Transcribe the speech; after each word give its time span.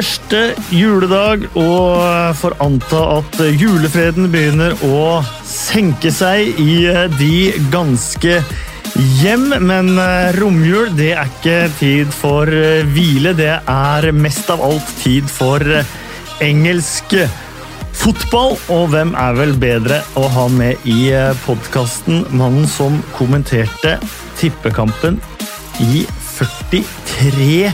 Første 0.00 0.54
juledag, 0.72 1.42
og 1.60 2.32
får 2.40 2.54
anta 2.64 3.00
at 3.18 3.34
julefreden 3.52 4.30
begynner 4.32 4.72
å 4.86 5.18
senke 5.44 6.08
seg 6.08 6.56
i 6.56 6.86
de 7.18 7.50
ganske 7.68 8.38
hjem. 9.20 9.44
Men 9.60 9.92
eh, 10.00 10.30
romjul, 10.38 10.88
det 10.96 11.10
er 11.20 11.28
ikke 11.28 11.58
tid 11.76 12.16
for 12.16 12.48
eh, 12.48 12.80
hvile. 12.96 13.34
Det 13.36 13.52
er 13.60 14.08
mest 14.16 14.48
av 14.48 14.64
alt 14.64 14.88
tid 15.02 15.28
for 15.28 15.60
eh, 15.60 15.94
engelsk 16.48 17.18
fotball. 18.00 18.56
Og 18.72 18.88
hvem 18.96 19.12
er 19.20 19.36
vel 19.36 19.52
bedre 19.60 20.00
å 20.16 20.30
ha 20.32 20.48
med 20.48 20.80
i 20.88 21.10
podkasten? 21.44 22.24
Mannen 22.32 22.64
som 22.64 23.02
kommenterte 23.20 23.98
tippekampen 24.40 25.20
i 25.92 26.06
43 26.40 27.66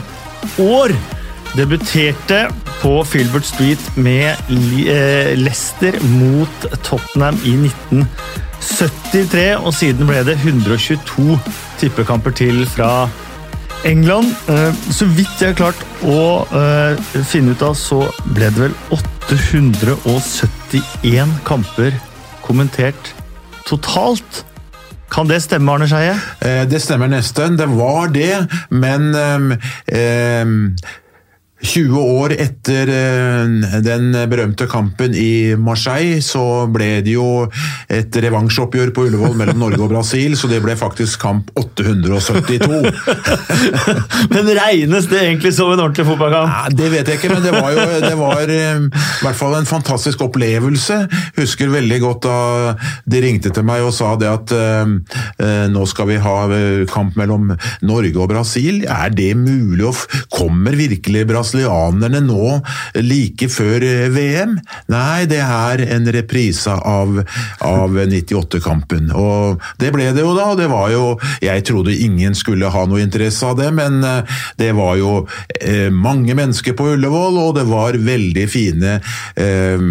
år. 0.67 0.99
Debuterte 1.57 2.47
på 2.81 3.03
Filbert 3.03 3.45
Street 3.45 3.97
med 3.97 4.35
Leicester 5.37 6.05
mot 6.05 6.65
Tottenham 6.83 7.35
i 7.43 7.55
1973, 7.65 9.57
og 9.57 9.73
siden 9.73 10.07
ble 10.09 10.23
det 10.27 10.35
122 10.43 11.39
tippekamper 11.81 12.31
til 12.37 12.65
fra 12.69 13.09
England. 13.89 14.35
Så 14.93 15.05
vidt 15.17 15.41
jeg 15.41 15.55
har 15.55 15.57
klart 15.57 15.81
å 16.05 16.45
finne 17.25 17.51
ut 17.57 17.61
av, 17.65 17.73
så 17.77 18.05
ble 18.35 18.51
det 18.53 18.61
vel 18.67 18.75
871 18.93 21.33
kamper 21.47 21.91
kommentert 22.45 23.13
totalt. 23.65 24.45
Kan 25.11 25.29
det 25.29 25.43
stemme, 25.43 25.71
Arne 25.71 25.87
Skeie? 25.89 26.15
Det 26.69 26.81
stemmer 26.83 27.07
nesten. 27.11 27.57
Det 27.57 27.67
var 27.73 28.07
det, 28.13 28.47
men 28.69 29.15
eh, 29.15 29.37
20 31.57 31.97
år 31.97 32.33
etter 32.37 32.89
den 33.81 34.11
berømte 34.29 34.67
kampen 34.69 35.15
i 35.17 35.55
Marseille, 35.57 36.19
så 36.21 36.67
ble 36.69 36.99
det 37.05 37.15
jo 37.15 37.47
et 37.89 38.13
revansjeoppgjør 38.13 38.91
på 38.93 39.07
Ullevål 39.07 39.33
mellom 39.39 39.63
Norge 39.63 39.81
og 39.81 39.89
Brasil, 39.89 40.35
så 40.37 40.49
det 40.51 40.59
ble 40.61 40.75
faktisk 40.77 41.23
kamp 41.23 41.49
872. 41.57 42.81
men 44.35 44.51
regnes 44.59 45.09
det 45.09 45.23
egentlig 45.23 45.53
som 45.57 45.71
en 45.73 45.81
ordentlig 45.81 46.05
fotballkamp? 46.11 46.53
Ja, 46.53 46.75
det 46.77 46.91
vet 46.93 47.09
jeg 47.09 47.21
ikke, 47.21 47.33
men 47.33 47.41
det 47.45 47.55
var 47.55 47.73
jo 47.73 47.87
det 48.05 48.13
var, 48.19 48.53
i 48.53 49.23
hvert 49.25 49.41
fall 49.41 49.57
en 49.57 49.69
fantastisk 49.69 50.21
opplevelse. 50.27 50.99
Husker 51.39 51.73
veldig 51.73 51.99
godt 52.05 52.27
da 52.27 52.37
de 53.09 53.23
ringte 53.23 53.49
til 53.53 53.65
meg 53.65 53.85
og 53.85 53.95
sa 53.97 54.13
det 54.19 54.29
at 54.29 54.53
uh, 54.53 54.85
nå 55.73 55.89
skal 55.89 56.11
vi 56.11 56.21
ha 56.21 56.37
kamp 56.91 57.17
mellom 57.17 57.49
Norge 57.81 58.13
og 58.21 58.29
Brasil. 58.29 58.83
Er 58.85 59.09
det 59.15 59.33
mulig? 59.39 59.87
Kommer 60.33 60.75
virkelig 60.77 61.25
Brasil 61.29 61.46
brasilianerne 61.47 62.21
nå 62.25 62.59
like 63.03 63.47
før 63.49 63.83
VM? 64.11 64.57
Nei, 64.91 65.25
det 65.29 65.39
er 65.43 65.83
en 65.95 66.07
reprise 66.11 66.71
av, 66.71 67.21
av 67.63 67.95
98-kampen. 67.97 69.11
Og 69.15 69.61
det 69.79 69.91
ble 69.95 70.09
det 70.15 70.23
jo 70.25 70.35
da. 70.35 70.53
Det 70.57 70.67
var 70.71 70.91
jo 70.91 71.17
Jeg 71.41 71.63
trodde 71.67 71.95
ingen 71.95 72.35
skulle 72.35 72.69
ha 72.71 72.85
noe 72.85 73.01
interesse 73.01 73.45
av 73.45 73.57
det, 73.59 73.69
men 73.75 74.01
det 74.57 74.71
var 74.77 74.97
jo 74.99 75.27
eh, 75.61 75.89
mange 75.93 76.35
mennesker 76.37 76.75
på 76.77 76.91
Ullevål, 76.95 77.37
og 77.41 77.53
det 77.57 77.65
var 77.69 77.97
veldig 77.97 78.45
fine 78.49 78.97
eh, 79.37 79.85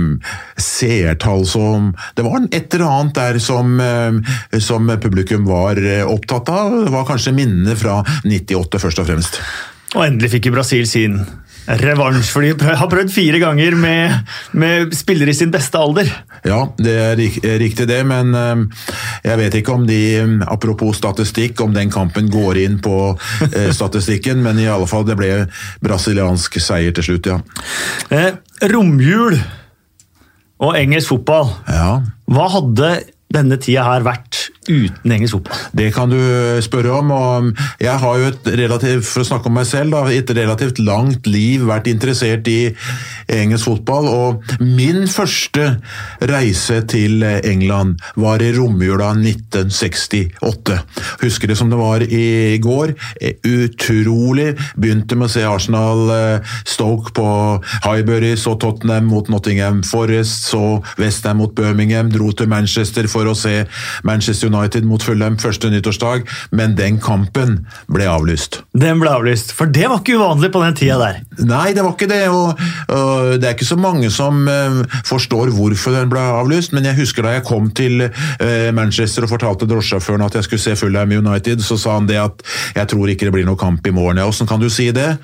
seertall 0.56 1.46
som 1.48 1.92
Det 2.16 2.24
var 2.26 2.48
et 2.50 2.74
eller 2.74 2.86
annet 2.86 3.16
der 3.16 3.40
som, 3.42 3.78
eh, 3.80 4.60
som 4.60 4.90
publikum 5.02 5.46
var 5.48 5.80
opptatt 6.06 6.52
av. 6.52 6.76
Det 6.86 6.92
var 6.94 7.08
kanskje 7.08 7.34
minnene 7.36 7.76
fra 7.78 8.02
98 8.24 8.82
først 8.82 9.02
og 9.02 9.10
fremst. 9.10 9.40
Og 9.94 10.04
endelig 10.04 10.34
fikk 10.34 10.50
Brasil 10.54 10.86
sin 10.88 11.20
revansj, 11.66 12.30
for 12.30 12.46
de 12.46 12.76
har 12.80 12.90
prøvd 12.90 13.12
fire 13.14 13.40
ganger 13.42 13.76
med, 13.78 14.14
med 14.56 14.94
spillere 14.96 15.32
i 15.32 15.36
sin 15.36 15.52
beste 15.54 15.80
alder. 15.80 16.10
Ja, 16.46 16.62
det 16.78 16.96
er 16.96 17.58
riktig 17.60 17.88
det, 17.90 18.00
men 18.06 18.32
jeg 19.24 19.38
vet 19.40 19.58
ikke 19.58 19.74
om 19.74 19.86
de, 19.88 20.00
apropos 20.46 20.98
statistikk, 21.00 21.60
om 21.64 21.74
den 21.74 21.90
kampen 21.92 22.30
går 22.30 22.60
inn 22.62 22.78
på 22.84 23.16
statistikken, 23.74 24.42
men 24.44 24.60
i 24.62 24.68
alle 24.70 24.86
fall 24.90 25.06
det 25.08 25.18
ble 25.18 25.30
brasiliansk 25.84 26.60
seier 26.62 26.94
til 26.96 27.10
slutt, 27.10 27.30
ja. 27.32 27.40
Eh, 28.14 28.32
romjul 28.72 29.38
og 30.62 30.76
engelsk 30.78 31.12
fotball. 31.12 31.50
Ja. 31.68 31.90
Hva 32.32 32.48
hadde 32.54 32.92
denne 33.32 33.58
tida 33.60 33.84
her 33.88 34.06
vært 34.06 34.46
uten 34.68 35.12
engelsk 35.12 35.36
fotball? 35.38 35.62
Det 35.76 35.88
kan 35.94 36.10
du 36.10 36.18
spørre 36.64 36.98
om. 36.98 37.10
og 37.10 37.52
Jeg 37.80 37.98
har 38.02 38.18
jo 38.18 38.30
et 38.32 38.48
relativt, 38.60 39.06
for 39.06 39.22
å 39.22 39.28
snakke 39.28 39.50
om 39.50 39.56
meg 39.58 39.68
selv, 39.68 39.94
da, 39.94 40.04
et 40.10 40.30
relativt 40.36 40.80
langt 40.82 41.26
liv 41.30 41.64
vært 41.68 41.88
interessert 41.90 42.48
i 42.50 42.74
engelsk 43.32 43.68
fotball. 43.70 44.08
og 44.08 44.56
Min 44.60 45.06
første 45.10 45.68
reise 46.20 46.80
til 46.90 47.22
England 47.22 48.02
var 48.16 48.42
i 48.44 48.52
romjula 48.56 49.12
1968. 49.16 50.78
Husker 51.22 51.52
det 51.52 51.58
som 51.58 51.70
det 51.72 51.80
var 51.80 52.04
i 52.04 52.58
går. 52.62 52.94
Utrolig. 53.46 54.52
Begynte 54.76 55.18
med 55.18 55.30
å 55.30 55.32
se 55.32 55.46
Arsenal 55.46 56.12
Stoke 56.66 57.14
på 57.16 57.28
Highbury, 57.86 58.34
så 58.40 58.56
Tottenham 58.60 59.08
mot 59.10 59.28
Nottingham 59.32 59.82
Forest, 59.86 60.50
så 60.50 60.80
Westham 61.00 61.40
mot 61.40 61.54
Birmingham, 61.56 62.10
dro 62.12 62.32
til 62.36 62.50
Manchester 62.50 63.08
for 63.10 63.28
å 63.30 63.36
se 63.36 63.64
Manchester 64.06 64.48
United 64.48 64.55
mot 64.86 65.02
Fulham 65.02 65.36
første 65.38 65.70
nyttårsdag, 65.70 66.26
men 66.56 66.76
den 66.78 66.98
kampen 67.02 67.58
ble 67.92 68.06
avlyst. 68.10 68.60
Den 68.76 69.00
ble 69.02 69.12
avlyst, 69.12 69.52
for 69.56 69.70
det 69.72 69.88
var 69.90 70.00
ikke 70.00 70.18
uvanlig 70.20 70.52
på 70.54 70.62
den 70.64 70.76
tida 70.78 70.98
der? 71.00 71.20
Nei, 71.46 71.72
det 71.76 71.84
var 71.84 71.94
ikke 71.94 72.10
det. 72.10 72.22
og, 72.28 72.60
og 72.92 73.36
Det 73.40 73.48
er 73.48 73.56
ikke 73.56 73.68
så 73.68 73.78
mange 73.80 74.10
som 74.14 74.44
uh, 74.48 74.82
forstår 75.06 75.52
hvorfor 75.56 75.96
den 75.96 76.12
ble 76.12 76.22
avlyst, 76.40 76.74
men 76.76 76.88
jeg 76.88 76.98
husker 77.00 77.26
da 77.26 77.36
jeg 77.36 77.46
kom 77.48 77.70
til 77.76 78.08
uh, 78.08 78.70
Manchester 78.76 79.26
og 79.26 79.34
fortalte 79.34 79.68
drosjesjåføren 79.70 80.26
at 80.26 80.38
jeg 80.38 80.48
skulle 80.48 80.64
se 80.64 80.76
Fulham 80.76 81.12
United, 81.16 81.64
så 81.64 81.78
sa 81.80 81.98
han 81.98 82.08
det 82.10 82.20
at 82.22 82.46
jeg 82.76 82.92
tror 82.92 83.12
ikke 83.12 83.28
det 83.28 83.36
blir 83.36 83.48
noe 83.48 83.60
kamp 83.60 83.86
i 83.86 83.94
morgen. 83.94 84.20
Ja, 84.20 84.28
Åssen 84.28 84.48
kan 84.48 84.62
du 84.62 84.70
si 84.72 84.90
det? 84.94 85.16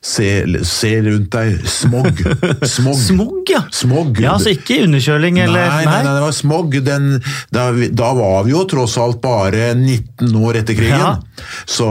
Se, 0.00 0.46
se, 0.62 0.90
rundt 1.02 1.32
deg. 1.34 1.64
Smog. 1.66 2.20
Smog, 2.76 2.96
smog 2.96 3.50
ja. 3.50 3.64
Smog. 3.74 4.20
ja. 4.22 4.36
Altså 4.36 4.52
ikke 4.54 4.84
underkjøling 4.84 5.40
eller 5.42 5.66
Nei, 5.72 5.80
nei, 5.88 5.96
nei 6.06 6.12
det 6.14 6.22
var 6.22 6.36
smog. 6.36 6.76
Den, 6.86 7.08
da, 7.54 7.64
da, 7.74 8.12
var 8.14 8.46
vi 8.46 8.54
jo 8.54 8.62
tross 8.70 8.94
alt 9.02 9.18
bare 9.24 9.72
19 9.74 10.36
år 10.38 10.60
etter 10.62 10.78
krigen. 10.78 11.02
Ja. 11.02 11.16
Så, 11.66 11.88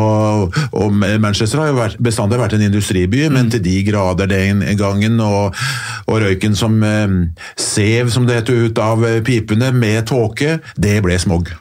og 0.72 0.96
Manchester 0.96 1.64
har 1.64 1.74
jo 1.74 1.78
vært, 1.82 2.00
bestandig 2.04 2.40
vært 2.40 2.56
en 2.56 2.66
industriby, 2.70 3.26
mm. 3.28 3.36
men 3.36 3.52
til 3.52 3.64
de 3.68 3.76
grader 3.90 4.32
den 4.32 4.64
gangen. 4.80 5.20
Og, 5.24 5.60
og 6.08 6.24
røyken 6.24 6.56
som 6.56 6.80
eh, 6.88 7.20
sev, 7.60 8.14
som 8.16 8.28
det 8.30 8.42
heter, 8.42 8.68
ut 8.68 8.84
av 8.84 9.04
pipene 9.28 9.74
med 9.76 10.08
tåke, 10.08 10.62
det 10.80 11.00
ble 11.04 11.20
smog. 11.20 11.52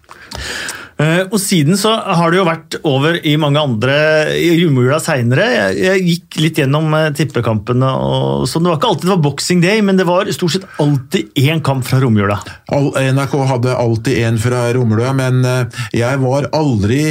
Uh, 0.96 1.28
og 1.28 1.36
Siden 1.42 1.76
så 1.76 1.90
har 1.92 2.32
det 2.32 2.38
jo 2.38 2.46
vært 2.46 2.76
over 2.88 3.18
i 3.20 3.34
mange 3.40 3.60
andre 3.60 3.96
i 4.40 4.54
romjula 4.62 4.96
seinere. 5.02 5.44
Jeg, 5.76 6.04
gikk 6.06 6.38
litt 6.40 6.60
gjennom 6.62 6.88
uh, 6.94 7.10
tippekampene. 7.16 7.90
og 7.90 8.46
sånn. 8.48 8.64
Det 8.64 8.72
var 8.72 8.80
ikke 8.80 8.92
alltid 8.94 9.06
det 9.06 9.12
var 9.12 9.24
boxing 9.26 9.60
day, 9.64 9.82
men 9.84 10.00
det 10.00 10.06
var 10.08 10.30
stort 10.32 10.54
sett 10.56 10.64
alltid 10.82 11.36
én 11.36 11.60
kamp 11.64 11.84
fra 11.86 12.00
romjula. 12.00 12.38
NRK 12.70 13.36
hadde 13.52 13.76
alltid 13.76 14.22
én 14.24 14.40
fra 14.40 14.64
romjula, 14.76 15.12
men 15.16 15.44
uh, 15.44 15.82
jeg 15.96 16.22
var 16.24 16.48
aldri 16.56 17.02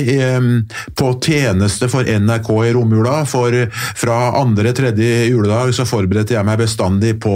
på 0.97 1.11
tjeneste 1.21 1.89
for 1.91 2.07
NRK 2.09 2.49
i 2.65 2.73
romjula. 2.75 3.19
For 3.29 3.53
fra 4.01 4.17
andre-tredje 4.41 5.27
juledag 5.29 5.75
så 5.77 5.85
forberedte 5.87 6.35
jeg 6.35 6.47
meg 6.47 6.59
bestandig 6.63 7.15
på 7.21 7.35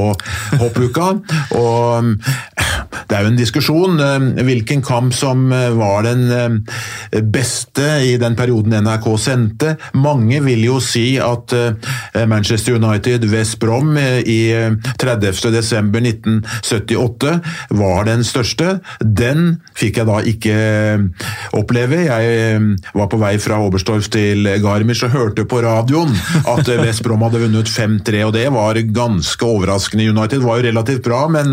hoppuka. 0.57 1.11
og 1.61 2.15
det 3.09 3.17
er 3.17 3.23
jo 3.25 3.31
en 3.31 3.39
diskusjon 3.39 3.97
hvilken 4.45 4.83
kamp 4.85 5.09
som 5.17 5.49
var 5.49 6.05
den 6.05 6.61
beste 7.33 8.05
i 8.05 8.21
den 8.21 8.35
perioden 8.37 8.85
NRK 8.85 9.07
sendte. 9.19 9.77
Mange 9.97 10.37
vil 10.45 10.61
jo 10.67 10.79
si 10.83 11.17
at 11.21 11.53
Manchester 12.29 12.73
United 12.77 13.25
West 13.33 13.59
Brom 13.61 13.97
i 13.97 14.53
30.12.1978 15.01 17.39
var 17.81 18.05
den 18.07 18.23
største. 18.27 18.67
Den 19.01 19.57
fikk 19.73 19.97
jeg 20.01 20.07
da 20.09 20.17
ikke 20.29 20.57
oppleve. 21.57 21.97
Jeg 22.05 22.23
var 22.93 23.07
på 23.09 23.17
vei 23.21 23.37
fra 23.41 23.57
Oberstdorf 23.65 24.07
til 24.13 24.39
Garmisch 24.61 25.03
og 25.07 25.15
hørte 25.17 25.43
på 25.49 25.61
radioen 25.65 26.13
at 26.45 26.69
West 26.83 27.01
Brom 27.05 27.23
hadde 27.25 27.41
vunnet 27.41 27.69
5-3, 27.73 28.21
og 28.27 28.33
det 28.37 28.47
var 28.53 28.73
ganske 28.93 29.43
overraskende. 29.45 30.11
United 30.13 30.41
var 30.45 30.53
jo 30.59 30.67
relativt 30.69 31.03
bra, 31.09 31.21
men 31.31 31.47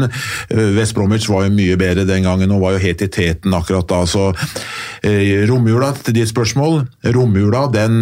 West 0.77 0.95
Bromwich 0.97 1.29
var 1.33 1.41
jo 1.46 1.46
mye 1.53 1.77
bedre 1.81 2.07
den 2.09 2.27
gangen 2.27 2.53
og 2.55 2.63
var 2.65 2.77
jo 2.77 2.83
helt 2.87 3.05
i 3.05 3.11
teten 3.13 3.55
akkurat 3.57 3.89
da. 3.91 4.03
så 4.09 4.31
Romjula, 5.47 5.93
til 6.03 6.17
ditt 6.17 6.31
spørsmål. 6.33 6.81
Romjula, 7.15 7.67
den, 7.75 8.01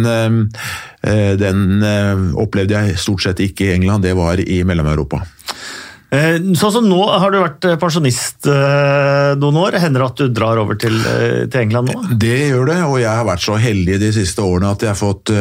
den 1.41 1.85
opplevde 2.39 2.79
jeg 2.79 2.99
stort 3.01 3.25
sett 3.25 3.43
ikke 3.45 3.67
i 3.67 3.73
England, 3.75 4.07
det 4.07 4.15
var 4.17 4.41
i 4.41 4.63
Mellom-Europa. 4.65 5.21
Eh, 6.13 6.37
Sånn 6.55 6.73
som 6.73 6.85
nå 6.85 6.99
har 7.01 7.33
du 7.33 7.39
vært 7.41 7.65
eh, 7.65 7.77
pensjonist 7.81 8.47
eh, 8.51 9.33
noen 9.39 9.57
år. 9.63 9.79
Hender 9.81 10.03
det 10.03 10.09
at 10.11 10.21
du 10.21 10.35
drar 10.35 10.61
over 10.61 10.77
til, 10.79 10.95
til 11.49 11.61
England 11.63 11.89
nå? 11.91 12.17
Det 12.21 12.35
gjør 12.51 12.69
det, 12.69 12.79
og 12.85 12.99
jeg 13.01 13.11
har 13.11 13.25
vært 13.27 13.45
så 13.45 13.57
heldig 13.59 13.97
de 14.01 14.11
siste 14.15 14.43
årene 14.43 14.71
at 14.75 14.85
jeg 14.85 14.91
har 14.91 14.99
fått 14.99 15.33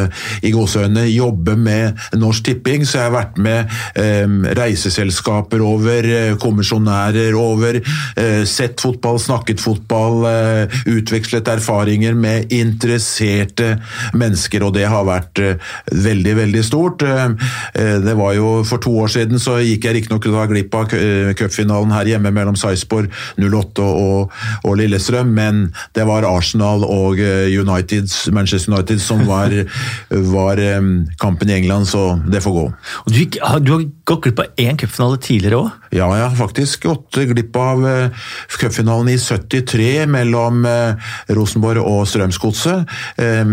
i 0.45 0.53
gåseøynene 0.55 1.05
jobbe 1.11 1.57
med 1.61 2.01
Norsk 2.19 2.49
Tipping. 2.49 2.87
Så 2.89 2.99
jeg 2.99 3.09
har 3.09 3.15
vært 3.15 3.39
med 3.45 3.75
eh, 4.01 4.25
reiseselskaper 4.59 5.63
over, 5.65 6.09
kommisjonærer 6.43 7.37
over, 7.39 7.81
eh, 8.21 8.43
sett 8.49 8.83
fotball, 8.83 9.21
snakket 9.23 9.63
fotball, 9.63 10.25
eh, 10.31 10.81
utvekslet 10.95 11.49
erfaringer 11.55 12.17
med 12.19 12.53
interesserte 12.55 13.75
mennesker, 14.17 14.65
og 14.67 14.75
det 14.79 14.89
har 14.91 15.07
vært 15.09 15.43
eh, 15.43 15.73
veldig, 15.93 16.37
veldig 16.41 16.65
stort. 16.65 17.03
Det 17.05 18.15
var 18.17 18.33
jo 18.37 18.51
For 18.65 18.81
to 18.83 18.93
år 19.05 19.11
siden 19.13 19.41
så 19.43 19.57
gikk 19.63 19.87
jeg 19.87 19.97
riktignok 19.99 20.27
da 20.31 20.45
glipp 20.55 20.75
av 20.79 20.95
eh, 20.97 21.33
cupfinalen 21.39 21.93
her 21.95 22.09
hjemme 22.15 22.31
mellom 22.35 22.57
Sarpsborg 22.59 23.11
08 23.43 23.85
og, 23.85 24.33
og 24.65 24.79
Lillestrøm, 24.81 25.35
men 25.35 25.65
det 25.99 26.07
var 26.09 26.25
Arsenal 26.29 26.87
og 26.87 27.19
United, 27.21 28.09
Manchester 28.35 28.73
United 28.75 29.03
som 29.03 29.25
var, 29.29 29.53
var 30.35 30.63
eh, 30.63 30.81
kampen 31.21 31.51
i 31.51 31.59
England, 31.59 31.89
så 31.91 32.15
det 32.31 32.43
får 32.45 32.55
gå. 32.59 32.65
Du, 33.11 33.19
gikk- 33.19 33.41
du 33.65 33.73
har 33.75 33.87
gått 34.07 34.25
glipp 34.29 34.43
av 34.45 34.61
én 34.63 34.79
cupfinale 34.81 35.19
tidligere 35.25 35.61
òg. 35.65 35.71
Ja, 35.95 36.09
jeg 36.19 36.25
har 36.27 36.35
faktisk 36.39 36.87
gått 36.89 37.19
glipp 37.31 37.57
av 37.61 37.85
eh, 37.87 38.25
cupfinalen 38.59 39.13
i 39.13 39.19
73 39.21 40.07
mellom 40.11 40.65
eh, 40.67 41.13
Rosenborg 41.37 41.83
og 41.85 42.03
Strømsgodset. 42.11 42.89
Eh, 43.23 43.53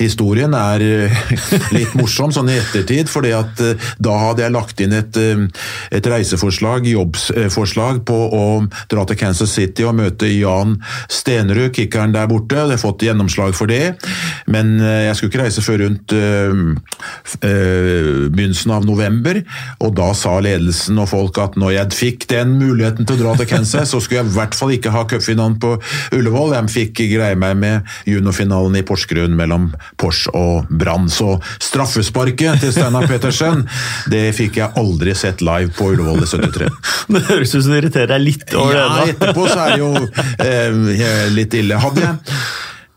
historien 0.00 0.54
er 0.56 0.84
eh, 0.86 1.20
litt 1.76 1.94
morsom 1.98 2.32
sånn 2.34 2.50
i 2.52 2.58
ettertid, 2.60 3.10
fordi 3.10 3.32
at 3.36 3.60
eh, 3.64 3.90
da 4.02 4.16
hadde 4.26 4.44
jeg 4.46 4.54
lagt 4.54 4.80
inn 4.84 4.94
et, 4.96 5.18
eh, 5.20 5.44
et 5.98 6.06
reiseforslag, 6.10 6.39
jobbsforslag, 6.40 8.04
på 8.06 8.16
å 8.16 8.44
dra 8.90 9.04
til 9.06 9.18
Kansas 9.20 9.52
City 9.54 9.84
og 9.86 9.96
møte 9.98 10.28
Jan 10.30 10.78
Stenerud, 11.10 11.72
kickeren 11.76 12.14
der 12.14 12.28
borte. 12.30 12.56
Jeg 12.56 12.76
har 12.76 12.80
fått 12.80 13.04
gjennomslag 13.04 13.54
for 13.56 13.70
det, 13.70 13.96
men 14.50 14.78
eh, 14.80 15.06
jeg 15.08 15.16
skulle 15.16 15.32
ikke 15.32 15.44
reise 15.44 15.64
før 15.64 15.82
rundt 15.84 16.14
eh, 16.16 16.62
eh, 17.46 18.10
begynnelsen 18.30 18.74
av 18.74 18.86
november, 18.88 19.42
og 19.80 19.94
da 19.98 20.10
sa 20.16 20.36
ledelsen 20.42 20.98
og 21.00 21.10
folk 21.10 21.40
at 21.42 21.58
når 21.60 21.76
jeg 21.76 21.98
fikk 22.00 22.28
den 22.30 22.56
muligheten 22.60 23.08
til 23.08 23.18
å 23.18 23.22
dra 23.24 23.36
til 23.40 23.50
Kansas, 23.50 23.92
så 23.92 24.00
skulle 24.00 24.22
jeg 24.22 24.30
i 24.30 24.36
hvert 24.36 24.56
fall 24.56 24.74
ikke 24.74 24.94
ha 24.94 25.04
cupfinalen 25.10 25.58
på 25.60 25.74
Ullevål. 26.16 26.54
Jeg 26.56 26.74
fikk 26.74 27.04
greie 27.14 27.38
meg 27.38 27.56
med 27.60 27.88
juniorfinalen 28.08 28.78
i 28.80 28.84
Porsgrunn 28.86 29.36
mellom 29.38 29.70
Pors 30.00 30.26
og 30.36 30.68
Brann. 30.70 31.08
Så 31.12 31.36
straffesparket 31.62 32.62
til 32.62 32.74
Steinar 32.74 33.08
Pettersen, 33.10 33.66
det 34.12 34.30
fikk 34.36 34.60
jeg 34.60 34.74
aldri 34.80 35.14
sett 35.18 35.44
live 35.44 35.72
på 35.76 35.92
Ullevål 35.94 36.24
73. 36.32 36.70
Det 37.16 37.24
høres 37.28 37.54
ut 37.54 37.62
som 37.64 37.70
du 37.74 37.78
irriterer 37.80 38.14
deg 38.14 38.26
litt 38.28 38.54
over 38.54 38.74
det. 38.78 38.86
Ja, 38.88 39.06
etterpå 39.14 39.46
så 39.50 39.62
er 39.66 39.76
det 39.76 39.80
jo 39.84 39.92
eh, 40.46 41.30
litt 41.36 41.56
ille. 41.62 41.80
Hadde 41.82 42.06
jeg 42.06 42.36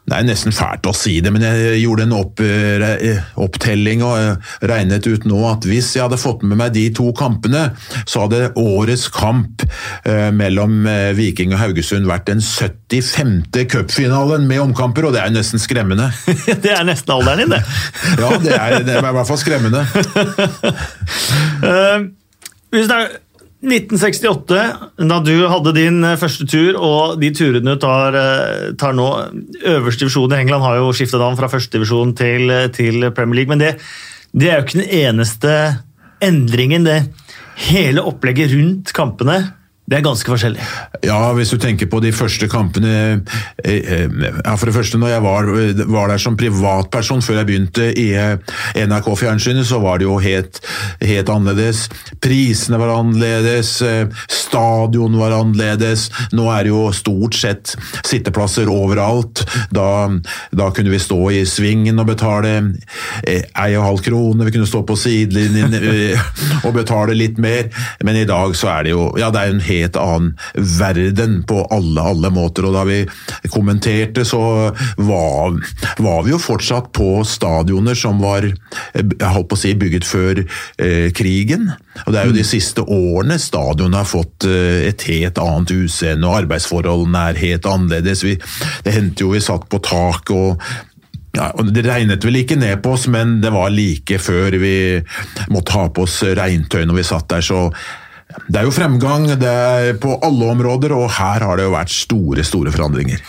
det 0.04 0.18
er 0.18 0.26
nesten 0.28 0.52
fælt 0.52 0.84
å 0.84 0.92
si 0.92 1.14
det, 1.24 1.32
men 1.32 1.46
jeg 1.46 1.78
gjorde 1.80 2.04
en 2.04 2.12
opp, 2.18 2.42
re- 2.44 3.14
opptelling 3.40 4.02
og 4.04 4.18
eh, 4.20 4.50
regnet 4.68 5.06
ut 5.08 5.24
nå 5.30 5.38
at 5.48 5.64
hvis 5.64 5.94
jeg 5.96 6.04
hadde 6.04 6.18
fått 6.20 6.42
med 6.44 6.60
meg 6.60 6.74
de 6.76 6.84
to 6.98 7.06
kampene, 7.16 7.62
så 8.04 8.26
hadde 8.26 8.50
årets 8.60 9.06
kamp 9.16 9.64
eh, 9.64 10.28
mellom 10.36 10.84
eh, 10.92 11.14
Viking 11.16 11.56
og 11.56 11.62
Haugesund 11.62 12.04
vært 12.10 12.28
den 12.28 12.44
75. 12.44 13.46
cupfinalen 13.72 14.44
med 14.50 14.60
omkamper, 14.66 15.08
og 15.08 15.16
det 15.16 15.22
er 15.24 15.32
nesten 15.32 15.64
skremmende. 15.64 16.10
Det 16.68 16.76
er 16.76 16.84
nesten 16.84 17.16
alderen 17.16 17.46
din, 17.46 17.56
det. 17.56 17.64
Ja, 18.20 18.34
det 18.44 18.58
er, 18.60 18.76
det 18.84 18.98
er 19.00 19.08
i 19.08 19.16
hvert 19.16 19.32
fall 19.32 19.40
skremmende. 19.40 19.88
Hvis 22.74 22.90
det 22.90 22.98
er 22.98 23.12
1968, 23.64 24.56
da 25.08 25.18
du 25.24 25.36
hadde 25.48 25.76
din 25.78 26.02
eh, 26.04 26.18
første 26.20 26.48
tur, 26.50 26.76
og 26.76 27.20
de 27.22 27.30
turene 27.36 27.76
du 27.76 27.80
tar, 27.80 28.18
eh, 28.18 28.72
tar 28.80 28.96
nå 28.98 29.08
Øverste 29.70 30.04
divisjon 30.04 30.34
i 30.36 30.42
England 30.42 30.66
har 30.66 30.82
jo 30.82 30.90
skiftet 30.96 31.22
navn 31.22 31.38
fra 31.40 31.52
første 31.52 31.78
divisjon 31.78 32.12
til, 32.18 32.52
eh, 32.52 32.68
til 32.76 33.08
Premier 33.16 33.40
League, 33.40 33.54
men 33.54 33.62
det, 33.62 33.78
det 34.36 34.50
er 34.50 34.58
jo 34.58 34.66
ikke 34.66 34.82
den 34.82 34.96
eneste 35.06 35.54
endringen. 36.24 36.84
det 36.84 37.00
Hele 37.70 38.04
opplegget 38.10 38.52
rundt 38.52 38.92
kampene 38.98 39.38
det 39.84 39.98
er 39.98 40.04
ganske 40.06 40.32
forskjellig. 40.32 40.64
Ja, 41.04 41.18
hvis 41.36 41.50
du 41.52 41.58
tenker 41.60 41.90
på 41.92 42.00
de 42.00 42.14
første 42.16 42.48
kampene 42.48 42.92
eh, 43.60 43.74
eh, 43.76 44.06
ja, 44.08 44.54
For 44.56 44.70
det 44.70 44.76
første, 44.78 45.00
når 45.00 45.12
jeg 45.12 45.24
var, 45.26 45.50
var 45.92 46.14
der 46.14 46.22
som 46.24 46.38
privatperson 46.40 47.24
før 47.26 47.42
jeg 47.42 47.50
begynte 47.50 47.90
i 48.00 48.06
eh, 48.16 48.54
NRK-fjernsynet, 48.80 49.68
så 49.68 49.82
var 49.84 50.00
det 50.00 50.08
jo 50.08 50.16
helt, 50.24 50.62
helt 51.04 51.32
annerledes. 51.34 51.90
Prisene 52.24 52.80
var 52.80 52.94
annerledes, 52.96 53.74
stadion 54.32 55.20
var 55.20 55.36
annerledes. 55.36 56.08
Nå 56.32 56.48
er 56.54 56.64
det 56.64 56.72
jo 56.72 56.86
stort 56.96 57.36
sett 57.36 57.76
sitteplasser 58.08 58.72
overalt. 58.72 59.44
Da, 59.76 60.08
da 60.56 60.70
kunne 60.72 60.96
vi 60.96 61.02
stå 61.04 61.20
i 61.36 61.44
svingen 61.50 62.00
og 62.00 62.08
betale 62.14 62.56
ei 63.28 63.70
og 63.76 63.88
halv 63.90 64.06
krone, 64.08 64.48
vi 64.48 64.56
kunne 64.56 64.70
stå 64.70 64.86
på 64.88 64.96
sidelinjen 65.00 65.76
og 66.64 66.72
betale 66.78 67.18
litt 67.20 67.42
mer, 67.42 67.68
men 68.06 68.22
i 68.22 68.28
dag 68.30 68.56
så 68.56 68.72
er 68.78 68.88
det 68.88 68.96
jo 68.96 69.12
ja, 69.20 69.28
det 69.34 69.42
er 69.42 69.52
en 69.52 69.64
helt 69.64 69.73
annen 70.00 70.34
verden 70.54 71.42
på 71.48 71.64
alle, 71.74 72.02
alle 72.14 72.32
måter. 72.34 72.68
Og 72.68 72.76
da 72.76 72.86
vi 72.88 73.02
kommenterte, 73.54 74.26
så 74.28 74.44
var, 74.98 75.58
var 75.98 76.24
vi 76.26 76.34
jo 76.34 76.42
fortsatt 76.42 76.92
på 76.96 77.10
stadioner 77.28 77.98
som 77.98 78.22
var 78.24 78.48
jeg 78.94 79.32
holdt 79.36 79.50
på 79.52 79.58
å 79.58 79.62
si, 79.62 79.74
bygget 79.80 80.08
før 80.08 80.42
eh, 80.44 81.10
krigen. 81.16 81.70
Og 82.06 82.14
det 82.14 82.22
er 82.22 82.30
jo 82.30 82.38
de 82.38 82.46
siste 82.48 82.86
årene 82.86 83.40
stadionet 83.42 84.02
har 84.02 84.10
fått 84.10 84.48
eh, 84.50 84.88
et 84.90 85.06
helt 85.10 85.42
annet 85.42 85.76
utseende, 85.76 86.30
og 86.30 86.44
arbeidsforholdene 86.44 87.28
er 87.30 87.44
helt 87.44 87.70
annerledes. 87.70 88.26
Vi, 88.26 88.38
det 88.86 88.96
hendte 88.96 89.26
jo 89.26 89.34
vi 89.34 89.44
satt 89.44 89.70
på 89.72 89.82
tak 89.84 90.34
og 90.34 90.64
ja, 91.34 91.48
Det 91.66 91.82
regnet 91.82 92.22
vel 92.22 92.36
ikke 92.44 92.60
ned 92.62 92.84
på 92.86 92.92
oss, 92.94 93.08
men 93.10 93.40
det 93.42 93.50
var 93.56 93.74
like 93.74 94.20
før 94.22 94.54
vi 94.62 94.76
måtte 95.50 95.74
ha 95.74 95.88
på 95.90 96.06
oss 96.06 96.20
regntøy 96.38 96.84
når 96.86 97.00
vi 97.00 97.06
satt 97.08 97.26
der. 97.32 97.42
så 97.42 97.72
det 98.48 98.60
er 98.60 98.68
jo 98.68 98.74
fremgang 98.74 99.28
det 99.40 99.50
er 99.50 99.94
på 100.02 100.16
alle 100.26 100.50
områder, 100.54 100.94
og 100.96 101.12
her 101.18 101.46
har 101.46 101.60
det 101.60 101.68
jo 101.68 101.76
vært 101.76 101.94
store 101.94 102.46
store 102.48 102.74
forandringer. 102.74 103.22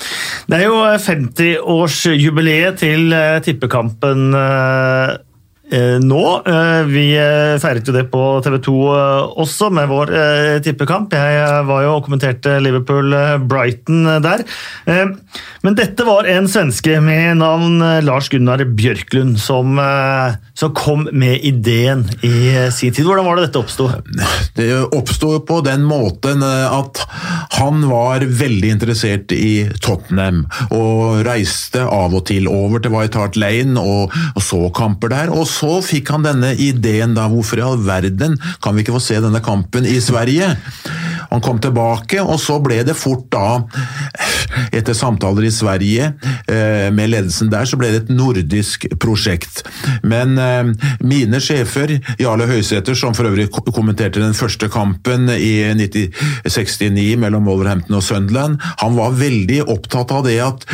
Det 0.51 0.59
er 0.59 0.67
jo 0.69 0.81
50-årsjubileet 1.07 2.81
til 2.83 3.15
eh, 3.15 3.39
tippekampen 3.45 4.35
eh, 4.39 5.15
nå. 6.03 6.23
Eh, 6.47 6.83
Vi 6.91 7.05
eh, 7.19 7.55
feiret 7.63 7.89
jo 7.89 7.95
det 7.95 8.07
på 8.13 8.23
TV 8.45 8.59
2 8.67 8.75
eh, 8.95 9.39
også, 9.45 9.71
med 9.75 9.89
vår 9.91 10.13
eh, 10.15 10.59
tippekamp. 10.65 11.15
Jeg 11.17 11.41
eh, 11.43 11.61
var 11.69 11.85
jo 11.87 11.95
og 11.95 12.05
kommenterte 12.07 12.57
Liverpool-Brighton 12.65 14.09
der. 14.25 14.45
Eh, 14.91 15.15
Men 15.65 15.77
dette 15.79 16.05
var 16.05 16.27
en 16.29 16.49
svenske 16.51 16.99
med 17.01 17.39
navn 17.41 17.79
eh, 17.83 18.01
Lars 18.05 18.29
Gunnar 18.33 18.61
Bjørklund 18.77 19.39
som, 19.41 19.79
eh, 19.81 20.37
som 20.59 20.75
kom 20.77 21.07
med 21.13 21.41
ideen 21.47 22.05
i 22.27 22.35
eh, 22.53 22.69
sin 22.75 22.93
tid. 22.93 23.07
Hvordan 23.09 23.29
var 23.29 23.39
det 23.41 23.47
dette 23.49 23.63
oppsto? 23.63 23.89
Det 24.59 24.69
oppsto 24.95 25.39
på 25.49 25.61
den 25.67 25.87
måten 25.89 26.45
eh, 26.45 26.67
at 26.81 27.01
han 27.59 27.85
var 27.89 28.25
veldig 28.27 28.71
interessert 28.75 29.33
i 29.35 29.67
Tottenham, 29.85 30.45
og 30.75 31.23
reiste 31.27 31.83
av 31.85 32.15
og 32.17 32.25
til 32.29 32.49
over 32.51 32.83
til 32.83 32.93
White 32.95 33.19
Hart 33.21 33.37
Lane 33.41 33.81
og, 33.81 34.13
og 34.35 34.43
så 34.45 34.61
kamper 34.75 35.13
der. 35.13 35.33
Og 35.35 35.47
så 35.49 35.64
fikk 35.85 36.13
han 36.15 36.27
denne 36.27 36.55
ideen 36.61 37.17
da, 37.17 37.29
hvorfor 37.33 37.61
i 37.61 37.67
all 37.67 37.81
verden 37.85 38.39
kan 38.63 38.75
vi 38.75 38.85
ikke 38.85 38.97
få 38.97 39.03
se 39.03 39.21
denne 39.23 39.43
kampen 39.45 39.87
i 39.89 39.99
Sverige? 40.03 40.55
Han 41.31 41.43
kom 41.43 41.59
tilbake, 41.63 42.21
og 42.23 42.39
så 42.39 42.61
ble 42.63 42.83
det 42.87 42.97
fort 42.99 43.27
da, 43.33 43.65
etter 44.75 44.95
samtaler 44.97 45.49
i 45.49 45.53
Sverige 45.55 46.11
eh, 46.51 46.91
med 46.95 47.11
ledelsen 47.11 47.51
der, 47.53 47.67
så 47.67 47.79
ble 47.81 47.91
det 47.91 48.05
et 48.05 48.13
nordisk 48.15 48.87
prosjekt. 49.03 49.65
Men 50.07 50.39
eh, 50.39 50.71
mine 51.03 51.41
sjefer, 51.43 51.97
Jarle 52.21 52.47
Høysæter, 52.51 52.97
som 52.99 53.17
for 53.17 53.29
øvrig 53.31 53.49
kommenterte 53.51 54.23
den 54.23 54.37
første 54.37 54.69
kampen 54.73 55.27
i 55.35 55.53
1969 55.73 57.17
mellom 57.23 57.49
Wolverhampton 57.51 57.99
og 57.99 58.07
Sunderland, 58.07 58.61
han 58.83 58.99
var 58.99 59.19
veldig 59.19 59.65
opptatt 59.75 60.15
av 60.15 60.25
det 60.29 60.39
at 60.45 60.67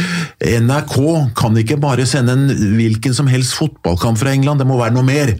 NRK 0.60 0.96
kan 1.38 1.56
ikke 1.60 1.80
bare 1.80 2.06
sende 2.08 2.36
en 2.36 2.76
hvilken 2.76 3.16
som 3.16 3.28
helst 3.30 3.56
fotballkamp 3.58 4.20
fra 4.20 4.34
England, 4.34 4.60
det 4.60 4.68
må 4.70 4.78
være 4.80 4.96
noe 4.96 5.06
mer. 5.06 5.34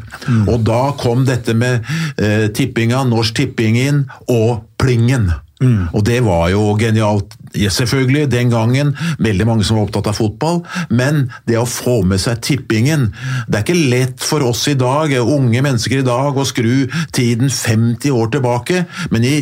Og 0.50 0.64
da 0.66 0.80
kom 1.00 1.25
dette 1.28 1.54
med 1.56 1.87
eh, 2.20 2.49
tippinga, 2.54 3.04
Norsk 3.08 3.40
Tipping 3.40 3.78
inn, 3.80 4.04
og 4.28 4.66
plingen. 4.80 5.30
Og 5.61 6.05
det 6.07 6.21
var 6.25 6.49
jo 6.55 6.75
genialt. 6.81 7.37
selvfølgelig, 7.52 8.31
den 8.31 8.50
gangen, 8.50 8.97
veldig 9.19 9.47
mange 9.47 9.64
som 9.67 9.76
var 9.76 9.88
opptatt 9.88 10.07
av 10.07 10.14
fotball, 10.14 10.61
men 10.88 11.33
det 11.49 11.59
å 11.59 11.67
få 11.67 12.02
med 12.07 12.21
seg 12.23 12.38
tippingen 12.47 13.09
Det 13.49 13.59
er 13.59 13.64
ikke 13.64 13.90
lett 13.90 14.23
for 14.23 14.45
oss 14.47 14.69
i 14.71 14.76
dag, 14.79 15.11
unge 15.19 15.61
mennesker 15.61 15.99
i 15.99 16.07
dag, 16.07 16.37
å 16.37 16.45
skru 16.47 16.87
tiden 17.12 17.50
50 17.50 18.14
år 18.14 18.31
tilbake, 18.31 18.85
men 19.11 19.25
i 19.26 19.35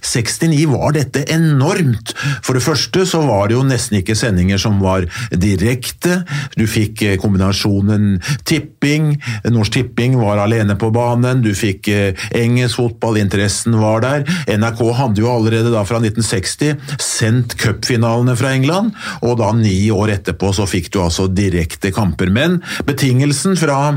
69 0.00 0.66
var 0.70 0.94
dette 0.94 1.24
enormt. 1.32 2.14
For 2.42 2.54
det 2.54 2.62
første 2.64 3.04
så 3.06 3.24
var 3.26 3.48
det 3.48 3.58
jo 3.58 3.66
nesten 3.66 3.98
ikke 4.00 4.16
sendinger 4.16 4.62
som 4.62 4.78
var 4.80 5.08
direkte. 5.32 6.22
Du 6.56 6.66
fikk 6.70 7.02
eh, 7.02 7.18
kombinasjonen 7.20 8.20
tipping, 8.46 9.16
Norsk 9.50 9.76
Tipping 9.76 10.16
var 10.20 10.38
alene 10.40 10.76
på 10.78 10.88
banen, 10.94 11.42
du 11.44 11.50
fikk 11.56 11.90
eh, 11.92 12.26
engelsk 12.36 12.78
fotball, 12.78 13.18
interessen 13.20 13.76
var 13.80 14.04
der. 14.04 14.24
NRK 14.48 14.82
hadde 14.96 15.24
jo 15.24 15.30
allerede 15.32 15.65
da 15.74 15.84
fra 15.88 16.00
1960 16.02 16.98
sendt 17.02 17.56
cupfinalene 17.60 18.36
fra 18.38 18.52
England, 18.56 18.92
og 19.22 19.38
da 19.40 19.52
ni 19.56 19.88
år 19.94 20.16
etterpå 20.18 20.52
så 20.56 20.68
fikk 20.68 20.92
du 20.94 21.00
altså 21.04 21.28
direkte 21.30 21.92
kamper. 21.94 22.30
Men 22.32 22.60
betingelsen 22.88 23.56
fra, 23.60 23.96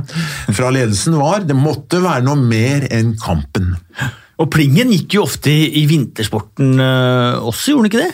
fra 0.49 0.71
ledelsen 0.75 1.19
var 1.19 1.45
det 1.47 1.57
måtte 1.57 2.01
være 2.03 2.25
noe 2.27 2.39
mer 2.39 2.87
enn 2.93 3.15
kampen. 3.21 3.75
Og 4.39 4.47
plingen 4.53 4.93
gikk 4.93 5.17
jo 5.17 5.25
ofte 5.25 5.51
i, 5.51 5.83
vintersporten 5.89 6.79
uh, 6.79 7.43
også, 7.43 7.73
gjorde 7.73 7.89
den 7.89 7.91
ikke 7.91 8.03
det? 8.05 8.11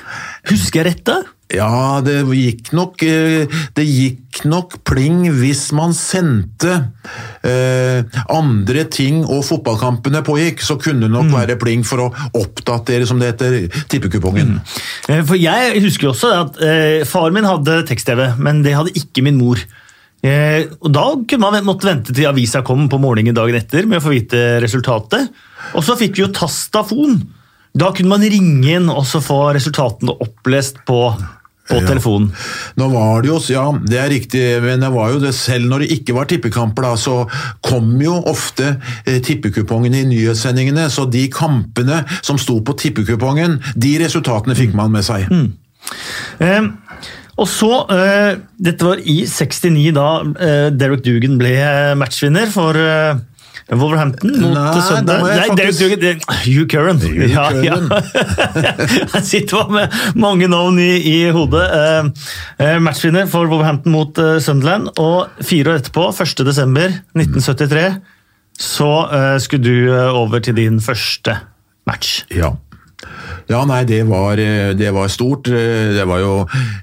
Husker 0.49 0.81
jeg 0.81 0.87
rett 0.89 1.03
da? 1.05 1.19
Ja, 1.53 2.01
det 2.01 2.23
gikk 2.33 2.71
nok 2.73 3.03
eh, 3.05 3.45
Det 3.77 3.83
gikk 3.85 4.39
nok 4.49 4.79
pling 4.87 5.27
hvis 5.37 5.67
man 5.77 5.93
sendte 5.95 6.73
eh, 7.45 8.01
andre 8.33 8.85
ting 8.91 9.21
og 9.23 9.45
fotballkampene 9.47 10.23
pågikk, 10.25 10.63
så 10.65 10.75
kunne 10.81 11.05
det 11.05 11.13
nok 11.13 11.29
mm. 11.29 11.35
være 11.37 11.57
pling 11.61 11.85
for 11.87 12.07
å 12.07 12.09
oppdatere, 12.35 13.05
som 13.07 13.21
det 13.21 13.29
heter, 13.31 13.55
tippekupongen. 13.91 14.57
Mm. 14.57 14.81
Eh, 15.13 15.23
for 15.29 15.39
jeg 15.39 15.85
husker 15.85 16.11
også 16.11 16.33
at 16.41 16.59
eh, 16.65 17.05
far 17.07 17.31
min 17.35 17.47
hadde 17.47 17.83
tekst-TV, 17.87 18.25
men 18.41 18.63
det 18.65 18.75
hadde 18.75 18.95
ikke 18.97 19.23
min 19.25 19.39
mor. 19.39 19.61
Eh, 20.25 20.65
og 20.81 20.91
Da 20.97 21.07
kunne 21.29 21.45
man 21.45 21.69
måtte 21.69 21.89
vente 21.91 22.15
til 22.15 22.27
avisa 22.29 22.63
kom 22.65 22.89
på 22.89 22.99
morgenen 23.01 23.37
dagen 23.37 23.61
etter 23.61 23.85
med 23.87 24.01
å 24.01 24.05
få 24.07 24.15
vite 24.17 24.43
resultatet. 24.65 25.29
Og 25.77 25.85
så 25.85 25.97
fikk 25.99 26.17
vi 26.17 26.25
jo 26.25 26.33
tastafon. 26.33 27.19
Da 27.75 27.91
kunne 27.95 28.13
man 28.13 28.23
ringe 28.23 28.77
inn 28.77 28.91
og 28.91 29.03
så 29.07 29.19
få 29.23 29.39
resultatene 29.55 30.15
opplest 30.23 30.79
på, 30.87 30.99
på 31.67 31.79
ja. 31.81 31.87
telefonen. 31.89 32.29
Nå 32.79 32.87
var 32.93 33.25
det 33.25 33.31
jo, 33.33 33.39
ja, 33.51 33.65
det 33.83 33.99
er 33.99 34.13
riktig, 34.13 34.43
men 34.63 34.85
det 34.85 34.91
var 34.95 35.11
jo 35.11 35.19
det 35.23 35.33
selv 35.35 35.67
når 35.71 35.83
det 35.83 35.97
ikke 35.97 36.15
var 36.15 36.29
tippekamper, 36.31 36.87
da, 36.87 36.93
så 36.99 37.17
kom 37.65 37.91
jo 38.03 38.15
ofte 38.31 38.77
eh, 39.03 39.19
tippekupongene 39.25 40.05
i 40.05 40.07
nyhetssendingene. 40.13 40.87
Så 40.93 41.07
de 41.11 41.27
kampene 41.33 42.03
som 42.21 42.39
sto 42.41 42.61
på 42.63 42.77
tippekupongen, 42.79 43.59
de 43.75 43.93
resultatene 44.05 44.55
fikk 44.57 44.75
man 44.77 44.95
med 44.95 45.07
seg. 45.07 45.27
Mm. 45.27 45.51
Eh, 46.45 46.71
og 47.35 47.47
så, 47.51 47.71
eh, 47.91 48.37
Dette 48.55 48.87
var 48.87 49.01
i 49.03 49.25
69, 49.27 49.91
da 49.95 50.09
eh, 50.23 50.67
Derek 50.71 51.03
Dugan 51.03 51.35
ble 51.41 51.57
matchvinner 51.99 52.47
for 52.53 52.79
eh, 52.79 53.19
Wolverhampton 53.73 54.29
mot 54.41 54.53
Nei, 54.53 54.81
Sunday. 54.85 55.21
Nei, 55.23 55.47
faktisk... 55.49 55.95
det 56.01 56.09
er 56.09 56.19
jo 56.19 56.35
Hugh 56.43 56.67
Curran. 56.69 56.99
Hugh 57.01 57.31
ja, 57.31 57.45
ja. 57.65 57.79
Jeg 59.15 59.23
sitter 59.31 59.71
med 59.73 59.95
mange 60.13 60.49
navn 60.51 60.77
i, 60.81 60.91
i 61.01 61.15
hodet. 61.33 61.65
Uh, 61.73 62.75
matchvinner 62.85 63.25
for 63.31 63.49
Wolverhampton 63.49 63.95
mot 63.95 64.21
uh, 64.21 64.37
Sunderland. 64.43 64.91
Og 65.01 65.41
fire 65.41 65.73
år 65.73 65.81
etterpå, 65.81 66.11
1.12.1973, 66.13 67.87
så 68.61 68.91
uh, 69.09 69.33
skulle 69.41 69.65
du 69.65 69.97
over 70.13 70.45
til 70.45 70.57
din 70.61 70.77
første 70.83 71.39
match. 71.89 72.21
Ja. 72.33 72.53
Ja, 73.47 73.61
nei, 73.69 73.83
det 73.85 74.01
var, 74.09 74.39
eh, 74.41 74.73
det 74.77 74.89
var, 74.95 75.09
stort. 75.13 75.47
Eh, 75.47 75.93
det 75.93 76.05
var 76.09 76.21
jo 76.21 76.33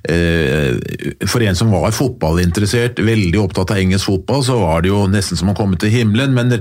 eh, 0.07 0.79
For 1.27 1.43
en 1.43 1.59
som 1.59 1.73
var 1.75 1.91
fotballinteressert, 1.95 3.01
veldig 3.03 3.41
opptatt 3.43 3.73
av 3.75 3.81
engelsk 3.83 4.07
fotball, 4.07 4.45
så 4.47 4.59
var 4.61 4.83
det 4.83 4.93
jo 4.93 5.03
nesten 5.11 5.39
som 5.39 5.51
å 5.51 5.57
komme 5.59 5.79
til 5.81 5.91
himmelen. 5.93 6.35
Men, 6.37 6.55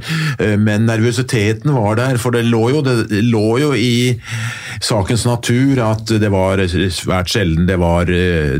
men 0.62 0.88
nervøsiteten 0.89 1.74
var 1.75 2.00
der, 2.00 2.17
for 2.22 2.34
det 2.34 2.43
lå, 2.48 2.63
jo, 2.74 2.81
det 2.86 3.22
lå 3.27 3.46
jo 3.62 3.72
i 3.77 4.17
sakens 4.81 5.27
natur 5.27 5.81
at 5.86 6.10
det 6.22 6.31
var 6.34 6.62
svært 6.65 7.29
sjelden 7.31 7.67
det 7.70 7.77
var 7.81 8.10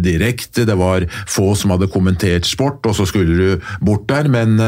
direkte. 0.04 0.68
Det 0.70 0.78
var 0.78 1.08
få 1.30 1.52
som 1.58 1.74
hadde 1.74 1.90
kommentert 1.92 2.50
sport, 2.50 2.86
og 2.86 2.98
så 2.98 3.08
skulle 3.10 3.38
du 3.38 3.72
bort 3.82 4.08
der. 4.12 4.30
men 4.32 4.60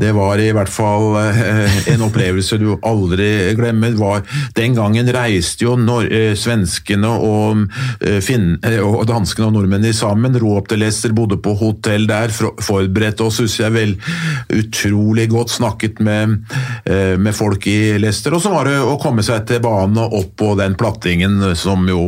det 0.00 0.12
var 0.16 0.40
i 0.40 0.48
hvert 0.54 0.70
fall 0.72 1.14
eh, 1.20 1.74
en 1.92 2.04
opplevelse 2.06 2.56
du 2.60 2.72
aldri 2.80 3.52
glemmer. 3.58 3.92
Var, 3.98 4.24
den 4.56 4.74
gangen 4.76 5.10
reiste 5.14 5.66
jo 5.66 5.76
eh, 6.02 6.32
svenskene 6.38 7.10
og, 7.12 7.66
eh, 8.00 8.32
og 8.80 9.04
danskene 9.08 9.50
og 9.50 9.56
nordmennene 9.58 9.92
sammen. 9.96 10.32
Dro 10.34 10.56
opp 10.56 10.70
til 10.72 10.82
Leicester, 10.82 11.12
bodde 11.14 11.38
på 11.42 11.54
hotell 11.60 12.08
der, 12.10 12.32
forberedte 12.32 13.26
oss 13.28 13.42
husker 13.44 13.68
jeg 13.68 13.76
vel 13.76 13.94
utrolig 14.62 15.28
godt. 15.30 15.52
Snakket 15.52 16.00
med, 16.02 16.38
med 17.20 17.34
folk 17.36 17.66
i 17.68 17.98
Leicester. 18.00 18.32
Og 18.34 18.42
så 18.42 18.50
var 18.54 18.70
det 18.70 18.78
å 18.80 18.96
komme 19.02 19.22
seg 19.26 19.44
til 19.48 19.60
banen 19.62 20.00
og 20.00 20.16
opp 20.22 20.34
på 20.40 20.52
den 20.58 20.74
plattingen 20.78 21.52
som 21.58 21.84
jo 21.90 22.06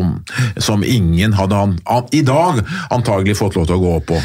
som 0.63 0.83
ingen 0.87 1.35
hadde 1.37 1.59
an, 1.59 1.77
i 2.17 2.23
dag 2.27 2.63
antagelig 2.95 3.37
fått 3.39 3.59
lov 3.59 3.69
til 3.69 3.77
å 3.77 3.83
gå 3.83 3.97
opp 3.99 4.09
på. 4.11 4.21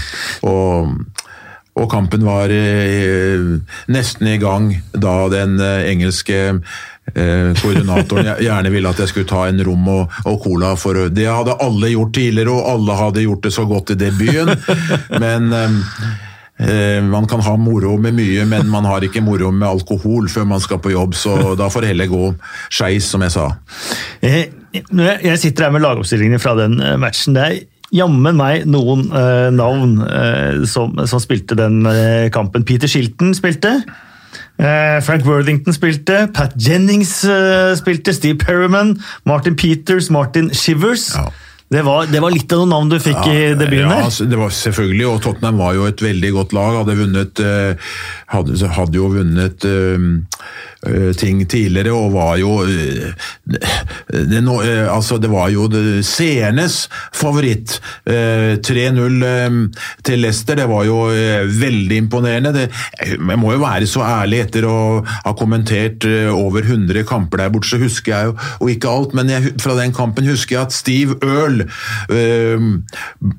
Og 0.50 1.19
og 1.78 1.90
kampen 1.92 2.26
var 2.28 2.52
eh, 2.52 3.58
nesten 3.92 4.32
i 4.32 4.38
gang 4.42 4.72
da 4.92 5.16
den 5.32 5.60
eh, 5.64 5.90
engelske 5.92 6.40
eh, 6.50 7.52
koordinatoren 7.62 8.34
gjerne 8.46 8.72
ville 8.74 8.90
at 8.90 9.04
jeg 9.04 9.12
skulle 9.12 9.30
ta 9.30 9.46
en 9.48 9.62
rom 9.66 9.88
og, 9.94 10.18
og, 10.26 10.40
cola. 10.44 10.74
for 10.80 11.08
Det 11.14 11.28
hadde 11.30 11.60
alle 11.62 11.94
gjort 11.94 12.16
tidligere, 12.18 12.56
og 12.56 12.74
alle 12.74 12.98
hadde 13.00 13.28
gjort 13.28 13.46
det 13.46 13.54
så 13.56 13.68
godt 13.70 13.94
i 13.96 14.00
debuten. 14.02 14.52
Men 15.24 15.54
eh, 15.54 17.00
man 17.06 17.30
kan 17.30 17.44
ha 17.46 17.56
moro 17.56 17.96
med 18.02 18.18
mye, 18.18 18.46
men 18.50 18.68
man 18.70 18.90
har 18.90 19.06
ikke 19.06 19.24
moro 19.24 19.52
med 19.52 19.70
alkohol 19.70 20.30
før 20.30 20.50
man 20.50 20.64
skal 20.64 20.82
på 20.84 20.94
jobb, 20.96 21.16
så 21.16 21.56
da 21.60 21.70
får 21.72 21.86
det 21.86 21.94
heller 21.94 22.12
gå 22.12 22.24
skeis, 22.68 23.08
som 23.08 23.24
jeg 23.24 23.38
sa. 23.38 23.50
Jeg 24.22 25.38
sitter 25.40 25.70
her 25.70 25.74
med 25.74 25.86
lagoppstillingene 25.86 26.42
fra 26.42 26.58
den 26.60 26.82
matchen. 27.00 27.38
Det 27.38 27.46
er 27.46 27.62
jammen 27.96 28.38
meg 28.38 28.67
noen 28.69 29.08
uh, 29.13 29.50
navn 29.53 29.98
uh, 30.03 30.62
som, 30.69 30.96
som, 31.10 31.22
spilte 31.22 31.58
den 31.60 31.81
uh, 31.88 32.29
kampen. 32.34 32.65
Peter 32.67 32.89
Shilton 32.89 33.36
spilte. 33.38 33.81
Frank 34.60 35.24
Worthington 35.24 35.72
spilte, 35.72 36.25
Pat 36.36 36.51
Jennings 36.60 37.13
spilte, 37.79 38.12
Steve 38.12 38.36
Perriman, 38.41 38.91
Martin 39.24 39.55
Peters, 39.55 40.10
Martin 40.12 40.50
Shivers. 40.51 41.13
Ja. 41.15 41.29
Det 41.72 41.86
var, 41.88 42.10
det 42.12 42.19
var, 42.19 42.34
litt 42.36 42.51
av 42.51 42.65
noen 42.65 42.74
navn 42.74 42.91
du 42.91 42.98
fikk 43.00 43.22
ja, 43.24 43.31
i 43.31 43.46
debuten? 43.55 43.88
Ja, 43.88 44.10
altså, 44.10 44.27
det 44.27 44.36
var 44.41 44.51
selvfølgelig, 44.51 45.05
og 45.08 45.24
Tottenham 45.24 45.63
var 45.63 45.77
jo 45.77 45.88
et 45.88 46.03
veldig 46.03 46.34
godt 46.36 46.58
lag. 46.58 46.81
Hadde, 46.81 46.98
vunnet, 47.00 47.43
hadde, 48.36 48.72
hadde 48.75 49.00
jo 49.00 49.08
vunnet 49.15 49.67
Eh, 49.69 50.69
ting 51.20 51.42
tidligere, 51.50 51.92
og 51.92 52.14
var 52.14 52.38
jo 52.40 52.54
eh, 52.64 53.12
det, 54.10 54.42
no, 54.46 54.60
eh, 54.64 54.86
altså 54.88 55.18
det 55.20 55.32
var 55.32 55.50
jo 55.52 55.68
seernes 56.06 56.82
favoritt. 57.16 57.80
3-0 58.10 59.24
til 60.06 60.22
Leicester, 60.24 60.58
det 60.58 60.68
var 60.70 60.86
jo 60.88 60.98
veldig 61.60 61.98
imponerende. 62.04 62.54
Det, 62.56 62.66
jeg 63.04 63.40
må 63.40 63.54
jo 63.54 63.62
være 63.62 63.88
så 63.90 64.04
ærlig 64.06 64.44
etter 64.46 64.68
å 64.70 64.78
ha 65.06 65.34
kommentert 65.38 66.08
over 66.32 66.66
100 66.66 67.04
kamper 67.10 67.44
der 67.44 67.54
borte, 67.54 67.70
så 67.70 67.82
husker 67.82 68.16
jeg 68.16 68.30
jo 68.32 68.38
og 68.60 68.72
ikke 68.74 68.92
alt, 68.92 69.16
men 69.18 69.32
jeg, 69.32 69.54
fra 69.62 69.76
den 69.78 69.94
kampen 69.96 70.28
husker 70.30 70.58
jeg 70.58 70.68
at 70.68 70.76
Steve 70.76 71.18
Earl 71.26 71.64
øh, 72.10 72.68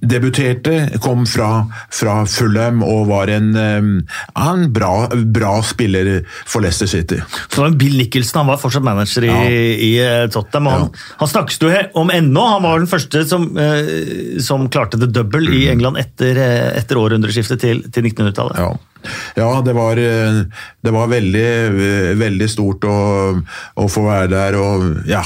debuterte, 0.03 0.77
kom 1.03 1.27
fra, 1.29 1.51
fra 1.93 2.23
Fulham 2.31 2.85
og 2.87 3.09
var 3.11 3.33
en, 3.33 3.53
øh, 3.57 3.91
en 4.37 4.67
bra, 4.73 5.09
bra 5.35 5.55
spiller 5.67 6.21
for 6.47 6.65
Leicester 6.65 6.91
City. 6.91 7.21
Var 7.57 7.75
Bill 7.79 7.97
Nicholson 7.99 8.41
han 8.41 8.51
var 8.51 8.61
fortsatt 8.61 8.85
manager 8.85 9.27
i, 9.27 9.31
ja. 9.31 9.49
i 9.51 9.91
eh, 10.05 10.27
Tottenham. 10.33 10.71
Han, 10.73 10.87
ja. 10.89 11.17
han 11.23 11.33
snakkes 11.33 11.61
jo 11.63 11.73
om 12.01 12.13
ennå. 12.15 12.45
Han 12.55 12.63
var 12.67 12.79
den 12.83 12.91
første 12.91 13.25
som, 13.29 13.49
eh, 13.59 14.39
som 14.43 14.69
klarte 14.73 15.01
det 15.01 15.13
double 15.15 15.47
mm. 15.47 15.59
i 15.59 15.67
England 15.73 16.01
etter, 16.01 16.39
eh, 16.41 16.71
etter 16.81 17.01
århundreskiftet 17.01 17.63
til, 17.63 17.85
til 17.93 18.11
1900-tallet. 18.11 18.63
Ja. 18.63 18.71
Ja, 19.33 19.63
det 19.65 19.73
var, 19.73 19.97
eh, 19.97 20.43
det 20.85 20.93
var 20.93 21.09
veldig, 21.09 21.47
veldig 22.21 22.49
stort 22.53 22.85
å, 22.85 22.97
å, 23.81 23.87
få 23.89 24.03
være 24.05 24.29
der, 24.35 24.59
og 24.61 25.07
ja. 25.09 25.23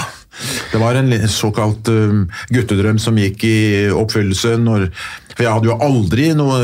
Det 0.73 0.81
var 0.83 0.97
en 0.99 1.13
såkalt 1.31 1.87
guttedrøm 2.51 2.97
som 2.99 3.19
gikk 3.23 3.45
i 3.47 3.59
oppfyllelse 3.95 4.57
når 4.59 4.89
for 5.35 5.45
jeg 5.45 5.53
hadde 5.57 5.71
jo 5.71 5.79
aldri 5.83 6.31
noe 6.37 6.59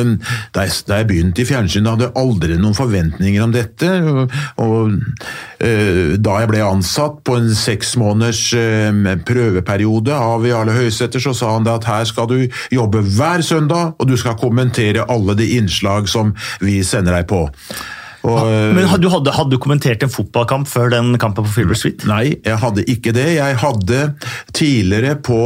Da 0.54 0.64
jeg, 0.66 1.06
begynte 1.08 1.42
i 1.42 1.48
fjernsynet, 1.48 1.90
hadde 1.90 2.08
jeg 2.08 2.16
aldri 2.20 2.56
noen 2.60 2.76
forventninger 2.76 3.44
om 3.44 3.54
dette. 3.54 3.90
Og 4.62 4.94
uh, 4.94 6.16
da 6.20 6.38
jeg 6.42 6.50
ble 6.50 6.64
ansatt 6.64 7.20
på 7.26 7.38
en 7.40 7.50
seks 7.56 7.94
måneders 8.00 8.42
uh, 8.56 9.14
prøveperiode 9.26 10.16
av 10.16 10.46
Jarle 10.48 10.76
Høysæter, 10.76 11.22
så 11.22 11.34
sa 11.36 11.54
han 11.56 11.68
at 11.70 11.88
her 11.88 12.06
skal 12.08 12.30
du 12.30 12.38
jobbe 12.72 13.04
hver 13.16 13.44
søndag, 13.46 13.94
og 13.98 14.10
du 14.10 14.16
skal 14.20 14.38
kommentere 14.40 15.06
alle 15.10 15.36
de 15.38 15.52
innslag 15.58 16.08
som 16.10 16.34
vi 16.62 16.80
sender 16.86 17.20
deg 17.20 17.30
på. 17.30 17.46
Og, 18.26 18.36
Men 18.76 18.84
hadde, 18.84 19.00
du 19.04 19.08
hadde, 19.12 19.32
hadde 19.32 19.54
du 19.54 19.60
kommentert 19.62 20.02
en 20.04 20.12
fotballkamp 20.12 20.68
før 20.68 20.90
den 20.92 21.14
kampen 21.20 21.46
på 21.46 21.54
Filbert 21.54 21.80
Street? 21.80 22.04
Nei, 22.08 22.36
jeg 22.44 22.58
hadde 22.60 22.84
ikke 22.90 23.14
det. 23.16 23.26
Jeg 23.38 23.56
hadde 23.62 24.00
tidligere 24.56 25.14
på 25.24 25.40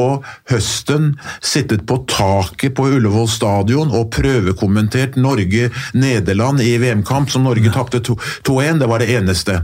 høsten 0.51 1.13
sittet 1.39 1.85
på 1.87 2.01
taket 2.11 2.75
på 2.75 2.89
Ullevål 2.97 3.29
stadion 3.31 3.95
og 3.95 4.11
prøvekommentert 4.15 5.19
Norge-Nederland 5.21 6.65
i 6.65 6.75
VM-kamp, 6.83 7.31
som 7.31 7.47
Norge 7.47 7.71
tapte 7.75 8.03
2-1. 8.03 8.83
Det 8.83 8.91
var 8.91 9.05
det 9.05 9.13
eneste. 9.15 9.61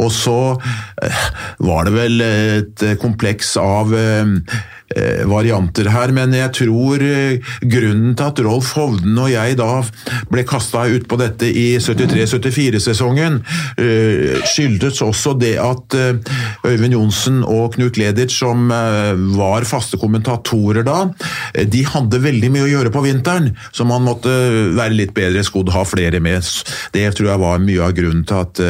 Og 0.00 0.12
så 0.14 0.38
eh, 1.04 1.24
var 1.66 1.88
det 1.88 1.96
vel 1.96 2.20
et 2.26 2.84
kompleks 3.02 3.56
av 3.60 3.94
eh, 3.96 4.36
Eh, 4.90 5.22
varianter 5.30 5.86
her, 5.86 6.10
men 6.10 6.32
jeg 6.34 6.50
tror 6.56 7.02
eh, 7.06 7.52
grunnen 7.62 8.16
til 8.18 8.26
at 8.26 8.40
Rolf 8.42 8.72
Hovden 8.74 9.14
og 9.22 9.28
jeg 9.30 9.54
da 9.60 9.84
ble 10.32 10.42
kasta 10.42 10.82
ut 10.90 11.04
på 11.06 11.18
dette 11.20 11.46
i 11.46 11.76
73-74-sesongen, 11.78 13.36
eh, 13.78 14.40
skyldtes 14.50 14.98
også 15.06 15.36
det 15.38 15.52
at 15.62 15.94
Øyvind 16.66 16.96
Johnsen 16.96 17.38
og 17.46 17.76
Knut 17.76 18.00
Leditsch, 18.02 18.40
som 18.40 18.66
var 18.70 19.66
faste 19.68 19.98
kommentatorer 20.00 20.82
da, 20.86 20.96
de 21.54 21.82
hadde 21.86 22.22
veldig 22.24 22.50
mye 22.50 22.64
å 22.66 22.70
gjøre 22.70 22.92
på 22.94 23.02
vinteren, 23.04 23.50
så 23.70 23.86
man 23.86 24.02
måtte 24.06 24.32
være 24.74 24.96
litt 24.96 25.12
bedre 25.14 25.44
skodd, 25.46 25.70
ha 25.74 25.84
flere 25.86 26.22
med. 26.22 26.46
Det 26.94 27.04
tror 27.14 27.30
jeg 27.30 27.42
var 27.42 27.62
mye 27.62 27.84
av 27.84 27.94
grunnen 27.94 28.24
til 28.26 28.42
at, 28.42 28.62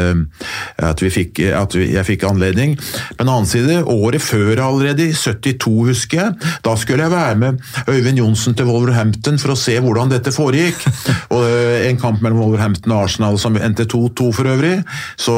at, 0.91 1.05
fikk, 1.15 1.20
at 1.57 1.77
jeg 1.79 2.07
fikk 2.07 2.27
anledning. 2.29 2.77
Men 3.19 3.29
annen 3.29 3.49
side, 3.49 3.81
året 3.91 4.23
før 4.23 4.61
allerede, 4.65 5.09
i 5.11 5.17
72 5.17 5.73
husker 5.91 6.21
jeg. 6.21 6.51
Da 6.65 6.75
skulle 6.79 7.07
jeg 7.07 7.15
være 7.15 7.39
med 7.41 7.61
Øyvind 7.91 8.21
Johnsen 8.21 8.57
til 8.57 8.69
Wolverhampton 8.71 9.39
for 9.41 9.55
å 9.55 9.59
se 9.59 9.77
hvordan 9.81 10.13
dette 10.13 10.33
foregikk. 10.35 10.83
og 11.35 11.45
eh, 11.47 11.89
En 11.91 11.99
kamp 12.01 12.21
mellom 12.23 12.43
Wolverhampton 12.45 12.95
og 12.95 13.07
Arsenal 13.07 13.39
som 13.41 13.57
endte 13.59 13.89
2-2 13.91 14.31
for 14.37 14.51
øvrig. 14.51 14.77
Så 15.19 15.35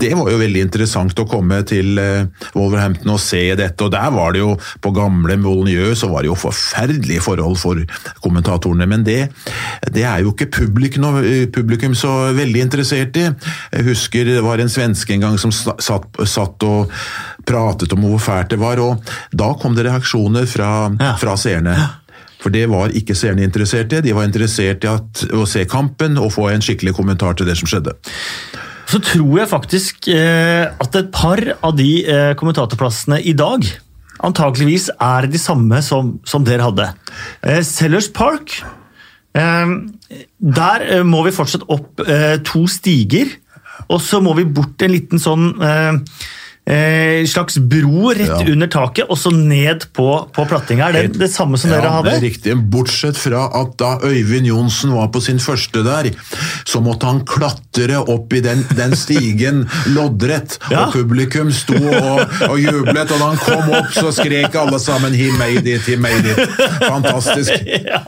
det 0.00 0.12
var 0.16 0.30
jo 0.32 0.40
veldig 0.40 0.64
interessant 0.66 1.18
å 1.18 1.28
komme 1.28 1.62
til 1.68 1.98
eh, 2.02 2.46
Wolverhampton 2.54 3.14
og 3.14 3.22
se 3.22 3.42
dette. 3.58 3.86
Og 3.86 3.92
der 3.94 4.12
var 4.14 4.34
det 4.34 4.44
jo, 4.44 4.54
på 4.82 4.92
gamle 4.96 5.38
Molyneux, 5.40 5.98
så 6.00 6.10
var 6.12 6.24
det 6.24 6.30
jo 6.30 6.38
forferdelige 6.38 7.24
forhold 7.24 7.58
for 7.60 7.80
kommentatorene. 8.24 8.88
Men 8.90 9.04
det, 9.06 9.20
det 9.92 10.06
er 10.06 10.24
jo 10.24 10.34
ikke 10.34 10.50
publikum, 10.60 11.20
publikum, 11.54 11.94
så 11.96 12.32
veldig 12.36 12.64
interessert 12.66 13.16
i. 13.20 13.26
Jeg 13.72 13.86
husker 13.90 14.28
det 14.28 14.44
var 14.44 14.60
en 14.62 14.72
svenske 14.72 15.16
en 15.16 15.22
gang 15.26 15.38
som 15.40 15.52
satt, 15.52 16.20
satt 16.26 16.66
og 16.66 16.92
pratet 17.46 17.92
om 17.94 18.06
hvor 18.06 18.22
fælt 18.22 18.54
det 18.54 18.60
var, 18.62 18.80
og 18.82 19.14
da 19.34 19.52
kom 19.60 19.76
det 19.76 19.86
reaksjoner 19.88 20.48
fra, 20.50 20.72
ja. 20.96 21.14
fra 21.20 21.36
seerne. 21.40 21.76
For 22.42 22.52
det 22.54 22.66
var 22.70 22.92
ikke 22.94 23.16
seerne 23.16 23.46
interessert 23.46 23.94
i, 23.96 24.02
de 24.04 24.14
var 24.14 24.28
interessert 24.28 24.84
i 24.84 24.90
at, 24.90 25.24
å 25.34 25.46
se 25.48 25.64
kampen 25.70 26.18
og 26.20 26.34
få 26.36 26.50
en 26.52 26.62
skikkelig 26.62 26.94
kommentar 26.98 27.34
til 27.38 27.48
det 27.48 27.56
som 27.58 27.70
skjedde. 27.70 27.96
Så 28.86 29.00
tror 29.02 29.40
jeg 29.40 29.50
faktisk 29.50 30.08
eh, 30.12 30.68
at 30.70 30.98
et 30.98 31.08
par 31.14 31.42
av 31.56 31.74
de 31.74 31.90
eh, 32.06 32.32
kommentatorplassene 32.38 33.18
i 33.26 33.34
dag 33.34 33.66
antakeligvis 34.24 34.88
er 35.02 35.26
de 35.30 35.40
samme 35.40 35.80
som, 35.84 36.16
som 36.28 36.44
dere 36.46 36.68
hadde. 36.68 36.86
Eh, 37.42 37.62
Sellers 37.66 38.08
Park, 38.14 38.60
eh, 39.36 39.74
der 40.38 40.86
eh, 40.86 41.02
må 41.06 41.24
vi 41.26 41.34
fortsatt 41.34 41.66
opp 41.66 42.04
eh, 42.06 42.36
to 42.46 42.66
stiger, 42.70 43.34
og 43.88 44.02
så 44.02 44.22
må 44.24 44.34
vi 44.38 44.46
bort 44.48 44.82
en 44.82 44.92
liten 44.92 45.22
sånn 45.22 45.52
eh, 46.66 47.26
slags 47.26 47.58
bro 47.58 48.10
rett 48.10 48.28
ja. 48.28 48.52
under 48.52 48.68
taket, 48.70 49.06
og 49.08 49.18
så 49.18 49.30
ned 49.30 49.86
på, 49.94 50.08
på 50.34 50.46
plattinga. 50.50 50.88
Er 50.90 51.08
det 51.08 51.20
det 51.20 51.30
samme 51.32 51.58
som 51.60 51.70
ja, 51.70 51.78
dere 51.78 51.92
hadde? 51.94 52.10
Det 52.10 52.16
er 52.18 52.24
riktig. 52.26 52.56
Bortsett 52.72 53.18
fra 53.20 53.46
at 53.60 53.76
da 53.80 53.96
Øyvind 54.04 54.50
Johnsen 54.50 54.94
var 54.96 55.10
på 55.14 55.22
sin 55.24 55.40
første 55.42 55.84
der, 55.86 56.10
så 56.66 56.82
måtte 56.84 57.08
han 57.08 57.22
klatre 57.28 58.02
opp 58.02 58.34
i 58.34 58.42
den, 58.44 58.64
den 58.76 58.96
stigen 58.98 59.64
loddrett, 59.96 60.58
ja. 60.70 60.86
og 60.86 60.96
publikum 60.96 61.52
sto 61.54 61.78
og, 61.78 62.24
og, 62.50 62.58
jublet, 62.60 63.06
og 63.06 63.14
da 63.14 63.30
han 63.30 63.42
kom 63.42 63.74
opp, 63.80 63.92
så 63.94 64.12
skrek 64.14 64.58
alle 64.58 64.80
sammen 64.82 65.14
'he 65.14 65.30
made 65.38 65.66
it', 65.66 65.86
'he 65.86 65.96
made 65.96 66.26
it'. 66.26 66.46
Fantastisk. 66.92 67.52
Ja. 67.86 68.02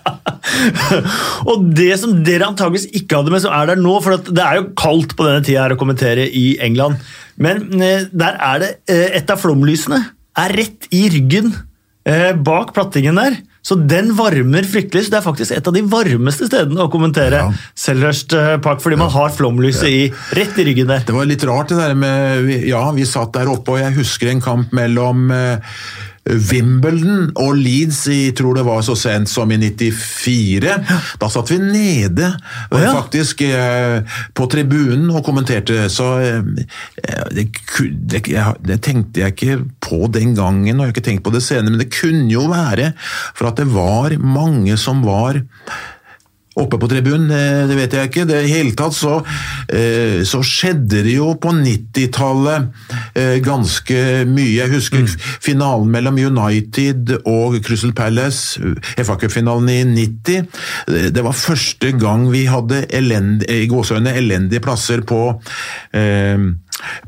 og 1.50 1.68
det 1.76 1.92
som 2.00 2.16
dere 2.26 2.48
antageligvis 2.50 2.88
ikke 2.98 3.20
hadde 3.20 3.34
med, 3.34 3.42
som 3.44 3.54
er 3.54 3.70
der 3.70 3.80
nå, 3.80 3.94
for 4.04 4.18
det 4.28 4.44
er 4.44 4.60
jo 4.60 4.70
kaldt 4.78 5.16
på 5.18 5.26
denne 5.26 5.44
tida 5.44 5.66
her 5.66 5.76
å 5.76 5.80
kommentere 5.80 6.28
i 6.28 6.50
England. 6.64 7.00
Men 7.38 7.68
eh, 7.82 8.08
der 8.10 8.38
er 8.42 8.62
det 8.62 8.70
eh, 8.90 9.18
Et 9.20 9.30
av 9.30 9.38
flomlysene 9.38 10.00
er 10.38 10.54
rett 10.54 10.88
i 10.94 11.04
ryggen 11.10 11.52
eh, 12.06 12.32
bak 12.34 12.74
plattingen 12.76 13.18
der. 13.18 13.38
Så 13.62 13.74
den 13.74 14.12
varmer 14.16 14.64
fryktelig. 14.64 15.04
så 15.06 15.12
Det 15.12 15.18
er 15.18 15.24
faktisk 15.24 15.54
et 15.54 15.66
av 15.66 15.74
de 15.74 15.82
varmeste 15.90 16.46
stedene 16.48 16.84
å 16.86 16.90
kommentere 16.92 17.40
ja. 17.42 17.48
Selhurst 17.76 18.32
Park, 18.64 18.80
fordi 18.80 18.96
man 19.00 19.10
har 19.12 19.34
flomlyset 19.34 19.90
i, 19.90 20.04
rett 20.38 20.56
i 20.62 20.68
ryggen 20.70 20.88
der. 20.88 21.02
Det 21.04 21.16
var 21.16 21.28
litt 21.28 21.44
rart 21.44 21.74
det 21.74 21.80
der 21.80 21.98
med 21.98 22.54
Ja, 22.70 22.86
vi 22.96 23.04
satt 23.08 23.34
der 23.36 23.50
oppe, 23.50 23.74
og 23.74 23.82
jeg 23.82 23.98
husker 23.98 24.30
en 24.30 24.44
kamp 24.44 24.72
mellom 24.76 25.26
Wimbledon 26.28 27.30
og 27.40 27.56
Leeds 27.58 28.02
i 28.12 28.18
tror 28.36 28.58
det 28.58 28.64
var 28.66 28.82
så 28.84 28.96
sent 28.98 29.30
som 29.30 29.50
i 29.52 29.58
94. 29.60 30.74
Da 31.20 31.30
satt 31.32 31.52
vi 31.52 31.58
nede, 31.62 32.30
oh, 32.70 32.80
ja. 32.82 32.92
faktisk, 32.96 33.42
eh, 33.46 34.04
på 34.36 34.48
tribunen 34.52 35.08
og 35.12 35.24
kommenterte. 35.26 35.86
Så 35.92 36.08
eh, 36.22 36.40
det, 37.34 37.48
det, 38.12 38.22
det, 38.24 38.80
tenkte 38.84 39.24
jeg 39.24 39.36
ikke 39.36 39.60
på 39.84 40.04
den 40.12 40.34
gangen, 40.38 40.76
og 40.76 40.86
jeg 40.86 40.92
har 40.92 40.96
ikke 40.96 41.06
tenkt 41.10 41.26
på 41.26 41.34
det 41.34 41.44
senere, 41.46 41.72
men 41.74 41.82
det 41.82 41.92
kunne 41.94 42.28
jo 42.32 42.48
være 42.50 42.92
for 43.34 43.50
at 43.50 43.60
det 43.60 43.68
var 43.72 44.16
mange 44.20 44.76
som 44.80 45.04
var 45.06 45.42
oppe 46.58 46.78
på 46.80 46.88
tribunen, 46.90 47.30
det 47.68 47.76
vet 47.78 47.96
jeg 47.96 48.10
ikke. 48.10 48.26
Det 48.28 48.42
hele 48.50 48.74
tatt 48.78 48.96
så, 48.96 49.18
eh, 49.72 50.20
så 50.28 50.40
skjedde 50.44 51.02
det 51.06 51.14
jo 51.14 51.32
på 51.40 51.52
90-tallet 51.56 52.68
eh, 53.18 53.36
ganske 53.44 53.98
mye. 54.28 54.54
Jeg 54.56 54.72
husker 54.72 55.04
mm. 55.04 55.16
finalen 55.44 55.92
mellom 55.94 56.20
United 56.28 57.14
og 57.24 57.58
Crystal 57.66 57.94
Palace, 57.96 58.60
FA 58.98 59.18
Cup-finalen 59.18 59.70
i 59.72 59.80
90. 60.06 60.48
Det 61.14 61.24
var 61.24 61.36
første 61.36 61.92
gang 61.98 62.28
vi 62.32 62.46
hadde 62.50 62.84
elend, 62.94 63.44
i 63.48 63.66
gåsøgne 63.70 64.16
elendige 64.18 64.64
plasser 64.64 65.04
på 65.06 65.22
eh, 65.96 66.48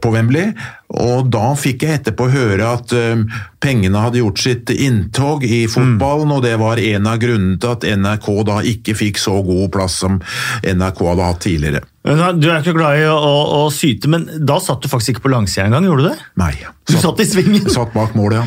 på 0.03 0.11
Wembley. 0.11 0.51
Og 0.91 1.29
da 1.31 1.53
fikk 1.59 1.85
jeg 1.87 2.01
etterpå 2.01 2.27
høre 2.33 2.73
at 2.75 2.93
um, 2.97 3.27
pengene 3.63 4.03
hadde 4.03 4.23
gjort 4.23 4.43
sitt 4.43 4.73
inntog 4.75 5.45
i 5.47 5.63
fotballen, 5.71 6.31
mm. 6.31 6.35
og 6.35 6.43
det 6.43 6.57
var 6.59 6.83
en 6.83 7.07
av 7.07 7.21
grunnene 7.23 7.61
til 7.61 7.77
at 7.77 7.87
NRK 8.01 8.29
da 8.49 8.59
ikke 8.73 8.97
fikk 8.99 9.21
så 9.23 9.39
god 9.47 9.71
plass 9.77 10.01
som 10.03 10.19
NRK 10.65 11.05
hadde 11.13 11.31
hatt 11.31 11.43
tidligere. 11.47 11.87
Du 12.01 12.47
er 12.49 12.63
ikke 12.63 12.73
glad 12.73 12.97
i 12.97 13.05
å, 13.05 13.13
å, 13.13 13.41
å 13.59 13.65
syte, 13.75 14.09
men 14.09 14.25
da 14.49 14.57
satt 14.63 14.81
du 14.81 14.89
faktisk 14.89 15.19
ikke 15.19 15.27
på 15.27 15.35
langsida 15.35 15.67
engang, 15.69 15.85
gjorde 15.85 16.07
du 16.07 16.09
det? 16.09 16.29
Nei. 16.41 16.55
Du 16.89 16.95
satt, 16.95 17.05
satt 17.05 17.21
i 17.21 17.27
svingen? 17.29 17.69
Satt 17.71 17.93
bak 17.93 18.17
målet, 18.17 18.41
ja. 18.41 18.47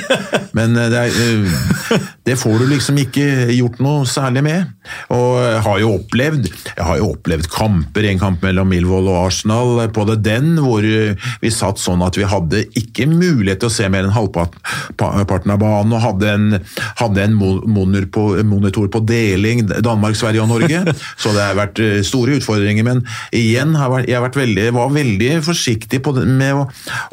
Men 0.54 0.76
eh, 0.78 0.86
det, 0.92 1.00
er, 1.00 1.16
eh, 1.18 2.04
det, 2.22 2.36
får 2.38 2.62
du 2.62 2.68
liksom 2.70 3.00
ikke 3.02 3.24
gjort 3.50 3.80
noe 3.82 4.04
særlig 4.06 4.44
med. 4.46 4.70
Og 5.10 5.40
jeg 5.42 5.64
har 5.66 5.80
jo 5.82 5.90
opplevd 5.96 6.46
jeg 6.46 6.86
har 6.86 7.00
jo 7.00 7.10
opplevd 7.16 7.50
kamper, 7.50 8.06
en 8.06 8.22
kamp 8.22 8.46
mellom 8.46 8.70
Milvold 8.70 9.10
og 9.10 9.18
Arsenal 9.24 9.82
på 9.94 10.06
det 10.12 10.20
den, 10.22 10.54
hvor 10.62 10.86
vi 10.86 11.52
satt 11.52 11.73
sånn 11.82 12.02
at 12.04 12.18
vi 12.18 12.26
hadde 12.28 12.64
ikke 12.78 13.06
mulighet 13.10 13.62
til 13.62 13.70
å 13.70 13.74
se 13.74 13.88
mer 13.92 14.06
enn 14.06 14.14
halvparten 14.14 15.54
av 15.54 15.60
banen, 15.62 15.94
og 15.94 16.04
hadde 16.04 16.30
en, 16.30 16.46
hadde 17.00 17.24
en 17.24 17.36
monitor, 17.38 18.08
på, 18.14 18.26
monitor 18.48 18.90
på 18.92 19.02
deling, 19.08 19.64
Danmark, 19.84 20.18
Sverige 20.18 20.44
og 20.44 20.52
Norge. 20.52 20.94
Så 21.22 21.34
det 21.34 21.42
har 21.44 21.58
vært 21.58 21.82
eh, 21.82 22.00
store 22.06 22.38
utfordringer 22.38 22.84
men 22.84 23.02
igjen 23.34 23.74
har 23.78 24.04
jeg 24.08 24.32
veldig, 24.34 24.68
var 24.76 24.94
veldig 24.94 25.32
forsiktig 25.44 26.00
det, 26.04 26.24
med 26.28 26.60
å, 26.60 26.64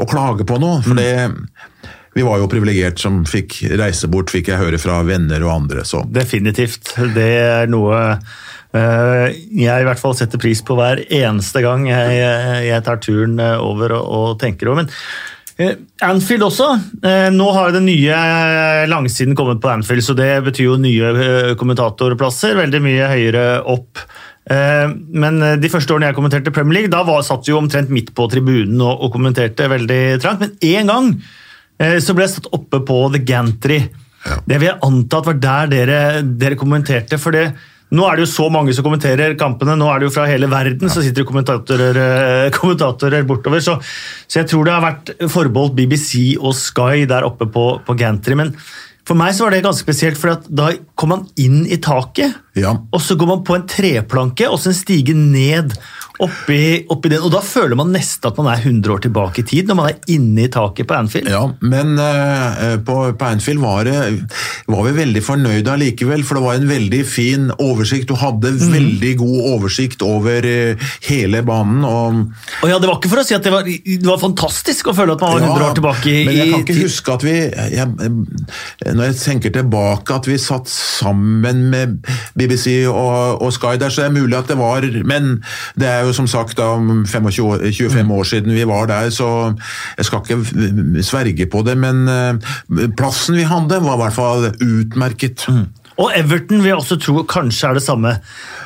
å, 0.01 0.07
klage 0.09 0.47
på 0.47 0.59
noe. 0.61 0.81
For 0.85 0.97
det, 0.97 1.11
vi 2.17 2.25
var 2.27 2.41
jo 2.41 2.49
privilegert 2.51 2.99
som 2.99 3.21
fikk 3.27 3.61
reise 3.79 4.09
bort, 4.11 4.33
fikk 4.33 4.51
jeg 4.51 4.59
høre 4.61 4.79
fra 4.81 4.99
venner 5.07 5.43
og 5.45 5.53
andre. 5.53 5.85
Så. 5.87 6.03
Definitivt. 6.11 6.93
Det 7.15 7.29
er 7.39 7.71
noe 7.71 8.01
jeg 8.71 9.83
i 9.83 9.85
hvert 9.87 9.99
fall 9.99 10.13
setter 10.15 10.39
pris 10.39 10.61
på 10.63 10.77
hver 10.77 11.01
eneste 11.11 11.59
gang 11.59 11.89
jeg, 11.89 12.21
jeg 12.69 12.83
tar 12.85 13.01
turen 13.03 13.35
over 13.41 13.97
og, 13.97 14.05
og 14.15 14.39
tenker 14.39 14.71
over. 14.71 14.85
Men 14.85 14.91
uh, 15.59 15.73
Anfield 16.07 16.47
også. 16.47 16.69
Nå 17.35 17.49
har 17.57 17.75
den 17.75 17.89
nye 17.89 18.21
langsiden 18.87 19.35
kommet 19.35 19.59
på 19.59 19.73
Anfield, 19.73 20.05
så 20.07 20.15
det 20.15 20.31
betyr 20.47 20.69
jo 20.69 20.79
nye 20.79 21.55
kommentatorplasser. 21.59 22.55
Veldig 22.63 22.83
mye 22.87 23.11
høyere 23.11 23.45
opp. 23.75 24.05
Eh, 24.49 24.87
men 25.13 25.41
eh, 25.45 25.57
de 25.61 25.69
første 25.69 25.93
årene 25.93 26.09
jeg 26.09 26.17
kommenterte 26.17 26.53
Premier 26.55 26.79
League, 26.79 26.91
da 26.91 27.03
var, 27.05 27.21
satt 27.25 27.45
vi 27.45 27.53
jo 27.53 27.59
omtrent 27.61 27.91
midt 27.93 28.09
på 28.17 28.25
tribunen 28.31 28.79
og, 28.81 29.05
og 29.05 29.13
kommenterte 29.13 29.69
veldig 29.71 30.01
trangt. 30.23 30.41
Men 30.41 30.55
én 30.65 30.89
gang 30.89 31.11
eh, 31.81 31.99
så 32.01 32.15
ble 32.17 32.25
jeg 32.25 32.37
satt 32.37 32.49
oppe 32.55 32.81
på 32.87 33.03
The 33.13 33.21
Gantry. 33.27 33.83
Ja. 34.25 34.39
Det 34.45 34.57
vil 34.57 34.69
jeg 34.69 34.81
anta 34.85 35.21
var 35.25 35.37
der 35.41 35.69
dere, 35.71 35.99
dere 36.41 36.57
kommenterte. 36.57 37.21
for 37.21 37.37
det 37.37 37.51
nå 37.91 38.05
er 38.07 38.17
det 38.17 38.25
jo 38.25 38.31
så 38.31 38.47
mange 38.53 38.73
som 38.75 38.85
kommenterer 38.85 39.33
kampene, 39.39 39.75
nå 39.79 39.87
er 39.91 39.99
det 39.99 40.07
jo 40.07 40.13
fra 40.15 40.27
hele 40.29 40.47
verden 40.51 40.87
ja. 40.87 40.93
så 40.93 41.03
sitter 41.03 41.23
det 41.23 41.27
kommentatorer, 41.27 41.97
kommentatorer 42.55 43.25
bortover. 43.27 43.63
Så, 43.63 43.75
så, 44.27 44.39
jeg 44.39 44.51
tror 44.51 44.67
det 44.67 44.77
har 44.77 44.85
vært 44.85 45.11
forbeholdt 45.31 45.75
BBC 45.75 46.37
og 46.39 46.55
Sky 46.55 47.03
der 47.09 47.27
oppe 47.27 47.49
på, 47.51 47.65
på 47.83 47.97
Gantry. 47.99 48.37
Men 48.39 48.55
for 49.07 49.17
meg 49.17 49.33
så 49.35 49.47
var 49.47 49.55
det 49.55 49.63
ganske 49.65 49.83
spesielt, 49.83 50.19
for 50.21 50.39
da 50.47 50.69
kom 50.99 51.11
man 51.15 51.25
inn 51.41 51.65
i 51.65 51.79
taket, 51.83 52.37
ja. 52.55 52.75
og 52.79 53.01
så 53.03 53.17
går 53.19 53.31
man 53.33 53.43
på 53.47 53.57
en 53.57 53.67
treplanke 53.67 54.47
og 54.47 54.61
så 54.61 54.71
en 54.71 54.77
stige 54.77 55.15
ned. 55.17 55.73
Oppi, 56.21 56.61
oppi 56.91 57.11
den. 57.11 57.23
Og 57.25 57.31
da 57.33 57.41
føler 57.45 57.77
man 57.79 57.91
nesten 57.93 58.29
at 58.29 58.37
man 58.39 58.49
er 58.51 58.61
100 58.61 58.93
år 58.93 59.03
tilbake 59.05 59.41
i 59.41 59.47
tid, 59.47 59.69
når 59.69 59.77
man 59.79 59.89
er 59.91 60.11
inne 60.13 60.45
i 60.45 60.51
taket 60.51 60.89
på 60.89 60.97
Anfield. 60.97 61.31
Ja, 61.31 61.43
men 61.61 61.95
uh, 61.99 62.77
på, 62.85 62.97
på, 63.17 63.29
Anfield 63.31 63.61
var, 63.63 63.87
det, 63.87 63.97
var, 64.69 64.83
vi 64.87 64.95
veldig 64.99 65.23
fornøyde 65.25 65.73
allikevel, 65.73 66.25
for 66.27 66.37
det 66.37 66.45
var 66.45 66.59
en 66.59 66.69
veldig 66.69 67.01
fin 67.09 67.49
oversikt. 67.57 68.09
Du 68.11 68.19
hadde 68.21 68.53
mm. 68.57 68.73
veldig 68.75 69.13
god 69.21 69.49
oversikt 69.55 70.05
over 70.05 70.47
uh, 70.47 70.91
hele 71.09 71.43
banen. 71.47 71.85
Og, 71.87 72.21
og 72.61 72.71
ja, 72.71 72.79
Det 72.81 72.89
var 72.89 72.99
ikke 72.99 73.13
for 73.13 73.23
å 73.23 73.27
si 73.27 73.37
at 73.37 73.45
det 73.45 73.53
var, 73.53 73.67
det 73.67 74.07
var 74.07 74.21
fantastisk 74.21 74.91
å 74.91 74.95
føle 74.97 75.17
at 75.17 75.25
man 75.25 75.35
var 75.37 75.47
100 75.47 75.67
år 75.69 75.77
tilbake 75.81 76.05
i 76.05 76.15
tid. 76.21 76.29
Men 76.29 76.39
jeg 76.39 76.53
kan 76.53 76.65
ikke 76.65 76.79
huske 76.81 77.17
at 77.17 77.25
vi 77.25 77.35
jeg, 77.71 77.87
Når 78.85 79.03
jeg 79.09 79.17
tenker 79.21 79.53
tilbake 79.55 80.15
at 80.15 80.27
vi 80.29 80.37
satt 80.41 80.69
sammen 80.71 81.65
med 81.71 81.97
BBC 82.37 82.83
og, 82.89 83.41
og 83.41 83.53
Sky 83.55 83.75
der, 83.81 83.93
så 83.93 84.05
er 84.05 84.11
det 84.11 84.21
mulig 84.21 84.37
at 84.37 84.49
det 84.51 84.57
var 84.59 84.85
Men 85.07 85.33
det 85.79 85.89
er 85.89 86.05
jo 86.05 86.10
som 86.15 86.27
sagt 86.29 86.59
da 86.59 86.73
25, 86.77 87.31
25 87.71 88.15
år 88.15 88.27
siden 88.27 88.55
vi 88.55 88.65
var 88.67 88.89
der, 88.91 89.09
så 89.13 89.51
jeg 89.97 90.07
skal 90.07 90.23
ikke 90.25 91.03
sverge 91.05 91.47
på 91.51 91.63
det. 91.67 91.77
Men 91.79 92.03
eh, 92.11 92.87
plassen 92.97 93.39
vi 93.39 93.47
hadde, 93.47 93.81
var 93.83 93.99
i 93.99 94.03
hvert 94.05 94.17
fall 94.17 94.49
utmerket. 94.51 95.45
Mm. 95.49 95.69
Og 96.01 96.11
Everton 96.17 96.61
vil 96.63 96.71
jeg 96.71 96.79
også 96.79 96.97
tro 97.01 97.23
kanskje 97.29 97.69
er 97.69 97.77
det 97.77 97.85
samme. 97.85 98.15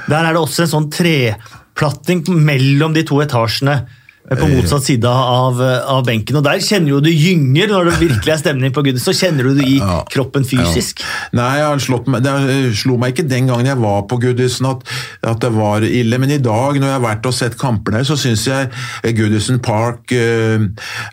Der 0.07 0.21
er 0.21 0.35
det 0.35 0.41
også 0.41 0.65
en 0.65 0.73
sånn 0.75 0.89
treplatting 0.93 2.25
mellom 2.45 2.95
de 2.95 3.03
to 3.07 3.19
etasjene. 3.23 3.81
Eh, 4.25 4.37
på 4.39 4.47
motsatt 4.49 4.83
side 4.87 5.05
av, 5.05 5.59
av, 5.61 6.01
benken. 6.05 6.39
og 6.39 6.45
Der 6.47 6.61
kjenner 6.63 6.95
jo 6.95 7.01
du 7.03 7.11
gynger 7.11 7.69
når 7.69 7.91
det 7.91 7.95
virkelig 7.99 8.31
er 8.33 8.39
stemning 8.41 8.73
på 8.73 8.81
Goodison. 8.85 9.13
Så 9.13 9.19
kjenner 9.19 9.45
du 9.45 9.59
det 9.59 9.67
i 9.69 9.77
ja, 9.77 9.99
kroppen 10.09 10.47
fysisk. 10.47 11.03
Ja. 11.29 11.43
Nei, 11.43 11.99
meg, 12.09 12.25
det 12.25 12.33
slo 12.79 12.97
meg 13.01 13.13
ikke 13.13 13.27
den 13.29 13.51
gangen 13.51 13.69
jeg 13.69 13.77
var 13.83 14.07
på 14.09 14.17
Goodison 14.23 14.71
at, 14.71 14.81
at, 15.21 15.37
det 15.45 15.51
var 15.53 15.85
ille, 15.85 16.17
men 16.21 16.33
i 16.33 16.39
dag 16.41 16.79
når 16.79 16.89
jeg 16.89 16.95
har 16.95 17.03
vært 17.03 17.29
og 17.29 17.35
sett 17.37 17.57
kamper 17.59 17.99
der, 17.99 18.07
så 18.07 18.17
syns 18.17 18.47
jeg 18.47 18.71
Goodison 19.17 19.59
Park 19.61 20.09
uh, 20.15 20.63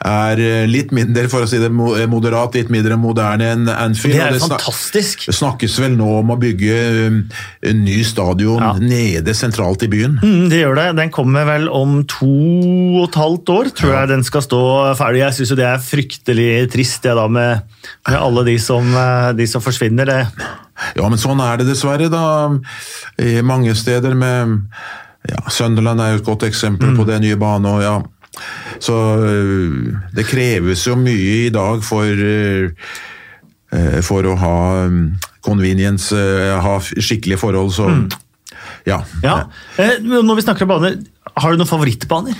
er 0.08 0.42
litt 0.70 0.94
mindre, 0.94 1.26
for 1.28 1.44
å 1.44 1.50
si 1.50 1.60
det 1.60 1.68
moderat, 1.72 2.56
litt 2.56 2.72
mindre 2.72 2.96
moderne 3.00 3.50
enn 3.52 3.68
Anfield. 3.72 4.16
Det 4.16 4.24
er 4.24 4.38
det 4.38 4.44
fantastisk. 4.46 5.26
Det 5.28 5.36
snakkes 5.36 5.76
vel 5.82 5.98
nå 5.98 6.08
om 6.22 6.32
å 6.32 6.38
bygge 6.40 6.80
en 7.02 7.84
ny 7.84 8.00
stadion 8.06 8.62
ja. 8.62 8.72
nede 8.80 9.36
sentralt 9.36 9.84
i 9.84 9.90
byen. 9.92 10.16
Mm, 10.22 10.48
det 10.52 10.62
gjør 10.62 10.80
det. 10.80 10.88
Den 11.02 11.12
kommer 11.12 11.48
vel 11.50 11.68
om 11.72 12.00
to 12.08 13.01
og 13.02 13.10
et 13.10 13.18
halvt 13.18 13.50
år 13.52 13.70
tror 13.74 13.92
jeg 13.96 14.10
den 14.12 14.24
skal 14.26 14.44
stå 14.44 14.62
ferdig. 14.98 15.22
Jeg 15.24 15.36
syns 15.36 15.52
jo 15.52 15.58
det 15.58 15.66
er 15.68 15.82
fryktelig 15.82 16.48
trist, 16.72 17.02
det 17.04 17.14
da, 17.18 17.26
med, 17.30 17.62
med 18.08 18.18
alle 18.18 18.44
de 18.46 18.56
som, 18.62 18.86
eh, 18.86 19.30
de 19.38 19.46
som, 19.50 19.64
forsvinner. 19.64 20.06
det. 20.08 20.48
Ja, 20.98 21.08
men 21.08 21.20
sånn 21.20 21.42
er 21.42 21.60
det 21.60 21.68
dessverre, 21.70 22.08
da. 22.12 22.24
I 23.22 23.42
mange 23.46 23.74
steder 23.78 24.14
med 24.18 24.58
ja, 25.30 25.42
Sunderland 25.50 26.02
er 26.02 26.14
jo 26.14 26.22
et 26.22 26.26
godt 26.26 26.46
eksempel 26.48 26.92
mm. 26.92 26.98
på 26.98 27.06
det, 27.10 27.20
nye 27.22 27.38
bane. 27.38 27.70
og 27.70 27.82
ja, 27.82 27.96
så 28.82 28.98
eh, 29.26 29.78
det 30.14 30.28
kreves 30.30 30.86
jo 30.86 30.98
mye 30.98 31.46
i 31.48 31.52
dag 31.54 31.82
for, 31.86 32.06
eh, 32.08 34.00
for 34.06 34.26
å 34.28 34.36
ha 34.38 34.58
mm, 34.90 35.06
convenience, 35.42 36.16
ha 36.62 36.76
skikkelige 36.82 37.42
forhold, 37.42 37.74
så 37.74 37.90
mm. 37.90 38.04
ja. 38.90 39.02
ja. 39.24 39.40
Når 40.02 40.38
vi 40.38 40.46
snakker 40.46 40.68
om 40.68 40.76
bane, 40.76 40.96
har 41.40 41.52
du 41.52 41.60
noen 41.60 41.68
favorittbaner? 41.68 42.36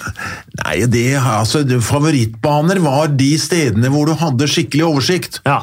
Nei, 0.62 0.76
det, 0.90 1.06
altså, 1.16 1.62
Favorittbaner 1.84 2.80
var 2.84 3.12
de 3.16 3.30
stedene 3.40 3.88
hvor 3.92 4.10
du 4.10 4.16
hadde 4.20 4.48
skikkelig 4.50 4.84
oversikt. 4.88 5.40
Ja. 5.48 5.62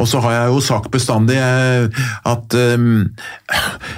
Og 0.00 0.08
så 0.08 0.20
har 0.24 0.34
jeg 0.34 0.52
jo 0.54 0.60
sagt 0.64 0.90
bestandig 0.92 1.36
eh, 1.36 2.02
at 2.28 2.56
um, 2.56 3.04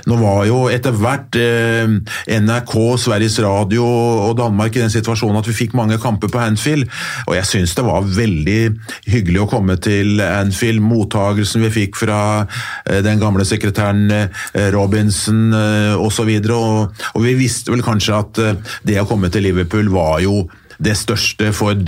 nå 0.08 0.18
var 0.20 0.44
jo 0.48 0.58
etter 0.72 0.94
hvert 0.98 1.38
uh, 1.38 1.94
NRK, 2.26 2.74
Sveriges 3.04 3.38
Radio 3.44 3.86
og 3.86 4.36
Danmark 4.40 4.76
i 4.76 4.82
den 4.82 4.92
situasjonen 4.92 5.40
at 5.40 5.48
vi 5.48 5.56
fikk 5.56 5.76
mange 5.78 6.00
kamper 6.02 6.30
på 6.32 6.40
Anfield, 6.42 6.88
og 7.28 7.36
jeg 7.38 7.48
syns 7.48 7.76
det 7.78 7.86
var 7.86 8.06
veldig 8.06 8.60
hyggelig 9.12 9.44
å 9.44 9.48
komme 9.50 9.78
til 9.82 10.22
Anfield. 10.24 10.82
Mottagelsen 10.82 11.64
vi 11.66 11.72
fikk 11.82 12.00
fra 12.02 12.20
uh, 12.42 12.98
den 13.04 13.22
gamle 13.22 13.46
sekretæren 13.48 14.08
uh, 14.10 14.42
Robinson 14.74 15.52
uh, 15.54 15.94
osv. 16.02 16.32
Og, 16.42 16.56
og, 16.56 17.06
og 17.14 17.26
vi 17.26 17.36
visste 17.38 17.72
vel 17.72 17.84
kanskje 17.84 18.18
at 18.18 18.42
det 18.86 18.98
å 19.00 19.06
komme 19.08 19.30
til 19.32 19.46
Liverpool 19.46 19.90
var 19.92 20.20
jo 20.24 20.42
det 20.82 20.96
største 20.98 21.52
for, 21.56 21.78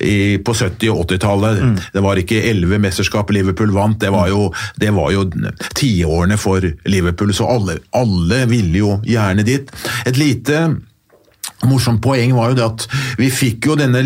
i, 0.00 0.38
på 0.44 0.54
70- 0.56 0.92
og 0.92 1.04
80-tallet. 1.06 1.62
Mm. 1.62 1.74
Det 1.94 2.04
var 2.04 2.20
ikke 2.20 2.42
elleve 2.50 2.80
mesterskap 2.82 3.32
Liverpool 3.34 3.74
vant, 3.74 4.00
det 4.02 4.12
var 4.14 4.30
jo, 4.32 4.46
det 4.80 4.92
var 4.94 5.12
jo 5.14 5.26
tiårene 5.78 6.38
for 6.40 6.64
Liverpool, 6.88 7.34
så 7.36 7.50
alle, 7.56 7.80
alle 7.96 8.44
ville 8.50 8.82
jo 8.82 8.96
gjerne 9.06 9.46
dit. 9.46 9.70
Et 10.06 10.18
lite 10.18 10.64
morsomt 11.66 12.02
poeng 12.02 12.32
var 12.34 12.50
jo 12.50 12.56
det 12.58 12.64
at 12.64 12.84
vi 13.20 13.28
fikk 13.30 13.68
jo 13.70 13.76
denne, 13.78 14.02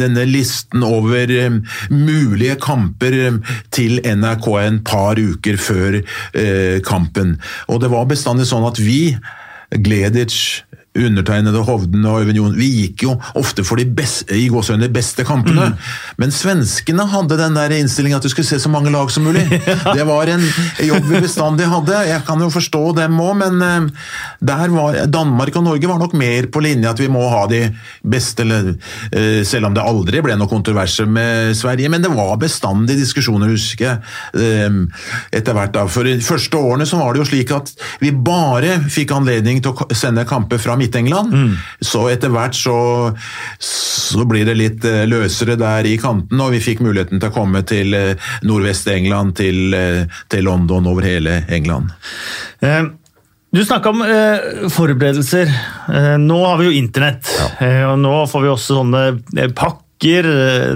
denne 0.00 0.24
listen 0.28 0.84
over 0.86 1.28
um, 1.46 1.58
mulige 1.92 2.56
kamper 2.62 3.16
um, 3.28 3.40
til 3.74 3.98
NRK 4.00 4.48
en 4.62 4.78
par 4.86 5.20
uker 5.20 5.60
før 5.60 6.00
kampen. 6.84 7.36
Og 7.68 7.82
det 7.82 7.92
var 7.92 8.08
bestandig 8.10 8.48
sånn 8.48 8.64
at 8.66 8.80
vi, 8.80 9.16
Gleditsch, 9.74 10.64
undertegnede 10.94 11.62
Hovden 11.66 12.04
og 12.06 12.22
Øyvind 12.22 12.38
Jon, 12.38 12.54
vi 12.58 12.68
gikk 12.70 13.04
jo 13.06 13.14
ofte 13.38 13.64
for 13.66 13.80
de 13.80 13.86
beste, 13.86 14.34
i 14.36 14.46
de 14.48 14.88
beste 14.92 15.24
kampene. 15.26 15.72
Mm. 15.72 15.78
Men 16.22 16.34
svenskene 16.34 17.06
hadde 17.10 17.38
den 17.38 17.56
der 17.58 17.74
innstillinga 17.74 18.20
at 18.20 18.26
du 18.26 18.30
skulle 18.30 18.46
se 18.46 18.60
så 18.62 18.70
mange 18.70 18.92
lag 18.94 19.10
som 19.10 19.26
mulig. 19.26 19.42
Det 19.94 20.06
var 20.06 20.30
en 20.30 20.44
jobb 20.86 21.08
vi 21.10 21.22
bestandig 21.24 21.66
hadde. 21.70 22.04
Jeg 22.08 22.22
kan 22.26 22.40
jo 22.40 22.50
forstå 22.52 22.82
dem 23.00 23.18
òg, 23.20 23.34
men 23.42 23.62
eh, 23.62 23.88
der 24.40 24.70
var 24.74 25.00
Danmark 25.10 25.56
og 25.58 25.66
Norge 25.66 25.90
var 25.90 25.98
nok 25.98 26.14
mer 26.18 26.48
på 26.52 26.62
linje 26.62 26.90
at 26.90 27.02
vi 27.02 27.10
må 27.10 27.24
ha 27.32 27.44
de 27.50 27.62
beste, 28.02 28.46
eh, 28.46 29.42
selv 29.46 29.70
om 29.70 29.74
det 29.74 29.84
aldri 29.84 30.22
ble 30.24 30.38
noe 30.38 30.50
kontroverser 30.50 31.10
med 31.10 31.56
Sverige. 31.58 31.90
Men 31.90 32.04
det 32.04 32.12
var 32.14 32.38
bestandig 32.42 32.98
diskusjoner, 33.00 33.50
husker 33.50 33.88
jeg, 33.88 33.98
eh, 34.38 34.80
etter 35.34 35.58
hvert. 35.58 35.74
da. 35.74 35.86
For 35.90 36.06
de 36.06 36.20
første 36.22 36.54
årene 36.58 36.86
så 36.86 37.00
var 37.02 37.14
det 37.14 37.24
jo 37.24 37.30
slik 37.32 37.50
at 37.54 37.74
vi 37.98 38.14
bare 38.14 38.78
fikk 38.92 39.14
anledning 39.16 39.62
til 39.64 39.74
å 39.74 39.90
sende 39.96 40.26
kamper 40.28 40.62
fra 40.62 40.78
Midt-England. 40.84 41.34
Mm. 41.34 41.54
Så 41.80 42.06
etter 42.12 42.32
hvert 42.34 42.56
så, 42.58 42.78
så, 43.58 44.24
blir 44.28 44.46
det 44.48 44.56
litt 44.58 44.88
eh, 44.88 45.04
løsere 45.10 45.58
der 45.60 45.88
i 45.88 45.96
kanten, 46.00 46.40
og 46.40 46.52
vi 46.54 46.62
fikk 46.64 46.84
muligheten 46.84 47.22
til 47.22 47.32
å 47.32 47.34
komme 47.34 47.64
til 47.68 47.96
eh, 47.96 48.34
Nordvest-England, 48.46 49.36
til, 49.40 49.64
eh, 49.76 50.20
til, 50.32 50.46
London, 50.46 50.90
over 50.90 51.06
hele 51.06 51.42
England. 51.52 51.94
Eh. 52.64 52.84
Du 53.54 53.60
snakka 53.62 53.90
om 53.92 54.00
eh, 54.02 54.68
forberedelser. 54.74 55.50
Eh, 55.94 56.14
nå 56.18 56.40
har 56.42 56.58
vi 56.58 56.64
jo 56.66 56.74
internett. 56.74 57.28
Ja. 57.38 57.44
Eh, 57.62 57.82
og 57.86 58.00
nå 58.02 58.14
får 58.26 58.42
vi 58.42 58.50
også 58.50 58.80
sånne 58.80 59.02
pakker 59.54 60.26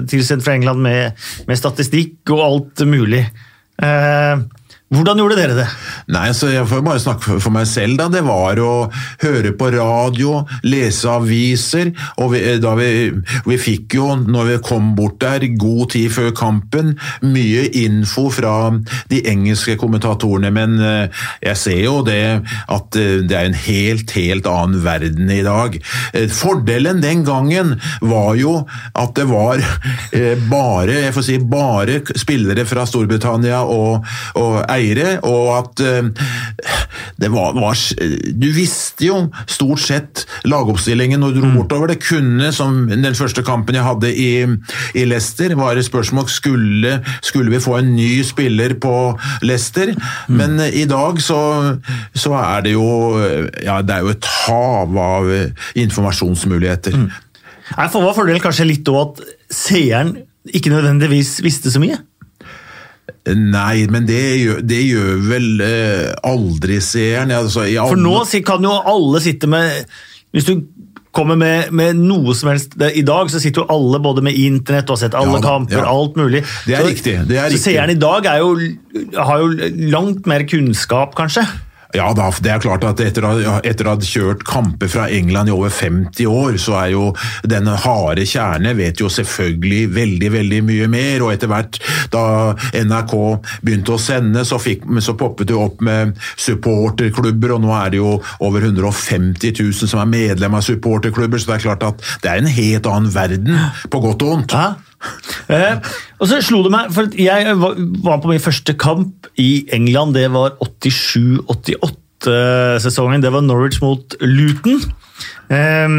tilsendt 0.07 0.45
fra 0.45 0.55
England 0.55 0.79
med, 0.81 1.25
med, 1.49 1.59
statistikk 1.59 2.31
og 2.31 2.45
alt 2.45 2.85
mulig. 2.87 3.25
Hvordan 4.89 5.19
gjorde 5.21 5.35
dere 5.37 5.53
det? 5.53 5.67
Nei, 6.09 6.31
så 6.33 6.47
Jeg 6.49 6.65
får 6.65 6.81
bare 6.81 7.01
snakke 7.01 7.35
for 7.37 7.53
meg 7.53 7.67
selv. 7.69 7.97
da. 7.99 8.07
Det 8.09 8.23
var 8.25 8.57
å 8.57 8.89
høre 9.21 9.51
på 9.53 9.69
radio, 9.75 10.39
lese 10.65 11.05
aviser. 11.13 11.91
og 12.17 12.31
Vi, 12.33 12.39
da 12.57 12.73
vi, 12.73 13.11
vi 13.45 13.57
fikk 13.61 13.93
jo, 13.99 14.07
når 14.17 14.47
vi 14.47 14.55
kom 14.65 14.95
bort 14.97 15.19
der, 15.21 15.45
god 15.61 15.91
tid 15.93 16.09
før 16.11 16.31
kampen, 16.33 16.95
mye 17.21 17.67
info 17.83 18.29
fra 18.33 18.71
de 19.11 19.19
engelske 19.29 19.75
kommentatorene. 19.77 20.49
Men 20.49 20.79
eh, 20.81 21.21
jeg 21.45 21.61
ser 21.61 21.83
jo 21.83 22.01
det 22.07 22.41
at 22.65 22.97
eh, 22.97 23.21
det 23.29 23.37
er 23.37 23.45
en 23.51 23.59
helt, 23.67 24.15
helt 24.17 24.49
annen 24.49 24.81
verden 24.81 25.29
i 25.29 25.43
dag. 25.45 25.77
Eh, 26.17 26.25
fordelen 26.33 27.03
den 27.05 27.21
gangen 27.29 27.75
var 28.01 28.33
jo 28.41 28.63
at 28.97 29.13
det 29.19 29.27
var 29.29 29.61
bare, 30.49 30.97
jeg 31.05 31.13
får 31.13 31.25
si, 31.29 31.37
bare 31.45 32.01
spillere 32.17 32.65
fra 32.65 32.87
Storbritannia 32.89 33.61
og, 33.69 34.07
og 34.39 34.59
eiere, 34.79 35.17
og 35.27 35.49
at 35.57 35.83
uh, 35.83 36.09
det 37.19 37.29
var, 37.33 37.55
var, 37.57 37.77
Du 38.39 38.47
visste 38.55 39.07
jo 39.09 39.19
stort 39.49 39.83
sett 39.83 40.23
lagoppstillingen 40.49 41.21
når 41.21 41.35
du 41.35 41.41
dro 41.41 41.51
mm. 41.51 41.57
bortover. 41.59 41.93
Det 41.93 41.99
kunne, 42.03 42.51
som 42.55 42.81
den 42.89 43.17
første 43.17 43.43
kampen 43.45 43.77
jeg 43.77 43.87
hadde 43.87 44.11
i, 44.13 44.31
i 44.95 45.05
Leicester, 45.07 45.55
var 45.59 45.79
spørsmål 45.79 46.27
skulle, 46.31 46.99
skulle 47.25 47.53
vi 47.53 47.63
få 47.63 47.79
en 47.79 47.93
ny 47.95 48.09
spiller 48.27 48.75
på 48.81 48.95
Leicester. 49.45 49.93
Mm. 50.27 50.39
Men 50.41 50.59
uh, 50.63 50.67
i 50.69 50.85
dag 50.89 51.21
så, 51.23 51.41
så, 52.15 52.35
er 52.39 52.65
det 52.65 52.75
jo 52.75 52.87
ja, 53.63 53.81
det 53.83 53.95
er 53.95 54.05
jo 54.05 54.13
et 54.13 54.27
hav 54.45 54.97
av 54.99 55.27
informasjonsmuligheter. 55.79 56.95
Mm. 56.95 57.09
hva 57.75 57.87
får 57.91 58.15
fordelen 58.17 58.43
kanskje 58.43 58.67
litt 58.69 58.89
òg 58.91 59.01
at 59.03 59.23
seeren 59.53 60.15
ikke 60.55 60.71
nødvendigvis 60.73 61.39
visste 61.45 61.71
så 61.73 61.81
mye? 61.81 61.99
Nei, 63.27 63.85
men 63.91 64.07
det 64.07 64.23
gjør, 64.39 64.61
det 64.65 64.79
gjør 64.79 65.23
vel 65.27 65.47
eh, 65.65 66.09
aldri 66.25 66.79
seeren. 66.81 67.33
Altså, 67.35 67.67
For 67.91 67.99
nå 67.99 68.23
kan 68.47 68.65
jo 68.65 68.73
alle 68.89 69.21
sitte 69.23 69.49
med 69.51 69.85
Hvis 70.33 70.47
du 70.47 70.53
kommer 71.15 71.35
med, 71.39 71.71
med, 71.73 71.97
noe 71.97 72.35
som 72.37 72.51
helst 72.51 72.75
I 72.77 73.03
dag 73.05 73.31
så 73.33 73.41
sitter 73.41 73.63
jo 73.63 73.73
alle 73.73 73.99
både 74.01 74.23
med 74.25 74.37
internett 74.37 74.89
og 74.89 74.97
har 74.97 75.03
sett 75.07 75.17
alle 75.17 75.39
ja, 75.39 75.45
kamper, 75.45 75.81
ja. 75.81 75.87
alt 75.89 76.19
mulig. 76.19 76.43
Det 76.67 76.77
er 76.77 76.85
så, 76.85 76.91
riktig. 76.91 77.15
Det 77.29 77.39
er 77.41 77.53
så 77.53 77.61
seeren 77.63 77.93
i 77.95 77.99
dag 77.99 78.29
jo, 78.39 78.53
har 79.17 79.41
jo 79.43 79.71
langt 79.89 80.29
mer 80.29 80.45
kunnskap, 80.49 81.17
kanskje? 81.17 81.45
Ja 81.97 82.11
da, 82.13 82.27
det 82.45 82.51
er 82.53 82.61
klart 82.61 82.83
at 82.85 82.99
etter 83.01 83.25
å, 83.25 83.31
ha- 83.49 83.97
kjørt 84.05 84.43
kamper 84.45 84.89
fra 84.91 85.07
England 85.09 85.49
i 85.49 85.53
over 85.55 85.71
50 85.73 86.27
år, 86.29 86.57
så 86.61 86.75
er 86.83 86.91
jo 86.93 87.05
den 87.49 87.65
harde 87.65 88.25
kjerne 88.29 88.75
vet 88.77 89.01
jo 89.01 89.09
selvfølgelig 89.09 89.89
veldig, 89.95 90.29
veldig 90.35 90.59
mye 90.67 90.89
mer, 90.91 91.23
og 91.25 91.33
etter 91.33 91.49
hvert 91.49 91.79
da 92.13 92.53
NRK 92.77 93.15
begynte 93.65 93.95
å 93.95 94.01
sende, 94.01 94.45
så, 94.45 94.59
fikk, 94.61 94.85
så 95.01 95.15
poppet 95.17 95.49
det 95.49 95.57
opp 95.57 95.81
med 95.81 96.13
supporterklubber, 96.37 97.55
og 97.57 97.65
nå 97.65 97.73
er 97.79 97.95
det 97.95 98.01
jo 98.03 98.19
over 98.45 98.67
150 98.69 99.55
000 99.57 99.89
som 99.89 100.03
er 100.03 100.13
medlem 100.13 100.59
av 100.59 100.65
supporterklubber, 100.69 101.41
så 101.41 101.53
det 101.53 101.57
er 101.57 101.65
klart 101.71 101.87
at 101.89 102.05
det 102.21 102.29
er 102.35 102.43
en 102.43 102.53
helt 102.59 102.91
annen 102.93 103.09
verden, 103.17 103.57
på 103.89 104.03
godt 104.05 104.27
og 104.27 104.35
vondt. 104.35 104.55
Eh, 105.49 105.81
og 106.21 106.27
så 106.29 106.37
slo 106.45 106.59
det 106.61 106.69
meg, 106.69 106.93
for 106.93 107.09
jeg 107.17 107.57
var 107.57 108.21
på 108.21 108.29
min 108.29 108.43
første 108.43 108.69
kamp 108.77 109.25
i 109.41 109.65
England. 109.73 110.13
Det 110.13 110.29
var 110.29 110.53
87-88-sesongen. 110.61 113.17
Det 113.23 113.31
var 113.33 113.41
Norwich 113.41 113.81
mot 113.81 114.13
Luton. 114.21 114.77
Eh, 115.49 115.89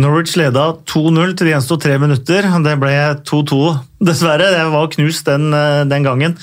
Norwich 0.00 0.32
leda 0.38 0.70
2-0 0.88 1.34
til 1.36 1.48
det 1.48 1.52
gjensto 1.54 1.76
tre 1.80 1.96
minutter. 2.00 2.46
Det 2.64 2.74
ble 2.80 2.92
2-2, 3.28 3.58
dessverre. 4.08 4.48
Jeg 4.54 4.72
var 4.72 4.88
knust 4.94 5.28
den, 5.28 5.52
eh, 5.54 5.82
den 5.90 6.06
gangen. 6.06 6.36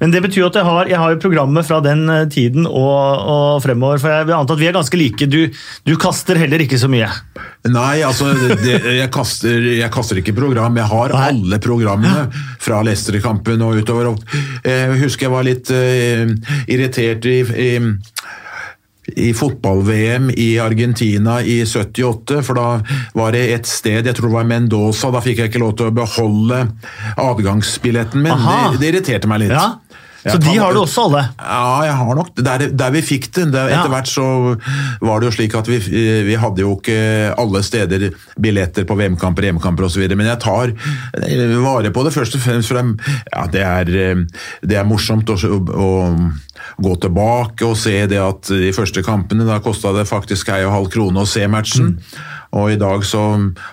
Men 0.00 0.14
det 0.14 0.22
betyr 0.24 0.48
at 0.48 0.58
jeg 0.58 0.66
har, 0.66 0.90
jeg 0.90 0.98
har 0.98 1.20
programmet 1.22 1.66
fra 1.68 1.80
den 1.84 2.08
eh, 2.10 2.26
tiden 2.32 2.66
og, 2.66 3.24
og 3.34 3.62
fremover. 3.64 4.02
For 4.02 4.10
jeg 4.10 4.28
vil 4.28 4.36
anta 4.36 4.56
at 4.56 4.62
vi 4.62 4.68
er 4.70 4.76
ganske 4.76 4.98
like. 4.98 5.28
Du, 5.30 5.40
du 5.86 5.94
kaster 6.00 6.40
heller 6.40 6.64
ikke 6.64 6.80
så 6.80 6.90
mye. 6.90 7.10
Nei, 7.70 8.02
altså, 8.04 8.32
det, 8.64 8.80
jeg, 8.98 9.10
kaster, 9.14 9.68
jeg 9.78 9.90
kaster 9.94 10.20
ikke 10.20 10.36
program. 10.36 10.76
Jeg 10.82 10.90
har 10.90 11.14
Nei. 11.14 11.26
alle 11.30 11.60
programmene 11.62 12.28
fra 12.62 12.82
Leicester-kampen 12.84 13.62
og 13.64 13.80
utover. 13.80 14.14
Jeg 14.64 14.98
husker 15.04 15.28
jeg 15.28 15.32
var 15.32 15.46
litt 15.46 15.70
uh, 15.72 16.28
irritert 16.68 17.24
i, 17.30 17.38
i, 17.40 17.70
i 19.06 19.34
fotball-VM 19.36 20.30
i 20.30 20.58
Argentina 20.62 21.38
i 21.42 21.60
78, 21.66 22.40
for 22.46 22.56
da 22.56 22.68
var 23.16 23.34
det 23.36 23.44
et 23.54 23.68
sted, 23.68 24.06
jeg 24.06 24.16
tror 24.16 24.30
det 24.30 24.36
var 24.38 24.48
Mendoza, 24.48 25.10
da 25.12 25.20
fikk 25.24 25.42
jeg 25.42 25.52
ikke 25.52 25.62
lov 25.62 25.74
til 25.78 25.90
å 25.90 25.94
beholde 25.94 26.62
adgangsbilletten 27.20 28.24
min. 28.24 28.46
Det, 28.46 28.80
det 28.80 28.92
irriterte 28.94 29.30
meg 29.30 29.44
litt. 29.44 29.54
Ja. 29.54 29.74
Så 30.24 30.38
de 30.40 30.54
har 30.56 30.72
du 30.72 30.80
også, 30.80 31.04
alle. 31.08 31.22
ja, 31.36 31.84
jeg 31.84 31.96
har 32.00 32.14
nok 32.16 32.30
Der, 32.38 32.66
der 32.72 32.92
vi 32.94 33.02
fikk 33.04 33.28
det. 33.36 33.50
Der. 33.52 33.68
Etter 33.68 33.92
hvert 33.92 34.08
så 34.08 34.24
var 35.04 35.20
det 35.20 35.28
jo 35.28 35.34
slik 35.36 35.56
at 35.58 35.68
vi, 35.68 35.78
vi 36.24 36.38
hadde 36.40 36.64
jo 36.64 36.76
ikke 36.78 37.34
alle 37.40 37.60
steder 37.66 38.08
billetter 38.40 38.86
på 38.88 38.96
VM-kamper, 38.98 39.50
EM-kamper 39.50 39.88
osv. 39.88 40.06
Men 40.16 40.30
jeg 40.32 40.40
tar 40.44 40.72
vare 41.64 41.92
på 41.94 42.06
det 42.06 42.14
først 42.14 42.38
og 42.38 42.44
fremst 42.46 42.72
for. 42.72 42.80
Ja, 42.80 43.46
det 43.52 43.64
er, 43.64 43.92
eh, 44.06 44.24
det 44.64 44.80
er 44.80 44.88
morsomt 44.88 45.28
å, 45.30 45.36
å 45.36 45.90
gå 46.80 46.94
tilbake 47.02 47.66
og 47.68 47.76
se 47.78 47.96
det 48.10 48.20
at 48.20 48.48
de 48.48 48.72
første 48.74 49.04
kampene 49.04 49.46
da 49.48 49.60
kosta 49.64 49.92
det 49.96 50.08
faktisk 50.08 50.52
ei 50.54 50.64
og 50.64 50.74
halv 50.74 50.92
krone 50.94 51.24
å 51.24 51.28
se 51.28 51.44
matchen. 51.50 51.98
Og 52.54 52.70
i 52.70 52.76
dag 52.78 53.02
så 53.06 53.20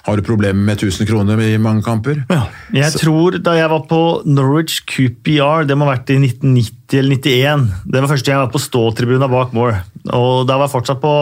har 0.08 0.18
du 0.18 0.24
problemer 0.26 0.58
med 0.72 0.80
1000 0.82 1.06
kroner 1.10 1.38
i 1.46 1.52
mange 1.62 1.84
kamper. 1.86 2.24
Ja. 2.32 2.48
Jeg 2.74 2.96
tror 2.98 3.38
da 3.46 3.54
jeg 3.60 3.70
var 3.70 3.84
på 3.90 4.00
Norwich 4.26 4.80
QPR, 4.90 5.68
det 5.70 5.78
må 5.78 5.86
ha 5.86 5.94
vært 5.94 6.10
i 6.10 6.18
1990 6.18 6.98
eller 6.98 7.22
91, 7.22 7.68
det 7.94 8.02
var 8.02 8.10
første 8.12 8.26
gang 8.32 8.40
jeg 8.40 8.48
var 8.48 8.56
på 8.56 8.64
ståtribunen 8.66 9.30
bak 9.32 9.54
mål. 9.54 9.76
Og 10.10 10.48
da 10.50 10.58
var 10.58 10.66
jeg 10.68 10.74
fortsatt 10.80 11.02
på 11.04 11.14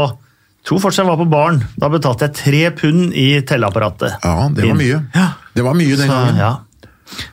tror 0.69 0.82
fortsatt 0.84 1.04
jeg 1.06 1.10
var 1.12 1.19
på 1.19 1.28
baren. 1.32 1.60
Da 1.80 1.89
betalte 1.91 2.28
jeg 2.30 2.38
tre 2.39 2.63
pund 2.80 3.13
i 3.17 3.28
telleapparatet. 3.48 4.17
Ja, 4.24 4.48
det 4.56 4.65
var 4.67 4.80
mye. 4.80 5.04
Ja. 5.15 5.28
Det 5.56 5.65
var 5.65 5.76
mye 5.78 5.95
den 6.00 6.08
Så, 6.08 6.15
gangen. 6.15 6.39
ja. 6.39 6.52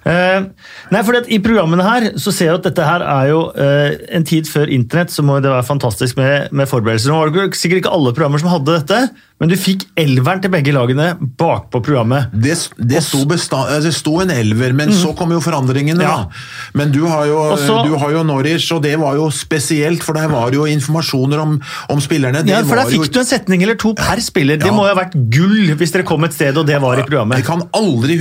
Eh, 0.07 0.47
nei, 0.95 1.03
for 1.07 1.19
I 1.27 1.39
programmene 1.43 1.87
her 1.87 2.09
så 2.23 2.33
ser 2.35 2.51
jeg 2.51 2.59
at 2.61 2.67
dette 2.69 2.87
her 2.87 3.03
er 3.03 3.31
jo 3.33 3.41
uh, 3.57 3.93
en 4.17 4.27
tid 4.27 4.49
før 4.51 4.71
internett, 4.73 5.13
så 5.15 5.25
må 5.27 5.39
det 5.43 5.53
være 5.53 5.67
fantastisk 5.67 6.19
med, 6.21 6.53
med 6.57 6.71
forberedelser. 6.71 7.13
Nå 7.13 7.21
var 7.21 7.33
det 7.33 7.49
ikke- 7.51 7.61
sikkert 7.63 7.85
ikke 7.85 7.95
alle 7.97 8.13
programmer 8.17 8.43
som 8.43 8.53
hadde 8.53 8.79
dette, 8.79 9.01
men 9.37 9.51
du 9.51 9.57
fikk 9.61 9.83
elveren 10.01 10.41
til 10.41 10.53
begge 10.53 10.73
lagene 10.73 11.11
bakpå 11.37 11.83
programmet. 11.85 12.31
Det, 12.33 12.55
det, 12.79 13.03
sto 13.05 13.21
eh, 13.27 13.81
det 13.85 13.93
sto 13.93 14.15
en 14.23 14.33
elver, 14.33 14.73
men 14.73 14.95
så 14.97 15.13
kom 15.17 15.35
jo 15.35 15.43
forandringene. 15.45 16.01
Ja. 16.07 16.15
da. 16.25 16.71
Men 16.79 16.95
du 16.95 17.03
har, 17.05 17.27
jo, 17.29 17.37
Også, 17.53 17.83
du 17.85 17.97
har 18.01 18.15
jo 18.15 18.23
Norwich, 18.25 18.71
og 18.73 18.81
det 18.87 18.95
var 19.01 19.19
jo 19.19 19.29
spesielt, 19.35 20.05
for 20.07 20.17
der 20.17 20.31
var 20.33 20.55
jo 20.57 20.65
informasjoner 20.71 21.43
om, 21.43 21.59
om 21.93 22.01
spillerne. 22.01 22.41
Det 22.47 22.55
Ja, 22.55 22.63
for 22.65 22.81
Der 22.81 22.89
fikk 22.89 23.11
jo- 23.11 23.13
du 23.13 23.21
en 23.21 23.29
setning 23.29 23.63
eller 23.67 23.77
to 23.77 23.93
per 23.99 24.23
spiller. 24.25 24.57
Det 24.57 24.73
må 24.73 24.87
jo 24.87 24.95
ha 24.95 25.01
vært 25.03 25.19
gull 25.33 25.75
hvis 25.77 25.93
dere 25.93 26.07
kom 26.09 26.25
et 26.25 26.33
sted 26.37 26.57
og 26.57 26.67
det 26.69 26.81
var 26.81 26.97
i 27.03 27.05
programmet. 27.05 27.43
Jeg 27.43 27.47
kan 27.49 27.67
aldri 27.77 28.17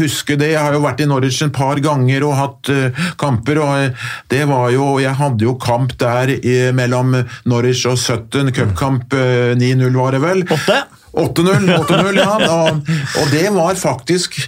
huske 0.00 0.38
det. 0.40 0.52
Jeg 0.54 0.62
har 0.62 0.72
jo 0.72 0.80
vært 0.84 0.93
i 1.00 1.08
Norwich 1.08 1.42
en 1.44 1.52
par 1.54 1.80
ganger 1.82 2.26
og 2.26 2.36
hatt 2.38 2.72
uh, 2.72 3.04
kamper. 3.20 3.60
og 3.62 3.76
eh, 3.78 4.10
det 4.30 4.44
var 4.50 4.70
jo, 4.74 4.98
Jeg 5.02 5.14
hadde 5.20 5.44
jo 5.44 5.56
kamp 5.60 5.96
der 6.00 6.34
i, 6.36 6.56
mellom 6.72 7.16
Norwich 7.44 7.86
og 7.90 7.98
Sutton. 7.98 8.52
Cupkamp 8.54 9.14
uh, 9.14 9.54
9-0 9.58 9.96
var 9.98 10.14
det 10.14 10.22
vel. 10.24 10.44
Åtte? 10.44 10.84
8-0, 11.14 11.68
8-0, 11.86 12.18
ja. 12.18 12.34
Og, 12.54 12.88
og 13.20 13.28
det 13.30 13.44
var 13.54 13.76
faktisk 13.78 14.40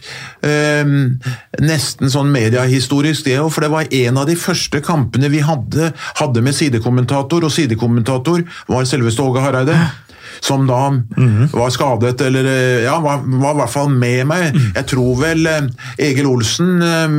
eh, 0.42 0.82
nesten 1.62 2.10
sånn 2.10 2.32
mediehistorisk, 2.34 3.26
det 3.28 3.38
òg. 3.38 3.52
For 3.54 3.66
det 3.66 3.72
var 3.72 3.92
en 4.00 4.18
av 4.18 4.26
de 4.28 4.36
første 4.38 4.82
kampene 4.84 5.30
vi 5.32 5.44
hadde, 5.46 5.92
hadde 6.20 6.42
med 6.42 6.56
sidekommentator, 6.58 7.46
og 7.46 7.54
sidekommentator 7.54 8.42
var 8.72 8.88
selveste 8.90 9.22
Åge 9.22 9.44
Hareide. 9.44 9.78
Som 10.44 10.66
da 10.68 10.80
var 11.52 11.70
skadet, 11.74 12.20
eller 12.26 12.44
eh, 12.50 12.84
ja, 12.84 12.98
var, 13.00 13.22
var 13.24 13.54
i 13.54 13.60
hvert 13.62 13.72
fall 13.72 13.88
med 13.92 14.26
meg. 14.30 14.56
Jeg 14.76 14.86
tror 14.90 15.14
vel 15.20 15.46
eh, 15.46 15.68
Egil 16.08 16.26
Olsen 16.30 16.82
eh, 16.82 17.16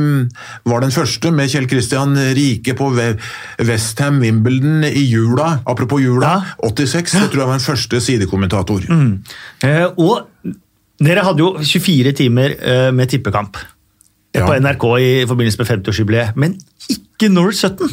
var 0.70 0.84
den 0.84 0.94
første, 0.94 1.30
med 1.34 1.50
Kjell 1.52 1.68
Kristian 1.70 2.14
Rike 2.36 2.74
på 2.78 2.90
We- 2.96 3.16
Westham 3.68 4.20
Wimbledon 4.22 4.84
i 4.88 5.04
jula. 5.10 5.58
Apropos 5.66 6.00
jula, 6.04 6.36
86. 6.62 7.12
Det 7.18 7.30
tror 7.32 7.42
jeg 7.44 7.48
var 7.52 7.58
den 7.58 7.66
første 7.68 8.00
sidekommentator. 8.04 8.84
Eh, 9.64 9.86
og 9.98 10.28
dere 10.98 11.22
hadde 11.26 11.42
jo 11.44 11.52
24 11.62 12.12
timer 12.18 12.54
eh, 12.58 12.88
med 12.94 13.10
tippekamp 13.12 13.56
Ja. 14.36 14.44
på 14.46 14.54
NRK 14.60 14.84
i 15.00 15.10
forbindelse 15.26 15.58
med 15.62 15.68
50-årsjubileet, 15.70 16.36
men 16.36 16.58
ikke 16.92 17.30
Norwich 17.32 17.62
17. 17.64 17.88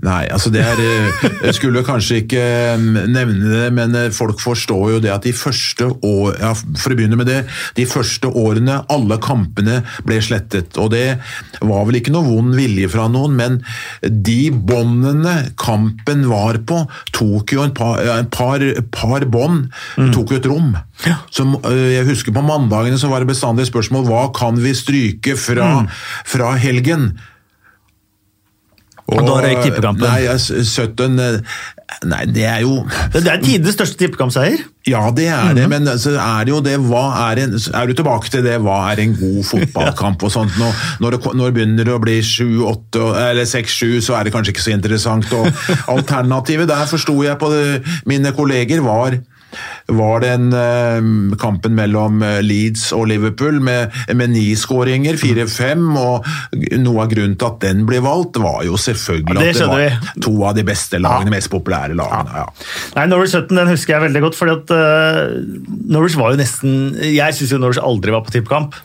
Nei, 0.00 0.24
altså 0.32 0.48
det 0.52 0.62
er 0.64 0.80
eh, 0.80 1.24
Jeg 1.44 1.56
skulle 1.58 1.82
kanskje 1.84 2.22
ikke 2.22 2.40
eh, 2.40 2.84
nevne 3.10 3.50
det, 3.52 3.66
men 3.76 3.96
eh, 3.98 4.08
folk 4.14 4.40
forstår 4.40 4.94
jo 4.94 5.00
det 5.04 5.12
at 5.12 5.26
de 5.26 5.34
første 5.36 5.90
år, 5.92 6.38
ja, 6.40 6.54
For 6.80 6.94
å 6.94 6.98
begynne 6.98 7.18
med 7.20 7.28
det, 7.28 7.42
de 7.76 7.86
første 7.88 8.30
årene 8.30 8.80
alle 8.90 9.20
kampene 9.22 9.80
ble 10.06 10.20
slettet. 10.24 10.78
Og 10.80 10.92
det 10.94 11.18
var 11.60 11.84
vel 11.88 12.00
ikke 12.00 12.14
noe 12.14 12.28
vond 12.28 12.56
vilje 12.56 12.88
fra 12.92 13.08
noen, 13.12 13.36
men 13.36 13.58
de 14.00 14.50
båndene 14.50 15.52
kampen 15.60 16.24
var 16.30 16.60
på, 16.66 16.82
tok 17.16 17.54
jo 17.56 17.64
en 17.66 17.74
par, 17.76 18.00
en 18.16 18.30
par, 18.32 18.64
par 18.94 19.26
bånd 19.28 19.68
tok 20.14 20.32
jo 20.32 20.40
et 20.40 20.48
rom. 20.48 20.72
Som, 21.32 21.54
eh, 21.64 21.96
jeg 21.96 22.08
husker 22.10 22.34
På 22.34 22.44
mandagene 22.44 22.98
så 23.00 23.08
var 23.08 23.22
det 23.22 23.32
bestandig 23.32 23.68
spørsmål 23.70 24.06
hva 24.08 24.22
kan 24.36 24.58
vi 24.60 24.74
stryke 24.76 25.36
fra, 25.40 25.86
fra 26.28 26.54
helgen. 26.60 27.12
Og 29.10 29.26
da 29.26 29.36
røyk 29.44 29.62
tippekampen. 29.64 30.06
Nei, 30.06 30.38
17 30.38 31.22
eh, 31.24 31.60
Nei, 32.06 32.20
det 32.30 32.44
er 32.46 32.60
jo 32.62 32.84
Det 33.12 33.24
er 33.26 33.40
tidenes 33.42 33.74
største 33.74 33.98
tippekampseier. 33.98 34.62
Ja, 34.88 35.02
det 35.14 35.26
er 35.34 35.50
det, 35.56 35.66
men 35.68 35.88
så 36.00 36.14
er 36.16 36.46
det 36.46 36.52
jo 36.54 36.60
det 36.64 36.76
hva 36.86 37.02
er, 37.26 37.42
en, 37.42 37.56
er 37.58 37.90
du 37.90 37.96
tilbake 37.98 38.30
til 38.32 38.44
det 38.46 38.56
hva 38.62 38.78
er 38.92 39.02
en 39.02 39.16
god 39.18 39.40
fotballkamp 39.48 40.22
og 40.24 40.32
sånt? 40.32 40.54
Når, 40.60 40.78
når, 41.02 41.16
det, 41.16 41.34
når 41.34 41.50
det 41.50 41.56
begynner 41.58 41.90
å 41.92 41.98
bli 42.02 42.16
7-8 42.24 43.04
eller 43.26 43.50
6-7, 43.50 43.98
så 44.06 44.16
er 44.16 44.26
det 44.26 44.34
kanskje 44.36 44.54
ikke 44.54 44.64
så 44.64 44.76
interessant. 44.76 45.34
Og 45.36 45.50
alternativet 45.96 46.70
der 46.70 46.88
forsto 46.88 47.18
jeg 47.26 47.36
på 47.42 47.52
det, 47.52 47.66
mine 48.08 48.32
kolleger 48.38 48.86
var 48.86 49.18
var 49.96 50.22
den 50.24 50.50
eh, 50.54 51.36
kampen 51.40 51.74
mellom 51.78 52.22
eh, 52.26 52.38
Leeds 52.44 52.90
og 52.96 53.08
Liverpool 53.10 53.60
med, 53.64 53.94
med 54.14 54.34
ni 54.34 54.46
skåringer, 54.58 55.18
4-5, 55.20 55.86
og 55.98 56.30
noe 56.80 57.04
av 57.04 57.12
grunnen 57.12 57.36
til 57.40 57.50
at 57.50 57.60
den 57.64 57.84
ble 57.88 58.02
valgt, 58.04 58.38
var 58.40 58.62
jo 58.66 58.78
selvfølgelig 58.80 59.36
Ja, 59.36 59.40
det 59.40 59.54
at 59.54 59.62
det 59.62 59.70
var 59.70 59.80
var 59.80 60.22
to 60.24 60.34
av 60.44 60.56
de 60.58 60.64
beste 60.66 61.00
lagene, 61.00 61.34
mest 61.34 61.50
populære 61.52 61.96
lagene. 61.98 62.42
Ja. 62.42 62.46
Nei, 62.96 63.06
Norwich 63.10 63.34
17 63.34 63.56
den 63.56 63.70
husker 63.70 63.96
jeg 63.96 64.06
veldig 64.08 64.22
godt, 64.26 64.38
fordi 64.38 64.56
at 64.56 64.74
uh, 64.74 65.34
Norwich 65.90 66.18
var 66.20 66.34
jo 66.34 66.40
nesten 66.40 66.78
Jeg 67.04 67.36
syns 67.36 67.54
jo 67.54 67.60
Norwich 67.60 67.82
aldri 67.82 68.14
var 68.14 68.24
på 68.26 68.34
tippekamp. 68.34 68.78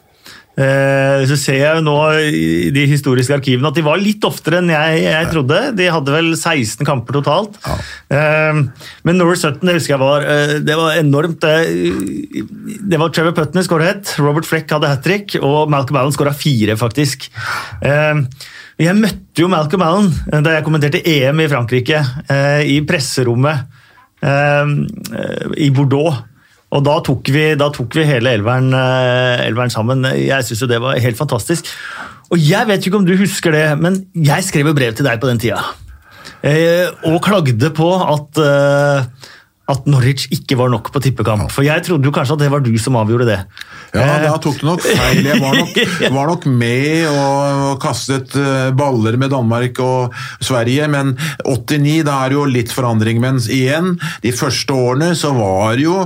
Eh, 0.56 1.26
så 1.28 1.36
ser 1.36 1.58
jeg 1.60 1.80
jo 1.80 1.84
nå 1.84 1.96
i 2.32 2.70
de 2.72 2.86
historiske 2.88 3.36
arkivene 3.36 3.68
at 3.68 3.76
de 3.76 3.84
var 3.84 4.00
litt 4.00 4.24
oftere 4.24 4.62
enn 4.62 4.72
jeg, 4.72 5.02
jeg 5.04 5.30
trodde. 5.34 5.62
De 5.76 5.90
hadde 5.92 6.14
vel 6.16 6.32
16 6.38 6.88
kamper 6.88 7.18
totalt. 7.20 7.60
Eh, 8.08 8.62
men 9.08 9.20
Norway 9.20 9.40
17 9.40 9.60
det 9.66 9.78
husker 9.78 9.96
jeg 9.96 10.04
var, 10.04 10.28
eh, 10.32 10.56
det 10.64 10.78
var 10.80 11.00
enormt. 11.02 11.44
Det, 11.44 13.00
var 13.02 13.12
Trevor 13.12 13.36
Putney 13.36 13.68
skåra 13.68 13.90
ett, 13.92 14.16
Robert 14.22 14.48
Fleck 14.48 14.72
hadde 14.72 14.92
hat 14.92 15.04
trick, 15.06 15.36
og 15.42 15.72
Malcolm 15.72 16.00
Allen 16.00 16.16
skåra 16.16 16.34
fire, 16.36 16.78
faktisk. 16.80 17.28
Jeg 17.84 18.98
møtte 19.00 19.44
jo 19.44 19.50
Malcolm 19.52 19.84
Allen 19.86 20.44
da 20.44 20.56
jeg 20.56 20.66
kommenterte 20.66 21.04
EM 21.08 21.42
i 21.44 21.50
Frankrike, 21.52 22.00
i 22.68 22.80
presserommet 22.88 23.68
i 24.24 25.70
Bordeaux. 25.76 26.24
Og 26.76 26.84
da 26.84 26.98
tok 27.06 27.32
vi, 27.32 27.46
da 27.56 27.70
tok 27.74 27.96
vi 27.96 28.04
hele 28.08 28.34
elveren, 28.36 28.74
eh, 28.76 29.46
elveren 29.48 29.72
sammen. 29.72 30.04
Jeg 30.20 30.44
syns 30.44 30.66
jo 30.66 30.68
det 30.68 30.82
var 30.84 31.00
helt 31.00 31.20
fantastisk. 31.20 31.70
Og 32.34 32.42
jeg 32.42 32.68
vet 32.68 32.86
ikke 32.86 33.00
om 33.00 33.08
du 33.08 33.16
husker 33.16 33.56
det, 33.56 33.66
men 33.80 34.02
jeg 34.16 34.44
skrev 34.44 34.72
jo 34.72 34.76
brev 34.76 34.96
til 34.98 35.08
deg 35.08 35.22
på 35.22 35.30
den 35.30 35.40
tida. 35.40 35.62
eh, 36.44 36.90
og 37.08 37.22
klagde 37.24 37.72
på 37.72 37.90
at 37.96 38.42
eh, 38.44 39.30
at 39.72 39.88
Norwich 39.90 40.28
ikke 40.36 40.58
var 40.60 40.70
nok 40.70 40.92
på 40.94 41.02
tippekamp. 41.02 41.48
For 41.54 41.66
jeg 41.66 41.82
trodde 41.88 42.06
jo 42.06 42.12
kanskje 42.14 42.36
at 42.38 42.44
det 42.44 42.52
var 42.54 42.62
du 42.62 42.72
som 42.82 42.98
avgjorde 43.00 43.26
det. 43.32 43.40
Ja, 43.96 44.04
Eh, 44.06 44.22
da 44.26 44.36
tok 44.44 44.58
du 44.60 44.66
nok 44.68 44.84
feil. 44.84 45.22
Jeg 45.26 45.40
var 45.42 45.56
nok, 45.56 45.78
var 46.18 46.28
nok 46.30 46.46
med 46.52 47.08
og, 47.10 47.80
kastet 47.82 48.36
eh, 48.38 48.70
baller 48.78 49.16
med 49.18 49.32
Danmark 49.34 49.80
og 49.82 50.14
Sverige, 50.44 50.86
men 50.92 51.14
89 51.48 52.04
da 52.06 52.18
er 52.26 52.34
det 52.34 52.38
jo 52.38 52.46
litt 52.52 52.74
forandring. 52.76 53.22
Men 53.24 53.40
igjen, 53.42 53.94
de 54.22 54.34
første 54.36 54.76
årene 54.76 55.14
så 55.18 55.32
var 55.38 55.80
jo, 55.82 55.98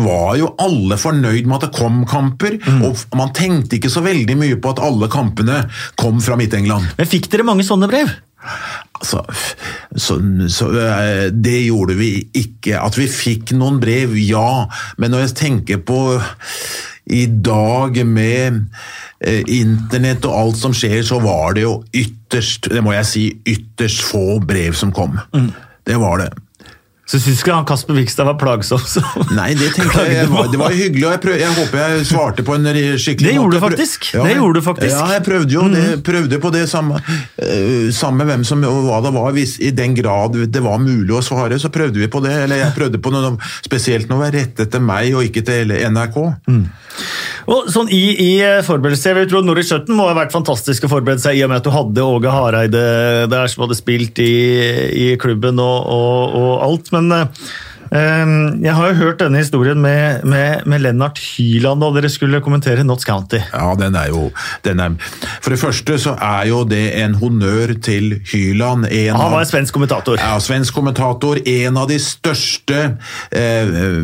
var 0.00 0.34
jo 0.40 0.50
alle 0.64 0.98
fornøyd 0.98 1.46
med 1.46 1.58
at 1.60 1.68
det 1.68 1.74
kom 1.78 2.02
kamper, 2.10 2.58
Mm. 2.64 2.80
og 2.86 2.96
man 3.18 3.32
tenkte 3.36 3.76
ikke 3.76 3.90
så 3.92 4.00
veldig 4.04 4.34
mye 4.40 4.56
på 4.62 4.70
at 4.72 4.80
alle 4.82 5.06
kampene 5.12 5.64
kom 6.00 6.20
fra 6.24 6.36
Midt-England. 6.40 6.94
Men 6.98 7.06
fikk 7.10 7.28
dere 7.32 7.44
mange 7.46 7.66
sånne 7.66 7.88
brev? 7.90 8.08
Altså, 8.94 9.20
så, 9.96 10.16
så, 10.48 10.68
eh, 10.80 11.28
det 11.32 11.58
gjorde 11.66 11.96
vi 11.98 12.10
ikke. 12.40 12.78
At 12.78 12.98
vi 12.98 13.08
fikk 13.10 13.54
noen 13.58 13.80
brev, 13.82 14.14
ja. 14.20 14.66
Men 14.98 15.14
når 15.14 15.26
jeg 15.26 15.38
tenker 15.42 15.82
på 15.86 16.00
i 17.12 17.26
dag 17.26 17.98
med 18.06 18.62
eh, 19.20 19.42
internett 19.58 20.24
og 20.28 20.38
alt 20.38 20.60
som 20.62 20.76
skjer, 20.76 21.02
så 21.04 21.18
var 21.24 21.56
det 21.58 21.66
jo 21.66 21.74
ytterst, 21.92 22.70
det 22.72 22.84
må 22.84 22.94
jeg 22.96 23.10
si, 23.10 23.26
ytterst 23.56 24.06
få 24.08 24.40
brev 24.46 24.78
som 24.78 24.94
kom. 24.94 25.18
Det 25.84 25.98
var 26.00 26.22
det. 26.22 26.30
Så 27.04 27.18
syns 27.20 27.42
ikke 27.42 27.52
han 27.52 27.66
Kasper 27.68 27.96
Vikstad 27.98 28.24
var 28.24 28.36
plagsom. 28.40 28.80
Så. 28.88 29.02
Nei, 29.36 29.50
det 29.58 29.74
tenker 29.76 30.06
jeg, 30.08 30.28
var, 30.32 30.48
det 30.48 30.60
var 30.60 30.72
hyggelig, 30.72 31.04
og 31.04 31.12
jeg, 31.12 31.20
prøv, 31.20 31.36
jeg 31.42 31.56
håper 31.58 31.82
jeg 31.82 32.06
svarte 32.08 32.44
på 32.46 32.56
en 32.56 32.68
skikkelig 32.72 33.28
Det 33.28 33.34
gjorde 33.36 33.50
måte. 33.50 33.60
du 33.60 33.66
faktisk. 33.66 34.08
Det 34.14 34.36
gjorde 34.38 34.60
du 34.62 34.64
faktisk. 34.64 34.94
Ja, 34.94 35.10
jeg 35.18 35.24
prøvde 35.26 35.56
jo 35.56 35.66
det, 35.74 35.84
prøvde 36.06 36.40
på 36.40 36.52
det 36.54 36.64
samme, 36.72 37.02
eh, 37.44 37.90
samme 37.94 38.28
hvem 38.28 38.46
som 38.48 38.64
og 38.68 38.80
hva 38.88 39.02
det 39.04 39.12
var. 39.18 39.34
Hvis, 39.36 39.58
I 39.60 39.74
den 39.76 39.96
grad 39.98 40.38
det 40.48 40.64
var 40.64 40.80
mulig 40.80 41.12
å 41.12 41.22
svare, 41.24 41.60
så 41.60 41.68
prøvde 41.74 42.00
vi 42.00 42.08
på 42.08 42.24
det. 42.24 42.32
Eller 42.46 42.62
jeg 42.62 42.76
prøvde 42.78 43.02
på 43.04 43.12
noe 43.12 43.34
spesielt 43.66 44.08
noe 44.08 44.32
rettet 44.32 44.72
til 44.72 44.84
meg 44.84 45.12
og 45.12 45.28
ikke 45.28 45.44
til 45.44 45.76
NRK. 45.92 46.20
Og 47.50 47.68
sånn 47.72 47.90
I, 47.92 48.02
i 48.24 48.32
forberedelse, 48.64 49.10
jeg 49.10 49.18
vil 49.18 49.30
tro 49.32 49.42
Norwich 49.44 49.72
17 49.72 49.92
må 49.96 50.08
ha 50.08 50.16
vært 50.16 50.34
fantastisk 50.34 50.86
å 50.86 50.92
forberede 50.96 51.24
seg 51.24 51.38
i 51.38 51.44
og 51.44 51.52
med 51.52 51.60
at 51.60 51.68
du 51.68 51.74
hadde 51.74 52.08
Åge 52.14 52.32
Hareide 52.32 52.86
der 53.30 53.52
som 53.52 53.66
hadde 53.66 53.78
spilt 53.78 54.20
i, 54.22 54.34
i 55.04 55.12
klubben 55.20 55.60
og, 55.62 55.78
og, 55.84 56.38
og 56.40 56.52
alt. 56.64 56.90
Men 56.94 57.12
eh, 57.12 58.32
jeg 58.64 58.74
har 58.74 58.88
jo 58.90 58.96
hørt 58.98 59.20
denne 59.20 59.42
historien 59.42 59.80
med, 59.80 60.24
med, 60.28 60.64
med 60.70 60.82
Lennart 60.82 61.20
Hyland 61.20 61.84
da 61.84 61.90
dere 61.94 62.10
skulle 62.12 62.40
kommentere 62.44 62.86
Notts 62.86 63.06
County. 63.06 63.42
Ja, 63.52 63.74
den 63.78 63.98
er 63.98 64.10
jo 64.10 64.30
den 64.64 64.80
er, 64.82 64.96
For 65.44 65.54
det 65.54 65.60
første 65.60 65.98
så 66.00 66.16
er 66.16 66.48
jo 66.50 66.62
det 66.68 66.86
en 67.02 67.14
honnør 67.20 67.76
til 67.84 68.18
Hyland. 68.32 68.88
En 68.88 69.20
Han 69.20 69.34
var 69.36 69.44
en 69.44 69.52
svensk 69.52 69.76
kommentator. 69.76 70.18
Ja, 70.20 70.38
svensk 70.42 70.74
kommentator. 70.74 71.42
En 71.44 71.80
av 71.80 71.90
de 71.92 72.00
største 72.02 72.80
eh, 73.30 74.00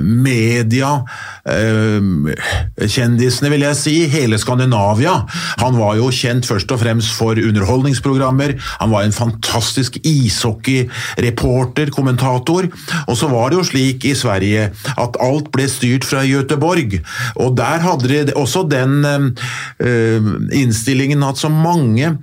mediekjendisene, 1.47 3.51
vil 3.53 3.65
jeg 3.65 3.79
si, 3.79 3.95
hele 4.13 4.39
Skandinavia. 4.41 5.15
Han 5.63 5.79
var 5.79 5.97
jo 5.99 6.11
kjent 6.15 6.49
først 6.49 6.73
og 6.75 6.83
fremst 6.83 7.15
for 7.17 7.39
underholdningsprogrammer. 7.39 8.57
Han 8.81 8.93
var 8.93 9.07
en 9.07 9.17
fantastisk 9.17 9.99
ishockeyreporter, 10.05 11.93
kommentator. 11.95 12.69
Og 13.07 13.19
så 13.19 13.31
var 13.31 13.51
det 13.51 13.61
jo 13.61 13.69
slik 13.71 14.07
i 14.09 14.17
Sverige 14.19 14.71
at 15.01 15.19
alt 15.23 15.51
ble 15.55 15.69
styrt 15.71 16.07
fra 16.09 16.25
Göteborg. 16.27 16.99
Og 17.41 17.55
der 17.59 17.85
hadde 17.85 18.11
de 18.11 18.37
også 18.39 18.65
den 18.71 19.05
eh, 19.07 20.31
innstillingen 20.57 21.23
at 21.27 21.41
så 21.41 21.51
mange 21.53 22.17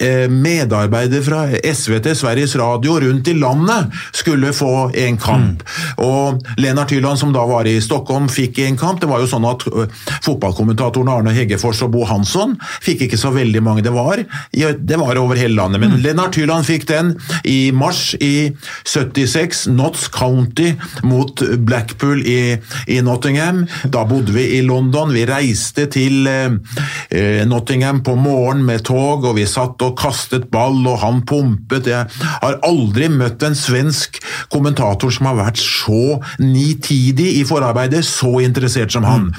eh, 0.00 0.26
medarbeidere 0.30 1.24
fra 1.24 1.42
SVT, 1.58 2.12
Sveriges 2.18 2.56
Radio, 2.60 2.98
rundt 3.00 3.30
i 3.30 3.36
landet 3.38 3.90
skulle 4.16 4.52
få 4.56 4.90
en 4.94 5.18
kamp. 5.20 5.64
Og 6.02 6.40
Lennart 6.60 6.92
Hyland, 6.94 7.20
som 7.20 7.34
da 7.34 7.44
var 7.48 7.68
i 7.68 7.78
Stockholm, 7.82 8.28
fikk 8.30 8.59
en 8.68 8.78
kamp. 8.80 9.00
Det 9.00 9.08
var 9.10 9.22
jo 9.22 9.28
sånn 9.30 9.46
at 9.48 9.66
ø, 9.68 9.86
fotballkommentatorene 10.24 11.16
Arne 11.20 11.34
Heggefors 11.36 11.82
og 11.86 11.92
Bo 11.94 12.04
Hansson 12.08 12.56
fikk 12.84 13.06
ikke 13.06 13.20
så 13.20 13.32
veldig 13.34 13.62
mange. 13.64 13.84
Det 13.86 13.92
var, 13.94 14.22
det 14.52 15.00
var 15.00 15.20
over 15.20 15.38
hele 15.40 15.56
landet, 15.58 15.82
men 15.82 15.98
Lennart 16.04 16.38
Hyland 16.38 16.66
fikk 16.68 16.86
den 16.90 17.14
i 17.48 17.70
mars 17.76 18.12
i 18.20 18.50
76. 18.88 19.66
Notts 19.74 20.08
County 20.12 20.72
mot 21.06 21.42
Blackpool 21.66 22.22
i, 22.26 22.56
i 22.90 23.00
Nottingham. 23.04 23.64
Da 23.92 24.04
bodde 24.08 24.34
vi 24.34 24.46
i 24.58 24.62
London. 24.66 25.14
Vi 25.14 25.26
reiste 25.28 25.86
til 25.92 26.28
eh, 26.30 27.42
Nottingham 27.48 28.02
på 28.06 28.16
morgen 28.18 28.64
med 28.66 28.84
tog, 28.88 29.26
og 29.28 29.36
vi 29.38 29.46
satt 29.48 29.82
og 29.84 29.96
kastet 30.00 30.48
ball, 30.52 30.80
og 30.86 31.00
han 31.04 31.22
pumpet. 31.28 31.90
Jeg 31.90 32.08
har 32.42 32.58
aldri 32.66 33.10
møtt 33.12 33.42
en 33.46 33.58
svensk 33.58 34.20
kommentator 34.52 35.12
som 35.14 35.30
har 35.30 35.38
vært 35.40 35.60
så 35.60 36.18
nitidig 36.42 37.32
i 37.40 37.44
forarbeidet, 37.48 38.02
så 38.06 38.40
interessert 38.50 38.92
som 38.92 39.06
han. 39.06 39.30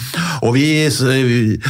Og 0.41 0.56
vi, 0.56 0.65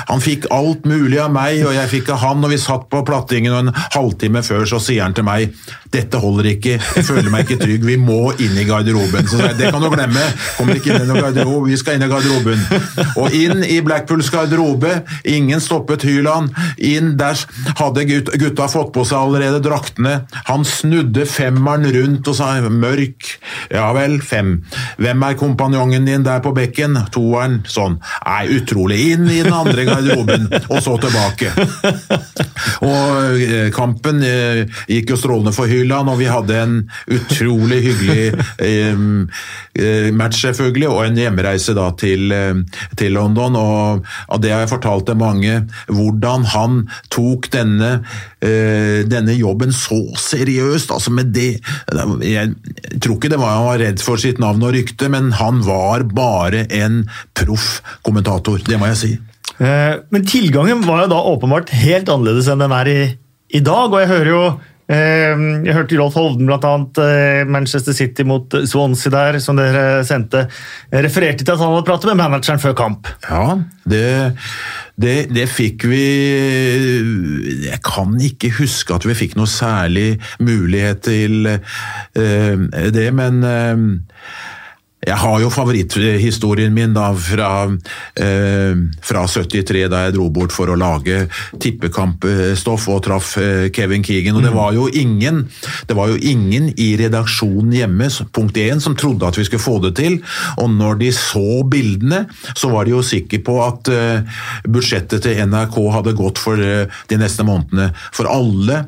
Han 0.07 0.23
fikk 0.23 0.47
alt 0.53 0.85
mulig 0.89 1.19
av 1.21 1.33
meg, 1.33 1.61
og 1.65 1.75
jeg 1.75 1.91
fikk 1.91 2.13
av 2.15 2.21
han, 2.23 2.43
og 2.45 2.53
vi 2.53 2.61
satt 2.61 2.87
på 2.91 3.03
plattingen, 3.07 3.53
og 3.53 3.65
en 3.65 3.75
halvtime 3.97 4.43
før 4.45 4.67
så 4.69 4.81
sier 4.81 5.03
han 5.05 5.17
til 5.17 5.27
meg 5.27 5.51
dette 5.91 6.19
holder 6.23 6.47
ikke, 6.53 6.77
jeg 6.79 7.03
føler 7.07 7.29
meg 7.33 7.45
ikke 7.45 7.59
trygg, 7.65 7.83
vi 7.87 7.97
må 7.99 8.31
inn 8.39 8.55
i 8.59 8.63
garderoben. 8.67 9.25
Så 9.27 9.41
jeg, 9.41 9.57
det 9.59 9.71
kan 9.73 9.83
du 9.83 9.89
glemme, 9.91 10.23
kommer 10.57 10.77
ikke 10.79 10.93
inn 10.95 11.03
i 11.03 11.07
noen 11.09 11.23
garderobe, 11.25 11.67
vi 11.71 11.77
skal 11.79 11.97
inn 11.99 12.05
i 12.05 12.09
garderoben. 12.11 12.61
Og 13.19 13.35
inn 13.35 13.63
i 13.67 13.79
Blackpools 13.83 14.29
garderobe, 14.33 15.01
ingen 15.27 15.59
stoppet 15.63 16.05
Hyland, 16.07 16.53
inn 16.79 17.15
der 17.19 17.39
hadde 17.79 18.05
gut- 18.07 18.31
gutta 18.39 18.69
fått 18.71 18.93
på 18.95 19.03
seg 19.07 19.19
allerede 19.19 19.59
draktene. 19.65 20.21
Han 20.47 20.63
snudde 20.67 21.25
femmeren 21.29 21.87
rundt 21.95 22.31
og 22.31 22.37
sa 22.39 22.53
mørk, 22.61 23.33
ja 23.73 23.89
vel, 23.95 24.19
fem. 24.23 24.61
Hvem 25.01 25.23
er 25.27 25.37
kompanjongen 25.39 26.07
din 26.07 26.23
der 26.23 26.39
på 26.43 26.53
bekken? 26.55 26.95
Toeren, 27.11 27.61
sånn. 27.67 27.99
Nei, 28.25 28.45
utrolig. 28.59 29.01
Inn 29.13 29.27
i 29.31 29.41
den 29.43 29.53
andre 29.55 29.85
garderoben, 29.87 30.47
og 30.71 30.79
så 30.83 30.95
tilbake. 31.03 31.51
Og 32.85 33.41
eh, 33.41 33.67
kampen 33.75 34.21
eh, 34.25 34.63
gikk 34.89 35.11
jo 35.13 35.17
strålende 35.19 35.53
for 35.55 35.67
Hyland, 35.69 35.79
og 35.89 36.19
vi 36.19 36.27
hadde 36.29 36.57
en 36.57 36.75
utrolig 37.09 37.79
hyggelig 37.87 38.33
eh, 38.61 40.11
match, 40.13 40.43
selvfølgelig, 40.45 40.89
og 40.89 41.05
en 41.05 41.17
hjemreise 41.17 41.73
da 41.77 41.89
til, 41.97 42.33
til 42.99 43.15
London. 43.17 43.55
Og, 43.55 44.05
og 44.27 44.41
det 44.43 44.51
har 44.53 44.63
jeg 44.63 44.73
fortalt 44.73 45.07
til 45.09 45.17
mange, 45.17 45.61
hvordan 45.87 46.45
han 46.53 46.77
tok 47.13 47.49
denne, 47.53 47.91
eh, 48.43 49.01
denne 49.09 49.35
jobben 49.37 49.73
så 49.73 50.01
seriøst. 50.17 50.91
altså 50.91 51.11
med 51.11 51.33
det, 51.33 51.59
Jeg 52.21 52.53
tror 53.01 53.17
ikke 53.17 53.31
det 53.31 53.39
var 53.41 53.57
han 53.57 53.67
var 53.69 53.81
redd 53.81 54.03
for 54.03 54.21
sitt 54.21 54.39
navn 54.39 54.63
og 54.63 54.75
rykte, 54.75 55.09
men 55.09 55.31
han 55.39 55.61
var 55.65 56.05
bare 56.11 56.65
en 56.69 57.03
proff 57.37 57.81
kommentator, 58.05 58.61
det 58.67 58.79
må 58.79 58.91
jeg 58.91 59.01
si. 59.01 59.11
Eh, 59.61 59.95
Men 60.09 60.25
tilgangen 60.25 60.85
var 60.85 61.05
jo 61.05 61.13
da 61.13 61.21
åpenbart 61.33 61.73
helt 61.83 62.09
annerledes 62.09 62.49
enn 62.51 62.63
den 62.63 62.75
er 62.75 62.89
i, 62.89 63.01
i 63.53 63.61
dag. 63.63 63.91
Og 63.91 63.99
jeg 64.01 64.11
hører 64.11 64.31
jo 64.31 64.43
Jeg 64.91 65.75
hørte 65.75 65.97
Rolf 65.99 66.17
Hovden, 66.19 66.49
annet 66.51 66.99
eh, 66.99 67.41
Manchester 67.47 67.95
City 67.95 68.25
mot 68.27 68.51
Swansea 68.67 69.11
der, 69.13 69.39
som 69.43 69.59
dere 69.59 70.03
sendte. 70.07 70.45
Jeg 70.91 71.05
refererte 71.05 71.45
til 71.45 71.53
at 71.53 71.61
han 71.61 71.71
hadde 71.71 71.87
pratet 71.87 72.11
med 72.11 72.19
manageren 72.19 72.61
før 72.61 72.75
kamp. 72.77 73.07
Ja, 73.29 73.57
det, 73.87 74.05
det, 74.99 75.15
det 75.33 75.47
fikk 75.49 75.87
vi 75.89 76.03
Jeg 77.65 77.79
kan 77.85 78.13
ikke 78.21 78.51
huske 78.59 78.95
at 78.95 79.07
vi 79.07 79.17
fikk 79.17 79.37
noe 79.39 79.49
særlig 79.49 80.19
mulighet 80.43 81.05
til 81.07 81.53
eh, 81.53 82.57
det, 82.91 83.07
men 83.15 83.43
eh, 83.47 83.85
jeg 85.01 85.17
har 85.17 85.39
jo 85.41 85.49
favoritthistorien 85.49 86.73
min 86.73 86.93
da 86.93 87.07
fra, 87.17 87.65
eh, 88.21 88.77
fra 89.01 89.23
73, 89.25 89.87
da 89.89 90.05
jeg 90.05 90.13
dro 90.13 90.27
bort 90.29 90.53
for 90.53 90.69
å 90.69 90.77
lage 90.77 91.23
tippekampstoff 91.57 92.87
og 92.93 93.01
traff 93.07 93.31
eh, 93.41 93.69
Kevin 93.73 94.05
Keegan. 94.05 94.37
Og 94.37 94.45
det 94.45 94.53
var 94.53 94.75
jo 94.77 94.85
ingen 94.87 95.47
det 95.87 95.97
var 95.97 96.11
jo 96.11 96.19
ingen 96.21 96.69
i 96.77 96.91
redaksjonen 96.99 97.73
hjemme 97.73 98.09
punkt 98.31 98.57
1, 98.57 98.83
som 98.83 98.95
trodde 98.95 99.25
at 99.25 99.39
vi 99.39 99.45
skulle 99.47 99.63
få 99.63 99.79
det 99.81 99.95
til. 99.97 100.19
Og 100.61 100.69
når 100.69 101.01
de 101.01 101.09
så 101.15 101.63
bildene, 101.65 102.27
så 102.53 102.69
var 102.69 102.85
de 102.85 102.93
jo 102.93 103.01
sikre 103.05 103.41
på 103.41 103.57
at 103.65 103.89
eh, 103.89 104.37
budsjettet 104.69 105.25
til 105.25 105.41
NRK 105.49 105.77
hadde 105.95 106.15
gått 106.19 106.41
for 106.41 106.61
eh, 106.61 106.85
de 107.09 107.19
neste 107.21 107.45
månedene. 107.47 107.89
For 108.13 108.29
alle 108.29 108.83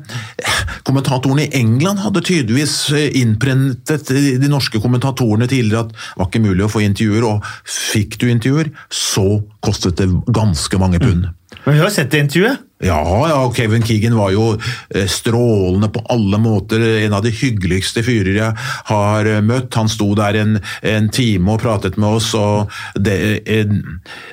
kommentatorene 0.86 1.48
i 1.48 1.52
England 1.58 2.04
hadde 2.04 2.22
tydeligvis 2.24 2.76
eh, 2.94 3.10
innprentet 3.18 4.14
de 4.14 4.50
norske 4.50 4.78
kommentatorene 4.78 5.50
tidligere 5.50 5.88
at 5.88 6.03
var 6.16 6.28
ikke 6.28 6.44
mulig 6.44 6.66
å 6.66 6.72
få 6.72 6.84
intervjuer, 6.84 7.26
og 7.28 7.48
fikk 7.68 8.18
du 8.20 8.28
intervjuer, 8.30 8.72
så 8.92 9.40
kostet 9.64 10.00
det 10.00 10.10
ganske 10.34 10.80
mange 10.80 11.02
pund. 11.02 11.28
Men 11.64 11.74
vi 11.74 11.80
har 11.80 11.90
sett 11.90 12.10
det 12.12 12.18
intervjuet. 12.26 12.62
Ja, 12.84 13.00
ja, 13.30 13.36
Kevin 13.56 13.82
Keegan 13.86 14.16
var 14.18 14.32
jo 14.34 14.58
eh, 14.58 15.06
strålende 15.08 15.88
på 15.94 16.02
alle 16.12 16.36
måter. 16.42 16.82
En 17.06 17.14
av 17.16 17.22
de 17.24 17.30
hyggeligste 17.32 18.02
fyrer 18.04 18.34
jeg 18.36 18.56
har 18.90 19.28
eh, 19.30 19.38
møtt. 19.46 19.72
Han 19.78 19.88
sto 19.88 20.10
der 20.18 20.36
en, 20.42 20.58
en 20.84 21.08
time 21.14 21.54
og 21.54 21.62
pratet 21.62 21.96
med 21.96 22.18
oss. 22.18 22.32
og 22.36 22.68
det, 23.00 23.14
en, 23.48 23.78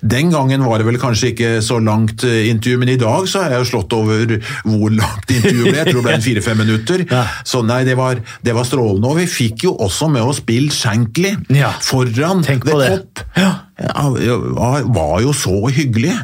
Den 0.04 0.34
gangen 0.34 0.66
var 0.68 0.82
det 0.82 0.90
vel 0.90 1.00
kanskje 1.00 1.32
ikke 1.32 1.52
så 1.64 1.80
langt 1.80 2.26
intervju, 2.28 2.82
men 2.82 2.92
i 2.92 3.00
dag 3.00 3.30
så 3.32 3.46
har 3.46 3.56
jeg 3.56 3.64
jo 3.64 3.70
slått 3.72 3.96
over 3.96 4.36
hvor 4.68 4.92
langt 4.98 5.32
intervjuet 5.32 5.70
ble. 5.70 5.78
Jeg 5.80 5.88
tror 5.94 6.02
det 6.02 6.08
ble 6.10 6.18
en 6.20 6.28
fire-fem 6.30 6.64
minutter. 6.66 7.06
Ja. 7.12 7.24
Så 7.48 7.60
nei, 7.66 7.82
det 7.88 7.96
var, 8.00 8.20
det 8.44 8.54
var 8.58 8.66
strålende. 8.68 9.08
Og 9.14 9.20
vi 9.22 9.28
fikk 9.32 9.64
jo 9.70 9.78
også 9.84 10.08
med 10.12 10.24
oss 10.28 10.40
Bill 10.48 10.68
Shankly 10.74 11.36
Ja. 11.56 11.72
foran 11.84 12.44
The 12.48 12.58
det. 12.60 12.90
Cop. 12.98 13.24
Ja. 13.38 13.52
Var- 13.80 14.88
var 14.96 15.22
jo 15.24 15.32
så 15.36 15.62
hyggelig. 15.72 16.16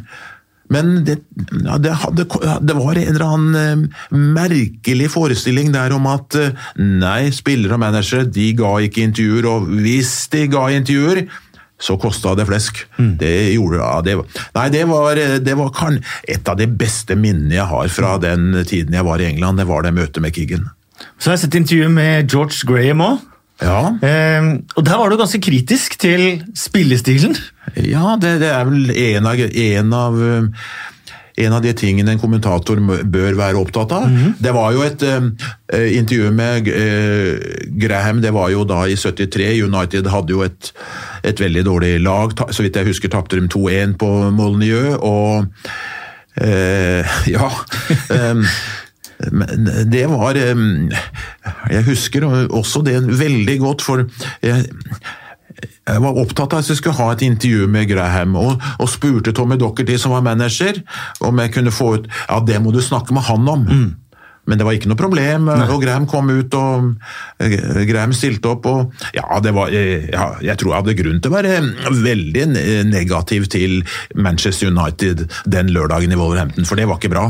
Men 0.73 1.03
det, 1.07 1.21
det, 1.31 1.93
hadde, 2.03 2.25
det 2.59 2.75
var 2.75 2.99
en 2.99 3.09
eller 3.13 3.25
annen 3.25 3.57
eh, 3.61 3.99
merkelig 4.11 5.09
forestilling 5.13 5.71
der 5.75 5.95
om 5.95 6.07
at 6.11 6.37
eh, 6.39 6.69
nei, 6.79 7.29
spillere 7.35 7.77
og 7.77 7.83
managere 7.85 8.27
de 8.27 8.49
ga 8.57 8.73
ikke 8.83 9.05
intervjuer, 9.07 9.47
og 9.47 9.69
hvis 9.79 10.13
de 10.33 10.47
ga 10.51 10.67
intervjuer, 10.75 11.27
så 11.79 11.93
kosta 12.01 12.33
det 12.33 12.47
flesk. 12.49 12.79
Det 12.97 13.53
gjorde 13.53 13.77
ja, 13.77 14.01
det, 14.01 14.15
Nei, 14.55 14.65
det 14.73 14.83
var, 14.89 15.19
det 15.45 15.53
var 15.59 15.69
kan, 15.77 15.99
et 16.25 16.49
av 16.49 16.57
de 16.57 16.65
beste 16.67 17.15
minnene 17.15 17.59
jeg 17.59 17.69
har 17.69 17.91
fra 17.93 18.15
den 18.21 18.49
tiden 18.65 18.97
jeg 18.97 19.05
var 19.05 19.21
i 19.21 19.27
England. 19.29 19.61
Det 19.61 19.67
var 19.69 19.85
det 19.85 19.93
møtet 19.93 20.23
med 20.25 20.33
Kiggen. 20.33 20.65
Så 21.21 21.29
har 21.29 21.37
jeg 21.37 21.45
sett 21.45 21.59
intervju 21.59 21.89
med 21.93 22.33
George 22.33 22.65
Graham 22.65 23.05
òg. 23.05 23.25
Ja, 23.61 23.79
Eh, 24.05 24.49
og 24.75 24.85
der 24.85 24.99
var 24.99 25.09
du 25.09 25.17
ganske 25.17 25.41
kritisk 25.41 25.97
til 25.99 26.43
spillestilen. 26.55 27.33
Ja, 27.75 28.15
det, 28.21 28.37
det 28.43 28.51
er 28.53 28.67
vel 28.69 28.91
en 28.91 29.25
av, 29.25 29.41
en 29.41 29.97
av 29.97 30.21
eh, 30.21 30.67
en 31.37 31.53
av 31.53 31.61
de 31.61 31.73
tingene 31.77 32.15
en 32.15 32.21
kommentator 32.21 32.79
bør 32.81 33.35
være 33.37 33.59
opptatt 33.61 33.93
av. 33.93 34.07
Det 34.41 34.53
var 34.55 34.73
jo 34.73 34.81
et 34.85 35.03
eh, 35.05 35.27
eh, 35.73 35.91
intervju 35.99 36.31
med 36.33 36.69
eh, 36.71 37.67
Graham, 37.77 38.23
det 38.23 38.33
var 38.33 38.49
jo 38.53 38.65
da 38.67 38.83
i 38.89 38.97
73. 38.97 39.51
United 39.67 40.09
hadde 40.09 40.33
jo 40.33 40.41
et, 40.45 40.71
et 41.27 41.39
veldig 41.39 41.65
dårlig 41.67 41.93
lag. 42.01 42.33
Ta, 42.37 42.49
så 42.49 42.65
vidt 42.65 42.79
jeg 42.79 42.89
husker 42.89 43.13
tapte 43.13 43.37
de 43.37 43.45
2-1 43.53 43.97
på 44.01 44.09
Molyneux, 44.33 44.97
og 44.97 45.45
eh, 46.41 47.17
ja 47.35 47.51
men 49.31 49.69
det 49.91 50.05
var 50.11 50.37
Jeg 50.37 51.83
husker 51.87 52.27
også 52.27 52.83
det 52.85 52.99
veldig 53.19 53.59
godt, 53.59 53.81
for 53.81 54.03
jeg, 54.45 54.67
jeg 55.87 56.01
var 56.03 56.19
opptatt 56.21 56.53
av 56.53 56.61
at 56.61 56.69
jeg 56.69 56.79
skulle 56.79 56.99
ha 56.99 57.11
et 57.13 57.23
intervju 57.25 57.67
med 57.71 57.89
Graham, 57.89 58.35
og, 58.37 58.61
og 58.77 58.89
spurte 58.91 59.33
Tommy 59.33 59.57
Dockerty, 59.59 59.97
som 59.97 60.13
var 60.13 60.25
manager, 60.25 60.81
om 61.21 61.39
jeg 61.39 61.53
kunne 61.55 61.73
få 61.73 61.93
ut 61.97 62.11
Ja, 62.27 62.41
det 62.45 62.61
må 62.61 62.71
du 62.75 62.81
snakke 62.83 63.15
med 63.15 63.25
han 63.29 63.47
om. 63.47 63.65
Men 64.47 64.59
det 64.59 64.67
var 64.67 64.77
ikke 64.77 64.91
noe 64.91 64.99
problem, 64.99 65.49
og 65.51 65.81
Graham 65.83 66.07
kom 66.09 66.29
ut, 66.31 66.53
og 66.57 67.43
eh, 67.43 67.83
Graham 67.89 68.13
stilte 68.15 68.53
opp, 68.53 68.67
og 68.69 69.07
ja, 69.15 69.25
det 69.43 69.53
var 69.55 69.73
eh, 69.75 70.07
ja, 70.11 70.29
Jeg 70.43 70.59
tror 70.61 70.71
jeg 70.71 70.81
hadde 70.81 70.97
grunn 71.01 71.19
til 71.21 71.31
å 71.31 71.35
være 71.35 71.55
veldig 72.03 72.45
negativ 72.87 73.49
til 73.51 73.81
Manchester 74.15 74.71
United 74.71 75.25
den 75.45 75.73
lørdagen 75.75 76.13
i 76.13 76.19
Wolverhampton, 76.19 76.67
for 76.67 76.79
det 76.79 76.87
var 76.87 77.01
ikke 77.01 77.11
bra. 77.11 77.25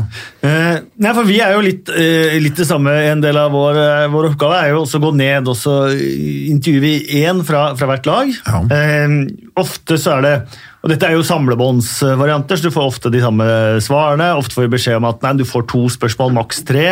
Eh, 0.46 0.78
nei, 1.02 1.14
for 1.16 1.28
Vi 1.28 1.40
er 1.44 1.56
jo 1.56 1.64
litt, 1.64 1.90
eh, 1.90 2.38
litt 2.40 2.56
det 2.56 2.68
samme. 2.68 2.94
En 3.10 3.20
del 3.20 3.36
av 3.36 3.52
vår, 3.52 3.82
eh, 3.82 4.08
vår 4.12 4.30
oppgave 4.32 4.62
er 4.62 4.70
jo 4.72 4.84
også 4.84 5.00
å 5.00 5.06
gå 5.08 5.14
ned 5.18 5.48
og 5.50 5.56
så 5.58 5.76
intervjuer 5.90 6.80
vi 6.80 7.22
én 7.24 7.44
fra, 7.44 7.74
fra 7.78 7.90
hvert 7.90 8.06
lag. 8.06 8.32
Ja. 8.46 8.62
Eh, 8.78 9.18
ofte 9.58 9.98
så 9.98 10.18
er 10.18 10.22
det 10.22 10.34
og 10.78 10.92
Dette 10.92 11.08
er 11.08 11.16
jo 11.16 11.24
samlebåndsvarianter, 11.26 12.56
så 12.60 12.68
du 12.68 12.74
får 12.74 12.86
ofte 12.86 13.10
de 13.10 13.18
samme 13.22 13.44
svarene. 13.82 14.28
Ofte 14.38 14.54
får 14.54 14.66
vi 14.68 14.72
beskjed 14.76 15.00
om 15.00 15.08
at 15.08 15.24
nei, 15.26 15.32
du 15.40 15.44
får 15.48 15.66
to 15.72 15.80
spørsmål, 15.90 16.32
maks 16.36 16.62
tre. 16.68 16.84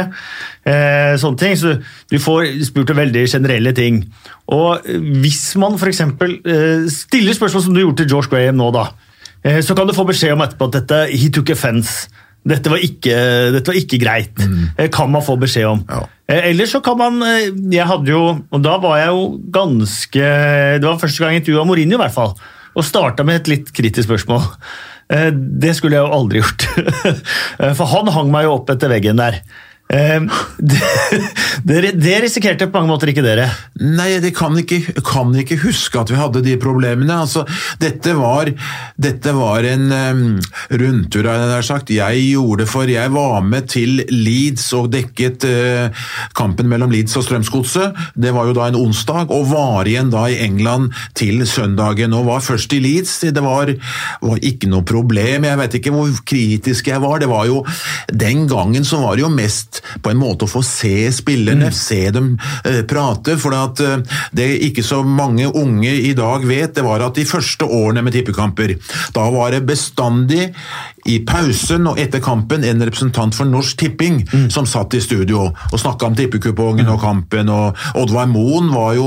Eh, 0.67 1.15
sånne 1.23 1.39
ting, 1.39 1.55
så 1.61 1.77
Du 2.11 2.19
får 2.19 2.49
spurt 2.67 2.91
om 2.91 2.99
veldig 2.99 3.23
generelle 3.31 3.73
ting. 3.77 4.03
Og 4.51 4.83
Hvis 5.23 5.55
man 5.63 5.79
f.eks. 5.79 6.01
Eh, 6.03 6.87
stiller 6.91 7.39
spørsmål 7.39 7.63
som 7.63 7.75
du 7.75 7.81
gjorde 7.85 8.03
til 8.03 8.11
George 8.11 8.31
Graham 8.33 8.59
nå, 8.59 8.73
da, 8.75 8.89
eh, 9.45 9.61
så 9.63 9.77
kan 9.79 9.87
du 9.87 9.95
få 9.95 10.07
beskjed 10.09 10.35
om 10.35 10.43
etterpå 10.43 10.67
at 10.71 10.81
dette 10.81 11.01
he 11.15 11.31
took 11.31 11.51
offense. 11.55 12.09
Dette 12.47 12.71
var 12.71 12.79
ikke, 12.79 13.15
dette 13.55 13.71
var 13.73 13.79
ikke 13.79 13.99
greit. 13.99 14.43
Eh, 14.79 14.91
Kan 14.95 15.11
man 15.11 15.23
få 15.27 15.35
beskjed 15.39 15.67
om. 15.67 15.81
Ja. 15.89 16.05
Eh, 16.29 16.51
Eller 16.51 16.67
så 16.67 16.81
kan 16.83 16.99
man 16.99 17.23
eh, 17.23 17.51
Jeg 17.71 17.87
hadde 17.87 18.11
jo 18.11 18.21
Og 18.51 18.63
da 18.63 18.77
var 18.83 18.97
jeg 18.99 19.13
jo 19.15 19.39
ganske 19.55 20.25
Det 20.83 20.83
var 20.83 20.99
første 20.99 21.23
gang 21.23 21.37
jeg 21.37 21.43
intervjua 21.45 21.63
Mourinho, 21.67 21.95
i 21.99 22.03
hvert 22.03 22.15
fall. 22.15 22.35
Og 22.77 22.85
starta 22.85 23.25
med 23.25 23.41
et 23.43 23.49
litt 23.55 23.73
kritisk 23.77 24.09
spørsmål. 24.11 24.43
Eh, 25.09 25.31
Det 25.33 25.73
skulle 25.79 25.97
jeg 25.97 26.05
jo 26.05 26.17
aldri 26.19 26.43
gjort. 26.43 26.67
Eh, 27.61 27.73
For 27.79 27.89
han 27.89 28.11
hang 28.13 28.31
meg 28.33 28.45
jo 28.45 28.57
opp 28.59 28.71
etter 28.75 28.93
veggen 28.93 29.17
der. 29.23 29.41
Eh, 29.89 30.21
Det, 31.67 31.93
det, 31.93 32.15
risikerte 32.23 32.69
på 32.69 32.79
mange 32.79 32.91
måter 32.93 33.11
ikke 33.11 33.25
dere. 33.25 33.49
Nei, 33.81 34.09
jeg 34.13 34.33
kan 34.37 34.55
kan 35.07 35.33
ikke 35.39 35.59
huske 35.65 36.01
at 36.01 36.11
vi 36.13 36.19
hadde 36.19 36.43
de 36.45 36.57
problemene. 36.61 37.17
Altså, 37.25 37.45
dette 37.83 38.15
var, 38.17 38.51
dette 39.01 39.35
var 39.35 39.67
en 39.67 39.87
um, 39.91 40.23
rundtur, 40.71 41.27
jeg 41.27 41.67
sagt. 41.67 41.91
Jeg 41.95 42.23
gjorde 42.31 42.69
for 42.71 42.89
Jeg 42.91 43.13
var 43.15 43.43
med 43.43 43.69
til 43.73 44.05
Leeds 44.11 44.69
og 44.79 44.93
dekket 44.95 45.47
uh, 45.49 46.07
kampen 46.39 46.71
mellom 46.71 46.93
Leeds 46.95 47.17
og 47.19 47.27
Strømsgodset. 47.27 47.99
Det 48.15 48.33
var 48.37 48.49
jo 48.51 48.57
da 48.57 48.69
en 48.71 48.79
onsdag, 48.79 49.33
og 49.35 49.51
var 49.51 49.91
igjen 49.91 50.13
da 50.15 50.27
i 50.31 50.39
England 50.47 50.93
til 51.19 51.43
søndagen. 51.49 52.15
Og 52.17 52.29
var 52.31 52.45
først 52.47 52.77
i 52.77 52.81
Leeds. 52.85 53.19
Det 53.27 53.45
var, 53.45 53.75
var 54.23 54.43
ikke 54.43 54.71
noe 54.71 54.87
problem. 54.87 55.49
Jeg 55.51 55.63
vet 55.63 55.79
ikke 55.81 55.95
hvor 55.95 56.15
kritisk 56.27 56.93
jeg 56.93 57.03
var. 57.03 57.21
Det 57.23 57.31
var 57.33 57.51
jo 57.51 57.63
Den 58.13 58.47
gangen 58.51 58.87
så 58.87 59.01
var 59.03 59.17
det 59.17 59.27
jo 59.27 59.33
mest 59.33 59.76
på 60.03 60.13
en 60.13 60.21
måte 60.21 60.47
å 60.47 60.51
få 60.51 60.63
se 60.67 61.11
spillerne, 61.15 61.71
se 61.75 62.03
dem 62.15 62.35
eh, 62.65 62.83
prate. 62.89 63.37
For 63.41 63.57
at 63.57 63.83
eh, 63.85 64.19
det 64.37 64.49
ikke 64.69 64.85
så 64.87 65.03
mange 65.07 65.49
unge 65.49 65.93
i 65.93 66.15
dag 66.17 66.47
vet, 66.47 66.75
det 66.77 66.87
var 66.87 67.05
at 67.07 67.19
de 67.19 67.27
første 67.29 67.67
årene 67.67 68.05
med 68.05 68.17
tippekamper, 68.17 68.77
da 69.17 69.29
var 69.33 69.55
det 69.55 69.65
bestandig 69.69 70.51
i 71.07 71.21
pausen 71.27 71.87
og 71.87 72.01
etter 72.03 72.23
kampen 72.23 72.65
en 72.67 72.83
representant 72.83 73.35
for 73.37 73.49
Norsk 73.49 73.79
Tipping 73.79 74.19
som 74.53 74.67
satt 74.67 74.97
i 74.97 75.03
studio 75.03 75.47
og 75.47 75.79
snakka 75.79 76.09
om 76.09 76.17
tippekupongen 76.19 76.89
og 76.91 77.01
kampen. 77.03 77.49
og 77.53 77.77
Oddvar 77.99 78.27
Moen 78.31 78.73
var 78.75 78.95
jo 78.99 79.07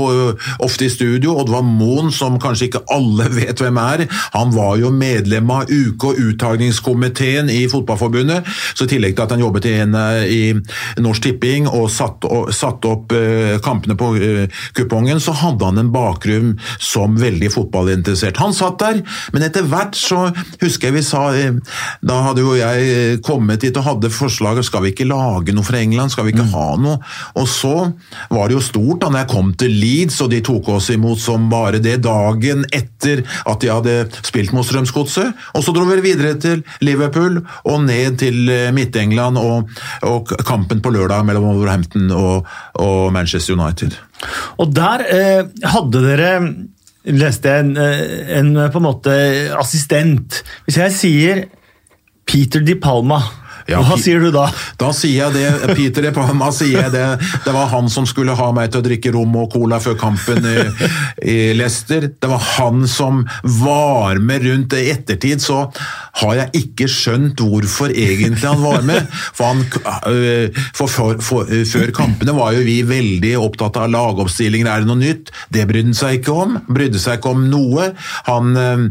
ofte 0.64 0.86
i 0.86 0.92
studio. 0.92 1.36
Oddvar 1.42 1.62
Moen, 1.66 2.10
som 2.12 2.38
kanskje 2.40 2.70
ikke 2.70 2.84
alle 2.92 3.28
vet 3.38 3.60
hvem 3.60 3.80
er, 3.82 4.06
han 4.32 4.54
var 4.54 4.78
jo 4.80 4.92
medlem 4.94 5.50
av 5.52 5.70
uke- 5.70 6.12
og 6.12 6.20
uttagningskomiteen 6.30 7.50
i 7.52 7.66
Fotballforbundet. 7.70 8.48
Så 8.74 8.86
i 8.86 8.94
tillegg 8.94 9.16
til 9.16 9.26
at 9.26 9.34
han 9.34 9.44
jobbet 9.44 9.68
i, 9.68 9.76
en, 9.84 9.96
i 10.24 10.42
Norsk 11.00 11.24
Tipping 11.24 11.68
og 11.68 11.88
satte 11.92 12.28
satt 12.54 12.84
opp 12.88 13.12
kampene 13.64 13.96
på 13.98 14.10
kupongen, 14.76 15.20
så 15.22 15.34
hadde 15.36 15.66
han 15.66 15.80
en 15.80 15.92
bakgrunn 15.92 16.54
som 16.82 17.16
veldig 17.20 17.50
fotballinteressert. 17.52 18.40
Han 18.42 18.54
satt 18.56 18.78
der, 18.82 19.00
men 19.34 19.44
etter 19.46 19.66
hvert 19.68 19.96
så 19.98 20.28
husker 20.60 20.90
jeg 20.90 20.98
vi 20.98 21.04
sa 21.06 21.22
Da 22.04 22.16
hadde 22.26 22.44
jo 22.44 22.56
jeg 22.58 23.20
kommet 23.26 23.62
dit 23.64 23.76
og 23.76 23.86
hadde 23.86 24.12
forslaget 24.12 24.66
skal 24.66 24.84
vi 24.84 24.92
ikke 24.94 25.08
lage 25.08 25.54
noe 25.54 25.66
fra 25.66 25.80
England, 25.80 26.12
skal 26.14 26.26
vi 26.26 26.34
ikke 26.34 26.48
ha 26.52 26.66
noe? 26.80 26.98
Og 27.38 27.48
så 27.50 27.74
var 28.30 28.48
det 28.48 28.58
jo 28.58 28.64
stort 28.64 29.02
da 29.04 29.10
når 29.10 29.24
jeg 29.24 29.30
kom 29.32 29.52
til 29.60 29.74
Leeds, 29.74 30.20
og 30.24 30.30
de 30.32 30.42
tok 30.44 30.70
oss 30.76 30.90
imot 30.94 31.20
som 31.22 31.48
bare 31.52 31.82
det 31.82 31.98
dagen 32.04 32.64
etter 32.76 33.24
at 33.48 33.62
de 33.62 33.72
hadde 33.72 33.96
spilt 34.26 34.54
mot 34.56 34.66
Strømsgodset. 34.66 35.34
Og 35.56 35.64
så 35.64 35.74
dro 35.74 35.86
vi 35.88 36.00
videre 36.04 36.36
til 36.40 36.64
Liverpool 36.84 37.40
og 37.64 37.84
ned 37.86 38.20
til 38.22 38.50
Midt-England 38.76 39.40
og, 39.40 39.70
og 40.06 40.34
kampen 40.50 40.82
på 40.82 40.92
lørdag 40.94 41.24
mellom 41.28 41.46
Wolverhampton 41.48 42.10
og, 42.14 42.48
og 42.82 43.12
Manchester 43.14 43.56
United. 43.56 43.96
Og 44.58 44.74
der 44.76 45.06
eh, 45.06 45.42
hadde 45.72 46.04
dere 46.04 46.34
leste 47.04 47.52
en, 47.62 47.76
eh, 47.80 48.38
en 48.38 48.56
eh, 48.56 48.70
på 48.72 48.80
en 48.80 48.88
måte 48.88 49.14
assistent. 49.56 50.42
Hvis 50.66 50.80
jeg 50.80 50.96
sier 50.96 51.44
Peter 52.28 52.62
Di 52.62 52.76
Palma, 52.78 53.20
Ja, 53.70 53.80
hva 53.86 53.96
sier 54.00 54.22
du 54.22 54.30
da? 54.34 54.48
Da 54.80 54.90
sier 54.96 55.28
jeg 55.28 55.36
det, 55.36 55.74
Peter 55.78 56.08
Epama 56.10 56.50
sier 56.54 56.86
jeg 56.86 56.94
det. 56.94 57.06
Det 57.44 57.54
var 57.54 57.70
han 57.70 57.90
som 57.92 58.06
skulle 58.08 58.34
ha 58.38 58.48
meg 58.56 58.72
til 58.72 58.82
å 58.82 58.86
drikke 58.86 59.12
rom 59.14 59.36
og 59.38 59.50
cola 59.54 59.78
før 59.82 59.96
kampen 60.00 60.46
i, 60.48 60.56
i 61.30 61.38
Leicester. 61.56 62.08
Det 62.10 62.30
var 62.30 62.42
han 62.56 62.86
som 62.90 63.22
var 63.60 64.18
med 64.18 64.46
rundt 64.48 64.74
i 64.78 64.88
ettertid, 64.90 65.42
så 65.44 65.62
har 66.20 66.36
jeg 66.40 66.64
ikke 66.64 66.88
skjønt 66.90 67.42
hvorfor 67.44 67.94
egentlig 67.94 68.48
han 68.48 68.62
var 68.64 68.82
med. 68.86 69.06
For, 69.36 69.52
han, 69.52 69.62
øh, 70.10 70.62
for, 70.74 70.90
for, 70.90 71.20
for 71.24 71.54
Før 71.70 71.92
kampene 71.94 72.34
var 72.34 72.54
jo 72.56 72.64
vi 72.66 72.80
veldig 72.86 73.34
opptatt 73.38 73.78
av 73.80 73.90
lagoppstillinger, 73.92 74.68
er 74.68 74.82
det 74.82 74.90
noe 74.90 75.00
nytt? 75.00 75.30
Det 75.52 75.66
brydde 75.68 75.92
han 75.92 75.98
seg 75.98 76.20
ikke 76.20 76.34
om. 76.44 76.58
Brydde 76.70 77.00
seg 77.02 77.20
ikke 77.20 77.34
om 77.36 77.46
noe. 77.50 77.90
Han 78.26 78.56
øh, 78.58 78.84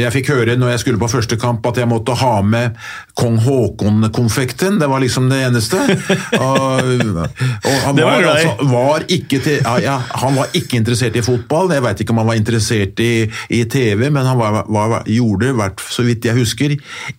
Jeg 0.00 0.12
fikk 0.14 0.32
høre 0.32 0.56
når 0.58 0.74
jeg 0.74 0.84
skulle 0.84 1.02
på 1.02 1.10
første 1.12 1.38
kamp 1.40 1.64
at 1.68 1.80
jeg 1.80 1.90
måtte 1.90 2.16
ha 2.18 2.36
med 2.46 2.78
Kong 3.18 3.33
Haakon-konfekten. 3.42 4.78
Det 4.78 4.88
var 4.90 5.02
liksom 5.02 5.28
det 5.30 5.40
eneste. 5.46 5.80
og, 6.44 6.90
og 6.90 7.76
han, 7.84 7.98
var 7.98 8.04
var, 8.04 8.28
altså, 8.34 8.68
var 8.70 9.06
til, 9.08 9.60
ja, 9.84 9.96
han 10.22 10.36
var 10.38 10.54
ikke 10.56 10.78
interessert 10.80 11.16
i 11.18 11.24
fotball. 11.24 11.72
Jeg 11.74 11.84
veit 11.84 12.02
ikke 12.04 12.14
om 12.14 12.22
han 12.22 12.30
var 12.32 12.40
interessert 12.40 13.00
i, 13.04 13.12
i 13.50 13.62
TV, 13.70 14.08
men 14.08 14.26
han 14.26 14.40
var, 14.40 15.00
gjorde, 15.10 15.54
hvert, 15.58 15.84
så 15.90 16.04
vidt 16.06 16.28
jeg 16.28 16.38
husker, 16.38 16.76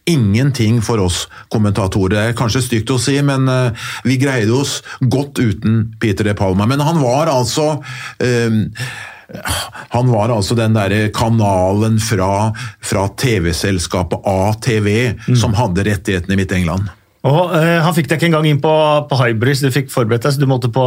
ingenting 0.10 0.82
for 0.86 1.04
oss 1.04 1.26
kommentatorer. 1.54 2.16
Det 2.16 2.24
er 2.30 2.38
kanskje 2.38 2.64
stygt 2.66 2.94
å 2.94 3.00
si, 3.02 3.18
men 3.26 3.50
uh, 3.50 3.90
vi 4.06 4.20
greide 4.22 4.54
oss 4.56 4.80
godt 5.02 5.42
uten 5.42 5.84
Peter 6.02 6.28
De 6.28 6.36
Palma. 6.38 6.68
Men 6.70 6.84
han 6.86 7.02
var 7.02 7.32
altså 7.32 7.76
eh, 8.24 8.64
han 9.96 10.12
var 10.12 10.34
altså 10.34 10.58
den 10.58 10.76
derre 10.78 11.10
kanalen 11.16 11.98
fra, 12.04 12.52
fra 12.84 13.08
TV-selskapet 13.18 14.28
ATV 14.30 14.90
som 15.40 15.56
hadde 15.58 15.86
rettighetene 15.88 16.38
i 16.38 16.42
Midt-England. 16.44 16.92
Og 17.26 17.56
eh, 17.58 17.80
Han 17.82 17.96
fikk 17.98 18.10
deg 18.12 18.20
ikke 18.20 18.30
engang 18.30 18.48
inn 18.50 18.62
på, 18.62 18.74
på 19.10 19.18
Hybris, 19.22 19.64
du 19.66 19.74
fikk 19.74 19.90
forberedt 19.94 20.28
deg, 20.28 20.36
så 20.36 20.44
du 20.44 20.50
måtte 20.50 20.70
på, 20.74 20.86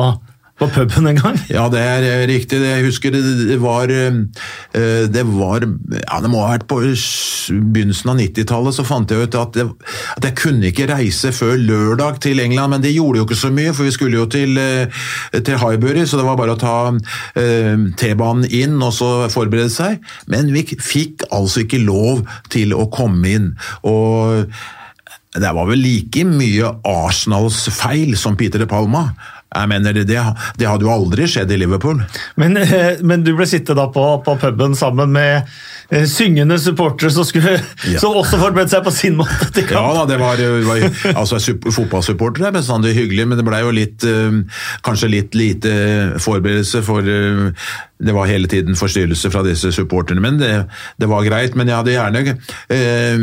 på 0.58 0.68
puben 0.74 1.06
en 1.06 1.18
gang. 1.18 1.38
Ja, 1.50 1.68
det 1.72 1.80
er 1.82 2.06
eh, 2.06 2.24
riktig. 2.30 2.60
Jeg 2.62 2.86
husker 2.86 3.14
det, 3.14 3.58
var 3.62 3.90
eh, 3.92 4.18
Det 5.08 5.24
var 5.28 5.64
Ja, 5.64 6.20
det 6.22 6.30
må 6.30 6.42
ha 6.42 6.56
vært 6.56 6.66
på 6.70 6.80
begynnelsen 6.82 8.12
av 8.12 8.18
90-tallet, 8.20 8.76
så 8.76 8.86
fant 8.86 9.10
jeg 9.12 9.28
ut 9.28 9.38
at, 9.38 9.56
det, 9.56 9.66
at 10.16 10.26
jeg 10.26 10.36
kunne 10.38 10.70
ikke 10.70 10.88
reise 10.90 11.32
før 11.34 11.54
lørdag 11.60 12.20
til 12.24 12.42
England, 12.42 12.74
men 12.74 12.84
det 12.84 12.94
gjorde 12.94 13.22
jo 13.22 13.28
ikke 13.28 13.38
så 13.38 13.52
mye, 13.54 13.74
for 13.76 13.88
vi 13.88 13.94
skulle 13.94 14.18
jo 14.20 14.26
til, 14.30 14.58
eh, 14.58 15.04
til 15.38 15.60
Highbury, 15.62 16.06
så 16.08 16.20
det 16.20 16.26
var 16.26 16.40
bare 16.40 16.56
å 16.56 16.60
ta 16.60 16.76
eh, 17.38 17.86
T-banen 17.98 18.48
inn 18.50 18.76
og 18.82 18.92
så 18.96 19.12
forberede 19.32 19.72
seg. 19.72 20.02
Men 20.30 20.52
vi 20.54 20.66
fikk 20.66 21.28
altså 21.30 21.64
ikke 21.64 21.84
lov 21.84 22.26
til 22.52 22.74
å 22.76 22.88
komme 22.92 23.36
inn. 23.38 23.54
og 23.86 24.50
det 25.38 25.50
var 25.54 25.68
vel 25.68 25.82
like 25.84 26.22
mye 26.26 26.70
Arsenals 26.88 27.66
feil 27.76 28.16
som 28.18 28.36
Peter 28.38 28.62
de 28.62 28.66
Palma. 28.66 29.10
Jeg 29.48 29.68
mener, 29.70 29.96
det, 29.96 30.18
det 30.60 30.66
hadde 30.68 30.84
jo 30.84 30.92
aldri 30.92 31.24
skjedd 31.30 31.52
i 31.54 31.56
Liverpool. 31.62 32.02
Men, 32.40 32.58
eh, 32.60 33.00
men 33.00 33.24
du 33.24 33.32
ble 33.36 33.46
sittet 33.48 33.78
da 33.78 33.86
på, 33.92 34.04
på 34.24 34.36
puben 34.42 34.76
sammen 34.76 35.14
med 35.14 35.48
syngende 35.88 36.58
supportere 36.60 37.08
som, 37.10 37.24
skulle, 37.24 37.54
Ja. 37.88 37.98
som 38.02 38.12
også 38.20 38.36
forberedte 38.36 38.74
seg 38.74 38.82
på 38.84 38.92
sin 38.92 39.14
måte 39.16 39.46
til 39.54 39.64
Ja 39.64 39.70
kamp. 39.80 39.94
da, 39.96 40.02
det 40.10 40.18
var, 40.20 40.40
var 40.66 40.82
altså 41.16 41.38
Fotballsupportere 41.72 42.50
er 42.50 42.56
bestandig 42.58 42.92
hyggelig, 42.98 43.24
men 43.30 43.38
det 43.40 43.46
blei 43.46 43.62
jo 43.64 43.70
litt 43.72 44.04
eh, 44.04 44.36
Kanskje 44.84 45.08
litt 45.08 45.34
lite 45.38 45.72
forberedelse, 46.20 46.82
for 46.84 47.00
eh, 47.08 47.48
det 47.98 48.12
var 48.14 48.28
hele 48.30 48.46
tiden 48.52 48.76
forstyrrelse 48.78 49.30
fra 49.32 49.40
disse 49.42 49.72
supporterne. 49.74 50.20
Men 50.22 50.36
det, 50.38 50.50
det 51.02 51.08
var 51.10 51.24
greit. 51.26 51.56
Men 51.58 51.66
jeg 51.72 51.80
hadde 51.80 51.94
gjerne, 51.96 52.34
eh, 52.70 53.16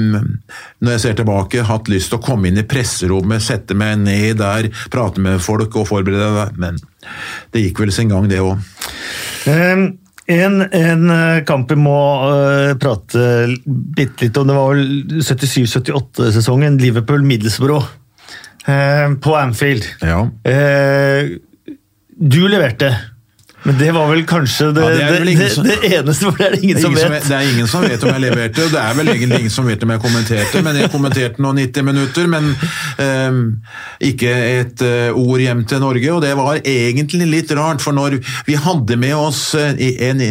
når 0.84 0.96
jeg 0.98 1.04
ser 1.06 1.16
tilbake, 1.22 1.64
hatt 1.70 1.88
lyst 1.94 2.12
til 2.12 2.20
å 2.20 2.26
komme 2.26 2.50
inn 2.50 2.60
i 2.60 2.66
presserommet, 2.68 3.46
sette 3.46 3.78
meg 3.78 4.02
ned 4.04 4.42
der, 4.42 4.68
prate 4.92 5.22
med 5.24 5.40
folk 5.46 5.78
og 5.80 5.88
forberede 5.94 6.34
deg. 6.42 6.58
Men 6.60 6.82
det 7.56 7.64
gikk 7.70 7.86
vel 7.86 7.94
sin 7.96 8.12
gang, 8.12 8.28
det 8.28 8.42
òg. 8.44 8.58
Eh, 10.28 10.44
En, 10.46 10.62
en 10.72 11.10
eh, 11.10 11.44
kamp 11.46 11.70
vi 11.72 11.78
må 11.78 11.98
uh, 12.26 12.74
prate 12.82 13.56
bitte 13.66 14.26
litt 14.26 14.38
om, 14.38 14.48
det 14.50 14.56
var 14.58 14.72
vel 14.74 15.22
77-78-sesongen, 15.22 16.80
Liverpool-Middlesbrough 16.82 17.86
uh, 18.66 19.14
på 19.22 19.36
Anfield. 19.38 19.86
Ja. 20.02 20.24
Uh, 20.26 21.38
du 22.16 22.42
leverte, 22.50 22.90
men 23.66 23.78
det 23.80 23.92
var 23.96 24.10
vel 24.12 24.22
kanskje 24.30 24.68
det, 24.76 24.84
Ja, 24.86 25.10
det 25.10 25.20
vel 25.20 25.32
det, 25.40 25.50
som- 25.52 25.66
det 25.66 25.78
eneste, 25.90 26.28
for 26.30 26.38
det 26.38 26.46
er 26.46 26.56
det 26.56 26.64
ingen 26.64 26.82
som 26.82 26.92
ingen 26.92 27.02
som, 27.02 27.12
vet. 27.16 27.28
det 27.28 27.38
er 27.38 27.48
ingen 27.52 27.68
som 27.72 27.82
vet 27.82 28.04
om 28.06 28.12
jeg 28.14 28.22
leverte, 28.22 28.66
og 28.66 28.74
det 28.76 28.82
er 28.82 28.98
vel 29.00 29.12
egentlig 29.16 29.40
ingen 29.40 29.54
som 29.56 29.66
vet 29.70 29.84
om 29.84 29.94
jeg 29.96 30.02
kommenterte, 30.04 30.62
men 30.66 30.80
jeg 30.80 30.92
kommenterte 30.94 31.42
nå 31.42 31.54
90 31.58 31.88
minutter, 31.88 32.28
men 32.30 32.52
um, 33.02 33.40
ikke 34.06 34.34
et 34.62 34.86
uh, 34.86 35.18
ord 35.18 35.42
hjem 35.42 35.64
til 35.66 35.82
Norge, 35.82 36.12
og 36.14 36.22
det 36.22 36.36
var 36.38 36.62
egentlig 36.62 37.30
litt 37.32 37.54
rart, 37.58 37.82
for 37.82 37.98
når 37.98 38.20
vi 38.46 38.60
hadde 38.60 39.00
med 39.02 39.16
oss 39.18 39.42
eh, 39.58 39.74
en 40.10 40.22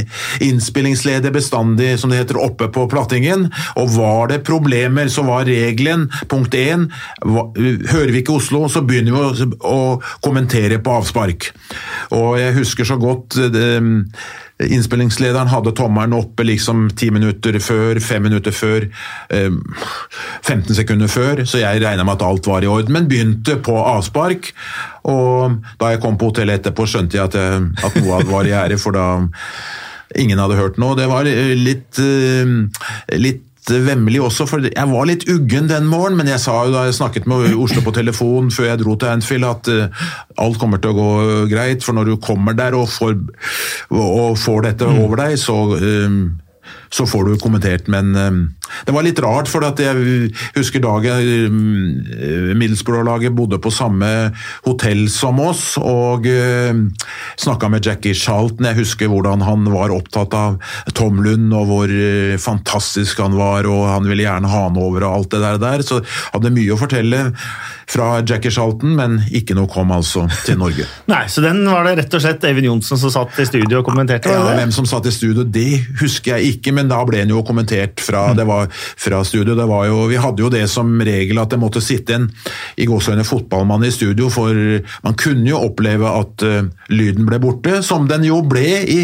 innspillingsleder 0.44 1.34
bestandig, 1.34 1.98
som 1.98 2.12
det 2.12 2.22
heter, 2.22 2.38
oppe 2.38 2.68
på 2.70 2.86
plattingen, 2.92 3.48
og 3.80 3.90
var 3.96 4.30
det 4.30 4.42
problemer, 4.46 5.10
så 5.10 5.26
var 5.26 5.48
regelen, 5.48 6.06
punkt 6.30 6.54
1, 6.54 6.86
hører 7.24 8.12
vi 8.14 8.22
ikke 8.22 8.38
Oslo, 8.38 8.64
så 8.70 8.84
begynner 8.86 9.14
vi 9.14 9.48
å, 9.48 9.58
å 9.74 9.80
kommentere 10.24 10.78
på 10.78 10.98
avspark. 11.00 11.50
Og 12.14 12.38
jeg 12.38 12.56
husker 12.60 12.88
så 12.88 12.98
godt 13.00 13.23
eh, 13.40 13.86
Innspillingslederen 14.64 15.50
hadde 15.50 15.72
tommelen 15.74 16.14
oppe 16.14 16.44
liksom 16.46 16.86
ti 16.94 17.08
minutter 17.10 17.56
før, 17.62 17.98
fem 18.02 18.22
minutter 18.22 18.54
før, 18.54 18.86
eh, 19.34 19.50
15 20.42 20.76
sekunder 20.78 21.10
før, 21.10 21.42
så 21.48 21.58
jeg 21.58 21.82
regna 21.82 22.04
med 22.06 22.18
at 22.18 22.26
alt 22.26 22.46
var 22.46 22.62
i 22.62 22.70
orden, 22.70 22.92
men 22.94 23.08
begynte 23.10 23.56
på 23.64 23.74
avspark. 23.74 24.52
Og 25.10 25.58
da 25.80 25.90
jeg 25.90 26.02
kom 26.04 26.18
på 26.20 26.30
hotellet 26.30 26.62
etterpå, 26.62 26.86
skjønte 26.86 27.18
jeg 27.18 27.26
at, 27.26 27.34
jeg, 27.34 27.72
at 27.84 27.98
noe 27.98 28.22
var 28.30 28.46
i 28.46 28.54
gjære, 28.54 28.78
for 28.78 28.94
da 28.94 29.08
ingen 30.14 30.38
hadde 30.38 30.60
hørt 30.60 30.78
noe. 30.78 30.94
Det 30.96 31.08
var 31.10 31.26
litt, 31.26 31.98
litt, 33.18 33.48
litt 33.64 33.86
vemmelig 33.86 34.20
også, 34.20 34.46
for 34.48 34.64
jeg 34.66 34.90
var 34.90 35.06
litt 35.08 35.24
uggen 35.30 35.68
den 35.70 35.86
morgenen, 35.88 36.18
men 36.20 36.28
jeg 36.28 36.42
sa 36.42 36.64
jo 36.66 36.72
da 36.74 36.84
jeg 36.86 36.96
snakket 36.98 37.26
med 37.30 37.54
Oslo 37.56 37.80
på 37.84 37.94
telefon 37.96 38.50
før 38.52 38.68
jeg 38.68 38.80
dro 38.82 38.96
til 38.96 39.08
Anfield 39.08 39.48
at 39.48 39.70
uh, 39.72 40.06
alt 40.44 40.58
kommer 40.60 40.78
til 40.82 40.92
å 40.92 40.98
gå 40.98 41.10
greit, 41.50 41.84
for 41.84 41.96
når 41.96 42.12
du 42.12 42.16
kommer 42.20 42.56
der 42.56 42.76
og 42.76 42.88
får, 42.92 43.16
og 43.90 44.36
får 44.40 44.66
dette 44.68 44.88
over 44.88 45.16
deg, 45.22 45.36
så 45.40 45.56
eh, 45.78 46.18
så 46.94 47.06
får 47.10 47.26
du 47.26 47.38
kommentert, 47.42 47.88
men 47.90 48.14
eh, 48.14 48.30
det 48.86 48.94
var 48.94 49.04
litt 49.06 49.20
rart, 49.22 49.50
for 49.50 49.64
at 49.66 49.80
jeg 49.82 50.30
husker 50.54 50.82
dagen 50.82 51.58
uh, 52.06 52.52
Middlesbrough-laget 52.56 53.34
bodde 53.36 53.58
på 53.62 53.72
samme 53.74 54.08
hotell 54.66 55.06
som 55.12 55.40
oss, 55.42 55.74
og 55.80 56.28
uh, 56.28 56.72
snakka 57.40 57.70
med 57.72 57.86
Jackie 57.86 58.16
Charlton. 58.16 58.68
Jeg 58.70 58.80
husker 58.82 59.10
hvordan 59.10 59.44
han 59.44 59.66
var 59.72 59.94
opptatt 59.94 60.34
av 60.38 60.58
Tom 60.96 61.22
Lund, 61.24 61.52
og 61.54 61.68
hvor 61.70 61.90
eh, 61.92 62.36
fantastisk 62.40 63.20
han 63.22 63.36
var, 63.38 63.68
og 63.70 63.86
han 63.90 64.08
ville 64.08 64.26
gjerne 64.26 64.50
ha 64.50 64.66
han 64.68 64.80
over 64.80 65.06
og 65.06 65.18
alt 65.18 65.34
det 65.34 65.42
der, 65.44 65.60
der. 65.62 65.84
så 65.86 66.00
hadde 66.32 66.52
mye 66.54 66.74
å 66.74 66.80
fortelle 66.80 67.24
fra 67.90 68.22
Jackie 68.26 68.52
Charlton, 68.54 68.94
men 68.96 69.18
ikke 69.34 69.56
noe 69.56 69.68
kom 69.70 69.92
altså 69.94 70.24
til 70.46 70.58
Norge. 70.60 70.86
Nei, 71.12 71.24
så 71.30 71.44
den 71.44 71.62
var 71.68 71.86
det 71.88 71.96
rett 72.00 72.16
og 72.16 72.24
slett 72.24 72.44
Eivind 72.48 72.68
Johnsen 72.70 73.00
som 73.00 73.12
satt 73.12 73.38
i 73.42 73.46
studio 73.48 73.82
og 73.82 73.88
kommenterte? 73.88 74.32
Ja? 74.32 74.54
Hvem 74.56 74.72
som 74.74 74.88
satt 74.88 75.08
i 75.10 75.14
studio, 75.14 75.44
det 75.44 75.84
husker 76.00 76.38
jeg 76.38 76.56
ikke, 76.56 76.74
men 76.76 76.83
da 76.90 77.00
ble 77.06 77.22
den 77.22 77.32
jo 77.34 77.42
kommentert 77.46 78.02
fra, 78.02 78.26
det 78.36 78.46
var 78.48 78.68
fra 78.72 79.22
studio. 79.26 79.56
Det 79.56 79.66
var 79.70 79.88
jo, 79.88 80.04
vi 80.10 80.20
hadde 80.20 80.44
jo 80.44 80.50
det 80.52 80.64
som 80.70 80.90
regel 81.04 81.40
at 81.42 81.52
det 81.54 81.60
måtte 81.62 81.82
sitte 81.84 82.16
en 82.18 82.28
i 82.80 82.86
gåseøyne 82.88 83.24
fotballmann 83.26 83.84
i 83.86 83.92
studio, 83.94 84.30
for 84.32 84.54
man 85.04 85.18
kunne 85.20 85.48
jo 85.48 85.62
oppleve 85.66 86.10
at 86.10 86.44
uh, 86.46 86.68
lyden 86.92 87.28
ble 87.28 87.40
borte, 87.42 87.80
som 87.86 88.08
den 88.10 88.26
jo 88.28 88.40
ble 88.46 88.66
i 88.90 89.00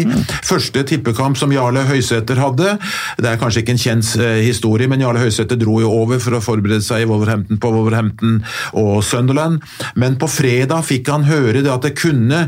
første 0.47 0.83
tippekamp 0.87 1.39
som 1.39 1.53
Jarle 1.53 1.85
Høysæter 1.89 2.39
hadde. 2.41 2.75
Det 3.21 3.29
er 3.29 3.39
kanskje 3.41 3.63
ikke 3.63 3.75
en 3.75 3.83
kjent 3.85 4.13
uh, 4.21 4.39
historie, 4.41 4.89
men 4.91 5.03
Jarle 5.03 5.23
Høysæter 5.23 5.59
dro 5.61 5.79
jo 5.83 5.91
over 6.01 6.21
for 6.23 6.37
å 6.37 6.43
forberede 6.43 6.83
seg 6.85 7.05
i 7.05 7.09
Wolverhampton 7.09 7.61
på 7.61 7.73
Wolverhampton 7.73 8.39
og 8.77 9.01
Sunderland, 9.05 9.61
men 9.99 10.17
på 10.21 10.29
fredag 10.31 10.85
fikk 10.87 11.11
han 11.11 11.27
høre 11.29 11.63
det 11.63 11.71
at 11.71 11.85
det 11.85 11.95
kunne, 11.99 12.47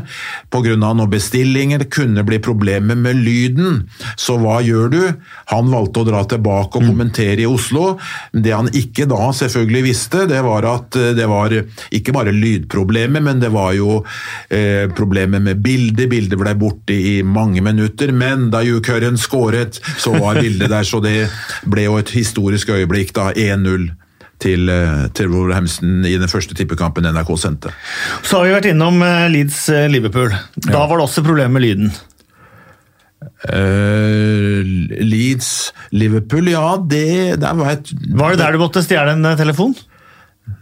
av 0.54 0.66
noen 0.80 1.10
bestillinger, 1.10 1.82
det 1.82 1.92
kunne 1.92 2.24
bli 2.26 2.38
problemer 2.42 2.98
med 2.98 3.20
lyden. 3.24 3.84
Så 4.20 4.36
hva 4.40 4.60
gjør 4.64 4.90
du? 4.92 5.00
Han 5.52 5.70
valgte 5.72 6.02
å 6.02 6.08
dra 6.08 6.22
tilbake 6.28 6.80
og 6.80 6.88
kommentere 6.88 7.44
i 7.44 7.48
Oslo. 7.48 7.94
Det 8.32 8.54
han 8.54 8.70
ikke 8.74 9.08
da 9.10 9.30
selvfølgelig 9.36 9.84
visste, 9.88 10.24
det 10.30 10.42
var 10.46 10.68
at 10.70 10.98
eh, 11.00 11.12
det 11.16 11.28
var 11.30 11.54
ikke 11.94 12.14
bare 12.16 12.34
lydproblemer, 12.34 13.24
men 13.24 13.42
det 13.42 13.52
var 13.54 13.74
jo 13.78 14.00
eh, 14.48 14.86
problemer 14.94 15.42
med 15.44 15.62
bildet. 15.64 16.08
Bildet 16.12 16.40
ble 16.40 16.54
borte 16.58 16.94
i 16.94 17.18
mange 17.26 17.62
minutter, 17.64 18.12
men 18.14 18.48
da 18.54 18.64
Hugh 18.64 18.82
Curran 18.84 19.18
skåret, 19.20 19.80
så 19.98 20.14
var 20.18 20.40
bildet 20.40 20.72
der, 20.72 20.86
så 20.86 21.02
det 21.04 21.28
ble 21.68 21.88
jo 21.88 21.98
et 22.00 22.14
historisk 22.14 22.74
øyeblikk, 22.74 23.14
da 23.16 23.30
1-0 23.32 23.90
til, 24.44 24.68
eh, 24.68 25.06
til 25.14 25.30
Wolverhampton 25.32 26.04
i 26.08 26.16
den 26.18 26.30
første 26.30 26.56
tippekampen 26.56 27.06
NRK 27.06 27.36
sendte. 27.40 27.72
Så 28.22 28.40
har 28.40 28.48
vi 28.48 28.56
vært 28.56 28.72
innom 28.72 29.00
eh, 29.04 29.28
Leeds-Liverpool. 29.32 30.34
Da 30.66 30.84
var 30.84 30.98
det 30.98 31.06
også 31.08 31.24
problemer 31.26 31.56
med 31.56 31.66
lyden. 31.66 31.94
Eh, 33.48 34.62
Leeds, 35.04 35.48
Liverpool, 35.94 36.48
ja, 36.52 36.76
det 36.78 37.40
var 37.40 37.74
et 37.74 37.90
Var 38.14 38.34
det 38.34 38.40
der 38.44 38.54
du 38.56 38.62
måtte 38.62 38.84
stjele 38.84 39.16
en 39.16 39.24
eh, 39.28 39.36
telefon? 39.40 39.74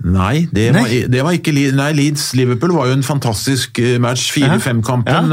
Nei, 0.02 0.44
det 0.54 0.68
Nei. 0.74 0.82
var, 0.82 0.92
det 1.10 1.22
var 1.26 1.34
ikke 1.34 1.52
Nei, 1.74 1.88
Leeds-Liverpool 1.98 2.70
var 2.74 2.86
jo 2.86 2.94
en 2.94 3.02
fantastisk 3.06 3.80
eh, 3.82 3.96
match. 4.02 4.28
4-5-kampen. 4.34 5.32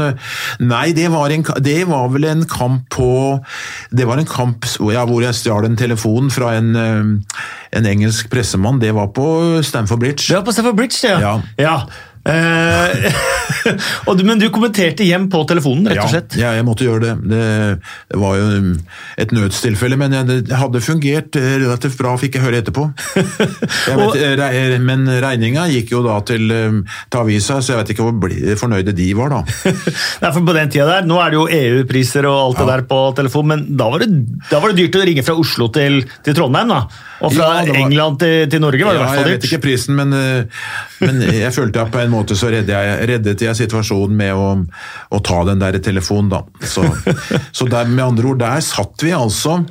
Nei, 0.66 0.88
det 0.96 1.06
var, 1.12 1.30
en, 1.30 1.44
det 1.62 1.76
var 1.86 2.08
vel 2.10 2.26
en 2.32 2.42
kamp 2.50 2.88
på 2.90 3.10
Det 3.94 4.06
var 4.10 4.18
en 4.18 4.26
kamp 4.26 4.66
jeg, 4.66 5.06
hvor 5.06 5.22
jeg 5.22 5.38
stjal 5.38 5.66
en 5.68 5.78
telefon 5.78 6.30
fra 6.34 6.56
en, 6.58 6.74
en 6.74 7.90
engelsk 7.94 8.30
pressemann. 8.30 8.82
Det 8.82 8.90
var 8.94 9.12
på 9.14 9.28
Stamford 9.62 10.02
Bridge. 10.02 10.26
Det 10.26 10.38
var 10.40 10.46
på 10.50 10.54
Stamford 10.58 10.78
Bridge, 10.82 10.98
det, 11.02 11.18
Ja. 11.22 11.36
ja. 11.58 11.76
Eh, 12.30 13.20
men 14.30 14.38
du 14.40 14.46
kommenterte 14.52 15.04
hjem 15.06 15.26
på 15.32 15.42
telefonen, 15.48 15.88
rett 15.90 16.02
og 16.04 16.12
slett? 16.12 16.36
Ja, 16.40 16.52
jeg 16.56 16.64
måtte 16.66 16.86
gjøre 16.86 17.02
det. 17.04 17.14
Det, 17.32 17.42
det 18.12 18.20
var 18.22 18.36
jo 18.38 18.46
et 19.20 19.34
nødstilfelle, 19.36 19.98
men 20.00 20.14
jeg, 20.16 20.28
det 20.48 20.58
hadde 20.60 20.82
fungert 20.84 21.36
eh, 21.40 21.56
relativt 21.62 21.98
bra, 22.00 22.14
fikk 22.20 22.38
jeg 22.38 22.44
høre 22.46 22.60
etterpå. 22.62 22.86
Jeg 23.90 23.96
vet, 23.96 24.04
Og- 24.04 24.16
re, 24.40 24.78
men 24.82 25.06
regninga 25.22 25.64
gikk 25.72 25.90
jo 25.94 26.00
da 26.04 26.18
til, 26.26 26.46
eh, 26.54 26.78
til 27.10 27.20
avisa, 27.20 27.58
så 27.64 27.72
jeg 27.74 27.80
vet 27.80 27.92
ikke 27.94 28.06
hvor 28.06 28.34
fornøyde 28.60 28.92
de 28.96 29.06
var, 29.18 29.32
da. 29.32 29.40
Nei, 30.22 30.30
for 30.34 30.44
på 30.46 30.54
den 30.56 30.70
tida 30.72 30.86
der, 30.88 31.06
Nå 31.10 31.18
er 31.22 31.32
det 31.32 31.38
jo 31.40 31.46
EU-priser 31.50 32.26
og 32.28 32.36
alt 32.50 32.60
det 32.60 32.66
Ja. 32.66 32.70
der 32.76 32.84
på 32.90 32.98
telefon, 33.18 33.48
men 33.50 33.64
da 33.78 33.88
var, 33.92 34.04
det, 34.04 34.10
da 34.50 34.60
var 34.62 34.72
det 34.72 34.84
dyrt 34.84 34.98
å 35.00 35.04
ringe 35.08 35.24
fra 35.26 35.34
Oslo 35.40 35.70
til, 35.74 36.02
til 36.26 36.36
Trondheim. 36.36 36.70
da. 36.70 36.82
Og 37.20 37.34
fra 37.34 37.48
Ja, 37.60 37.64
var- 37.68 37.80
England 37.82 38.20
til, 38.22 38.46
til 38.52 38.60
Norge 38.62 38.84
var 38.86 38.96
det 38.96 39.00
i 39.00 39.04
hvert 39.04 39.20
jeg 39.20 39.32
vet 39.34 39.48
ikke 39.50 39.62
prisen, 39.66 39.96
men, 39.98 40.12
eh, 40.16 40.62
men 41.04 41.20
jeg 41.40 41.52
følte 41.56 41.82
at 41.84 41.90
på 41.92 41.98
en 42.00 42.10
måte 42.12 42.19
så 42.28 42.50
reddet 42.52 42.74
jeg, 42.74 43.06
reddet 43.10 43.44
jeg 43.44 43.58
situasjonen 43.58 44.16
med 44.16 44.36
å, 44.36 44.50
å 45.10 45.22
ta 45.24 45.40
den 45.48 45.62
der 45.62 45.78
telefonen, 45.82 46.30
da. 46.32 46.42
Så, 46.60 46.84
så 47.56 47.68
der, 47.70 47.88
med 47.90 48.04
andre 48.04 48.32
ord, 48.32 48.42
der 48.42 48.62
satt 48.64 49.04
vi 49.04 49.14
altså 49.16 49.62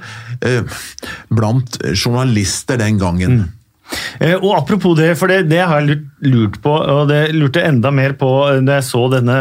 eh, 0.45 0.81
blant 1.29 1.79
journalister 1.93 2.79
den 2.81 2.99
gangen. 3.01 3.39
Mm. 3.39 4.35
og 4.41 4.51
Apropos 4.57 4.97
det, 4.97 5.13
for 5.19 5.31
det, 5.31 5.43
det 5.51 5.61
har 5.63 5.81
jeg 5.81 5.89
lurt, 5.91 6.09
lurt 6.25 6.59
på, 6.63 6.73
og 6.73 7.07
det 7.11 7.23
lurte 7.35 7.63
jeg 7.63 7.75
enda 7.75 7.93
mer 7.95 8.17
på 8.19 8.33
eh, 8.49 8.61
da 8.65 8.79
jeg 8.79 8.89
så 8.89 9.05
denne 9.13 9.39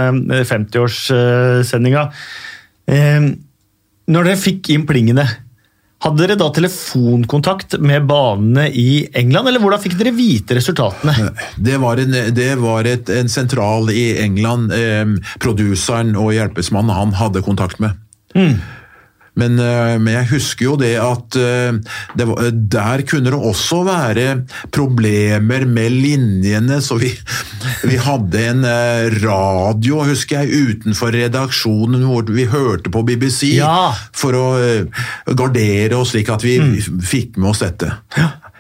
50-årssendinga. 0.53 2.09
Eh, 2.89 3.29
når 4.09 4.31
dere 4.31 4.41
fikk 4.41 4.73
inn 4.73 4.89
plingene, 4.89 5.27
hadde 6.05 6.23
dere 6.23 6.37
da 6.39 6.49
telefonkontakt 6.55 7.79
med 7.83 8.07
banene 8.07 8.69
i 8.71 9.09
England, 9.19 9.51
eller 9.51 9.63
hvordan 9.63 9.83
fikk 9.83 9.97
dere 9.99 10.15
vite 10.15 10.59
resultatene? 10.59 11.15
Det 11.69 11.77
var, 11.83 11.99
en, 11.99 12.15
det 12.35 12.53
var 12.61 12.87
et, 12.87 13.11
en 13.11 13.29
sentral 13.31 13.91
i 13.91 14.13
England. 14.23 14.73
Eh, 14.75 15.05
produseren 15.43 16.15
og 16.19 16.33
hjelpesmannen 16.37 16.95
han 16.95 17.17
hadde 17.19 17.43
kontakt 17.47 17.83
med. 17.83 17.99
Men, 19.39 19.59
eh, 19.62 19.95
men 20.03 20.14
jeg 20.16 20.28
husker 20.32 20.66
jo 20.66 20.74
det 20.80 20.95
at 21.01 21.36
eh, 21.39 21.76
det 22.18 22.26
var, 22.28 22.49
der 22.74 23.05
kunne 23.09 23.30
det 23.32 23.39
også 23.39 23.82
være 23.86 24.26
problemer 24.74 25.66
med 25.68 25.95
linjene, 25.95 26.80
så 26.84 26.99
vi, 27.01 27.12
vi 27.91 28.01
hadde 28.03 28.43
en 28.51 28.64
eh, 28.68 29.09
radio, 29.22 30.03
husker 30.09 30.43
jeg, 30.43 30.74
utenfor 30.78 31.14
redaksjonen 31.14 32.05
hvor 32.09 32.26
vi 32.34 32.49
hørte 32.51 32.91
på 32.95 33.05
BBC 33.07 33.55
Ja. 33.59 33.93
for 34.16 34.36
å 34.39 34.47
eh, 34.59 35.05
gardere 35.39 35.99
oss 36.01 36.14
slik 36.14 36.30
at 36.32 36.45
vi 36.47 36.59
fikk 36.82 37.36
med 37.39 37.53
oss 37.53 37.62
dette. 37.64 37.93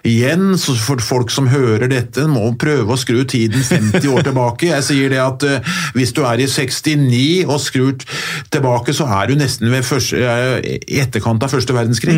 Igjen, 0.08 0.54
så 0.60 0.74
for 0.80 1.02
folk 1.04 1.32
som 1.32 1.50
hører 1.52 1.90
dette, 1.90 2.24
må 2.30 2.46
prøve 2.60 2.94
å 2.94 2.98
skru 3.00 3.20
tiden 3.28 3.60
50 3.60 4.08
år 4.12 4.24
tilbake. 4.28 4.70
Jeg 4.70 4.86
sier 4.86 5.12
det 5.12 5.20
at 5.22 5.44
uh, 5.44 5.74
hvis 5.96 6.14
du 6.16 6.22
er 6.24 6.40
i 6.40 6.48
69 6.48 7.44
og 7.48 7.60
skrur 7.62 8.06
tilbake, 8.52 8.94
så 8.96 9.08
er 9.18 9.28
du 9.28 9.38
nesten 9.40 9.70
ved 9.72 9.84
første, 9.86 10.22
eh, 10.22 10.78
i 10.80 11.02
etterkant 11.02 11.44
av 11.44 11.52
første 11.52 11.76
verdenskrig. 11.76 12.16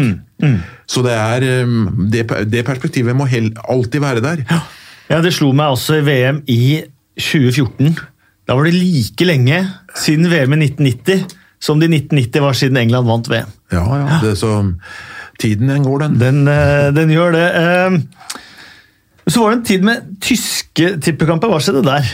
Så 0.91 1.03
det 1.07 1.17
er 1.17 1.67
um, 1.67 2.07
det, 2.13 2.25
det 2.51 2.65
perspektivet 2.69 3.17
må 3.17 3.27
alltid 3.27 4.01
være 4.01 4.25
der. 4.25 4.47
Ja, 5.11 5.21
Det 5.21 5.35
slo 5.35 5.51
meg 5.57 5.75
også 5.75 5.99
i 5.99 6.07
VM 6.07 6.43
i 6.47 6.63
2014. 7.19 7.99
Da 8.49 8.57
var 8.59 8.67
det 8.67 8.79
like 8.79 9.27
lenge 9.27 9.61
siden 9.99 10.31
VM 10.31 10.55
i 10.57 10.65
1990 10.71 11.39
som 11.61 11.81
det 11.81 11.91
i 11.91 12.01
1990 12.01 12.43
var 12.43 12.57
siden 12.57 12.79
England 12.81 13.07
vant 13.07 13.29
VM. 13.29 13.51
Ja, 13.73 13.85
ja. 14.01 14.21
Det, 14.23 14.37
så 14.41 14.55
tiden 15.41 15.69
den 15.73 15.85
går, 15.87 16.05
den. 16.05 16.19
Den, 16.21 16.43
eh, 16.49 16.91
den 16.97 17.13
gjør 17.15 17.33
det. 17.37 17.47
Eh, 17.61 18.01
Så 19.31 19.43
var 19.43 19.51
det 19.53 19.59
en 19.59 19.65
tid 19.69 19.83
med 19.87 20.07
tyske 20.25 20.87
tippekamper. 21.05 21.49
Hva 21.53 21.59
skjedde 21.63 21.85
der? 21.87 22.07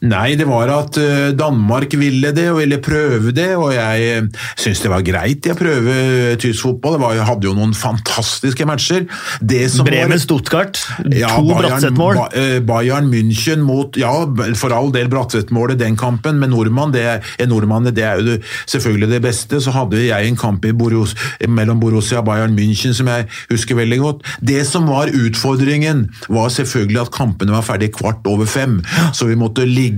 Nei, 0.00 0.34
det 0.38 0.46
var 0.48 0.70
at 0.72 0.96
eh, 0.96 1.30
Danmark 1.36 1.92
ville 2.00 2.30
det, 2.32 2.46
og 2.48 2.60
ville 2.62 2.78
prøve 2.80 3.32
det, 3.36 3.50
og 3.60 3.74
jeg 3.74 4.22
syns 4.56 4.80
det 4.80 4.88
var 4.92 5.02
greit 5.04 5.44
å 5.52 5.56
prøve 5.58 5.92
eh, 5.92 6.36
tysk 6.40 6.62
fotball. 6.64 6.94
Det 6.96 7.02
var, 7.02 7.16
jeg 7.18 7.26
hadde 7.28 7.48
jo 7.50 7.52
noen 7.58 7.74
fantastiske 7.76 8.64
matcher. 8.68 9.04
Det 9.44 9.66
som 9.74 9.84
var- 9.84 9.92
Bremen-Stuttgart. 9.92 10.80
Ja, 11.12 11.34
to 11.36 11.42
Bayern- 11.50 11.66
Bratseth-mål. 11.66 12.20
Eh, 12.32 12.60
Bayern 12.64 13.10
München 13.12 13.60
mot 13.66 13.96
Ja, 14.00 14.12
for 14.56 14.72
all 14.72 14.88
del 14.94 15.08
Bratseth-målet 15.12 15.78
den 15.82 15.96
kampen, 16.00 16.38
men 16.40 16.50
nordmann, 16.54 16.92
det 16.96 17.02
er, 17.04 17.20
eh, 17.38 17.46
nordmann, 17.46 17.84
det 17.92 18.02
er 18.04 18.20
jo 18.20 18.24
det, 18.30 18.38
selvfølgelig 18.72 19.10
det 19.10 19.22
beste. 19.28 19.60
Så 19.60 19.70
hadde 19.76 20.00
jeg 20.06 20.28
en 20.30 20.36
kamp 20.36 20.64
i 20.64 20.72
Boros, 20.72 21.14
mellom 21.46 21.80
Borussia 21.80 22.18
og 22.22 22.26
Bayern 22.30 22.56
München 22.56 22.94
som 22.96 23.06
jeg 23.12 23.26
husker 23.50 23.76
veldig 23.76 23.98
godt. 24.00 24.22
Det 24.42 24.64
som 24.66 24.86
var 24.88 25.08
utfordringen, 25.12 26.06
var 26.28 26.48
selvfølgelig 26.48 27.00
at 27.04 27.10
kampene 27.12 27.52
var 27.52 27.62
ferdig 27.68 27.92
kvart 27.92 28.24
over 28.26 28.46
fem. 28.46 28.80
Så 29.12 29.26
vi 29.28 29.34
måtte 29.36 29.66
ligge 29.68 29.89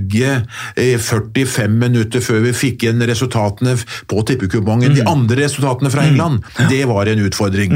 eh, 0.75 0.97
45 0.99 1.77
minutter 1.79 2.23
før 2.23 2.41
vi 2.47 2.53
fikk 2.55 2.85
igjen 2.85 3.03
resultatene 3.07 3.75
på 4.09 4.23
tippekupongen. 4.27 4.93
Mm. 4.93 4.97
De 4.97 5.05
andre 5.09 5.39
resultatene 5.43 5.91
fra 5.93 6.05
England, 6.09 6.43
det 6.71 6.83
var 6.89 7.09
en 7.11 7.23
utfordring. 7.27 7.75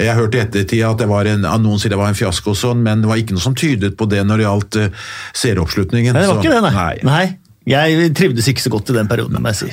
Jeg 0.00 0.18
hørte 0.18 0.38
i 0.38 0.44
ettertid 0.44 0.84
at 0.88 1.02
det 1.02 1.08
var 1.10 1.28
en, 1.30 1.46
noen 1.64 1.80
sier 1.80 1.94
det 1.94 2.00
var 2.00 2.12
en 2.12 2.18
fiasko, 2.18 2.54
sånn, 2.58 2.82
men 2.84 3.04
det 3.04 3.10
var 3.10 3.22
ikke 3.22 3.36
noe 3.36 3.44
som 3.44 3.56
tydet 3.58 3.96
på 3.98 4.08
det 4.10 4.24
når 4.26 4.42
det 4.42 4.48
gjaldt 4.48 4.80
uh, 4.82 5.08
seeroppslutningen. 5.42 6.16
Nei, 6.16 6.24
det 6.24 6.30
var 6.30 6.38
så- 6.38 6.44
ikke 6.44 6.54
det, 6.56 6.74
nei. 6.76 6.94
nei. 7.08 7.24
Jeg 7.68 8.10
trivdes 8.18 8.48
ikke 8.50 8.64
så 8.64 8.72
godt 8.74 8.90
i 8.90 8.96
den 8.96 9.10
perioden, 9.10 9.38
må 9.38 9.52
jeg 9.52 9.60
si. 9.60 9.70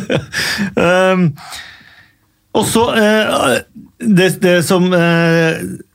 um, 0.80 1.26
og 2.56 2.64
så 2.64 2.86
uh, 2.96 3.58
det, 4.00 4.30
det 4.40 4.58
som 4.64 4.88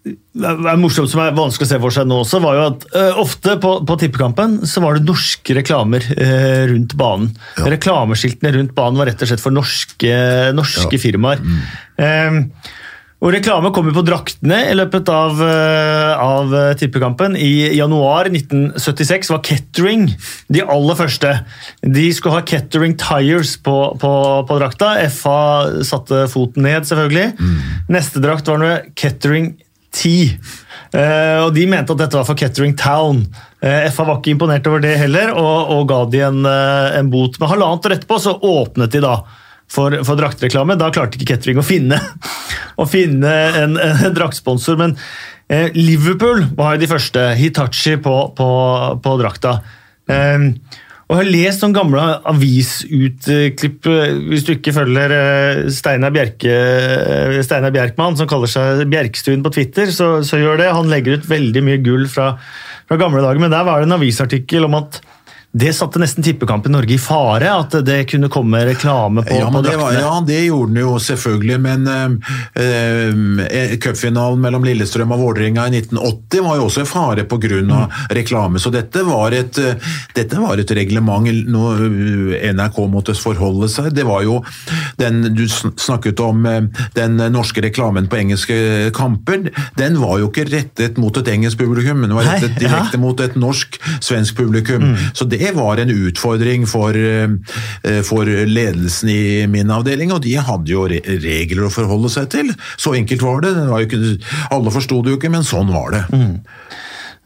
eh, 0.07 0.17
er 0.43 0.81
morsomt, 0.81 1.11
som 1.11 1.23
er 1.23 1.35
vanskelig 1.37 1.69
å 1.69 1.71
se 1.71 1.79
for 1.83 1.95
seg 1.95 2.09
nå 2.09 2.21
også, 2.23 2.41
var 2.43 2.57
jo 2.57 2.65
at 2.71 2.85
uh, 2.95 3.21
ofte 3.21 3.55
på, 3.61 3.73
på 3.87 3.97
tippekampen 4.01 4.61
så 4.69 4.83
var 4.83 4.97
det 4.97 5.07
norske 5.07 5.55
reklamer 5.57 6.05
uh, 6.15 6.63
rundt 6.71 6.97
banen. 6.99 7.31
Reklameskiltene 7.61 8.55
rundt 8.57 8.75
banen 8.77 9.01
var 9.01 9.11
rett 9.11 9.23
og 9.23 9.31
slett 9.31 9.43
for 9.43 9.55
norske, 9.55 10.13
norske 10.57 11.01
firmaer. 11.01 11.43
Um, 12.01 12.45
og 13.21 13.35
Reklame 13.35 13.69
kom 13.69 13.85
jo 13.85 13.93
på 13.93 14.01
draktene 14.05 14.57
i 14.71 14.73
løpet 14.73 15.09
av, 15.13 15.37
eh, 15.45 16.13
av 16.17 16.53
tippekampen. 16.79 17.35
I 17.37 17.69
januar 17.77 18.31
1976 18.33 19.29
var 19.29 19.43
Kettering 19.45 20.07
de 20.49 20.63
aller 20.65 20.97
første. 20.97 21.45
De 21.85 22.07
skulle 22.13 22.39
ha 22.39 22.41
Kettering 22.41 22.97
Tires 22.97 23.57
på, 23.61 23.93
på, 24.01 24.13
på 24.49 24.57
drakta. 24.57 24.95
FA 25.13 25.83
satte 25.85 26.25
foten 26.33 26.65
ned, 26.65 26.89
selvfølgelig. 26.89 27.51
Neste 27.93 28.23
drakt 28.25 28.49
var 28.49 28.57
noe 28.57 28.79
Kettering 28.97 29.53
T. 29.91 30.31
Uh, 30.91 31.47
og 31.47 31.53
De 31.55 31.67
mente 31.69 31.93
at 31.93 31.99
dette 32.01 32.17
var 32.17 32.27
for 32.27 32.39
Kettering 32.39 32.73
Town. 32.79 33.25
Uh, 33.63 33.87
FA 33.91 34.07
var 34.07 34.19
ikke 34.19 34.33
imponert 34.35 34.67
over 34.71 34.83
det 34.83 34.95
heller, 34.99 35.33
og, 35.35 35.71
og 35.75 35.85
ga 35.91 36.01
de 36.11 36.25
en, 36.27 36.41
uh, 36.47 36.91
en 36.97 37.11
bot. 37.11 37.39
Men 37.39 37.51
halvannet 37.51 37.87
år 37.87 37.97
etterpå 37.97 38.19
så 38.23 38.35
åpnet 38.35 38.95
de 38.95 39.03
da 39.03 39.19
for, 39.71 39.95
for 40.07 40.19
draktreklame. 40.19 40.77
Da 40.79 40.91
klarte 40.93 41.19
ikke 41.19 41.33
Kettering 41.33 41.61
å 41.61 41.65
finne, 41.65 41.99
å 42.81 42.87
finne 42.89 43.35
en, 43.61 43.77
en 43.79 44.15
draktsponsor, 44.15 44.79
men 44.81 44.95
eh, 45.51 45.69
Liverpool 45.77 46.45
var 46.57 46.75
jo 46.75 46.83
de 46.83 46.91
første. 46.91 47.27
Hitachi 47.39 47.97
på, 48.03 48.15
på, 48.37 48.49
på 49.03 49.17
drakta. 49.21 49.59
Eh, 50.11 50.49
og 51.11 51.17
jeg 51.17 51.25
har 51.25 51.33
lest 51.33 51.63
noen 51.65 51.73
gamle 51.75 52.03
avisutklipp, 52.31 53.87
eh, 53.91 54.13
hvis 54.31 54.45
du 54.47 54.53
ikke 54.53 54.71
følger 54.71 55.11
eh, 55.11 55.57
Steinar, 55.75 56.13
Bjerke, 56.15 56.53
eh, 56.55 57.39
Steinar 57.43 57.73
Bjerkman, 57.75 58.15
som 58.15 58.29
kaller 58.31 58.47
seg 58.47 58.85
Bjerkstuen 58.87 59.43
på 59.43 59.51
Twitter, 59.51 59.91
så, 59.91 60.21
så 60.23 60.39
gjør 60.39 60.61
det. 60.61 60.69
Han 60.71 60.87
legger 60.87 61.19
ut 61.19 61.27
veldig 61.27 61.65
mye 61.67 61.81
gull 61.83 62.07
fra, 62.07 62.29
fra 62.87 62.99
gamle 63.01 63.25
dager, 63.25 63.43
men 63.43 63.51
der 63.51 63.67
var 63.67 63.83
det 63.83 63.89
en 63.89 63.97
avisartikkel 63.97 64.69
om 64.69 64.79
at 64.79 65.01
det 65.51 65.73
satte 65.75 65.99
nesten 65.99 66.23
tippekamp 66.23 66.65
i 66.65 66.71
Norge 66.71 66.95
i 66.95 66.99
fare, 67.01 67.49
at 67.51 67.73
det 67.85 68.05
kunne 68.07 68.29
komme 68.31 68.61
reklame 68.65 69.23
på, 69.25 69.35
Ja, 69.35 69.49
på 69.51 69.59
draktene? 69.59 69.71
det 69.71 69.79
var, 69.83 69.93
ja, 69.99 70.23
det 70.27 70.39
gjorde 70.45 70.73
den 70.73 70.81
jo 70.85 70.93
selvfølgelig, 71.03 71.57
men 71.59 71.87
eh, 71.91 72.63
eh, 72.63 73.73
cupfinalen 73.83 74.39
mellom 74.39 74.63
Lillestrøm 74.63 75.11
og 75.11 75.19
Vålerenga 75.19 75.65
i 75.67 75.81
1980 75.81 76.45
var 76.45 76.55
jo 76.55 76.67
også 76.69 76.85
i 76.85 76.87
fare 76.87 77.27
pga. 77.27 77.41
Mm. 77.41 77.91
reklame. 78.15 78.59
Så 78.59 78.69
dette 78.71 79.03
var 79.03 79.33
et, 79.35 79.57
eh, 79.57 79.91
dette 80.15 80.39
var 80.39 80.59
et 80.61 80.71
reglement 80.71 81.27
eh, 81.27 82.53
NRK 82.53 82.79
måtte 82.91 83.15
forholde 83.17 83.67
seg. 83.71 83.91
Det 83.95 84.05
var 84.07 84.23
jo 84.23 84.39
den 85.01 85.33
Du 85.35 85.43
snakket 85.49 86.19
om 86.23 86.45
eh, 86.45 86.61
den 86.95 87.17
norske 87.33 87.63
reklamen 87.63 88.07
på 88.07 88.21
engelske 88.21 88.91
kamper. 88.95 89.49
Den 89.77 89.99
var 89.99 90.19
jo 90.21 90.29
ikke 90.29 90.47
rettet 90.51 90.97
mot 91.01 91.17
et 91.17 91.27
engelsk 91.27 91.59
publikum, 91.59 91.99
men 91.99 92.11
den 92.11 92.19
var 92.19 92.29
rettet 92.29 92.55
ja. 92.55 92.67
direkte 92.67 93.01
mot 93.01 93.19
et 93.19 93.35
norsk-svensk 93.35 94.37
publikum. 94.37 94.95
Så 95.13 95.25
det 95.25 95.40
var 95.55 95.81
en 95.81 95.93
utfordring 95.93 96.67
for, 96.69 96.95
eh, 96.95 98.01
for 98.07 98.25
ledelsen 98.25 99.09
i 99.09 99.23
min 99.51 99.71
avdeling, 99.73 100.13
og 100.13 100.21
de 100.25 100.35
hadde 100.37 100.71
jo 100.71 100.85
regler 100.87 101.65
å 101.67 101.73
forholde 101.73 102.11
seg 102.13 102.29
til. 102.33 102.53
Så 102.77 102.95
enkelt 102.97 103.25
var 103.25 103.41
det. 103.41 103.55
det 103.57 103.67
var 103.69 103.85
ikke, 103.85 104.19
alle 104.51 104.73
forsto 104.73 105.01
det 105.01 105.15
jo 105.15 105.17
ikke, 105.19 105.33
men 105.33 105.47
sånn 105.47 105.71
var 105.73 105.91
det. 105.95 106.03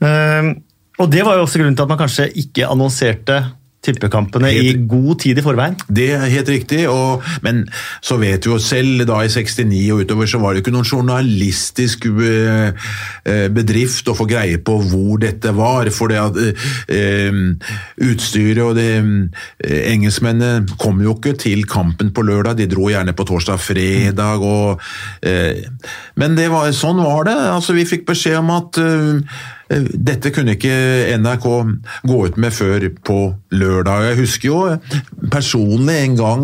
Ehm, 0.05 0.55
og 0.99 1.11
det 1.11 1.24
var 1.28 1.38
jo 1.38 1.45
også 1.45 1.59
grunnen 1.59 1.76
til 1.76 1.84
at 1.84 1.91
man 1.91 1.99
kanskje 1.99 2.32
ikke 2.45 2.70
annonserte 2.72 3.39
tippekampene 3.86 4.52
i 4.52 4.74
god 4.90 5.20
tid 5.24 5.40
i 5.40 5.46
forveien. 5.46 5.78
Det 5.88 6.10
er 6.18 6.32
helt 6.32 6.50
riktig, 6.52 6.84
og, 6.92 7.24
men 7.46 7.64
så 8.04 8.18
vet 8.22 8.44
du 8.44 8.52
jo 8.52 8.60
selv, 8.62 9.06
da 9.08 9.22
i 9.24 9.32
69 9.32 9.82
og 9.94 10.04
utover, 10.06 10.30
så 10.30 10.42
var 10.42 10.54
det 10.54 10.64
ikke 10.64 10.74
noen 10.76 10.88
journalistisk 10.90 12.08
eh, 12.10 12.90
eh, 13.26 13.48
bedrift 13.54 14.10
å 14.12 14.18
få 14.18 14.28
greie 14.30 14.60
på 14.62 14.78
hvor 14.90 15.22
dette 15.22 15.54
var. 15.56 15.90
For 15.96 16.12
det 16.12 16.22
at 16.22 16.40
eh, 16.92 17.42
utstyret 18.06 18.64
og 18.66 18.76
det 18.78 18.92
Engelskmennene 19.66 20.78
kom 20.82 21.02
jo 21.04 21.16
ikke 21.18 21.36
til 21.40 21.66
kampen 21.70 22.12
på 22.16 22.26
lørdag, 22.26 22.60
de 22.60 22.70
dro 22.72 22.90
gjerne 22.92 23.16
på 23.16 23.28
torsdag-fredag. 23.28 24.46
og 24.46 24.82
eh, 25.26 25.66
Men 26.20 26.38
det 26.40 26.50
var, 26.54 26.72
sånn 26.76 27.04
var 27.04 27.28
det. 27.30 27.38
altså 27.56 27.76
Vi 27.78 27.88
fikk 27.90 28.08
beskjed 28.10 28.40
om 28.42 28.54
at 28.56 28.82
dette 29.70 30.30
kunne 30.34 30.53
ikke 30.55 30.74
NRK 31.18 31.45
gå 32.05 32.18
ut 32.28 32.38
med 32.41 32.53
før 32.53 32.86
på 33.05 33.20
lørdag. 33.55 34.09
Jeg 34.11 34.20
husker 34.20 34.49
jo 34.49 35.30
personlig 35.34 35.95
en 36.03 36.18
gang 36.20 36.43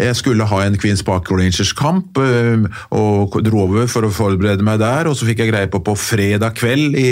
jeg 0.00 0.16
skulle 0.16 0.46
ha 0.48 0.60
en 0.64 0.78
Queens 0.80 1.04
Park 1.04 1.28
Rangers-kamp 1.32 2.20
eh, 2.22 2.66
og 2.96 3.36
dro 3.44 3.64
over 3.66 3.90
for 3.90 4.06
å 4.06 4.12
forberede 4.12 4.64
meg 4.66 4.80
der, 4.82 5.08
og 5.08 5.16
så 5.18 5.28
fikk 5.28 5.44
jeg 5.44 5.52
greie 5.52 5.70
på 5.72 5.82
på 5.86 5.96
fredag 6.00 6.56
kveld 6.58 6.96
i, 7.00 7.10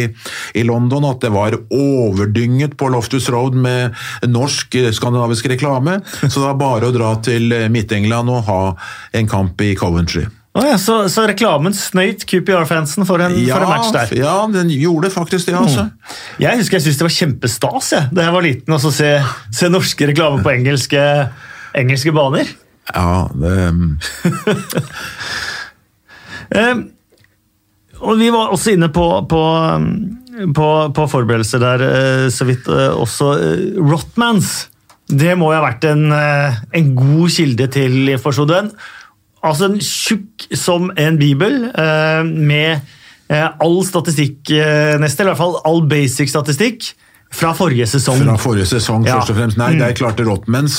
i 0.57 0.65
London 0.67 1.07
at 1.09 1.21
det 1.25 1.33
var 1.35 1.57
overdynget 1.69 2.79
på 2.81 2.89
Loftus 2.93 3.29
Road 3.33 3.57
med 3.57 3.95
norsk 4.29 4.79
eh, 4.81 4.93
skandinavisk 4.97 5.51
reklame, 5.53 6.01
så 6.23 6.33
det 6.33 6.47
var 6.47 6.63
bare 6.63 6.89
å 6.89 6.97
dra 6.97 7.15
til 7.25 7.53
Midt-England 7.73 8.33
og 8.33 8.49
ha 8.49 8.63
en 9.17 9.31
kamp 9.31 9.61
i 9.65 9.75
Coventry. 9.79 10.27
Oh 10.55 10.63
ja, 10.63 10.77
så, 10.79 11.01
så, 11.11 11.25
reklamen 11.27 11.75
snøyt 11.75 12.23
QPR-fansen 12.31 13.03
for, 13.09 13.19
ja, 13.19 13.27
for, 13.57 13.65
en 13.65 13.73
match 13.73 13.89
der? 13.91 14.13
Ja, 14.21 14.35
den 14.55 14.69
gjorde 14.71 15.11
faktisk 15.11 15.49
det, 15.51 15.57
altså. 15.59 15.89
Mm. 15.89 16.13
Jeg 16.45 16.61
husker 16.61 16.79
jeg 16.79 16.85
syntes 16.85 17.01
det 17.01 17.07
var 17.09 17.15
kjempestas 17.17 17.89
jeg, 17.97 18.11
da 18.15 18.29
jeg 18.29 18.35
var 18.37 18.47
liten, 18.47 18.77
å 18.77 18.93
se, 18.95 19.11
se, 19.51 19.73
norske 19.73 20.09
reklamer 20.13 20.47
på 20.47 20.53
engelske, 20.55 21.03
engelske 21.75 22.15
baner. 22.15 22.55
Ja, 22.87 23.27
det 23.35 23.57
um, 26.71 26.81
Og 28.05 28.19
vi 28.21 28.31
var 28.31 28.55
også 28.55 28.77
inne 28.77 28.93
på, 28.95 29.11
på, 29.27 29.45
på, 30.55 30.73
på 30.95 31.11
forberedelser 31.17 31.67
der, 31.67 31.89
eh, 31.89 32.27
så 32.31 32.47
vidt. 32.47 32.71
Eh, 32.71 32.95
også 32.95 33.35
uh, 33.41 33.87
Rotmans. 33.91 34.69
Det 35.11 35.35
må 35.35 35.51
jo 35.51 35.59
ha 35.59 35.67
vært 35.67 35.91
en, 35.91 36.13
en 36.15 36.95
god 36.95 37.33
kilde 37.35 37.67
til 37.75 38.05
informasjon. 38.15 38.71
Altså 39.45 39.69
en 39.69 39.81
tjukk 39.83 40.47
som 40.57 40.91
en 40.97 41.21
bibel, 41.21 41.67
eh, 41.69 42.25
med 42.25 42.81
eh, 43.29 43.49
all 43.61 43.81
statistikk, 43.87 44.51
eh, 44.51 44.95
eller 44.97 45.09
i 45.09 45.31
hvert 45.31 45.41
fall 45.41 45.59
all 45.69 45.83
basic 45.89 46.33
statistikk. 46.33 46.95
Fra 47.35 47.51
forrige 47.57 47.89
sesong. 47.91 48.21
Fra 48.23 48.37
forrige 48.39 48.69
sesong, 48.71 49.05
ja. 49.09 49.19
først 49.19 49.33
og 49.33 49.39
fremst. 49.41 49.59
Nei, 49.59 49.73
mm. 49.75 49.81
det 49.81 49.87
er 49.89 49.97
klart 49.99 50.21
Rottmans. 50.23 50.77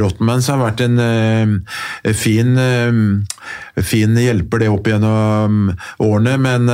Rottmans 0.00 0.48
har 0.48 0.62
vært 0.62 0.80
en 0.86 1.58
fin, 2.16 2.56
fin 3.90 4.16
hjelper, 4.16 4.62
det 4.64 4.70
opp 4.72 4.88
gjennom 4.88 5.68
årene, 6.06 6.38
men 6.40 6.72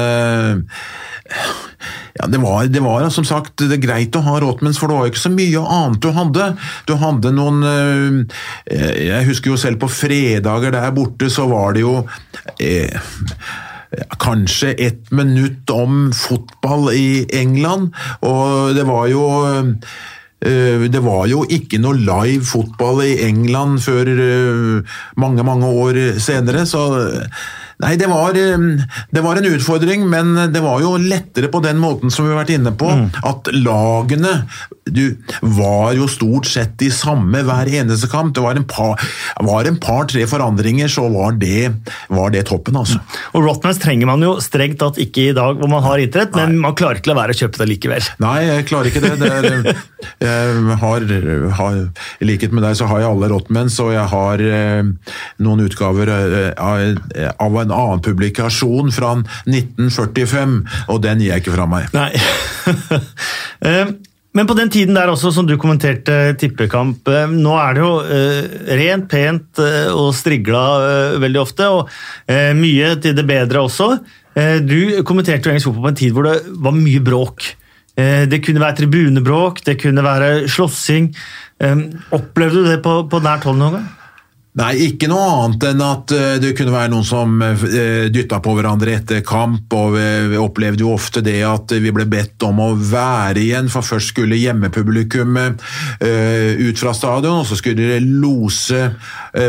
ja, 2.14 2.28
det 2.30 2.40
var, 2.42 2.68
det 2.70 2.82
var, 2.84 3.06
som 3.14 3.26
sagt 3.26 3.64
det 3.70 3.80
greit 3.82 4.16
å 4.16 4.22
ha 4.24 4.38
Rotmans, 4.42 4.78
for 4.80 4.90
det 4.90 4.98
var 4.98 5.10
ikke 5.10 5.24
så 5.24 5.32
mye 5.34 5.62
annet 5.76 6.02
du 6.04 6.10
hadde. 6.14 6.48
Du 6.88 6.94
hadde 7.00 7.34
noen 7.34 7.62
eh, 7.66 8.98
Jeg 9.10 9.28
husker 9.28 9.52
jo 9.54 9.60
selv 9.60 9.82
på 9.82 9.90
fredager 9.92 10.74
der 10.74 10.94
borte, 10.94 11.30
så 11.32 11.48
var 11.50 11.74
det 11.74 11.84
jo 11.84 11.96
eh, 12.62 13.02
kanskje 14.18 14.74
ett 14.78 15.10
minutt 15.14 15.70
om 15.70 16.08
fotball 16.14 16.90
i 16.94 17.26
England, 17.34 17.92
og 18.26 18.74
det 18.76 18.86
var 18.88 19.08
jo 19.10 19.26
eh, 20.44 20.86
det 20.92 21.00
var 21.00 21.26
jo 21.30 21.44
ikke 21.48 21.80
noe 21.80 21.96
live 21.96 22.44
fotball 22.44 23.00
i 23.06 23.14
England 23.24 23.80
før 23.84 24.10
eh, 24.14 24.96
mange, 25.20 25.46
mange 25.46 25.70
år 25.84 26.00
senere, 26.22 26.66
så 26.68 26.84
Nei, 27.82 27.96
det 27.98 28.06
var, 28.10 28.36
eh, 28.38 28.68
det 29.10 29.24
var, 29.24 29.40
en 29.40 29.50
utfordring, 29.50 30.06
men 30.10 30.36
det 30.52 30.62
var 30.62 30.82
jo 30.84 30.94
lettere 31.00 31.50
på 31.50 31.62
den 31.64 31.80
måten 31.82 32.12
som 32.14 32.26
vi 32.26 32.34
har 32.34 32.44
vært 32.44 32.54
inne 32.54 32.74
på, 32.78 32.90
mm. 32.90 33.08
at 33.26 33.50
lagene 33.54 34.34
du, 34.84 35.16
var 35.40 35.94
jo 35.96 36.06
stort 36.10 36.46
sett 36.48 36.74
de 36.80 36.90
samme 36.92 37.40
hver 37.46 37.70
eneste 37.80 38.08
kamp. 38.12 38.34
Det 38.36 38.42
var 38.44 38.58
en 38.58 38.66
par-tre 38.68 40.24
par, 40.24 40.30
forandringer, 40.34 40.90
så 40.92 41.06
var 41.12 41.38
det, 41.40 41.72
var 42.12 42.34
det 42.34 42.44
toppen, 42.50 42.76
altså. 42.76 43.00
Mm. 43.00 43.16
Og 43.34 43.46
Rotmans 43.48 43.80
trenger 43.82 44.10
man 44.10 44.24
jo 44.24 44.34
strengt 44.44 44.78
tatt 44.82 45.00
ikke 45.00 45.30
i 45.30 45.36
dag 45.36 45.56
hvor 45.58 45.70
man 45.70 45.84
har 45.86 46.02
idrett, 46.02 46.36
men 46.36 46.58
man 46.60 46.76
klarer 46.76 47.00
ikke 47.00 47.12
la 47.12 47.18
være 47.22 47.34
å 47.34 47.40
kjøpe 47.40 47.62
det 47.62 47.68
likevel. 47.72 48.10
Nei, 48.22 48.36
jeg 48.44 48.68
klarer 48.68 48.90
ikke 48.90 49.04
det. 49.04 49.14
det 49.22 49.32
det 49.44 49.74
jeg 50.28 50.78
har, 50.82 51.08
har, 51.58 51.80
I 52.20 52.28
likhet 52.28 52.54
med 52.54 52.66
deg 52.66 52.76
så 52.78 52.88
har 52.90 53.02
jeg 53.02 53.10
alle 53.10 53.30
Rotmans, 53.32 53.78
og 53.82 53.94
jeg 53.94 54.04
har 54.12 54.44
eh, 54.44 55.10
noen 55.44 55.64
utgaver 55.64 56.12
eh, 56.12 57.30
av 57.32 57.58
en 57.64 57.74
annen 57.74 58.02
publikasjon 58.04 58.92
fra 58.94 59.14
1945, 59.20 60.58
og 60.92 61.04
den 61.04 61.22
gir 61.22 61.34
jeg 61.34 61.44
ikke 61.44 61.54
fra 61.58 61.68
meg. 61.70 61.94
Nei. 61.96 62.10
Eh, 63.64 63.88
men 64.36 64.48
på 64.48 64.56
den 64.58 64.68
tiden 64.68 64.96
der 64.96 65.08
også, 65.08 65.30
som 65.32 65.46
du 65.48 65.54
kommenterte 65.60 66.34
tippekamp, 66.36 67.06
eh, 67.08 67.30
nå 67.30 67.54
er 67.56 67.76
det 67.76 67.80
jo 67.80 67.92
uh, 68.04 68.56
rent, 68.76 69.06
pent 69.08 69.62
og 69.94 70.10
strigla 70.16 70.64
veldig 71.22 71.40
ofte, 71.40 71.68
og 71.72 71.88
mye 72.58 72.90
til 73.00 73.16
det 73.16 73.24
bedre 73.28 73.62
også. 73.64 73.88
du 74.66 75.00
kommenterte 75.06 75.48
jo 75.48 75.54
engelsk 75.54 75.70
fotball 75.70 75.86
på 75.86 75.92
en 75.94 76.00
tid 76.02 76.12
hvor 76.12 76.28
det 76.28 76.36
var 76.66 76.76
mye 76.76 77.00
bråk. 77.06 77.46
det 77.96 78.42
kunne 78.44 78.60
være 78.60 78.76
tribunebråk, 78.82 79.64
det 79.64 79.78
kunne 79.80 80.04
være 80.04 80.48
slåssing. 80.48 81.14
opplevde 82.10 82.64
du 82.64 82.68
det 82.68 82.82
på, 82.84 83.04
på 83.08 83.22
nært 83.24 83.48
hold 83.48 83.60
noen 83.62 83.78
gang? 83.78 83.88
Nei, 84.54 84.74
ikke 84.84 85.08
noe 85.10 85.22
annet 85.32 85.64
enn 85.66 85.80
at 85.82 86.12
eh, 86.14 86.36
det 86.38 86.52
kunne 86.54 86.70
være 86.70 86.92
noen 86.92 87.06
som 87.06 87.40
eh, 87.42 88.04
dytta 88.14 88.38
på 88.38 88.52
hverandre 88.54 88.92
etter 88.94 89.24
kamp. 89.26 89.66
og 89.74 89.96
Vi 89.98 90.38
opplevde 90.38 90.84
jo 90.84 90.92
ofte 90.94 91.24
det 91.26 91.40
at 91.42 91.74
vi 91.82 91.90
ble 91.94 92.06
bedt 92.06 92.44
om 92.46 92.60
å 92.62 92.68
være 92.78 93.42
igjen, 93.42 93.66
for 93.72 93.82
først 93.82 94.12
skulle 94.12 94.38
hjemmepublikummet 94.38 95.64
eh, 95.98 96.54
ut 96.68 96.78
fra 96.78 96.92
stadion, 96.94 97.40
og 97.40 97.48
så 97.48 97.58
skulle 97.58 97.96
de 97.96 97.98
lose 98.22 98.78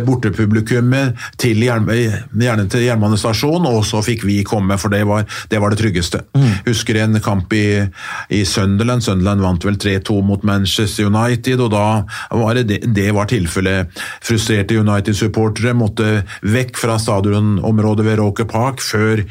bortepublikummet 0.06 1.14
til 1.38 1.62
gjerne 1.62 2.66
til 2.74 2.86
jernbanestasjonen, 2.88 3.70
og 3.70 3.86
så 3.86 4.02
fikk 4.02 4.26
vi 4.26 4.40
komme, 4.48 4.80
for 4.82 4.90
det 4.90 5.04
var 5.06 5.28
det, 5.52 5.62
var 5.62 5.70
det 5.70 5.80
tryggeste. 5.84 6.24
Mm. 6.34 6.50
Husker 6.72 6.98
en 7.04 7.22
kamp 7.22 7.54
i, 7.54 7.86
i 8.34 8.42
Sunderland. 8.50 9.06
Sunderland 9.06 9.46
vant 9.46 9.70
vel 9.70 9.78
3-2 9.78 10.18
mot 10.26 10.50
Manchester 10.50 11.14
United, 11.14 11.62
og 11.62 11.76
da 11.76 11.86
var 12.34 12.58
det, 12.58 12.82
det 12.90 13.12
var 13.14 13.30
tilfellet. 13.30 13.94
Frustrerte 14.26 14.74
United 14.74 14.95
United-supportere 14.96 15.76
måtte 15.78 16.24
vekk 16.48 16.80
fra 16.80 16.98
stadionområdet 17.02 18.06
ved 18.08 18.20
Roker 18.22 18.48
Park 18.50 18.82
før 18.84 19.24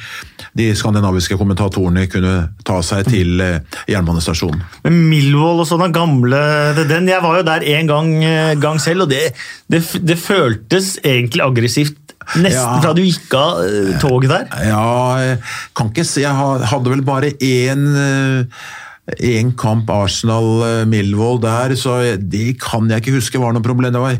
de 0.55 0.69
skandinaviske 0.77 1.39
kommentatorene 1.41 2.07
kunne 2.13 2.35
ta 2.67 2.79
seg 2.85 3.09
til 3.11 3.43
eh, 3.43 3.59
jernbanestasjonen. 3.91 4.63
Men 4.87 5.01
Millwall 5.11 5.65
og 5.65 5.69
sånne 5.69 5.91
gamle 5.95 6.41
den, 6.85 7.09
Jeg 7.11 7.23
var 7.25 7.41
jo 7.41 7.47
der 7.47 7.67
en 7.75 7.91
gang, 7.91 8.15
eh, 8.25 8.55
gang 8.61 8.81
selv, 8.83 9.07
og 9.07 9.13
det, 9.13 9.33
det, 9.71 9.83
det 10.05 10.21
føltes 10.21 10.99
egentlig 11.03 11.45
aggressivt 11.45 12.01
Nesten 12.41 12.57
ja. 12.57 12.79
fra 12.81 12.95
du 12.97 13.03
gikk 13.05 13.35
av 13.37 13.59
eh, 13.67 13.91
toget 14.01 14.31
der? 14.33 14.47
Ja, 14.71 15.35
kan 15.77 15.91
ikke 15.91 16.07
si 16.09 16.23
Jeg 16.23 16.33
hadde 16.33 16.89
vel 16.89 17.03
bare 17.05 17.35
én 17.37 17.85
én 19.05 19.51
kamp 19.61 19.91
Arsenal-Milvold 19.93 21.43
der, 21.45 21.75
så 21.77 21.99
det 22.17 22.57
kan 22.63 22.89
jeg 22.89 23.03
ikke 23.03 23.17
huske 23.19 23.41
var 23.41 23.53
noe 23.53 23.65
problem. 23.65 23.93
Det 23.93 24.01
var 24.01 24.17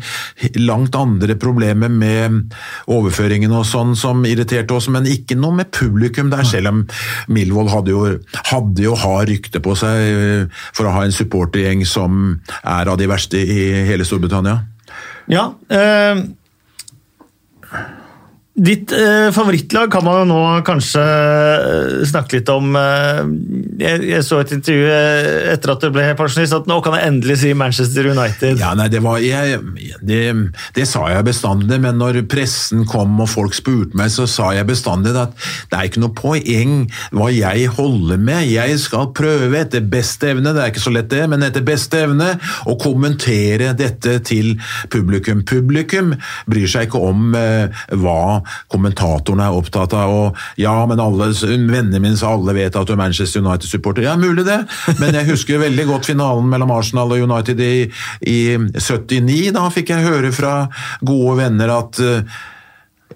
langt 0.61 0.99
andre 0.99 1.37
problemer 1.41 1.89
med 1.89 2.53
overføringen 2.93 3.55
og 3.57 3.65
sånn 3.69 3.95
som 3.97 4.25
irriterte 4.29 4.77
oss, 4.77 4.91
men 4.93 5.09
ikke 5.09 5.39
noe 5.41 5.57
med 5.63 5.73
publikum 5.73 6.29
der, 6.33 6.45
selv 6.49 6.73
om 6.73 6.85
Milvold 7.33 7.73
hadde 7.73 7.95
jo, 7.95 8.05
hadde 8.51 8.85
jo 8.85 8.95
har 9.01 9.25
rykte 9.31 9.63
på 9.65 9.77
seg 9.79 10.05
eh, 10.05 10.63
for 10.77 10.89
å 10.89 10.95
ha 10.99 11.07
en 11.07 11.17
supportergjeng 11.17 11.87
som 11.89 12.39
er 12.61 12.93
av 12.93 13.01
de 13.01 13.09
verste 13.09 13.41
i 13.41 13.69
hele 13.89 14.05
Storbritannia. 14.05 14.61
Ja, 15.33 15.53
øh 15.73 16.27
Ditt 18.55 18.93
eh, 18.95 19.33
favorittlag 19.35 19.91
kan 19.91 20.05
man 20.07 20.21
jo 20.21 20.27
nå 20.31 20.41
kanskje 20.63 21.03
eh, 21.03 22.03
snakke 22.07 22.37
litt 22.37 22.51
om. 22.53 22.77
Eh, 22.79 23.17
jeg, 23.81 24.03
jeg, 24.13 24.23
så 24.23 24.39
et 24.45 24.53
intervju 24.55 24.85
eh, 24.95 25.49
etter 25.51 25.73
at 25.73 25.83
du 25.83 25.89
ble 25.91 26.05
pensjonist, 26.15 26.55
at 26.55 26.69
nå 26.71 26.77
kan 26.85 26.95
jeg 26.95 27.11
endelig 27.11 27.41
si 27.41 27.51
Manchester 27.59 28.07
United. 28.13 28.63
Ja, 28.63 28.71
nei, 28.79 28.87
det, 28.93 29.01
var, 29.03 29.19
jeg, 29.25 29.59
det, 30.07 30.21
det, 30.77 30.87
sa 30.87 31.03
jeg 31.11 31.27
bestandig, 31.27 31.81
men 31.83 31.99
når 31.99 32.21
pressen 32.31 32.85
kom 32.87 33.19
og 33.25 33.27
folk 33.33 33.59
spurte 33.59 33.99
meg, 33.99 34.13
så 34.15 34.29
sa 34.31 34.53
jeg 34.55 34.71
bestandig 34.71 35.17
at 35.19 35.35
det 35.73 35.81
er 35.81 35.91
ikke 35.91 36.05
noe 36.05 36.15
poeng 36.15 36.87
hva 37.11 37.33
jeg 37.35 37.75
holder 37.75 38.23
med. 38.23 38.47
Jeg 38.53 38.79
skal 38.85 39.11
prøve 39.19 39.65
etter 39.65 39.83
beste 39.83 40.31
evne, 40.31 40.55
det 40.55 40.63
er 40.63 40.71
ikke 40.71 40.85
så 40.85 40.95
lett 40.95 41.11
det, 41.11 41.25
men 41.33 41.43
etter 41.43 41.67
beste 41.67 42.05
evne 42.07 42.37
å 42.71 42.79
kommentere 42.79 43.75
dette 43.75 44.21
til 44.31 44.55
publikum. 44.95 45.43
Publikum 45.43 46.15
bryr 46.47 46.71
seg 46.71 46.87
ikke 46.87 47.03
om 47.11 47.35
eh, 47.35 47.85
hva 47.99 48.44
kommentatorene 48.73 49.49
er 49.49 49.59
opptatt 49.59 49.97
av. 49.99 50.15
Og 50.15 50.61
ja, 50.61 50.75
men 50.91 51.03
alle, 51.03 51.31
vennene 51.35 52.03
mine 52.03 52.19
sa 52.21 52.35
alle 52.35 52.57
vet 52.57 52.77
at 52.79 52.89
du 52.89 52.95
er 52.95 53.01
Manchester 53.01 53.45
United-supporter. 53.45 54.07
Ja, 54.07 54.17
mulig 54.21 54.47
det, 54.49 54.61
men 55.01 55.17
jeg 55.17 55.31
husker 55.33 55.63
veldig 55.63 55.89
godt 55.91 56.11
finalen 56.11 56.49
mellom 56.51 56.73
Arsenal 56.75 57.15
og 57.15 57.25
United 57.27 57.61
i, 57.65 57.87
i 58.31 58.41
79. 58.57 59.53
Da 59.55 59.69
fikk 59.75 59.95
jeg 59.95 60.09
høre 60.09 60.33
fra 60.35 60.57
gode 61.05 61.39
venner 61.43 61.73
at 61.75 62.03
uh, 62.03 62.43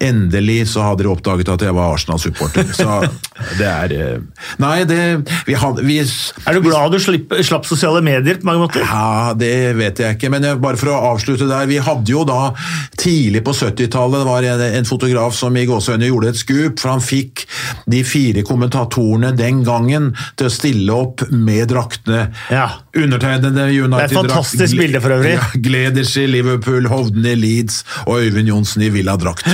Endelig 0.05 0.69
så 0.73 0.85
hadde 0.87 1.05
de 1.05 1.11
oppdaget 1.11 1.49
at 1.51 1.63
jeg 1.67 1.75
var 1.75 1.95
Arsenal-supporter. 1.95 2.69
Så 2.77 2.87
det 3.59 3.67
er 3.69 3.95
eh, 3.97 4.45
Nei, 4.63 4.83
det 4.89 5.01
vi 5.47 5.57
hadde, 5.59 5.85
vi, 5.87 5.99
Er 6.01 6.57
du 6.57 6.63
glad 6.65 6.95
du 6.95 6.99
slapp, 7.03 7.35
slapp, 7.47 7.67
sosiale 7.69 8.03
medier 8.05 8.41
på 8.41 8.49
mange 8.49 8.67
måter? 8.67 8.85
Ja, 8.87 9.35
det 9.39 9.53
vet 9.79 10.03
jeg 10.03 10.19
ikke, 10.19 10.31
men 10.33 10.47
jeg, 10.47 10.61
bare 10.63 10.81
for 10.81 10.93
å 10.93 10.99
avslutte 11.13 11.49
der. 11.51 11.69
Vi 11.71 11.81
hadde 11.83 12.13
jo 12.13 12.25
da 12.29 12.53
tidlig 12.99 13.43
på 13.47 13.55
70-tallet 13.57 14.23
det 14.23 14.29
var 14.29 14.49
en, 14.49 14.65
en, 14.79 14.89
fotograf 14.89 15.37
som 15.37 15.57
i 15.59 15.67
gåseøynene 15.69 16.11
gjorde 16.11 16.33
et 16.33 16.41
skup, 16.41 16.79
for 16.81 16.95
han 16.95 17.05
fikk 17.05 17.45
de 17.91 18.03
fire 18.07 18.45
kommentatorene 18.47 19.35
den 19.39 19.63
gangen 19.67 20.13
til 20.39 20.49
å 20.49 20.53
stille 20.53 20.95
opp 20.95 21.27
med 21.31 21.69
draktene. 21.73 22.29
Ja. 22.55 22.69
Undertegnede 22.97 23.69
United-drakt. 23.69 23.99
Det 23.99 24.05
er 24.05 24.13
et 24.13 24.19
fantastisk 24.21 24.79
bilde 24.81 25.03
for 25.05 25.19
øvrig. 25.19 25.35
Ja, 25.37 25.49
Gleders 25.69 26.15
i 26.21 26.29
Liverpool, 26.31 26.89
Hovden 26.91 27.27
i 27.29 27.35
Leeds 27.39 27.83
og 28.07 28.23
Øyvind 28.25 28.53
Johnsen 28.53 28.87
i 28.87 28.93
Villa-drakt. 28.95 29.49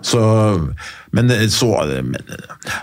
Så, 0.00 0.20
men, 1.12 1.32
så, 1.52 1.68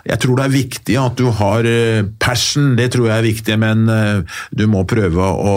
jeg 0.06 0.20
tror 0.22 0.38
det 0.38 0.46
er 0.46 0.54
viktig 0.54 0.98
at 1.02 1.18
du 1.18 1.32
har 1.40 1.68
eh, 1.68 2.06
passion, 2.22 2.76
det 2.78 2.92
tror 2.94 3.10
jeg 3.10 3.18
er 3.18 3.26
viktig, 3.26 3.58
men 3.62 3.88
eh, 3.90 4.38
du 4.54 4.68
må 4.70 4.86
prøve 4.90 5.26
å 5.26 5.56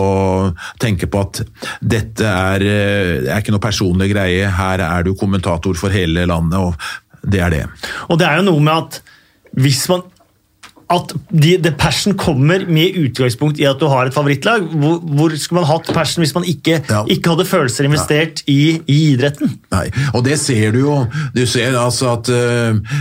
tenke 0.81 1.09
på 1.11 1.21
at 1.21 1.43
dette 1.79 2.25
er, 2.25 2.65
eh, 2.65 3.13
er 3.27 3.37
ikke 3.37 3.53
noe 3.55 3.63
personlig 3.63 4.09
greie. 4.13 4.49
Her 4.57 4.85
er 4.87 5.05
du 5.05 5.13
kommentator 5.17 5.77
for 5.77 5.93
hele 5.93 6.25
landet, 6.29 6.57
og 6.59 7.21
det 7.21 7.43
er 7.45 7.53
det. 7.53 7.65
Og 8.09 8.17
det 8.21 8.29
er 8.29 8.41
jo 8.41 8.49
noe 8.49 8.65
med 8.65 8.73
at 8.77 9.01
hvis 9.61 9.83
man 9.91 10.05
at 10.91 11.13
de, 11.31 11.55
the 11.63 11.71
passion 11.77 12.15
kommer 12.19 12.65
med 12.67 12.97
utgangspunkt 12.99 13.59
i 13.61 13.67
at 13.69 13.79
du 13.79 13.87
har 13.91 14.09
et 14.09 14.15
favorittlag. 14.15 14.67
Hvor, 14.81 14.99
hvor 14.99 15.35
skulle 15.39 15.61
man 15.61 15.69
hatt 15.69 15.91
passion 15.95 16.25
hvis 16.25 16.35
man 16.35 16.47
ikke, 16.47 16.81
ja. 16.89 17.01
ikke 17.07 17.33
hadde 17.33 17.47
følelser 17.49 17.87
investert 17.87 18.43
ja. 18.45 18.53
i, 18.53 18.61
i, 18.85 19.01
idretten? 19.13 19.55
Nei, 19.73 19.87
og 20.13 20.25
det 20.27 20.39
ser 20.41 20.75
du 20.75 20.83
jo. 20.83 20.95
Du 21.35 21.43
ser 21.49 21.77
altså 21.79 22.15
at 22.17 22.31
uh, 22.31 22.97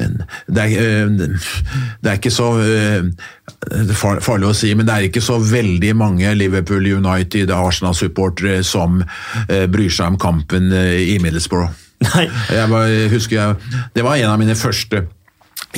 det, 0.00 0.64
er, 0.64 1.04
uh, 1.06 1.12
det 1.20 2.12
er, 2.12 2.16
ikke 2.18 2.32
så 2.34 2.50
uh, 2.60 4.24
farlig 4.24 4.50
å 4.50 4.56
si, 4.56 4.72
men 4.76 4.88
det 4.88 4.96
er 4.96 5.08
ikke 5.08 5.24
så 5.24 5.38
veldig 5.42 5.94
mange 5.98 6.34
Liverpool 6.36 6.86
United, 6.86 7.52
Arsenal-supportere 7.54 8.60
som 8.66 9.00
bryr 9.48 9.92
seg 9.92 10.14
om 10.14 10.20
kampen 10.20 10.72
i 10.72 11.16
Middlesbrough. 11.22 11.72
Jeg, 12.00 12.66
var, 12.72 12.88
husker 13.12 13.36
jeg, 13.36 13.80
det 13.92 14.04
var 14.06 14.16
en 14.16 14.30
av 14.32 14.38
mine 14.40 14.56
første 14.56 15.02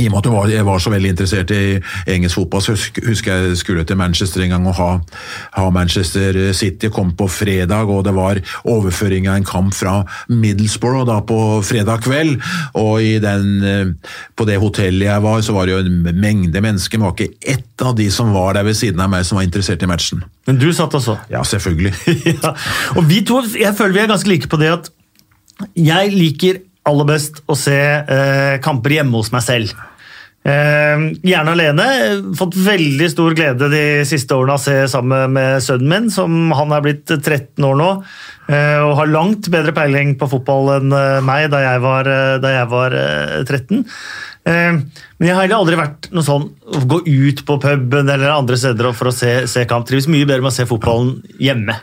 i 0.01 0.07
og 0.09 0.15
med 0.15 0.27
at 0.33 0.53
jeg 0.55 0.65
var 0.65 0.81
så 0.81 0.91
veldig 0.93 1.11
interessert 1.13 1.51
i 1.53 1.77
engelsk 2.09 2.39
fotball, 2.39 2.63
så 2.65 2.75
husker 3.05 3.33
jeg 3.33 3.57
skulle 3.61 3.85
til 3.85 3.99
Manchester 4.01 4.41
en 4.41 4.55
gang 4.55 4.69
og 4.71 4.79
ha, 4.79 4.89
ha, 5.59 5.67
Manchester 5.71 6.39
City. 6.57 6.89
Kom 6.89 7.11
på 7.17 7.27
fredag, 7.29 7.91
og 7.93 8.07
det 8.07 8.15
var 8.17 8.41
overføring 8.65 9.29
av 9.29 9.37
en 9.37 9.45
kamp 9.49 9.77
fra 9.77 9.99
Middlesbrough 10.33 11.05
da 11.11 11.19
på 11.29 11.61
fredag 11.69 12.07
kveld. 12.07 12.41
Og 12.81 13.05
den, 13.21 13.53
eh, 13.69 14.17
på 14.37 14.49
det 14.49 14.57
hotellet 14.63 15.11
jeg 15.11 15.27
var, 15.27 15.45
så 15.45 15.53
var 15.53 15.69
det 15.69 15.77
jo 15.77 15.85
en 15.85 16.21
mengde 16.25 16.65
mennesker. 16.65 16.97
Men 16.97 17.13
det 17.13 17.13
var 17.13 17.21
ikke 17.21 17.53
ett 17.59 17.85
av 17.85 17.95
de 18.01 18.09
som 18.11 18.33
var 18.33 18.57
der 18.57 18.65
ved 18.65 18.81
siden 18.81 19.01
av 19.01 19.13
meg 19.13 19.29
som 19.29 19.37
var 19.37 19.45
interessert 19.45 19.85
i 19.85 19.93
matchen. 19.93 20.25
Men 20.49 20.57
du 20.57 20.71
satt 20.73 20.97
også? 20.97 21.19
Ja, 21.31 21.45
selvfølgelig. 21.45 21.93
ja. 22.33 22.57
Og 22.97 23.05
vi 23.13 23.21
to, 23.29 23.45
jeg 23.61 23.77
føler 23.77 23.99
vi 23.99 24.05
er 24.07 24.13
ganske 24.17 24.33
like 24.33 24.49
på 24.49 24.61
det 24.63 24.73
at 24.73 24.93
jeg 25.77 26.17
liker 26.17 26.65
aller 26.89 27.09
best 27.09 27.43
å 27.51 27.57
se 27.59 27.79
eh, 27.79 28.61
kamper 28.65 28.99
hjemme 28.99 29.21
hos 29.21 29.33
meg 29.35 29.45
selv. 29.47 29.73
Eh, 30.43 31.05
gjerne 31.23 31.55
alene. 31.55 31.87
Fått 32.39 32.59
veldig 32.59 33.09
stor 33.13 33.37
glede 33.39 33.69
de 33.71 33.85
siste 34.09 34.35
årene 34.35 34.57
av 34.57 34.61
å 34.61 34.65
se 34.65 34.75
sammen 34.91 35.37
med 35.37 35.63
sønnen 35.63 35.93
min, 35.93 36.11
som 36.11 36.51
han 36.59 36.75
er 36.75 36.83
blitt 36.85 37.07
13 37.07 37.63
år 37.69 37.79
nå. 37.79 37.91
Eh, 38.51 38.81
og 38.83 38.97
har 38.99 39.13
langt 39.13 39.47
bedre 39.53 39.75
peiling 39.77 40.17
på 40.19 40.27
fotball 40.33 40.75
enn 40.81 40.99
eh, 40.99 41.23
meg 41.23 41.47
da 41.53 41.63
jeg 41.63 41.85
var, 41.85 42.11
eh, 42.11 42.41
da 42.43 42.57
jeg 42.57 42.71
var 42.73 42.99
13. 43.47 43.87
Eh, 44.43 44.73
men 44.75 45.29
jeg 45.29 45.37
har 45.37 45.45
heller 45.45 45.61
aldri 45.63 45.79
vært 45.79 46.11
noe 46.11 46.27
sånn 46.27 46.49
å 46.51 46.83
gå 46.91 47.05
ut 47.07 47.45
på 47.47 47.59
puben 47.63 48.11
eller 48.11 48.35
andre 48.35 48.59
steder 48.59 48.91
for 48.99 49.13
å 49.13 49.15
se, 49.15 49.45
se 49.51 49.63
kamp. 49.71 49.87
Trives 49.87 50.11
mye 50.11 50.27
bedre 50.27 50.43
med 50.43 50.51
å 50.51 50.57
se 50.59 50.67
fotballen 50.67 51.21
hjemme. 51.39 51.79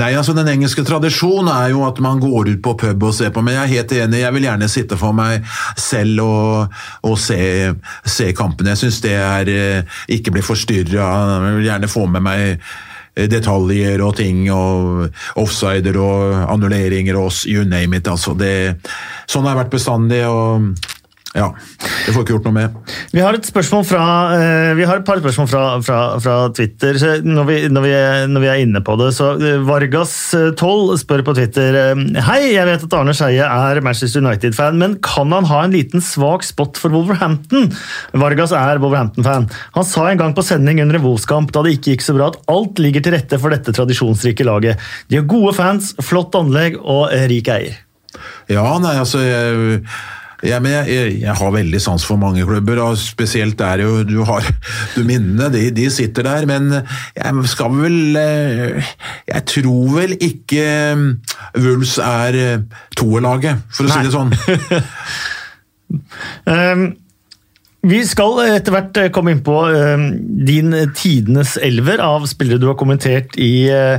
Nei, 0.00 0.12
altså 0.18 0.34
Den 0.36 0.50
engelske 0.52 0.84
tradisjonen 0.86 1.50
er 1.52 1.72
jo 1.74 1.84
at 1.86 2.00
man 2.04 2.20
går 2.22 2.52
ut 2.54 2.62
på 2.64 2.76
pub 2.84 3.08
og 3.08 3.16
ser 3.16 3.32
på, 3.34 3.42
men 3.44 3.56
jeg 3.56 3.62
er 3.62 3.74
helt 3.76 3.96
enig. 3.98 4.22
Jeg 4.22 4.36
vil 4.36 4.46
gjerne 4.48 4.70
sitte 4.70 4.98
for 5.00 5.16
meg 5.16 5.46
selv 5.80 6.24
og, 6.24 6.78
og 7.08 7.18
se, 7.20 7.42
se 8.04 8.30
kampene. 8.36 8.74
Jeg 8.74 8.84
syns 8.84 9.02
det 9.04 9.16
er 9.18 9.52
eh, 9.52 10.00
Ikke 10.12 10.34
bli 10.34 10.44
forstyrra. 10.44 11.10
Jeg 11.48 11.58
vil 11.58 11.68
gjerne 11.68 11.90
få 11.90 12.06
med 12.10 12.24
meg 12.24 12.42
eh, 12.52 13.28
detaljer 13.30 14.02
og 14.04 14.16
ting, 14.20 14.44
og 14.52 15.08
offsider 15.40 15.98
og 16.00 16.40
annulleringer 16.46 17.18
og 17.20 17.44
you 17.46 17.66
name 17.68 17.98
it. 17.98 18.08
altså. 18.08 18.34
Det, 18.38 18.78
sånn 19.26 19.46
har 19.46 19.56
jeg 19.56 19.64
vært 19.64 19.76
bestandig. 19.78 20.24
og 20.28 20.72
ja, 21.32 21.46
det 22.04 22.12
får 22.12 22.26
ikke 22.26 22.34
gjort 22.34 22.46
noe 22.50 22.56
med. 22.58 22.74
Vi 23.08 23.22
har 23.24 23.32
et 23.32 23.46
fra, 23.48 24.02
uh, 24.36 24.72
vi 24.76 24.84
har 24.84 24.98
et 25.00 25.06
par 25.08 25.20
spørsmål 25.22 25.46
fra, 25.48 25.62
fra, 25.80 26.00
fra 26.20 26.34
Twitter 26.52 26.98
når 27.24 27.48
vi, 27.48 27.56
når, 27.72 27.86
vi 27.86 27.92
når 28.28 28.44
vi, 28.44 28.50
er, 28.52 28.60
inne 28.66 28.82
på 28.84 28.98
det. 29.00 29.08
så 29.16 29.30
uh, 29.40 29.64
Vargas12 29.64 31.00
spør 31.00 31.24
på 31.24 31.34
Twitter 31.38 31.78
Hei, 32.28 32.52
jeg 32.52 32.68
vet 32.68 32.84
at 32.84 32.98
Arne 32.98 33.16
Skeie 33.16 33.48
er 33.48 33.80
Manchester 33.84 34.20
United-fan, 34.20 34.76
men 34.82 34.98
kan 35.00 35.32
han 35.32 35.48
ha 35.48 35.64
en 35.64 35.72
liten 35.72 36.04
svak 36.04 36.44
spot 36.44 36.76
for 36.80 36.92
Wolverhampton? 36.92 37.70
Vargas 38.12 38.52
er 38.52 38.82
Wolverhampton-fan. 38.82 39.48
Han 39.78 39.88
sa 39.88 40.10
en 40.10 40.20
gang 40.20 40.36
på 40.36 40.44
sending 40.44 40.84
under 40.84 41.00
en 41.00 41.06
Wolves-kamp 41.06 41.52
da 41.56 41.64
det 41.64 41.78
ikke 41.78 41.96
gikk 41.96 42.04
så 42.04 42.16
bra, 42.18 42.28
at 42.28 42.40
alt 42.52 42.82
ligger 42.82 43.04
til 43.04 43.16
rette 43.16 43.40
for 43.40 43.56
dette 43.56 43.72
tradisjonsrike 43.72 44.44
laget. 44.44 44.88
De 45.08 45.22
har 45.22 45.30
gode 45.30 45.56
fans, 45.56 45.94
flott 46.04 46.36
anlegg 46.36 46.76
og 46.82 47.08
rik 47.32 47.48
eier. 47.56 47.80
Ja, 48.52 48.66
nei, 48.82 48.98
altså... 49.00 49.24
Jeg 49.24 49.78
ja, 50.42 50.58
men 50.58 50.72
jeg, 50.72 50.88
jeg, 50.90 51.10
jeg, 51.22 51.34
har 51.38 51.52
veldig 51.54 51.80
sans 51.82 52.04
for 52.06 52.18
mange 52.18 52.42
klubber, 52.46 52.80
og 52.82 52.96
spesielt 52.98 53.54
der 53.60 53.84
jo 53.84 54.00
du 54.06 54.24
har 54.26 54.46
du 54.96 55.04
Minnene, 55.06 55.46
de, 55.54 55.68
de, 55.74 55.86
sitter 55.90 56.26
der. 56.26 56.48
Men 56.50 56.72
jeg 57.14 57.44
skal 57.52 57.76
vel 57.76 58.18
eh, 58.18 58.90
Jeg 59.28 59.44
tror 59.52 59.94
vel 60.00 60.16
ikke 60.18 60.66
Wulfs 61.62 61.94
er 62.02 62.40
eh, 62.40 62.82
toerlaget, 62.98 63.62
for 63.70 63.86
å 63.86 63.92
Nei. 63.92 64.00
si 64.00 64.08
det 64.08 64.16
sånn. 64.16 64.34
um, 66.50 66.84
vi 67.92 68.02
skal 68.06 68.44
etter 68.48 68.74
hvert 68.74 69.02
komme 69.14 69.36
inn 69.36 69.46
på 69.46 69.62
um, 69.70 70.10
din 70.46 70.74
tidenes 70.98 71.54
elver 71.62 72.02
av 72.02 72.26
spillere 72.30 72.62
du 72.62 72.68
har 72.70 72.78
kommentert 72.78 73.38
i, 73.38 73.70
uh, 73.70 73.98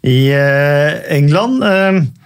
i 0.00 0.20
uh, 0.32 1.00
England. 1.12 1.60
Um, 1.60 2.04
Eh, 2.04 2.23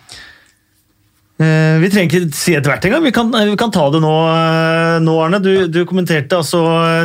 vi 1.39 1.89
trenger 1.93 2.11
ikke 2.11 2.35
si 2.35 2.57
etter 2.59 2.73
hvert 2.73 2.87
engang, 2.89 3.05
vi, 3.07 3.13
kan, 3.15 3.29
vi 3.31 3.55
kan 3.59 3.71
ta 3.71 3.85
det 3.95 4.01
nå, 4.03 4.15
eh, 4.27 4.97
nå 5.05 5.13
Arne. 5.23 5.39
Du, 5.39 5.53
du, 5.71 5.85
kommenterte 5.87 6.41
altså 6.41 6.63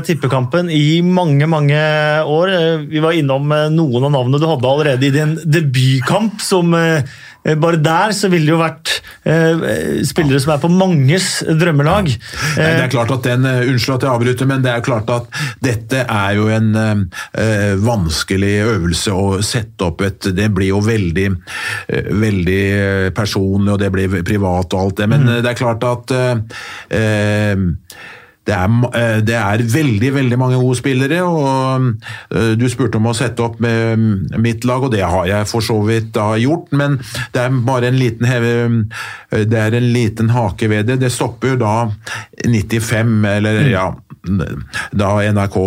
tippekampen 0.07 0.71
i 0.73 1.03
mange, 1.05 1.45
mange 1.45 1.83
år. 2.25 2.53
Eh, 2.57 2.87
vi 2.89 3.03
var 3.03 3.13
innom 3.13 3.53
noen 3.75 4.07
av 4.09 4.15
navnene 4.15 4.41
du 4.41 4.47
hadde 4.49 4.71
allerede 4.71 5.09
i 5.09 5.13
din 5.13 5.37
debutkamp 5.45 6.41
som 6.41 6.73
Eh, 6.73 7.03
bare 7.43 7.79
der 7.83 8.13
så 8.15 8.29
ville 8.31 8.47
det 8.47 8.53
jo 8.53 8.61
vært 8.61 8.93
eh, 9.27 9.99
spillere 10.07 10.39
som 10.39 10.53
er 10.55 10.61
på 10.63 10.71
manges 10.71 11.27
drømmelag. 11.43 12.07
Nei, 12.13 12.69
det 12.77 12.85
er 12.85 12.93
klart 12.93 13.11
at 13.17 13.27
den, 13.27 13.47
eh, 13.49 13.67
Unnskyld 13.71 13.97
at 13.97 14.07
jeg 14.07 14.13
avbryter, 14.13 14.49
men 14.49 14.63
det 14.63 14.71
er 14.71 14.85
klart 14.85 15.11
at 15.13 15.27
dette 15.63 16.05
er 16.05 16.37
jo 16.37 16.47
en 16.53 16.71
eh, 16.79 17.75
vanskelig 17.83 18.55
øvelse 18.69 19.15
å 19.15 19.27
sette 19.43 19.89
opp 19.89 20.03
et 20.07 20.31
Det 20.33 20.49
blir 20.55 20.71
jo 20.71 20.79
veldig, 20.83 21.27
veldig 22.23 22.63
personlig, 23.15 23.73
og 23.75 23.79
det 23.81 23.91
blir 23.93 24.19
privat 24.25 24.73
og 24.73 24.79
alt 24.79 24.99
det, 25.01 25.09
men 25.11 25.27
mm. 25.27 25.37
det 25.43 25.51
er 25.51 25.59
klart 25.59 25.87
at 25.87 26.13
eh, 26.15 27.55
det 28.43 28.55
er, 28.55 28.69
eh, 28.99 29.19
det 29.23 29.35
er, 29.39 29.63
veldig 29.73 30.13
veldig 30.17 30.37
mange 30.39 30.59
gode 30.59 30.75
spillere. 30.79 31.21
og 31.23 31.93
eh, 32.35 32.53
Du 32.59 32.67
spurte 32.71 32.99
om 32.99 33.07
å 33.07 33.15
sette 33.15 33.43
opp 33.43 33.59
med 33.63 34.35
mitt 34.41 34.67
lag, 34.67 34.83
og 34.83 34.91
det 34.91 35.03
har 35.03 35.27
jeg 35.29 35.49
for 35.51 35.63
så 35.63 35.79
vidt 35.87 36.17
gjort. 36.41 36.71
Men 36.71 36.99
det 37.33 37.43
er 37.45 37.59
bare 37.63 37.91
en 37.91 37.99
liten, 37.99 38.27
heve, 38.27 38.53
det 39.31 39.59
er 39.59 39.77
en 39.79 39.91
liten 39.95 40.33
hake 40.35 40.69
ved 40.71 40.91
det. 40.91 40.99
Det 41.05 41.11
stopper 41.11 41.53
jo 41.53 41.61
da 41.63 41.75
95, 42.43 43.15
eller 43.37 43.63
mm. 43.63 43.71
ja 43.71 43.91
da 44.95 45.09
NRK 45.35 45.57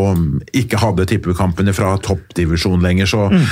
ikke 0.57 0.79
hadde 0.81 1.05
tippekampene 1.11 1.75
fra 1.77 1.91
toppdivisjon 2.01 2.81
lenger. 2.85 3.11
Så 3.11 3.27
mm. 3.33 3.43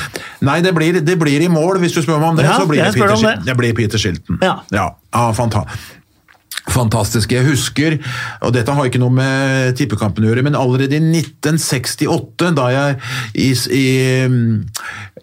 nei, 0.48 0.60
det 0.64 0.72
blir, 0.76 1.00
det 1.04 1.18
blir, 1.20 1.44
i 1.44 1.50
mål, 1.52 1.82
hvis 1.82 1.96
du 1.96 2.00
spør 2.04 2.22
meg 2.22 2.30
om 2.30 2.40
det. 2.40 2.46
Ja, 2.48 2.56
så 2.60 2.68
blir 2.70 2.80
det, 2.80 2.94
Peter, 2.96 3.16
det. 3.20 3.34
det 3.44 3.58
blir 3.58 3.76
Peter 3.76 4.00
Shilton. 4.00 4.40
Ja. 4.44 4.56
ja, 4.72 4.88
ja 5.12 5.28
fantastisk. 6.74 7.04
Fantastisk. 7.04 7.32
Jeg 7.34 7.46
husker, 7.46 7.96
og 8.44 8.54
dette 8.54 8.72
har 8.74 8.88
ikke 8.88 9.00
noe 9.02 9.14
med 9.14 9.74
tippekampen 9.78 10.24
å 10.24 10.30
gjøre, 10.30 10.44
men 10.46 10.56
allerede 10.58 10.96
i 10.98 11.02
1968, 11.02 12.52
da 12.56 12.68
jeg 12.72 12.96
i, 13.38 13.50
i, 13.76 13.84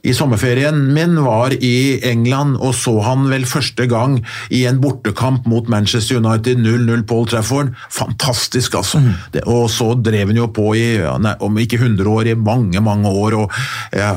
i, 0.02 0.14
sommerferien 0.16 0.78
min 0.96 1.18
var 1.26 1.56
i 1.58 2.00
England 2.08 2.60
og 2.62 2.74
så 2.78 2.94
han 3.06 3.28
vel 3.32 3.48
første 3.50 3.88
gang 3.92 4.20
i 4.54 4.64
en 4.70 4.82
bortekamp 4.84 5.48
mot 5.50 5.70
Manchester 5.72 6.22
United 6.22 6.62
0-0 6.62 7.06
Paul 7.10 7.28
Trafford. 7.30 7.74
Fantastisk, 7.92 8.78
altså. 8.80 9.02
Mm. 9.02 9.12
Det, 9.34 9.46
og 9.50 9.68
så 9.74 9.92
drev 9.98 10.32
han 10.32 10.42
jo 10.42 10.50
på 10.54 10.72
i, 10.78 10.86
nei, 11.24 11.36
om 11.44 11.60
ikke 11.62 11.82
100 11.82 12.12
år, 12.12 12.32
i 12.32 12.38
mange, 12.38 12.84
mange 12.84 13.12
år, 13.12 13.40
og 13.42 13.58
ja, 13.96 14.14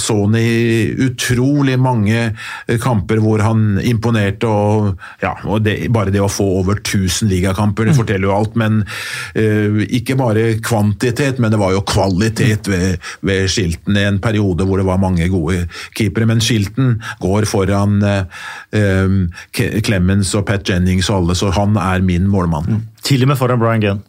så 0.00 0.18
han 0.24 0.38
i 0.38 0.92
utrolig 1.08 1.78
mange 1.80 2.28
kamper 2.82 3.22
hvor 3.22 3.44
han 3.44 3.78
imponerte, 3.86 4.48
og, 4.48 4.92
ja, 5.22 5.36
og 5.46 5.62
det, 5.66 5.80
bare 5.94 6.14
det 6.14 6.24
å 6.24 6.32
få 6.32 6.57
over 6.58 6.80
1000 6.80 7.30
ligakamper, 7.30 7.88
det 7.88 7.96
forteller 7.96 8.28
jo 8.28 8.36
alt. 8.36 8.56
Men 8.58 8.72
uh, 8.82 9.80
ikke 9.86 10.16
bare 10.18 10.44
kvantitet, 10.64 11.38
men 11.38 11.52
det 11.54 11.60
var 11.60 11.74
jo 11.76 11.86
kvalitet 11.88 12.68
ved, 12.70 12.98
ved 13.26 13.48
Skilten 13.52 13.98
i 13.98 14.06
en 14.08 14.20
periode 14.22 14.66
hvor 14.68 14.76
det 14.80 14.88
var 14.88 15.02
mange 15.02 15.28
gode 15.32 15.56
keepere. 15.96 16.28
Men 16.28 16.44
Skilten 16.44 16.86
går 17.22 17.42
foran 17.50 17.92
uh, 18.04 19.14
Clemens 19.86 20.34
og 20.38 20.44
Pat 20.48 20.62
Jennings 20.68 21.10
og 21.10 21.16
alle, 21.22 21.34
så 21.38 21.46
han 21.56 21.70
er 21.80 21.98
min 22.04 22.24
målmann. 22.30 22.68
Mm. 22.68 22.82
Til 23.08 23.20
og 23.24 23.28
med 23.32 23.40
foran 23.40 23.62
Brian 23.62 23.84
Gunn. 23.84 24.00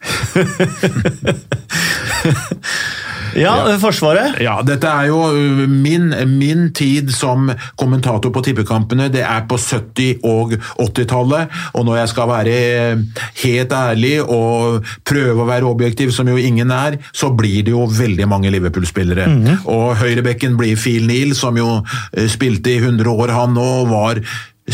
Ja, 3.38 3.54
Forsvaret? 3.80 4.38
Ja, 4.42 4.58
Dette 4.66 4.90
er 4.90 5.10
jo 5.10 5.20
uh, 5.30 5.64
min, 5.70 6.10
min, 6.30 6.68
tid 6.76 7.10
som 7.14 7.50
kommentator 7.78 8.32
på 8.34 8.42
tippekampene. 8.44 9.08
Det 9.12 9.22
er 9.26 9.44
på 9.50 9.58
70- 9.60 10.24
og 10.26 10.54
80-tallet. 10.80 11.56
Og 11.74 11.86
når 11.88 12.00
jeg 12.02 12.12
skal 12.14 12.30
være 12.30 12.56
uh, 12.94 13.24
helt 13.42 13.74
ærlig 13.76 14.14
og 14.22 14.86
prøve 15.06 15.44
å 15.44 15.48
være 15.48 15.70
objektiv, 15.70 16.14
som 16.14 16.28
jo 16.30 16.38
ingen 16.40 16.72
er, 16.74 16.98
så 17.12 17.32
blir 17.34 17.64
det 17.66 17.74
jo 17.74 17.86
veldig 17.86 18.28
mange 18.30 18.52
Liverpool-spillere. 18.52 19.26
Mm 19.26 19.44
-hmm. 19.46 19.66
Og 19.66 19.96
høyrebekken 19.96 20.56
blir 20.56 20.76
Phil 20.76 21.06
Neal, 21.06 21.34
som 21.34 21.56
jo 21.56 21.80
uh, 21.80 22.28
spilte 22.28 22.70
i 22.70 22.78
100 22.78 23.10
år, 23.10 23.28
han 23.28 23.56
og 23.56 23.88
var 23.90 24.22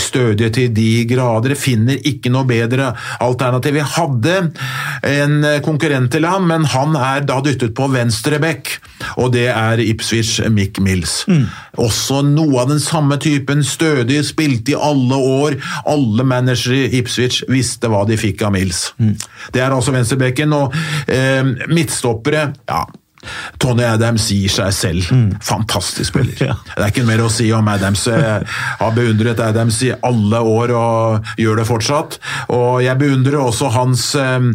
stødige 0.01 0.53
til 0.55 0.75
de 0.77 1.05
grader. 1.09 1.57
Finner 1.59 2.01
ikke 2.07 2.33
noe 2.33 2.47
bedre 2.49 2.93
alternativ. 3.23 3.77
Vi 3.77 3.87
hadde 3.97 4.37
en 5.07 5.39
konkurrent 5.65 6.13
til 6.15 6.27
ham, 6.29 6.49
men 6.51 6.67
han 6.73 6.97
er 6.97 7.27
da 7.27 7.41
dyttet 7.45 7.75
på 7.77 7.89
venstre 7.93 8.41
bekk, 8.43 8.77
og 9.21 9.33
det 9.35 9.49
er 9.53 9.83
Ipswich 9.83 10.41
Mick 10.53 10.81
Mills. 10.83 11.23
Mm. 11.29 11.47
Også 11.83 12.23
noe 12.27 12.63
av 12.63 12.71
den 12.73 12.83
samme 12.83 13.19
typen, 13.23 13.65
stødig, 13.67 14.23
spilte 14.29 14.75
i 14.75 14.79
alle 14.79 15.17
år. 15.17 15.59
Alle 15.89 16.27
managere 16.27 16.87
i 16.87 17.01
Ipswich 17.01 17.43
visste 17.53 17.91
hva 17.93 18.05
de 18.09 18.19
fikk 18.21 18.47
av 18.47 18.55
Mills. 18.57 18.91
Mm. 19.01 19.17
Det 19.55 19.63
er 19.63 19.75
altså 19.75 19.95
venstrebekken, 19.95 20.55
og 20.57 20.77
eh, 21.13 21.43
midtstoppere 21.73 22.49
ja, 22.69 22.85
Tony 23.63 23.85
Adams 23.87 24.29
gir 24.33 24.53
seg 24.53 24.75
selv. 24.77 25.11
Mm. 25.13 25.31
Fantastisk 25.45 26.13
spiller. 26.13 26.37
ja. 26.51 26.59
Det 26.75 26.83
er 26.83 26.93
ikke 26.95 27.07
mer 27.09 27.25
å 27.25 27.33
si 27.33 27.49
om 27.55 27.73
Adams. 27.73 28.07
Jeg 28.11 28.47
har 28.81 28.95
beundret 28.97 29.43
Adams 29.43 29.81
i 29.87 29.93
alle 29.95 30.43
år 30.43 30.75
og 30.77 31.33
gjør 31.41 31.63
det 31.63 31.69
fortsatt. 31.69 32.21
Og 32.55 32.83
jeg 32.85 33.01
beundrer 33.01 33.41
også 33.43 33.73
hans 33.77 34.09
eh, 34.21 34.53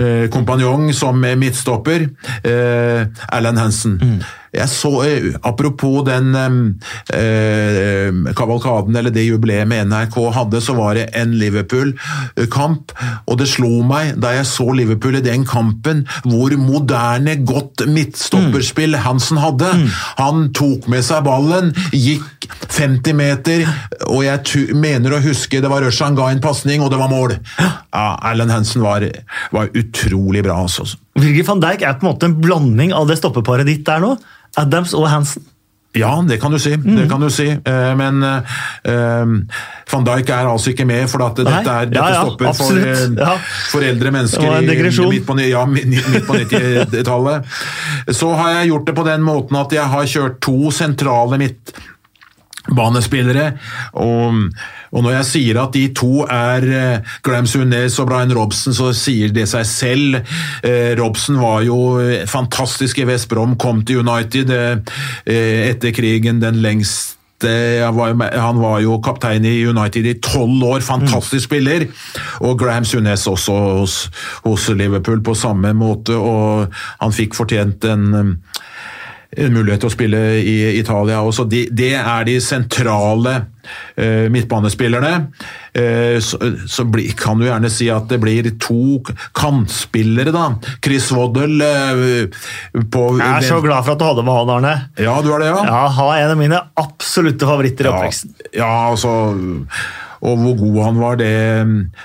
eh 0.00 0.26
kompanjong 0.32 0.92
som 0.96 1.18
midtstopper, 1.20 2.08
eh, 2.46 3.24
Alan 3.28 3.60
Hansen. 3.60 3.98
Mm. 4.00 4.20
Jeg 4.52 4.68
så, 4.68 4.90
eh, 5.06 5.34
Apropos 5.46 6.02
den 6.06 6.34
eh, 6.34 8.10
kavalkaden, 8.36 8.96
eller 8.96 9.14
det 9.14 9.26
jubileet 9.26 9.68
NRK 9.86 10.16
hadde, 10.34 10.60
så 10.60 10.74
var 10.74 10.98
det 10.98 11.08
en 11.14 11.36
Liverpool-kamp. 11.38 12.92
Og 13.26 13.38
det 13.38 13.48
slo 13.50 13.82
meg 13.86 14.16
da 14.20 14.34
jeg 14.34 14.48
så 14.50 14.66
Liverpool 14.74 15.20
i 15.20 15.24
den 15.24 15.46
kampen, 15.48 16.04
hvor 16.24 16.54
moderne, 16.58 17.36
godt 17.46 17.86
midtstopperspill 17.88 18.98
Hansen 19.04 19.40
hadde. 19.40 19.70
Mm. 19.80 19.86
Han 20.18 20.48
tok 20.56 20.88
med 20.90 21.06
seg 21.06 21.24
ballen, 21.26 21.72
gikk 21.94 22.48
50 22.70 23.16
meter, 23.16 23.66
og 24.08 24.24
jeg 24.26 24.74
mener 24.74 25.14
å 25.14 25.22
huske 25.22 25.60
det 25.62 25.70
var 25.70 25.84
Rushan 25.84 26.18
ga 26.18 26.30
en 26.32 26.42
pasning, 26.42 26.82
og 26.82 26.90
det 26.92 26.98
var 27.00 27.12
mål. 27.12 27.36
Ja, 27.60 28.16
Alan 28.30 28.50
Hansen 28.52 28.82
var, 28.82 29.06
var 29.54 29.70
utrolig 29.76 30.42
bra. 30.46 30.62
altså. 30.64 30.88
Virgil 31.18 31.46
van 31.46 31.62
Dijk 31.62 31.82
er 31.82 31.96
på 31.98 32.06
en 32.06 32.12
måte 32.12 32.28
en 32.28 32.36
blanding 32.40 32.92
av 32.94 33.08
det 33.10 33.18
stoppeparet 33.18 33.66
ditt 33.68 33.82
der 33.86 34.02
nå. 34.02 34.14
Adams 34.60 34.94
og 34.94 35.08
Hansen. 35.10 35.46
Ja, 35.92 36.12
det 36.22 36.36
kan 36.38 36.52
du 36.54 36.58
si. 36.62 36.70
Mm. 36.76 36.96
det 36.96 37.08
kan 37.10 37.20
du 37.20 37.26
si. 37.34 37.48
Eh, 37.50 37.94
men 37.98 38.22
uh, 38.22 39.30
van 39.90 40.04
Dijk 40.06 40.28
er 40.30 40.46
altså 40.46 40.70
ikke 40.70 40.86
med, 40.86 41.08
for 41.10 41.24
at 41.26 41.40
dette, 41.40 41.50
er, 41.66 41.88
dette 41.90 41.98
ja, 41.98 42.12
ja, 42.14 42.20
stopper 42.22 42.52
for, 42.54 42.78
ja. 43.18 43.32
for, 43.72 43.82
eldre 43.82 44.12
mennesker 44.14 44.60
midt 45.10 45.26
på, 45.26 45.34
ja, 45.42 45.64
på 45.66 46.38
90-tallet. 46.44 47.50
Så 48.14 48.30
har 48.38 48.60
jeg 48.60 48.70
gjort 48.70 48.86
det 48.86 48.94
på 49.00 49.06
den 49.08 49.26
måten 49.26 49.58
at 49.58 49.74
jeg 49.74 49.90
har 49.96 50.12
kjørt 50.14 50.38
to 50.46 50.70
sentrale 50.74 51.40
midtbanespillere. 52.70 53.52
og 53.92 54.50
og 54.90 55.04
når 55.04 55.12
jeg 55.20 55.26
sier 55.28 55.58
at 55.62 55.70
de 55.76 55.84
to 55.94 56.24
er 56.26 56.64
eh, 56.66 57.10
Graham 57.22 57.46
Sunes 57.46 57.98
og 58.02 58.08
Brian 58.10 58.34
Robson, 58.34 58.74
så 58.74 58.90
sier 58.90 59.30
det 59.30 59.46
seg 59.46 59.66
selv. 59.66 60.16
Eh, 60.66 60.96
Robson 60.98 61.38
var 61.38 61.62
jo 61.62 61.76
fantastisk 62.26 62.98
i 62.98 63.06
West 63.06 63.28
Brom, 63.30 63.54
kom 63.54 63.84
til 63.86 64.02
United 64.02 64.50
eh, 64.50 65.70
etter 65.70 65.94
krigen 65.94 66.42
den 66.42 66.58
lengste 66.58 67.18
han 67.40 68.58
var 68.60 68.82
jo 68.84 68.98
kaptein 69.00 69.46
i 69.48 69.62
United 69.64 70.04
i 70.04 70.18
tolv 70.20 70.60
år, 70.74 70.82
fantastisk 70.84 71.46
spiller. 71.46 71.86
Og 72.44 72.58
Graham 72.60 72.84
Sunes 72.84 73.24
også 73.30 73.54
hos, 73.78 73.94
hos, 74.44 74.68
Liverpool 74.76 75.22
på 75.24 75.32
samme 75.32 75.72
måte, 75.72 76.18
og 76.18 76.68
han 77.00 77.14
fikk 77.16 77.38
fortjent 77.38 77.86
en 77.88 78.34
en 79.36 79.54
mulighet 79.54 79.84
til 79.84 79.90
å 79.90 79.94
spille 79.94 80.20
i 80.42 80.56
Italia 80.80 81.20
også. 81.22 81.44
De, 81.50 81.62
det 81.70 81.92
er 82.00 82.26
de 82.26 82.34
sentrale 82.42 83.34
eh, 83.94 84.26
midtbanespillerne. 84.32 85.12
Eh, 85.70 86.18
så, 86.24 86.40
så 86.66 86.86
bli, 86.90 87.06
kan 87.18 87.38
du 87.38 87.46
gjerne 87.46 87.70
si 87.70 87.86
at 87.94 88.10
det 88.10 88.18
blir 88.22 88.48
to 88.62 88.98
kantspillere, 89.38 90.34
da. 90.34 90.48
Chris 90.82 91.12
Waddle 91.14 91.70
eh, 91.70 92.42
på 92.90 93.06
Jeg 93.20 93.30
er 93.30 93.48
så 93.52 93.62
glad 93.62 93.86
for 93.86 93.94
at 93.94 94.02
du 94.02 94.06
hadde 94.08 94.26
med 94.26 94.40
han, 94.40 94.54
Arne. 94.58 94.76
Ja, 94.98 95.16
du 95.22 95.30
er 95.36 95.46
det, 95.46 95.52
ja? 95.52 95.64
Ja, 95.68 95.86
Han 96.00 96.14
er 96.16 96.26
en 96.26 96.34
av 96.34 96.42
mine 96.42 96.62
absolutte 96.82 97.46
favoritter 97.46 97.86
i 97.86 97.94
oppveksten. 97.94 98.34
Ja, 98.50 98.64
ja 98.64 98.70
altså 98.90 99.14
og 100.20 100.36
hvor 100.40 100.56
god 100.58 100.78
han 100.84 100.98
var, 101.00 101.16
det, 101.20 101.30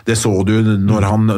det, 0.07 0.15
så 0.15 0.31
du 0.47 0.53
når 0.63 1.07
han 1.09 1.31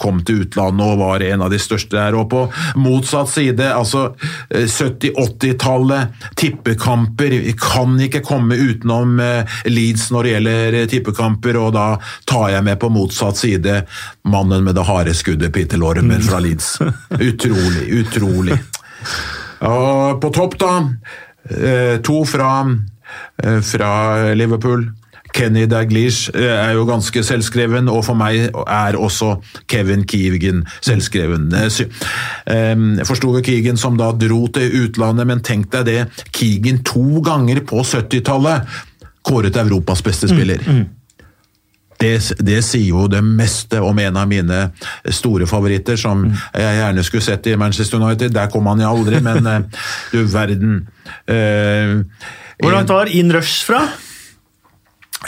kom 0.00 0.22
til 0.24 0.46
utlandet 0.46 0.86
og 0.86 1.02
var 1.02 1.24
en 1.26 1.44
av 1.44 1.52
de 1.52 1.60
største 1.60 1.96
der. 1.98 2.16
Og 2.16 2.30
på 2.32 2.44
motsatt 2.80 3.28
side, 3.34 3.66
altså 3.68 4.14
70-80-tallet, 4.48 6.22
tippekamper. 6.40 7.36
Vi 7.48 7.54
kan 7.60 7.98
ikke 8.00 8.22
komme 8.24 8.56
utenom 8.56 9.20
eh, 9.20 9.58
Leeds 9.68 10.08
når 10.14 10.24
det 10.24 10.32
gjelder 10.36 10.78
tippekamper, 10.92 11.60
og 11.60 11.74
da 11.76 11.86
tar 12.28 12.48
jeg 12.54 12.66
med 12.66 12.80
på 12.80 12.92
motsatt 12.92 13.40
side 13.40 13.82
mannen 14.28 14.64
med 14.64 14.78
det 14.78 14.86
harde 14.88 15.14
skuddet, 15.16 15.52
Peter 15.52 15.80
Lormer 15.80 16.22
fra 16.24 16.40
Leeds. 16.40 16.78
Utrolig, 17.18 17.84
utrolig. 18.00 18.56
Og 19.68 20.18
på 20.22 20.32
topp, 20.34 20.56
da. 20.62 20.72
Eh, 21.50 22.00
to 22.06 22.24
fra, 22.26 22.64
eh, 23.42 23.60
fra 23.60 23.92
Liverpool. 24.34 24.88
Kenny 25.32 25.66
Daglish 25.66 26.30
eh, 26.34 26.52
er 26.52 26.74
jo 26.76 26.84
ganske 26.88 27.22
selvskreven, 27.24 27.88
og 27.90 28.04
for 28.06 28.18
meg 28.18 28.50
er 28.62 28.98
også 29.00 29.34
Kevin 29.70 30.04
Keegan 30.08 30.62
selvskreven. 30.84 31.50
Eh, 31.56 31.82
jeg 32.52 33.08
forsto 33.08 33.32
Keegan 33.44 33.80
som 33.80 33.98
da 34.00 34.12
dro 34.16 34.44
til 34.52 34.82
utlandet, 34.84 35.28
men 35.28 35.44
tenk 35.44 35.70
deg 35.72 35.88
det, 35.88 36.00
Keegan 36.36 36.82
to 36.86 37.22
ganger 37.24 37.62
på 37.68 37.84
70-tallet 37.84 38.68
kåret 39.22 39.56
Europas 39.56 40.02
beste 40.04 40.28
spiller. 40.28 40.60
Mm, 40.66 40.82
mm. 40.82 40.90
Det, 42.02 42.16
det, 42.42 42.58
sier 42.66 42.88
jo 42.88 43.04
det 43.06 43.20
meste 43.22 43.78
om 43.78 43.98
en 44.02 44.16
av 44.18 44.26
mine 44.26 44.62
store 45.14 45.46
favoritter, 45.46 45.96
som 46.00 46.24
mm. 46.26 46.38
jeg 46.58 46.78
gjerne 46.80 47.04
skulle 47.06 47.24
sett 47.24 47.46
i 47.46 47.56
Manchester 47.56 48.02
United. 48.02 48.34
Der 48.34 48.50
kom 48.50 48.66
han 48.66 48.82
jo 48.82 48.90
aldri, 48.90 49.22
men 49.22 49.46
eh, 49.46 49.84
du 50.12 50.24
verden. 50.26 50.80
Hvor 52.62 52.74
langt 52.74 52.90
var 52.90 53.08
In 53.10 53.32
Rush 53.32 53.62
fra? 53.68 53.86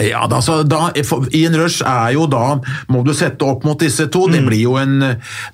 Ja, 0.03 0.25
altså, 0.27 0.63
da, 0.67 0.89
I 0.95 1.45
en 1.47 1.57
rush 1.59 1.85
er 1.87 2.15
jo 2.17 2.25
da 2.27 2.57
Må 2.91 3.05
du 3.07 3.13
sette 3.15 3.47
opp 3.47 3.63
mot 3.67 3.79
disse 3.79 4.09
to. 4.11 4.25
Mm. 4.27 4.35
Det, 4.35 4.43
blir 4.49 4.63
jo 4.65 4.75
en, 4.81 4.97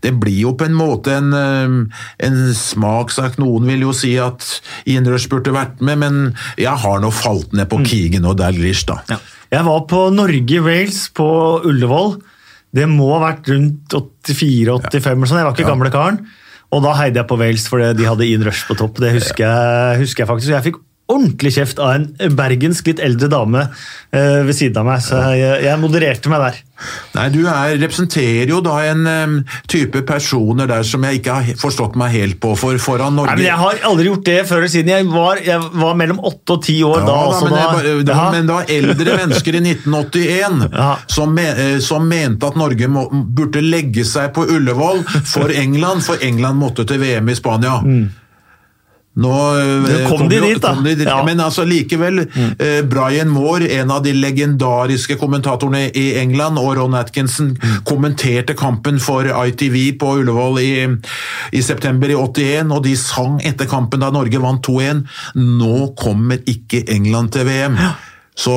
det 0.05 0.15
blir 0.21 0.39
jo 0.47 0.55
på 0.57 0.69
en 0.69 0.77
måte 0.77 1.19
en, 1.19 1.35
um, 1.35 1.77
en 2.25 2.41
smakssak. 2.57 3.37
Noen 3.43 3.69
vil 3.69 3.85
jo 3.89 3.95
si 3.97 4.15
at 4.21 4.47
Ian 4.89 5.09
Rush 5.09 5.29
burde 5.31 5.55
vært 5.55 5.83
med, 5.85 6.01
men 6.01 6.19
jeg 6.61 6.73
har 6.85 7.03
nå 7.03 7.13
falt 7.15 7.53
ned 7.57 7.69
på 7.71 7.83
mm. 7.83 7.87
Keegan 7.91 8.29
og 8.31 8.39
Dalglish, 8.41 8.87
da. 8.89 9.01
Ja. 9.11 9.21
Jeg 9.51 9.67
var 9.67 9.81
på 9.91 10.05
Norge-Wales 10.15 11.09
på 11.17 11.31
Ullevål. 11.67 12.15
Det 12.71 12.87
må 12.87 13.09
ha 13.17 13.25
vært 13.25 13.49
rundt 13.51 13.97
84-85, 13.99 14.95
ja. 14.95 15.27
sånn. 15.27 15.41
jeg 15.41 15.49
var 15.49 15.57
ikke 15.57 15.67
ja. 15.67 15.73
gamle 15.73 15.91
karen. 15.95 16.21
Og 16.71 16.85
da 16.85 16.95
heide 17.01 17.19
jeg 17.19 17.27
på 17.27 17.39
Wales 17.41 17.67
fordi 17.67 17.89
de 17.99 18.07
hadde 18.07 18.29
Ian 18.29 18.47
Rush 18.47 18.69
på 18.69 18.77
topp. 18.79 19.01
Det 19.03 19.11
husker, 19.17 19.43
jeg, 19.43 20.05
husker 20.05 20.23
jeg 20.23 20.31
faktisk. 20.31 20.53
Jeg 20.55 20.67
fikk 20.69 20.79
ordentlig 21.11 21.53
kjeft 21.59 21.79
av 21.83 21.95
en 21.99 22.35
bergensk, 22.39 22.87
litt 22.93 23.01
eldre 23.05 23.29
dame 23.33 23.67
eh, 23.67 24.41
ved 24.47 24.55
siden 24.57 24.81
av 24.83 24.87
meg, 24.89 25.03
så 25.05 25.21
jeg, 25.37 25.65
jeg 25.67 25.81
modererte 25.83 26.31
meg 26.33 26.45
der. 26.47 26.59
Nei, 27.13 27.27
Du 27.35 27.43
er, 27.45 27.75
representerer 27.77 28.49
jo 28.49 28.63
da 28.65 28.79
en 28.89 29.03
um, 29.05 29.33
type 29.69 30.01
personer 30.09 30.65
der 30.71 30.87
som 30.89 31.03
jeg 31.05 31.19
ikke 31.19 31.35
har 31.37 31.59
forstått 31.61 31.99
meg 32.01 32.15
helt 32.15 32.39
på. 32.41 32.55
For 32.57 32.79
foran 32.81 33.19
Norge 33.19 33.35
Nei, 33.35 33.43
men 33.43 33.49
Jeg 33.51 33.59
har 33.61 33.83
aldri 33.91 34.07
gjort 34.09 34.25
det 34.31 34.37
før 34.49 34.63
eller 34.63 34.73
siden. 34.73 34.89
Jeg 34.95 35.09
var, 35.13 35.43
jeg 35.45 35.61
var 35.83 35.99
mellom 36.01 36.23
åtte 36.25 36.57
og 36.57 36.63
ti 36.65 36.79
år 36.87 37.03
Ja, 37.03 37.05
da. 37.11 37.19
da, 37.21 37.43
men, 37.45 37.53
da- 37.53 37.67
bare- 37.75 37.93
ja. 38.15 38.31
men 38.33 38.49
det 38.49 38.57
var 38.57 38.73
eldre 38.79 39.19
mennesker 39.21 39.59
i 39.61 39.63
1981 39.75 40.65
Ja. 40.81 40.89
som, 41.13 41.35
me, 41.37 41.45
eh, 41.53 41.77
som 41.85 42.09
mente 42.09 42.49
at 42.49 42.57
Norge 42.57 42.89
må, 42.89 43.05
burde 43.13 43.61
legge 43.61 44.07
seg 44.09 44.33
på 44.37 44.47
Ullevål 44.49 45.05
for 45.29 45.53
England, 45.53 46.01
for 46.09 46.17
England 46.25 46.57
måtte 46.65 46.89
til 46.89 47.03
VM 47.05 47.29
i 47.29 47.37
Spania. 47.37 47.77
Nå 49.17 49.31
eh, 49.59 49.83
Det 49.89 50.07
kom 50.09 50.29
de 50.31 50.37
jo- 50.37 50.45
dit, 50.47 50.61
da. 50.63 50.75
de 50.75 50.95
dit. 50.95 51.07
Ja. 51.09 51.23
Men 51.27 51.41
altså 51.43 51.65
likevel, 51.67 52.21
eh, 52.59 52.83
Brian 52.87 53.29
Moore, 53.29 53.67
en 53.81 53.91
av 53.91 54.05
de 54.05 54.13
legendariske 54.15 55.17
kommentatorene 55.19 55.91
i 55.99 56.15
England, 56.21 56.59
og 56.59 56.77
Ron 56.79 56.95
Atkinson 56.95 57.57
kommenterte 57.85 58.55
kampen 58.55 59.01
for 59.03 59.27
ITV 59.27 59.99
på 59.99 60.13
Ullevål 60.21 60.61
i, 60.63 60.71
i 61.53 61.61
september 61.63 62.09
i 62.09 62.15
81, 62.15 62.71
og 62.71 62.85
de 62.87 62.95
sang 62.97 63.41
etter 63.45 63.67
kampen 63.67 64.01
da 64.01 64.11
Norge 64.15 64.39
vant 64.41 64.63
2-1 64.63 65.03
Nå 65.35 65.95
kommer 65.99 66.39
ikke 66.47 66.85
England 66.89 67.33
til 67.33 67.45
VM. 67.51 67.77
Så 68.41 68.55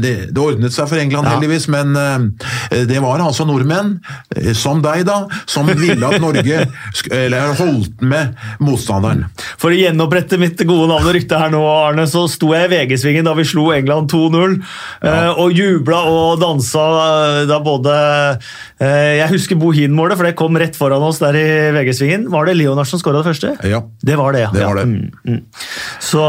det, 0.00 0.12
det 0.32 0.40
ordnet 0.40 0.72
seg 0.72 0.88
for 0.88 0.96
England, 1.00 1.26
Ja. 1.26 1.34
heldigvis, 1.36 1.66
men 1.72 1.92
eh, 1.96 2.84
det 2.88 3.00
var 3.04 3.20
altså 3.20 3.44
nordmenn, 3.48 3.98
eh, 4.36 4.52
som 4.56 4.80
deg 4.84 5.04
da, 5.08 5.26
som 5.50 5.68
ville 5.68 6.00
at 6.08 6.20
Norge 6.22 6.62
eller 7.12 7.52
holdt 7.58 8.00
med 8.00 8.32
motstanderen. 8.64 9.26
For 9.60 9.74
å 9.74 9.76
gjenopprette 9.76 10.38
mitt 10.40 10.60
gode 10.66 10.88
navn 10.90 11.06
og 11.10 11.14
rykte 11.16 11.38
her 11.40 11.52
nå, 11.52 11.60
Arne, 11.66 12.06
så 12.08 12.24
sto 12.30 12.52
jeg 12.54 12.68
i 12.68 12.72
VG-svingen 12.74 13.26
da 13.26 13.34
vi 13.36 13.44
slo 13.48 13.68
England 13.74 14.08
2-0, 14.12 14.56
eh, 15.04 15.30
og 15.36 15.52
jubla 15.56 16.02
og 16.10 16.40
dansa 16.40 16.86
eh, 17.06 17.42
da 17.50 17.60
både 17.64 17.96
eh, 17.96 18.36
Jeg 18.76 19.30
husker 19.30 19.56
Bohin-målet, 19.56 20.18
for 20.18 20.28
det 20.28 20.34
kom 20.36 20.56
rett 20.60 20.76
foran 20.76 21.04
oss 21.06 21.16
der 21.22 21.36
i 21.38 21.44
VG-svingen. 21.72 22.26
Var 22.32 22.48
det 22.48 22.58
Leonard 22.58 22.88
som 22.90 23.00
skåra 23.00 23.22
det 23.22 23.30
første? 23.30 23.54
Ja. 23.64 23.80
Det 24.04 24.18
var 24.20 24.36
det, 24.36 24.42
ja. 24.44 24.50
Det 24.52 24.66
var 24.66 24.76
det. 24.76 24.84
Mm, 24.84 25.12
mm. 25.24 25.38
Så, 26.04 26.24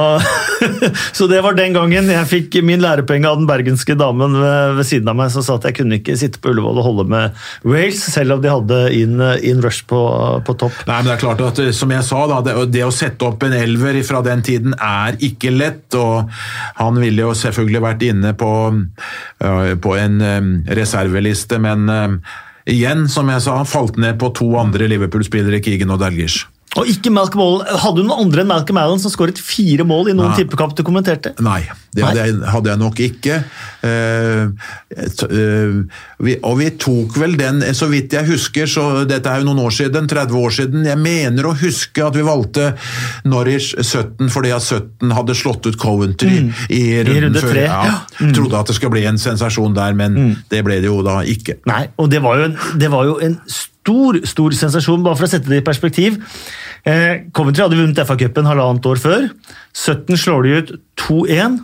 så 1.18 1.28
det 1.28 1.42
var 1.44 1.58
den 1.58 1.76
gangen 1.76 2.08
jeg 2.12 2.30
fikk 2.30 2.58
min 2.64 2.82
lærepenge 2.84 3.28
av 3.28 3.42
den 3.42 3.50
bergenske 3.50 3.98
damen 4.00 4.38
ved, 4.40 4.78
ved 4.80 4.88
siden 4.88 5.12
av 5.12 5.18
meg 5.20 5.34
som 5.34 5.44
sa 5.44 5.58
at 5.60 5.68
jeg 5.68 5.78
kunne 5.82 6.00
ikke 6.00 6.16
sitte 6.20 6.42
på 6.42 6.54
Ullevål 6.54 6.80
og 6.80 6.88
holde 6.88 7.06
med 7.12 7.44
Wales, 7.68 8.06
selv 8.14 8.38
om 8.38 8.44
de 8.44 8.52
hadde 8.52 8.80
in, 8.96 9.20
in 9.44 9.62
rush 9.64 9.84
på, 9.90 10.02
på 10.48 10.58
topp. 10.60 10.80
Nei, 10.88 11.02
men 11.02 11.10
det 11.10 11.16
er 11.18 11.24
klart 11.26 11.44
at 11.44 11.62
eh, 11.64 11.74
Som 11.76 11.92
jeg 11.94 12.06
sa, 12.08 12.24
da, 12.32 12.40
det, 12.46 12.56
det 12.74 12.86
å 12.88 12.94
sette 12.96 13.28
opp 13.28 13.44
en 13.48 13.56
elver 13.58 14.00
fra 14.08 14.24
den 14.26 14.44
tiden 14.46 14.76
er 14.78 15.18
ikke 15.24 15.52
lett. 15.54 15.98
og 16.00 16.32
Han 16.80 17.00
ville 17.02 17.28
jo 17.28 17.36
selvfølgelig 17.38 17.84
vært 17.84 18.08
inne 18.08 18.34
på, 18.38 18.52
eh, 19.44 19.74
på 19.84 19.98
en 20.00 20.20
eh, 20.24 20.52
reserveliste, 20.80 21.60
men 21.64 21.88
eh, 21.92 22.36
igjen, 22.68 23.08
som 23.12 23.32
jeg 23.32 23.44
sa, 23.46 23.58
falt 23.68 23.98
ned 24.02 24.20
på 24.22 24.32
to 24.38 24.52
andre 24.60 24.90
Liverpool-spillere, 24.92 25.62
Keegan 25.64 25.94
og 25.96 26.02
Dalgish. 26.04 26.46
Og 26.78 26.92
ikke 26.92 27.12
Malcolm 27.14 27.44
Allen. 27.44 27.80
Hadde 27.84 28.04
du 28.04 28.08
noen 28.08 28.26
andre 28.28 28.44
enn 28.44 28.52
Malcolm 28.52 28.80
Allen 28.82 29.02
som 29.02 29.14
skåret 29.14 29.40
fire 29.42 29.86
mål 29.88 30.12
i 30.12 30.16
noen 30.18 30.32
Nei. 30.32 30.40
tippekamp 30.42 30.76
du 30.78 30.84
kommenterte? 30.88 31.34
Nei, 31.44 31.62
det 31.96 32.06
hadde 32.06 32.26
jeg, 32.26 32.36
hadde 32.54 32.72
jeg 32.72 32.82
nok 32.82 33.02
ikke. 33.08 33.38
Uh, 33.82 34.52
eh, 34.98 36.02
vi, 36.24 36.36
og 36.46 36.58
vi 36.60 36.70
tok 36.80 37.18
vel 37.22 37.38
den, 37.40 37.64
så 37.78 37.90
vidt 37.92 38.14
jeg 38.18 38.30
husker, 38.30 38.70
så 38.70 38.88
dette 39.10 39.32
er 39.32 39.42
jo 39.42 39.50
noen 39.50 39.64
år 39.66 39.76
siden, 39.78 40.10
30 40.10 40.38
år 40.42 40.56
siden, 40.60 40.86
jeg 40.88 41.02
mener 41.02 41.50
å 41.50 41.56
huske 41.58 42.06
at 42.06 42.18
vi 42.18 42.26
valgte 42.28 42.70
Norwich 43.28 43.74
17 43.82 44.30
fordi 44.34 44.54
at 44.56 44.66
17 44.66 45.16
hadde 45.18 45.38
slått 45.38 45.70
ut 45.70 45.80
Coventry 45.82 46.48
i 46.74 46.84
runden 47.02 47.28
runde 47.28 47.44
før. 47.44 47.54
tre, 47.56 47.66
Ja, 47.68 47.96
Mm. 48.18 48.34
Trodde 48.34 48.58
at 48.58 48.70
det 48.70 48.76
skulle 48.76 48.96
bli 48.96 49.04
en 49.06 49.20
sensasjon 49.22 49.76
der, 49.78 49.94
men 49.94 50.38
det 50.50 50.64
ble 50.66 50.80
det 50.82 50.90
jo 50.90 51.04
da 51.06 51.20
ikke. 51.22 51.60
Nei, 51.70 51.84
og 52.02 52.10
det 52.10 52.22
var 52.24 52.40
jo 52.40 52.48
en, 52.50 52.56
det 52.82 52.90
var 52.90 53.06
jo 53.06 53.18
en 53.22 53.36
stor, 53.46 53.77
stor 53.88 54.20
stor 54.28 54.56
sensasjon, 54.56 55.06
bare 55.06 55.16
for 55.16 55.28
å 55.28 55.32
sette 55.32 55.48
det 55.52 55.62
i 55.62 55.66
perspektiv. 55.66 56.20
Eh, 56.88 57.24
Coventry 57.36 57.64
hadde 57.64 57.80
vunnet 57.80 58.04
FA-cupen 58.04 58.48
halvannet 58.50 58.86
år 58.92 59.00
før. 59.00 59.26
17 59.74 60.20
slår 60.20 60.44
de 60.44 60.56
ut 60.60 60.74
2-1. 61.00 61.60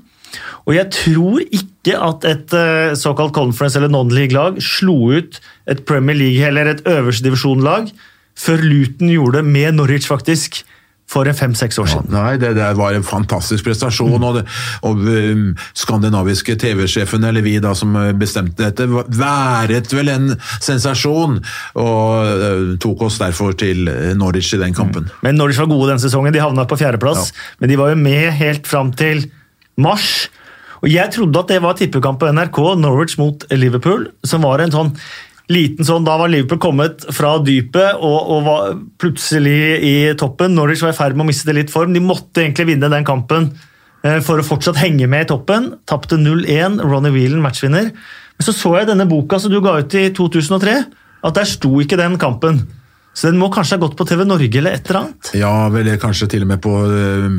Og 0.64 0.74
jeg 0.78 0.90
tror 0.96 1.44
ikke 1.44 2.00
at 2.00 2.26
et 2.26 2.56
eh, 2.56 2.96
såkalt 2.98 3.36
conference- 3.36 3.78
eller 3.78 3.92
non-league-lag 3.92 4.62
slo 4.64 5.12
ut 5.12 5.40
et 5.68 5.84
Premier 5.86 6.18
League 6.18 6.48
eller 6.48 6.72
et 6.72 6.84
øverste 6.88 7.28
divisjonlag 7.28 7.92
før 8.40 8.64
Luton 8.66 9.12
gjorde 9.14 9.42
det 9.42 9.46
med 9.46 9.76
Norwich, 9.78 10.08
faktisk, 10.10 10.64
for 11.10 11.30
fem-seks 11.38 11.78
år 11.82 11.90
siden. 11.92 12.12
Nei, 12.14 12.38
det, 12.42 12.54
det 12.58 12.70
var 12.80 12.96
en 12.96 13.06
fantastisk 13.06 13.68
prestasjon, 13.68 14.18
og, 14.18 14.40
det, 14.40 14.44
og 14.88 15.02
um, 15.04 15.46
skandinaviske 15.78 16.56
TV-sjefen, 16.62 17.26
eller 17.28 17.46
vi 17.46 17.58
da 17.64 17.74
som 17.78 17.94
uh, 17.98 18.12
bestemte 18.18 18.64
dette, 18.64 18.88
været 18.90 19.94
vel 19.94 20.14
en 20.14 20.32
sensasjon, 20.64 21.40
og 21.82 22.32
uh, 22.44 22.76
tok 22.82 23.06
oss 23.10 23.20
derfor 23.22 23.58
til 23.60 23.90
uh, 23.90 24.14
Norwich 24.18 24.54
i 24.56 24.62
den 24.62 24.76
kampen. 24.78 25.12
Men 25.26 25.38
Norwich 25.40 25.62
var 25.62 25.70
gode 25.72 25.92
den 25.94 26.02
sesongen. 26.02 26.34
De 26.34 26.42
havna 26.42 26.66
på 26.70 26.80
fjerdeplass, 26.80 27.34
men 27.62 27.72
de 27.72 27.80
var 27.80 27.94
jo 27.94 28.00
med 28.00 28.32
helt 28.40 28.70
fram 28.70 28.94
til 28.98 29.28
mars. 29.78 30.30
Og 30.84 30.90
Jeg 30.92 31.14
trodde 31.16 31.40
at 31.40 31.52
det 31.52 31.62
var 31.64 31.78
tippekamp 31.80 32.20
på 32.20 32.32
NRK, 32.36 32.58
Norwich 32.82 33.16
mot 33.22 33.46
Liverpool, 33.56 34.10
som 34.28 34.44
var 34.44 34.60
en 34.60 34.74
sånn 34.74 34.92
liten 35.52 35.86
sånn, 35.88 36.06
Da 36.08 36.16
var 36.20 36.32
Liverpool 36.32 36.62
kommet 36.62 37.04
fra 37.12 37.36
dypet 37.44 38.00
og, 38.00 38.20
og 38.32 38.46
var 38.48 38.74
plutselig 39.02 39.80
i 39.84 39.96
toppen. 40.20 40.56
Norwich 40.56 40.84
var 40.86 40.94
i 40.94 40.98
ferd 40.98 41.18
med 41.18 41.26
å 41.26 41.30
miste 41.32 41.56
litt 41.56 41.74
form. 41.74 41.96
De 41.96 42.04
måtte 42.04 42.44
egentlig 42.44 42.70
vinne 42.72 42.92
den 42.92 43.08
kampen 43.08 43.52
eh, 44.04 44.20
for 44.24 44.40
å 44.40 44.48
fortsatt 44.48 44.80
henge 44.82 45.10
med 45.12 45.26
i 45.26 45.32
toppen. 45.34 45.74
Tapte 45.90 46.20
0-1. 46.20 46.80
Ronny 46.84 47.12
Whelan, 47.16 47.44
matchvinner. 47.44 47.92
Men 48.38 48.48
så 48.48 48.56
så 48.56 48.78
jeg 48.80 48.90
denne 48.90 49.10
boka 49.10 49.40
som 49.42 49.52
du 49.54 49.60
ga 49.64 49.78
ut 49.82 50.00
i 50.00 50.08
2003, 50.16 50.78
at 51.24 51.38
der 51.38 51.50
sto 51.50 51.76
ikke 51.84 52.00
den 52.00 52.18
kampen. 52.22 52.64
Så 53.14 53.30
den 53.30 53.40
må 53.42 53.50
kanskje 53.54 53.78
ha 53.78 53.84
gått 53.84 53.96
på 53.98 54.08
TV 54.10 54.24
Norge 54.26 54.60
eller 54.60 54.78
et 54.78 54.90
eller 54.90 55.00
annet? 55.04 55.32
Ja, 55.38 55.54
eller 55.70 56.00
kanskje 56.02 56.28
til 56.34 56.46
og 56.46 56.50
med 56.50 56.62
på 56.64 56.74
uh, 56.74 57.36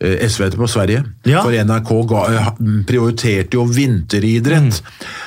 SVT 0.00 0.58
på 0.58 0.68
Sverige. 0.70 1.02
Ja. 1.26 1.42
For 1.42 1.54
NRK 1.54 1.92
ga, 2.12 2.24
uh, 2.30 2.50
prioriterte 2.86 3.58
jo 3.58 3.66
vinteridrett, 3.66 4.82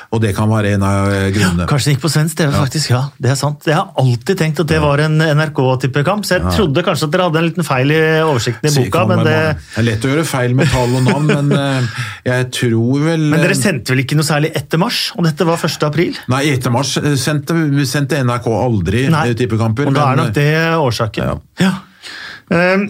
og 0.10 0.24
det 0.24 0.32
kan 0.38 0.50
være 0.50 0.76
en 0.78 0.86
av 0.88 1.10
grunnene. 1.10 1.34
grunnene. 1.36 1.68
Kanskje 1.70 1.92
den 1.92 1.98
gikk 1.98 2.06
på 2.06 2.14
svensk 2.14 2.40
TV, 2.40 2.54
faktisk. 2.56 2.94
Ja, 2.94 3.02
det 3.22 3.34
er 3.34 3.40
sant. 3.40 3.68
Jeg 3.68 3.78
har 3.78 3.92
alltid 4.00 4.40
tenkt 4.40 4.64
at 4.64 4.72
det 4.72 4.80
var 4.84 5.04
en 5.04 5.20
NRK-tippekamp, 5.20 6.28
så 6.28 6.38
jeg 6.40 6.56
trodde 6.56 6.86
kanskje 6.88 7.10
at 7.10 7.16
dere 7.16 7.28
hadde 7.28 7.44
en 7.44 7.50
liten 7.50 7.68
feil 7.68 7.94
i 7.94 8.02
oversikten 8.24 8.70
i 8.72 8.74
boka, 8.80 9.06
men 9.12 9.24
det, 9.28 9.36
det 9.52 9.84
er 9.84 9.88
lett 9.92 10.08
å 10.08 10.14
gjøre 10.14 10.26
feil 10.32 10.56
med 10.58 10.72
tall 10.72 10.96
og 10.96 11.06
navn, 11.06 11.30
men 11.30 11.54
uh, 11.54 12.08
jeg 12.26 12.50
tror 12.56 13.04
vel 13.04 13.28
men 13.30 13.44
dere 13.44 13.58
sendte 13.58 13.94
vel 13.94 14.04
ikke 14.04 14.18
noe 14.18 14.28
særlig 14.28 14.52
etter 14.58 14.82
mars? 14.82 15.02
Og 15.18 15.26
dette 15.28 15.46
var 15.48 15.60
1. 15.60 15.78
april? 15.88 16.18
Nei, 16.32 16.42
etter 16.54 16.74
mars 16.74 16.96
eh, 17.02 17.16
sendte, 17.20 17.56
sendte 17.90 18.20
NRK 18.26 18.50
aldri 18.54 19.06
eh, 19.10 19.34
tippekamper. 19.38 19.89
Og 19.90 19.96
da 19.98 20.06
er 20.12 20.16
nok 20.22 20.34
det 20.38 20.50
årsaken. 20.80 21.42
Ja. 21.60 21.74
Ehm, 22.56 22.86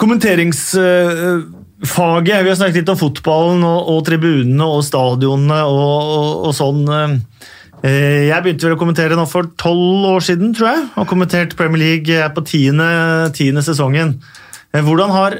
kommenteringsfaget, 0.00 2.44
vi 2.44 2.50
har 2.50 2.56
snakket 2.58 2.80
litt 2.82 2.92
om 2.94 2.98
fotballen 3.00 3.64
og, 3.66 3.80
og 3.92 3.98
tribunene 4.06 4.64
og 4.66 4.84
stadionene 4.86 5.60
og, 5.68 6.12
og, 6.16 6.28
og 6.48 6.52
sånn. 6.56 6.82
Eh, 7.84 8.24
Jeg 8.30 8.40
begynte 8.44 8.68
vel 8.68 8.76
å 8.78 8.80
kommentere 8.80 9.16
nå 9.18 9.26
for 9.28 9.50
tolv 9.60 10.06
år 10.14 10.22
siden, 10.24 10.54
tror 10.56 10.70
jeg, 10.70 10.80
og 11.00 11.08
kommentert 11.10 11.56
Premier 11.58 11.82
League 11.82 12.28
på 12.36 12.44
tiende, 12.48 12.86
tiende 13.36 13.62
sesongen. 13.66 14.10
Eh, 14.72 14.80
Hvordan 14.84 15.10
har 15.12 15.30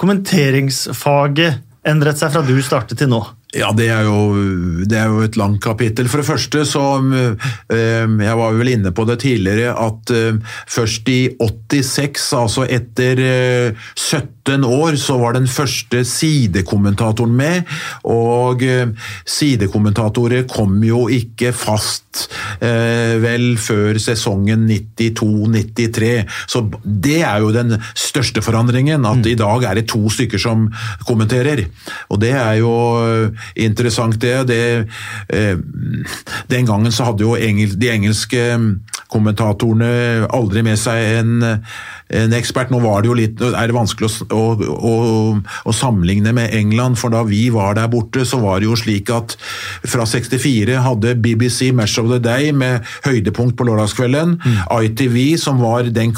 kommenteringsfaget 0.00 1.62
endret 1.86 2.18
seg 2.20 2.32
fra 2.34 2.42
du 2.44 2.56
startet 2.64 2.98
til 3.00 3.08
nå? 3.12 3.22
Ja, 3.54 3.68
det 3.76 3.86
er, 3.92 4.02
jo, 4.08 4.82
det 4.82 4.98
er 4.98 5.12
jo 5.12 5.22
et 5.22 5.36
langt 5.38 5.62
kapittel. 5.62 6.08
For 6.10 6.20
det 6.20 6.26
første 6.26 6.64
så 6.66 6.82
eh, 7.14 8.14
Jeg 8.26 8.38
var 8.40 8.56
vel 8.58 8.72
inne 8.72 8.90
på 8.94 9.06
det 9.06 9.20
tidligere 9.22 9.76
at 9.78 10.10
eh, 10.10 10.40
først 10.66 11.08
i 11.12 11.20
86, 11.38 12.24
altså 12.34 12.66
etter 12.66 13.22
eh, 13.22 13.84
17 13.94 14.66
år, 14.66 14.98
så 15.00 15.16
var 15.22 15.36
den 15.38 15.46
første 15.48 16.02
sidekommentatoren 16.08 17.36
med. 17.38 17.70
Og 18.10 18.64
eh, 18.66 18.90
sidekommentatorer 19.22 20.48
kom 20.50 20.82
jo 20.84 21.06
ikke 21.12 21.54
fast 21.54 22.26
eh, 22.58 23.14
vel 23.22 23.54
før 23.60 24.02
sesongen 24.02 24.66
92-93. 24.66 26.12
Så 26.50 26.64
det 26.82 27.20
er 27.22 27.38
jo 27.44 27.54
den 27.54 27.78
største 27.94 28.42
forandringen, 28.42 29.06
at 29.06 29.30
i 29.30 29.38
dag 29.38 29.70
er 29.70 29.78
det 29.78 29.86
to 29.94 30.02
stykker 30.10 30.42
som 30.42 30.66
kommenterer. 31.06 31.68
Og 32.10 32.18
det 32.24 32.34
er 32.34 32.58
jo 32.58 32.74
interessant, 33.56 34.20
det. 34.20 34.36
det 34.48 34.88
eh, 35.28 35.58
den 36.50 36.66
gangen 36.66 36.92
så 36.92 37.10
hadde 37.10 37.26
jo 37.26 37.36
engel, 37.36 37.76
de 37.80 37.90
engelske 37.92 38.44
kommentatorene 39.12 40.26
aldri 40.34 40.64
med 40.66 40.80
seg 40.80 41.20
en, 41.20 41.34
en 42.12 42.34
ekspert. 42.36 42.72
Nå 42.72 42.80
var 42.84 43.02
det 43.02 43.10
jo 43.10 43.16
litt, 43.16 43.40
er 43.40 43.70
det 43.70 43.76
vanskelig 43.76 44.10
å, 44.28 44.36
å, 44.36 44.42
å, 44.74 44.94
å, 45.64 45.74
sammenligne 45.74 46.34
med 46.36 46.52
England, 46.56 46.98
for 47.00 47.14
da 47.14 47.22
vi 47.26 47.46
var 47.54 47.78
der 47.78 47.88
borte, 47.92 48.26
så 48.28 48.40
var 48.42 48.60
det 48.60 48.68
jo 48.68 48.76
slik 48.78 49.10
at 49.14 49.36
fra 49.88 50.06
64 50.08 50.82
hadde 50.84 51.16
BBC 51.24 51.72
Match 51.76 51.98
of 52.00 52.10
the 52.12 52.20
Day 52.22 52.52
med 52.52 52.84
høydepunkt 53.06 53.56
på 53.58 53.68
lørdagskvelden. 53.68 54.36
Mm. 54.44 54.60
ITV, 54.90 55.18
som, 55.40 55.62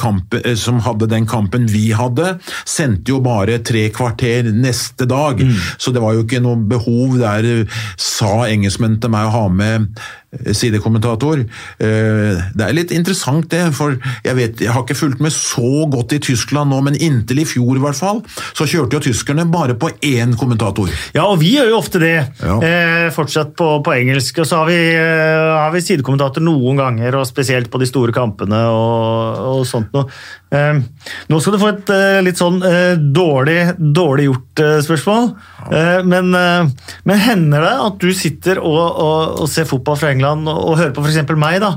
kampen, 0.01 0.43
eh, 0.43 0.59
som, 0.59 0.83
hadde 0.87 1.11
den 1.11 1.27
kampen 1.31 1.69
vi 1.71 1.91
hadde, 1.97 2.37
sendte 2.67 3.15
jo 3.15 3.23
bare 3.25 3.61
tre 3.65 3.89
kvarter 3.95 4.51
neste 4.53 5.09
dag. 5.09 5.41
Mm. 5.41 5.57
Så 5.79 5.95
det 5.95 6.03
var 6.03 6.17
jo 6.17 6.27
ikke 6.27 6.43
noe 6.45 6.59
behov 6.67 7.19
der, 7.23 7.67
sa 8.01 8.47
engelskmennene 8.49 9.03
til 9.03 9.13
meg, 9.13 9.29
å 9.29 9.37
ha 9.37 9.49
med 9.53 9.91
sidekommentator. 10.57 11.43
Eh, 11.79 12.43
det 12.57 12.67
er 12.67 12.77
litt 12.77 12.95
interessant 12.95 13.49
det, 13.53 13.63
for 13.77 13.97
jeg, 14.25 14.37
vet, 14.39 14.63
jeg 14.65 14.75
har 14.75 14.85
ikke 14.85 14.99
fulgt 14.99 15.23
med 15.25 15.35
så 15.35 15.87
godt 15.93 16.17
i 16.17 16.21
Tyskland 16.23 16.73
nå, 16.73 16.81
men 16.87 16.99
inntil 16.99 17.43
i 17.43 17.49
fjor 17.49 17.79
i 17.79 17.83
hvert 17.83 17.99
fall, 17.99 18.23
så 18.57 18.69
kjørte 18.69 18.99
jo 18.99 19.05
tyskerne 19.09 19.47
bare 19.51 19.77
på 19.79 19.91
én 20.07 20.37
kommentator. 20.39 20.91
Ja, 21.17 21.27
og 21.27 21.41
vi 21.43 21.55
gjør 21.57 21.73
jo 21.73 21.81
ofte 21.81 22.03
det, 22.03 22.15
ja. 22.41 22.57
eh, 22.65 23.09
fortsatt 23.15 23.55
på, 23.59 23.71
på, 23.85 23.95
engelsk. 23.97 24.43
Og 24.43 24.49
så 24.49 24.63
har 24.63 24.71
vi, 24.71 24.81
eh, 24.95 25.53
har 25.57 25.75
vi, 25.75 25.85
sidekommentator 25.87 26.45
noen 26.45 26.81
ganger, 26.81 27.21
og 27.21 27.29
spesielt 27.29 27.71
på 27.73 27.81
de 27.83 27.89
store 27.89 28.15
kampene 28.17 28.67
og, 28.73 29.47
og 29.57 29.69
sånt 29.69 29.95
noe. 29.97 30.11
Eh, 30.55 30.79
nå 31.27 31.41
skal 31.43 31.57
du 31.57 31.59
få 31.59 31.73
et 31.73 31.91
eh, 31.91 32.21
litt 32.23 32.39
sånn 32.39 32.61
eh, 32.63 32.95
dårlig, 32.97 33.75
dårlig 33.79 34.29
gjort-spørsmål. 34.29 35.29
Men, 36.07 36.31
men, 36.31 37.19
hender 37.19 37.65
det 37.67 37.75
at 37.89 37.99
du 37.99 38.13
sitter 38.15 38.61
og, 38.63 38.79
og, 38.79 39.43
og 39.43 39.51
ser 39.51 39.67
fotball 39.67 39.99
fra 39.99 40.13
England 40.15 40.47
og, 40.47 40.61
og 40.71 40.79
hører 40.79 40.95
på 40.95 41.03
f.eks. 41.03 41.35
meg? 41.35 41.59
da, 41.65 41.73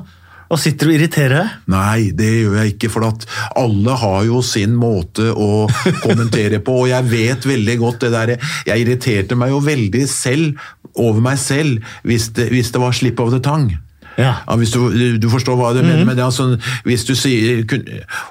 og 0.50 0.62
sitter 0.62 0.90
og 0.90 0.98
irriterer 0.98 1.36
deg? 1.36 1.58
Nei, 1.74 2.10
det 2.18 2.30
gjør 2.30 2.60
jeg 2.60 2.76
ikke, 2.76 2.92
for 2.94 3.08
at 3.10 3.26
alle 3.58 3.98
har 4.02 4.24
jo 4.30 4.44
sin 4.46 4.78
måte 4.78 5.32
å 5.34 5.66
kommentere 6.06 6.62
på, 6.62 6.84
og 6.84 6.92
jeg 6.92 7.10
vet 7.10 7.50
veldig 7.50 7.78
godt 7.82 8.06
det 8.06 8.14
der 8.14 8.36
Jeg 8.70 8.86
irriterte 8.86 9.38
meg 9.40 9.54
jo 9.54 9.62
veldig 9.66 10.06
selv 10.10 10.62
over 11.00 11.22
meg 11.24 11.38
selv 11.42 11.86
hvis 12.08 12.32
det, 12.38 12.50
hvis 12.54 12.74
det 12.74 12.82
var 12.82 12.98
slip 12.98 13.22
of 13.22 13.34
the 13.34 13.42
tongue. 13.42 13.78
Ja. 14.20 14.34
Ja, 14.44 14.58
hvis 14.60 14.74
du, 14.76 14.82
du, 15.18 15.30
forstår 15.32 15.56
hva 15.56 15.72
du 15.74 15.80
mm 15.80 15.86
-hmm. 15.86 15.88
mener 15.88 16.04
mhm. 16.04 16.08
med 16.08 16.18
det. 16.18 16.24
Altså, 16.26 16.58
hvis 16.84 17.06
du 17.06 17.16
sier, 17.16 17.64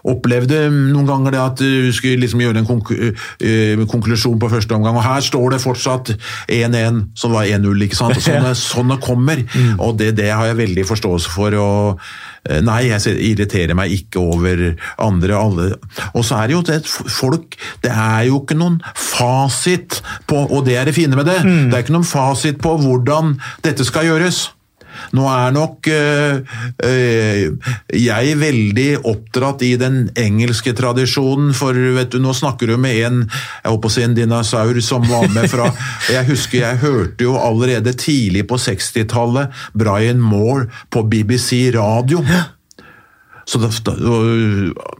opplevde 0.04 0.70
noen 0.70 1.06
ganger 1.06 1.30
det 1.30 1.40
at 1.40 1.58
du 1.58 1.92
skulle 1.92 2.20
liksom 2.20 2.40
gjøre 2.40 2.58
en 2.58 2.66
konk 2.66 2.90
uh, 2.90 3.86
konklusjon 3.88 4.38
på 4.38 4.48
første 4.48 4.74
omgang, 4.74 4.96
og 4.96 5.04
her 5.04 5.20
står 5.20 5.50
det 5.50 5.60
fortsatt 5.60 6.16
1-1, 6.48 7.04
som 7.14 7.32
var 7.32 7.44
1-0. 7.44 7.82
ikke 7.82 7.96
sant? 7.96 8.22
Sånne, 8.22 8.54
sånne 8.74 8.98
kommer, 9.00 9.36
mm. 9.54 9.78
og 9.78 9.98
det, 9.98 10.16
det, 10.16 10.30
har 10.30 10.46
jeg 10.46 10.56
veldig 10.56 10.86
forståelse 10.86 11.30
for. 11.30 11.54
og 11.54 12.00
eh, 12.50 12.60
Nei, 12.60 12.88
jeg 12.88 13.16
irriterer 13.16 13.74
meg 13.74 13.92
ikke 13.92 14.20
over 14.20 14.74
andre. 14.98 15.34
alle. 15.38 15.74
Og 16.14 16.24
så 16.24 16.34
er 16.34 16.46
det 16.46 16.52
jo 16.52 16.62
det 16.62 16.86
folk 16.86 17.56
Det 17.82 17.90
er 17.90 18.22
jo 18.28 18.42
ikke 18.42 18.58
noen 18.58 18.80
fasit 18.96 20.02
på 20.26 20.36
Og 20.36 20.66
det 20.66 20.76
er 20.76 20.84
det 20.84 20.94
fine 20.94 21.16
med 21.16 21.24
det. 21.24 21.44
Mm. 21.44 21.70
Det 21.70 21.74
er 21.74 21.78
ikke 21.78 21.96
noen 21.96 22.04
fasit 22.04 22.60
på 22.60 22.76
hvordan 22.76 23.40
dette 23.64 23.84
skal 23.84 24.04
gjøres. 24.04 24.57
Nå 25.16 25.26
er 25.32 25.54
nok 25.54 25.88
øh, 25.92 26.40
øh, 26.84 27.42
jeg 27.94 28.38
veldig 28.40 28.88
oppdratt 29.08 29.64
i 29.66 29.74
den 29.80 30.08
engelske 30.18 30.74
tradisjonen, 30.76 31.54
for 31.56 31.76
vet 31.96 32.12
du, 32.12 32.20
nå 32.22 32.34
snakker 32.36 32.70
du 32.70 32.76
med 32.80 33.02
en 33.06 33.24
jeg 33.28 33.72
håper 33.72 33.90
å 33.90 33.94
si 33.94 34.04
en 34.04 34.16
dinosaur 34.16 34.80
som 34.84 35.06
var 35.08 35.28
med 35.34 35.48
fra 35.50 35.70
Jeg 36.16 36.28
husker 36.28 36.62
jeg 36.62 36.82
hørte 36.82 37.26
jo 37.26 37.36
allerede 37.40 37.92
tidlig 37.98 38.46
på 38.48 38.58
60-tallet 38.60 39.54
Brian 39.78 40.20
Moore 40.22 40.68
på 40.92 41.04
BBC 41.08 41.68
radio. 41.74 42.22
Så 43.48 43.60
det, 43.62 43.70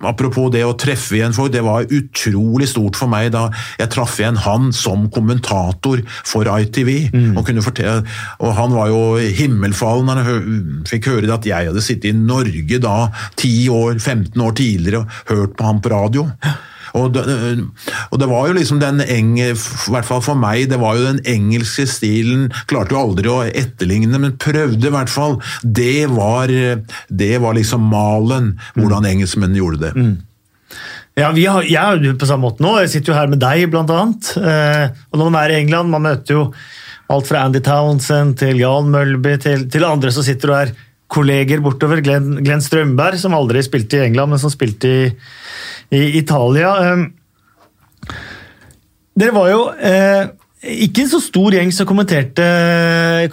apropos 0.09 0.49
det 0.55 0.63
å 0.65 0.77
treffe 0.81 1.19
igjen 1.19 1.35
folk, 1.37 1.53
det 1.53 1.65
var 1.67 1.89
utrolig 1.93 2.71
stort 2.71 2.97
for 2.97 3.11
meg 3.13 3.33
da 3.35 3.49
jeg 3.77 3.93
traff 3.93 4.17
igjen 4.21 4.41
han 4.47 4.71
som 4.77 5.09
kommentator 5.13 6.01
for 6.27 6.49
ITV. 6.49 6.93
Mm. 7.13 7.37
Og, 7.37 7.53
fortelle, 7.67 8.01
og 8.41 8.57
han 8.57 8.77
var 8.77 8.89
jo 8.93 9.03
himmelfallen 9.41 10.09
når 10.09 10.23
han 10.25 10.65
fikk 10.89 11.11
høre 11.13 11.35
at 11.35 11.47
jeg 11.49 11.71
hadde 11.71 11.85
sittet 11.85 12.15
i 12.15 12.17
Norge 12.17 12.81
da 12.81 12.97
10 13.37 13.69
år, 13.75 14.01
15 14.01 14.41
år 14.41 14.59
tidligere 14.59 15.05
og 15.05 15.33
hørt 15.35 15.57
på 15.59 15.69
ham 15.69 15.85
på 15.85 15.93
radio. 15.93 16.27
Og 16.97 17.13
det, 17.15 17.25
og 18.11 18.21
det, 18.21 18.29
var 18.31 18.49
jo 18.49 18.57
liksom 18.57 18.81
den 18.83 19.03
eng, 19.05 19.35
i 19.41 19.51
hvert 19.53 20.09
fall 20.09 20.23
for 20.25 20.39
meg, 20.39 20.69
det 20.71 20.81
var 20.81 20.97
jo 20.99 21.09
den 21.09 21.21
engelske 21.29 21.89
stilen. 21.91 22.49
Klarte 22.71 22.97
jo 22.97 23.03
aldri 23.03 23.33
å 23.33 23.43
etterligne, 23.49 24.21
men 24.21 24.39
prøvde 24.41 24.89
i 24.89 24.95
hvert 24.95 25.13
fall. 25.13 25.39
Det 25.63 26.07
var, 26.13 26.53
det 27.09 27.35
var 27.43 27.59
liksom 27.59 27.91
malen, 27.93 28.55
hvordan 28.79 29.05
mm. 29.05 29.13
engelskmennene 29.13 29.63
gjorde 29.63 29.85
det. 29.89 29.93
Mm. 29.99 30.17
Ja, 31.19 31.33
har, 31.33 31.65
Jeg 31.67 31.79
er 31.83 32.05
jo 32.05 32.17
på 32.19 32.29
samme 32.31 32.47
måte 32.47 32.63
nå. 32.63 32.77
Jeg 32.85 32.93
sitter 32.93 33.13
jo 33.13 33.19
her 33.19 33.31
med 33.31 33.41
deg, 33.43 33.67
blant 33.73 33.91
annet. 33.91 34.35
Eh, 34.39 34.99
og 35.11 35.19
når 35.19 35.31
man 35.31 35.41
er 35.41 35.55
i 35.55 35.63
England, 35.63 35.91
man 35.91 36.07
møter 36.07 36.37
jo 36.37 36.45
alt 37.09 37.29
fra 37.29 37.47
Andy 37.47 37.63
Townsend 37.65 38.37
til 38.39 38.61
Jan 38.61 38.91
Mølby 38.93 39.39
til, 39.43 39.65
til 39.73 39.87
andre 39.89 40.13
som 40.15 40.27
sitter 40.27 40.53
og 40.53 40.59
er 40.61 40.75
kolleger 41.09 41.63
bortover. 41.65 42.03
Glenn, 42.05 42.37
Glenn 42.45 42.63
Strømberg, 42.63 43.19
som 43.21 43.37
aldri 43.37 43.65
spilte 43.65 43.99
i 43.99 44.07
England, 44.07 44.35
men 44.35 44.43
som 44.43 44.53
spilte 44.53 44.93
i 44.93 45.07
i 45.95 46.19
Italia. 46.21 46.75
Ehm, 46.85 47.07
dere 49.19 49.35
var 49.35 49.49
jo 49.51 49.63
eh, 49.75 50.29
ikke 50.87 51.05
en 51.05 51.13
så 51.13 51.21
stor 51.23 51.55
gjeng 51.55 51.71
som 51.75 51.89
kommenterte, 51.89 52.49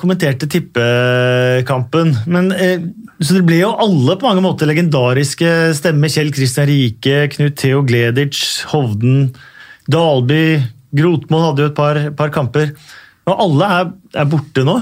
kommenterte 0.02 0.49
tippekampen. 0.49 2.15
men 2.26 2.52
eh, 2.53 2.86
så 3.15 3.38
det 3.38 3.45
ble 3.48 3.61
jo 3.61 3.72
alle 3.80 4.18
på 4.19 4.27
mange 4.27 4.44
måter 4.44 4.68
legendariske 4.68 5.49
stemmer. 5.77 6.11
Kjell 6.11 6.34
Kristian 6.36 6.68
Rike, 6.68 7.30
Knut 7.32 7.56
Theo 7.61 7.84
Gleditsch, 7.88 8.65
Hovden, 8.73 9.30
Dalby, 9.88 10.60
Grotmoen 10.95 11.48
hadde 11.48 11.64
jo 11.64 11.72
et 11.72 11.77
par, 11.77 12.02
par 12.18 12.34
kamper. 12.36 12.73
Og 13.26 13.41
alle 13.48 13.69
er, 13.77 13.91
er, 14.19 14.27
borte 14.30 14.65
nå. 14.68 14.76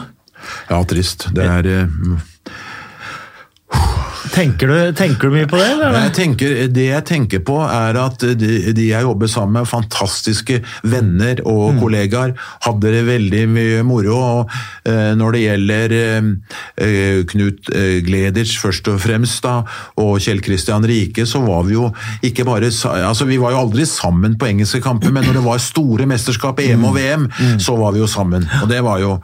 Ja, 0.70 0.82
trist. 0.90 1.30
Det 1.36 1.46
er 1.46 1.70
eh, 1.70 2.24
Tenker 4.34 4.68
du, 4.72 4.78
tenker 4.98 5.30
du, 5.30 5.36
mye 5.36 5.48
på 5.50 5.60
det? 5.60 5.68
Jeg 5.78 6.14
tenker, 6.18 6.56
det 6.74 6.88
jeg 6.88 7.06
tenker 7.06 7.44
på, 7.46 7.60
er 7.62 8.00
at 8.02 8.24
de, 8.40 8.74
de 8.74 8.88
jeg 8.88 9.06
jobber 9.06 9.30
sammen 9.30 9.60
med, 9.60 9.70
fantastiske 9.70 10.58
venner 10.90 11.44
og 11.46 11.76
mm. 11.76 11.82
kollegaer, 11.84 12.34
hadde 12.66 12.94
det 12.96 13.04
veldig 13.12 13.44
mye 13.54 13.84
moro. 13.86 14.18
og 14.18 14.56
uh, 14.90 15.14
Når 15.20 15.38
det 15.38 15.44
gjelder 15.44 15.96
uh, 16.02 17.22
Knut 17.30 17.72
uh, 17.76 18.00
Gleditsch 18.08 18.58
først 18.64 18.90
og 18.90 19.00
fremst, 19.06 19.46
da, 19.46 19.62
og 20.02 20.18
Kjell 20.24 20.42
Kristian 20.46 20.90
Rike, 20.90 21.28
så 21.30 21.44
var 21.46 21.70
vi 21.70 21.78
jo 21.78 21.92
ikke 22.26 22.48
bare 22.48 22.74
altså 22.74 23.30
Vi 23.30 23.38
var 23.42 23.54
jo 23.54 23.64
aldri 23.68 23.86
sammen 23.90 24.38
på 24.40 24.50
engelske 24.50 24.82
kamper, 24.82 25.14
men 25.14 25.28
når 25.30 25.40
det 25.40 25.46
var 25.46 25.62
store 25.62 26.10
mesterskap, 26.10 26.62
EM 26.64 26.90
og 26.90 26.98
VM, 26.98 27.30
mm. 27.30 27.58
så 27.62 27.78
var 27.78 27.94
vi 27.94 28.02
jo 28.02 28.10
sammen. 28.10 28.50
Og 28.64 28.70
det 28.72 28.82
var 28.82 29.02
jo 29.04 29.20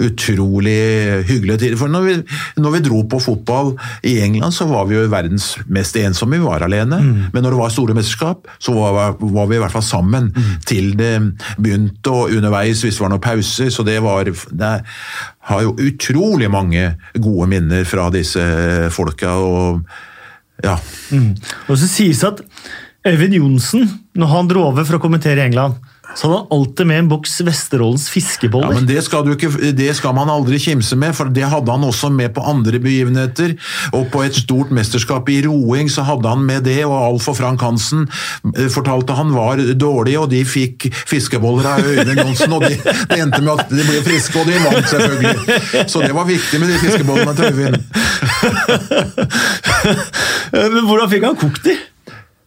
utrolig 0.00 1.22
hyggelige 1.28 1.58
tider. 1.58 1.76
For 1.78 1.90
når 1.90 2.06
vi, 2.06 2.14
når 2.58 2.74
vi, 2.74 2.82
dro 2.82 3.02
på 3.06 3.20
fotball 3.22 3.74
i 4.02 4.16
England, 4.24 4.54
så 4.56 4.66
var 4.66 4.88
vi 4.88 4.96
jo 4.96 5.04
verdens 5.10 5.52
mest 5.70 5.96
ensomme. 6.00 6.40
Vi 6.40 6.46
var 6.48 6.64
alene. 6.66 6.98
Mm. 6.98 7.20
Men 7.32 7.42
når 7.44 7.54
det 7.54 7.60
var 7.60 7.74
store 7.74 7.94
mesterskap, 7.94 8.48
så 8.58 8.74
var, 8.74 9.14
var 9.20 9.50
vi 9.50 9.58
i 9.58 9.62
hvert 9.62 9.74
fall 9.74 9.86
sammen 9.86 10.32
mm. 10.34 10.50
til 10.66 10.96
det 10.98 11.12
begynte, 11.58 12.10
og 12.10 12.34
underveis 12.34 12.82
hvis 12.82 12.98
det 12.98 13.06
var 13.06 13.14
noen 13.14 13.24
pauser. 13.24 13.70
Så 13.70 13.86
det 13.86 14.00
var 14.02 14.26
det 14.26 14.74
har 15.44 15.62
jo 15.62 15.76
utrolig 15.78 16.50
mange 16.50 16.94
gode 17.20 17.48
minner 17.52 17.86
fra 17.86 18.08
disse 18.14 18.42
folka. 18.94 19.36
og 19.38 19.84
ja. 20.64 20.78
Mm. 21.10 21.34
Og 21.68 21.78
så 21.78 21.88
sies 21.90 22.22
det 22.22 22.32
at 22.32 22.44
Øyvind 23.04 23.34
Johnsen, 23.36 23.90
når 24.16 24.26
han 24.26 24.48
dro 24.48 24.70
over 24.70 24.86
for 24.86 24.96
å 24.96 25.02
kommentere 25.02 25.42
i 25.42 25.50
England 25.50 25.76
så 26.14 26.30
han 26.30 26.46
alltid 26.50 26.86
med 26.86 26.98
en 26.98 27.08
boks 27.10 27.40
Vesterålens 27.46 28.08
fiskeboller. 28.12 28.70
Ja, 28.70 28.78
men 28.78 28.86
det 28.88 29.02
skal, 29.06 29.28
ikke, 29.34 29.50
det 29.76 29.90
skal, 29.98 30.14
man 30.16 30.30
aldri 30.30 30.60
kimse 30.62 30.96
med, 30.98 31.14
for 31.16 31.30
det 31.34 31.46
hadde 31.50 31.74
han 31.74 31.86
også 31.86 32.10
med 32.14 32.34
på 32.36 32.44
andre 32.46 32.78
begivenheter. 32.82 33.56
Og 33.96 34.06
på 34.12 34.22
et 34.26 34.36
stort 34.38 34.70
mesterskap 34.74 35.28
i 35.32 35.40
roing 35.46 35.90
så 35.92 36.04
hadde 36.06 36.30
han 36.30 36.44
med 36.46 36.64
det, 36.68 36.80
og 36.86 36.96
Alf 36.96 37.28
og 37.32 37.38
Frank 37.38 37.62
Hansen 37.64 38.06
eh, 38.54 38.68
fortalte 38.72 39.16
han 39.18 39.34
var 39.34 39.62
dårlige, 39.74 40.20
og 40.22 40.30
de 40.32 40.44
fikk 40.46 40.88
fiskeboller 40.94 41.70
av 41.74 41.82
Øyvind 41.84 42.20
Johnsen, 42.20 42.54
og 42.54 42.66
de, 42.66 42.78
det 43.10 43.20
endte 43.20 43.42
med 43.42 43.54
at 43.56 43.72
de 43.72 43.82
ble 43.82 44.02
friske, 44.06 44.38
og 44.38 44.46
de 44.50 44.60
vant, 44.62 44.92
selvfølgelig. 44.92 45.88
Så 45.90 46.04
det 46.04 46.14
var 46.14 46.28
viktig 46.28 46.62
med 46.62 46.70
de 46.70 46.78
fiskebollene 46.84 47.34
til 47.34 47.44
Øyvind. 47.50 47.76
men 50.74 50.86
hvordan 50.86 51.10
fikk 51.10 51.28
han 51.28 51.42
kokt 51.42 51.66
de? 51.66 51.76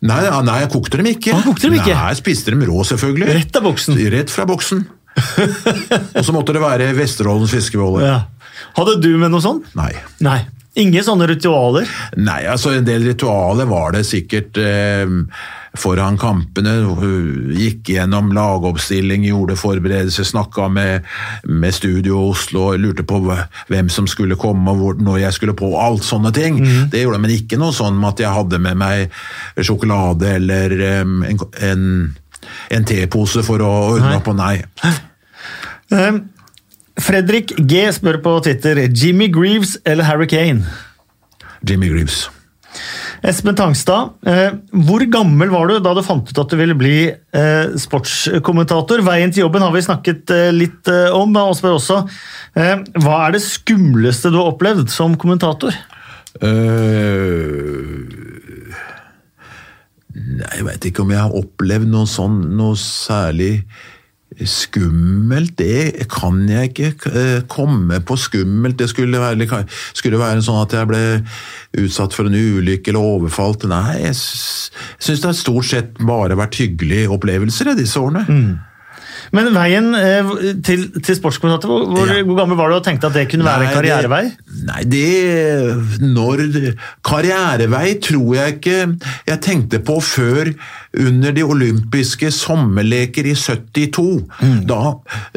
Nei, 0.06 0.20
nei, 0.46 0.60
jeg 0.62 0.70
kokte 0.76 1.00
dem 1.00 1.10
ikke. 1.10 1.34
Han 1.34 1.46
kokte 1.48 1.70
dem 1.70 1.80
ikke? 1.80 1.96
Nei, 1.96 2.12
jeg 2.14 2.20
spiste 2.20 2.54
dem 2.54 2.62
rå, 2.70 2.84
selvfølgelig. 2.86 3.32
Rett 3.40 3.58
av 3.58 3.66
boksen? 3.66 3.98
Rett 4.14 4.34
fra 4.34 4.46
boksen. 4.50 4.84
og 6.18 6.22
så 6.26 6.36
måtte 6.36 6.54
det 6.54 6.62
være 6.62 6.92
Vesterålens 6.98 7.56
fiskeboller. 7.56 8.06
Ja. 8.06 8.20
Hadde 8.78 9.00
du 9.02 9.10
med 9.18 9.34
noe 9.34 9.42
sånt? 9.42 9.72
Nei. 9.78 9.92
Nei. 10.26 10.44
Ingen 10.78 11.02
sånne 11.02 11.26
ritualer? 11.32 11.90
Nei, 12.22 12.44
altså 12.46 12.76
en 12.78 12.86
del 12.86 13.08
ritualer 13.08 13.66
var 13.70 13.96
det 13.96 14.04
sikkert 14.06 14.60
eh, 14.62 15.10
foran 15.78 16.18
kampene. 16.18 16.76
Gikk 17.58 17.90
gjennom 17.96 18.32
lagoppstilling, 18.36 19.26
gjorde 19.28 19.58
forberedelser, 19.60 20.28
snakka 20.28 20.68
med, 20.72 21.08
med 21.44 21.76
Studio 21.76 22.22
Oslo, 22.30 22.70
lurte 22.78 23.04
på 23.08 23.22
hvem 23.26 23.90
som 23.94 24.08
skulle 24.08 24.40
komme 24.40 24.72
og 24.72 24.82
hvor, 24.82 25.02
når 25.02 25.20
jeg 25.26 25.38
skulle 25.40 25.58
på. 25.58 25.74
Alt 25.80 26.06
sånne 26.08 26.32
ting. 26.36 26.62
Mm. 26.62 26.88
Det 26.94 27.04
gjorde 27.04 27.20
jeg, 27.20 27.26
Men 27.26 27.36
ikke 27.36 27.60
noe 27.62 27.76
sånn 27.76 28.00
at 28.08 28.24
jeg 28.24 28.34
hadde 28.34 28.62
med 28.64 28.80
meg 28.80 29.20
sjokolade 29.58 30.38
eller 30.38 30.74
um, 31.02 31.20
en, 31.28 31.44
en, 31.66 31.86
en 32.78 32.88
tepose 32.88 33.44
for 33.46 33.64
å 33.64 33.74
ordne 33.98 34.16
opp 34.20 34.28
på. 34.28 34.36
Nei. 34.38 34.62
Fredrik 36.98 37.54
G 37.70 37.86
spør 37.94 38.20
på 38.24 38.40
Twitter 38.48 38.88
Jimmy 38.88 39.30
Greaves 39.34 39.78
eller 39.86 40.08
Harry 40.08 40.28
Kane? 40.30 40.66
Jimmy 41.62 41.90
Greaves. 41.90 42.28
Espen 43.26 43.56
Tangstad, 43.58 44.14
eh, 44.30 44.52
hvor 44.86 45.02
gammel 45.10 45.50
var 45.50 45.70
du 45.70 45.80
da 45.82 45.94
du 45.98 46.04
fant 46.06 46.28
ut 46.30 46.42
at 46.42 46.52
du 46.52 46.58
ville 46.60 46.78
bli 46.78 47.10
eh, 47.10 47.74
sportskommentator? 47.80 49.02
Veien 49.06 49.34
til 49.34 49.46
jobben 49.46 49.66
har 49.66 49.74
vi 49.74 49.86
snakket 49.86 50.34
eh, 50.36 50.52
litt 50.54 50.92
om. 51.16 51.36
og 51.42 51.56
spør 51.58 51.78
også, 51.80 52.02
Hva 52.54 53.18
er 53.26 53.36
det 53.36 53.44
skumleste 53.46 54.32
du 54.34 54.40
har 54.42 54.54
opplevd 54.54 54.92
som 54.94 55.18
kommentator? 55.18 55.74
Uh, 56.38 58.06
jeg 60.14 60.66
veit 60.68 60.86
ikke 60.86 61.02
om 61.02 61.14
jeg 61.14 61.24
har 61.24 61.34
opplevd 61.34 61.90
noe 61.90 62.10
sånn 62.10 62.36
noe 62.58 62.78
særlig 62.78 63.64
Skummelt, 64.38 65.56
det 65.58 66.08
kan 66.12 66.44
jeg 66.52 66.70
ikke 66.70 66.90
eh, 67.10 67.40
komme 67.50 68.02
på 68.06 68.18
skummelt. 68.20 68.78
Det 68.78 68.90
skulle 68.92 69.22
være, 69.22 69.64
skulle 69.96 70.20
være 70.20 70.44
sånn 70.46 70.60
at 70.62 70.76
jeg 70.76 70.90
ble 70.90 71.02
utsatt 71.82 72.14
for 72.14 72.30
en 72.30 72.36
ulykke 72.36 72.92
eller 72.92 73.16
overfalt. 73.16 73.66
Nei, 73.72 73.96
jeg 74.04 74.18
syns 74.20 75.24
det 75.24 75.32
har 75.32 75.38
stort 75.38 75.70
sett 75.72 75.98
bare 76.04 76.38
vært 76.38 76.60
hyggelige 76.60 77.10
opplevelser 77.16 77.72
i 77.72 77.78
disse 77.80 78.04
årene. 78.04 78.26
Mm. 78.28 78.52
Men 79.36 79.50
veien 79.56 79.92
eh, 79.98 80.32
til, 80.66 80.88
til 81.04 81.18
sportskommentator, 81.18 81.72
hvor, 81.72 81.88
hvor, 81.92 82.12
ja. 82.12 82.24
hvor, 82.24 82.38
gammel 82.40 82.60
var 82.60 82.72
du 82.72 82.78
og 82.78 82.86
tenkte 82.86 83.10
at 83.10 83.18
det 83.18 83.28
kunne 83.32 83.48
være 83.48 83.66
nei, 83.66 83.74
karrierevei? 83.76 84.22
Det, 84.30 84.64
nei, 84.68 84.84
det 84.88 86.04
Når 86.04 86.44
Karrierevei 87.06 87.98
tror 88.04 88.36
jeg 88.38 88.58
ikke 88.58 88.78
jeg 89.28 89.42
tenkte 89.44 89.82
på 89.84 90.00
før 90.04 90.52
under 90.98 91.34
de 91.36 91.44
olympiske 91.46 92.32
sommerleker 92.34 93.28
i 93.28 93.36
72. 93.38 94.24
Mm. 94.42 94.62
Da 94.70 94.82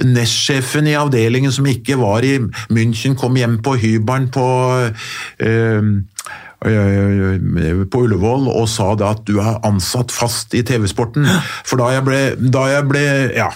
nestsjefen 0.07 0.89
i 0.89 0.97
avdelingen 0.99 1.53
som 1.53 1.67
ikke 1.69 1.99
var 2.01 2.25
i 2.27 2.37
München, 2.73 3.17
kom 3.19 3.37
hjem 3.37 3.59
på 3.65 3.77
hybelen 3.81 4.31
på 4.33 4.47
øh, 5.43 5.91
på 6.61 8.03
Ullevål 8.05 8.51
og 8.53 8.67
sa 8.69 8.91
da 8.99 9.15
at 9.15 9.23
du 9.29 9.39
er 9.41 9.61
ansatt 9.67 10.13
fast 10.13 10.55
i 10.55 10.61
TV-sporten. 10.67 11.25
For 11.65 11.81
da 11.81 11.89
jeg 11.95 12.05
ble, 12.05 12.21
da 12.53 12.67
jeg 12.69 12.89
ble 12.91 13.07
ja, 13.37 13.49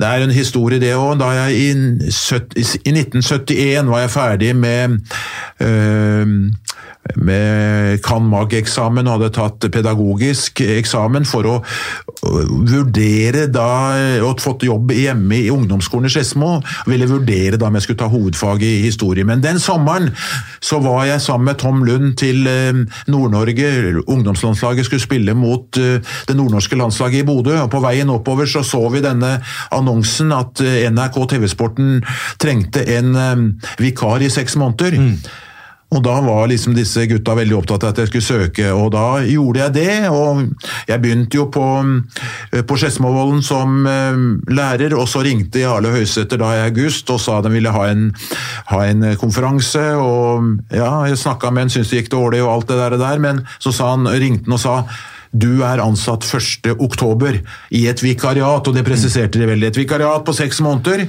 det 0.00 0.08
er 0.08 0.24
en 0.24 0.32
historie, 0.32 0.80
det 0.80 0.94
òg. 0.96 1.18
Da 1.20 1.28
jeg 1.36 1.58
i, 1.58 1.68
i, 1.68 2.92
1971 2.94 3.90
var 3.90 4.04
jeg 4.04 4.12
ferdig 4.14 4.54
med 4.56 4.98
øh, 5.60 6.26
med 7.16 8.02
Kanmag-eksamen 8.04 9.08
og 9.08 9.16
hadde 9.16 9.30
tatt 9.34 9.66
pedagogisk 9.72 10.60
eksamen 10.62 11.26
for 11.28 11.48
å 11.48 11.56
vurdere 12.20 13.46
da 13.50 13.70
og 14.26 14.42
fått 14.42 14.66
jobb 14.68 14.92
hjemme 14.94 15.38
i 15.40 15.50
ungdomsskolen 15.52 16.10
i 16.10 16.12
Skedsmo. 16.12 16.52
Ville 16.90 17.08
vurdere 17.10 17.58
da 17.60 17.70
om 17.70 17.78
jeg 17.78 17.86
skulle 17.86 18.02
ta 18.02 18.10
hovedfag 18.12 18.62
i 18.66 18.72
historie. 18.84 19.24
Men 19.26 19.42
den 19.44 19.60
sommeren 19.62 20.10
så 20.60 20.80
var 20.84 21.06
jeg 21.08 21.24
sammen 21.24 21.50
med 21.50 21.60
Tom 21.60 21.82
Lund 21.88 22.14
til 22.20 22.46
eh, 22.50 22.84
Nord-Norge. 23.10 23.72
Ungdomslandslaget 24.04 24.88
skulle 24.88 25.02
spille 25.02 25.34
mot 25.34 25.80
eh, 25.80 25.98
det 26.28 26.36
nordnorske 26.36 26.78
landslaget 26.78 27.24
i 27.24 27.28
Bodø. 27.28 27.56
og 27.64 27.70
På 27.72 27.82
veien 27.84 28.12
oppover 28.12 28.48
så 28.50 28.62
så 28.66 28.84
vi 28.92 29.02
denne 29.04 29.38
annonsen 29.74 30.34
at 30.36 30.62
eh, 30.64 30.84
NRK 30.92 31.22
TV-sporten 31.34 32.00
trengte 32.40 32.84
en 32.98 33.14
vikar 33.80 34.22
i 34.22 34.30
seks 34.32 34.56
måneder. 34.60 34.98
Mm. 35.00 35.14
Og 35.90 36.02
da 36.06 36.16
var 36.22 36.46
liksom 36.50 36.76
disse 36.76 37.02
gutta 37.10 37.34
veldig 37.34 37.56
opptatt 37.58 37.82
av 37.82 37.92
at 37.92 38.00
jeg 38.02 38.10
skulle 38.10 38.26
søke, 38.26 38.68
og 38.70 38.92
da 38.94 39.06
gjorde 39.26 39.64
jeg 39.64 39.74
det. 39.74 39.94
Og 40.14 40.44
jeg 40.86 41.02
begynte 41.02 41.40
jo 41.40 41.48
på, 41.50 41.66
eh, 42.52 42.62
på 42.62 42.78
Skedsmovollen 42.78 43.42
som 43.42 43.80
eh, 43.90 44.20
lærer, 44.54 44.94
og 44.94 45.08
så 45.10 45.24
ringte 45.26 45.64
Jarle 45.64 45.90
Høysæter 45.94 46.38
da 46.40 46.52
i 46.54 46.64
august 46.68 47.10
og 47.10 47.18
sa 47.22 47.40
de 47.42 47.50
ville 47.50 47.74
ha 47.74 47.86
en, 47.90 48.10
ha 48.70 48.82
en 48.86 49.08
konferanse. 49.18 49.86
Og 49.98 50.52
ja, 50.70 50.92
jeg 51.10 51.18
snakka 51.24 51.50
med 51.50 51.66
han, 51.66 51.74
syntes 51.74 51.90
det 51.90 52.04
gikk 52.04 52.12
dårlig 52.14 52.44
og 52.44 52.54
alt 52.54 52.70
det 52.70 52.82
der, 52.84 52.94
og 52.94 53.02
der 53.02 53.24
men 53.26 53.42
så 53.58 53.74
han, 53.82 54.06
ringte 54.06 54.46
han 54.46 54.58
og 54.60 54.62
sa 54.62 54.76
du 55.30 55.62
er 55.62 55.78
ansatt 55.78 56.24
1. 56.26 56.72
oktober 56.82 57.36
i 57.78 57.84
et 57.86 58.00
vikariat, 58.02 58.66
og 58.66 58.74
det 58.74 58.82
presiserte 58.86 59.38
de 59.38 59.46
veldig. 59.46 59.68
Et 59.70 59.78
vikariat 59.84 60.24
på 60.26 60.34
seks 60.34 60.58
måneder. 60.66 61.04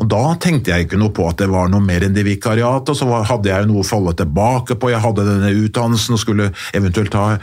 Og 0.00 0.10
Da 0.10 0.22
tenkte 0.42 0.72
jeg 0.72 0.86
ikke 0.86 0.98
noe 1.00 1.14
på 1.14 1.28
at 1.30 1.38
det 1.42 1.50
var 1.52 1.70
noe 1.70 1.84
mer 1.84 2.04
enn 2.06 2.16
det 2.16 2.26
vikariatet, 2.26 2.94
og 2.94 2.98
så 2.98 3.22
hadde 3.30 3.50
jeg 3.50 3.70
noe 3.70 3.84
å 3.84 3.86
falle 3.86 4.14
tilbake 4.18 4.78
på. 4.80 4.90
Jeg 4.90 5.04
hadde 5.04 5.26
denne 5.28 5.52
utdannelsen 5.64 6.16
og 6.16 6.22
skulle 6.22 6.50
eventuelt 6.74 7.14
ta 7.14 7.38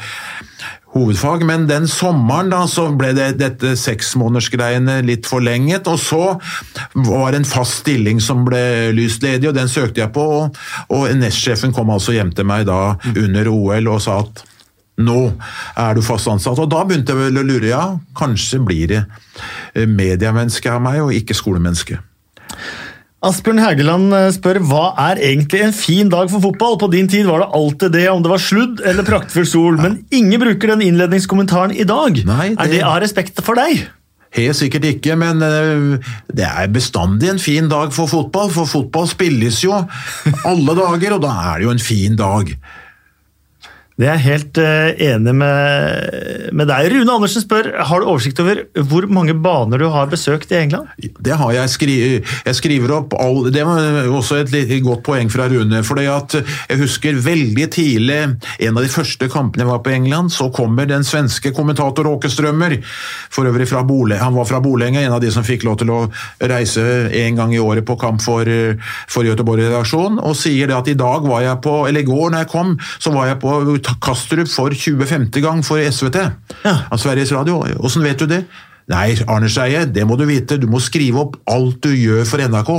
hovedfag, 0.91 1.45
men 1.47 1.67
den 1.69 1.87
sommeren 1.87 2.51
da, 2.51 2.65
så 2.67 2.89
ble 2.99 3.13
det, 3.15 3.29
dette 3.39 3.73
seksmånedersgreiene 3.79 4.99
litt 5.07 5.29
forlenget, 5.29 5.87
og 5.87 5.99
så 6.01 6.23
var 7.07 7.31
det 7.31 7.41
en 7.41 7.47
fast 7.47 7.81
stilling 7.85 8.19
som 8.23 8.43
ble 8.47 8.91
lyst 8.97 9.23
ledig, 9.23 9.47
og 9.47 9.55
den 9.55 9.71
søkte 9.71 10.03
jeg 10.03 10.11
på, 10.15 10.25
og, 10.41 10.61
og 10.91 11.07
nestsjefen 11.15 11.71
kom 11.75 11.93
altså 11.95 12.17
hjem 12.17 12.35
til 12.35 12.49
meg 12.49 12.67
da 12.67 12.97
under 13.15 13.51
OL 13.53 13.91
og 13.93 14.03
sa 14.03 14.19
at 14.25 14.43
nå 15.01 15.19
er 15.79 15.95
du 15.95 16.03
fast 16.05 16.27
ansatt. 16.29 16.59
Og 16.59 16.69
da 16.69 16.83
begynte 16.85 17.15
jeg 17.15 17.23
vel 17.23 17.39
å 17.39 17.47
lure, 17.47 17.71
ja, 17.71 17.85
kanskje 18.17 18.59
blir 18.61 18.91
det 18.91 19.01
mediemenneske 19.87 20.69
av 20.69 20.83
meg, 20.83 20.99
og 21.05 21.15
ikke 21.15 21.37
skolemenneske. 21.37 22.01
Asbjørn 23.21 23.61
Hægeland 23.61 24.13
eh, 24.17 24.27
spør 24.33 24.57
hva 24.65 24.85
er 25.11 25.19
egentlig 25.21 25.59
en 25.61 25.75
fin 25.77 26.09
dag 26.09 26.29
for 26.31 26.41
fotball? 26.41 26.79
På 26.81 26.89
din 26.89 27.09
tid 27.11 27.27
var 27.29 27.43
det 27.43 27.51
alltid 27.53 27.93
det, 27.93 28.07
om 28.09 28.23
det 28.25 28.31
var 28.31 28.41
sludd 28.41 28.81
eller 28.81 29.05
praktfull 29.05 29.45
sol, 29.45 29.77
men 29.77 29.99
ingen 30.09 30.41
bruker 30.41 30.73
den 30.73 30.81
innledningskommentaren 30.87 31.75
i 31.75 31.85
dag. 31.85 32.17
Nei, 32.25 32.47
det... 32.55 32.63
Er 32.65 32.73
det 32.73 32.81
av 32.87 32.97
respekt 33.05 33.43
for 33.45 33.61
deg? 33.61 33.83
Helt 34.31 34.55
sikkert 34.57 34.87
ikke, 34.87 35.17
men 35.19 35.43
eh, 35.45 36.11
det 36.33 36.47
er 36.47 36.73
bestandig 36.73 37.29
en 37.29 37.41
fin 37.41 37.69
dag 37.69 37.93
for 37.93 38.09
fotball. 38.09 38.49
For 38.55 38.69
fotball 38.69 39.09
spilles 39.11 39.61
jo 39.67 39.75
alle 40.47 40.77
dager, 40.81 41.17
og 41.17 41.25
da 41.25 41.35
er 41.51 41.59
det 41.59 41.67
jo 41.67 41.75
en 41.75 41.83
fin 41.91 42.17
dag. 42.17 42.55
Det 44.01 44.07
er 44.09 44.17
jeg 44.17 44.25
helt 44.25 44.57
uh, 44.57 44.87
enig 44.97 45.33
med, 45.37 46.15
med, 46.57 46.65
deg. 46.71 46.87
Rune 46.89 47.13
Andersen 47.13 47.43
spør 47.43 47.67
har 47.85 48.01
du 48.01 48.07
oversikt 48.09 48.39
over 48.41 48.63
hvor 48.89 49.05
mange 49.13 49.35
baner 49.37 49.77
du 49.77 49.85
har 49.93 50.09
besøkt 50.09 50.49
i 50.55 50.57
England? 50.57 50.89
Det 50.97 51.35
har 51.37 51.51
jeg. 51.53 51.69
Skri 51.69 51.97
jeg 52.01 52.57
skriver 52.57 52.95
opp 52.95 53.13
all, 53.13 53.51
Det 53.53 53.61
var 53.67 54.09
også 54.09 54.39
et, 54.41 54.49
litt, 54.55 54.73
godt 54.81 55.03
poeng 55.05 55.29
fra 55.29 55.45
Rune. 55.51 55.83
for 55.85 56.01
Jeg 56.01 56.79
husker 56.79 57.19
veldig 57.21 57.67
tidlig 57.75 58.17
en 58.25 58.79
av 58.79 58.81
de 58.81 58.89
første 58.89 59.29
kampene 59.29 59.67
jeg 59.67 59.69
var 59.69 59.83
på 59.85 59.93
England. 59.93 60.33
Så 60.33 60.49
kommer 60.49 60.89
den 60.89 61.05
svenske 61.05 61.53
kommentator 61.53 62.09
Åke 62.09 62.31
Strømmer. 62.31 62.79
For 63.29 63.45
øvrig 63.45 63.69
fra 63.69 63.83
Bole, 63.85 64.17
Han 64.17 64.33
var 64.33 64.49
fra 64.49 64.63
Bolenge, 64.63 65.05
en 65.05 65.13
av 65.13 65.21
de 65.21 65.29
som 65.31 65.45
fikk 65.45 65.67
lov 65.67 65.77
til 65.83 65.93
å 65.93 66.01
reise 66.41 66.81
en 67.21 67.37
gang 67.37 67.53
i 67.53 67.61
året 67.61 67.85
på 67.85 67.99
kamp 68.01 68.21
for, 68.21 68.49
for 69.07 69.29
Göteborg-redaksjonen. 69.29 70.17
Og 70.25 70.35
sier 70.41 70.71
det 70.71 70.79
at 70.79 70.89
i 70.89 70.97
dag 70.97 71.27
var 71.27 71.45
jeg 71.45 71.61
på, 71.61 71.77
eller 71.85 72.01
i 72.01 72.09
går 72.09 72.31
når 72.31 72.45
jeg 72.45 72.53
kom, 72.55 72.75
så 72.97 73.13
var 73.13 73.29
jeg 73.29 73.41
på 73.45 73.53
Kastrup 74.03 74.49
for 74.51 74.73
20-50 74.73 75.43
gang 75.43 75.63
for 75.65 75.81
SVT, 75.81 76.19
ja. 76.63 76.75
av 76.91 77.01
Sveriges 77.01 77.31
Radio. 77.35 77.61
Åssen 77.81 78.05
vet 78.05 78.19
du 78.21 78.29
det? 78.29 78.43
Nei, 78.91 79.13
Arne 79.29 79.49
Skeie, 79.51 79.85
det 79.87 80.03
må 80.07 80.17
du 80.19 80.25
vite. 80.27 80.57
Du 80.59 80.67
må 80.71 80.81
skrive 80.83 81.21
opp 81.21 81.37
alt 81.49 81.79
du 81.85 81.93
gjør 81.95 82.25
for 82.27 82.43
NRK. 82.43 82.71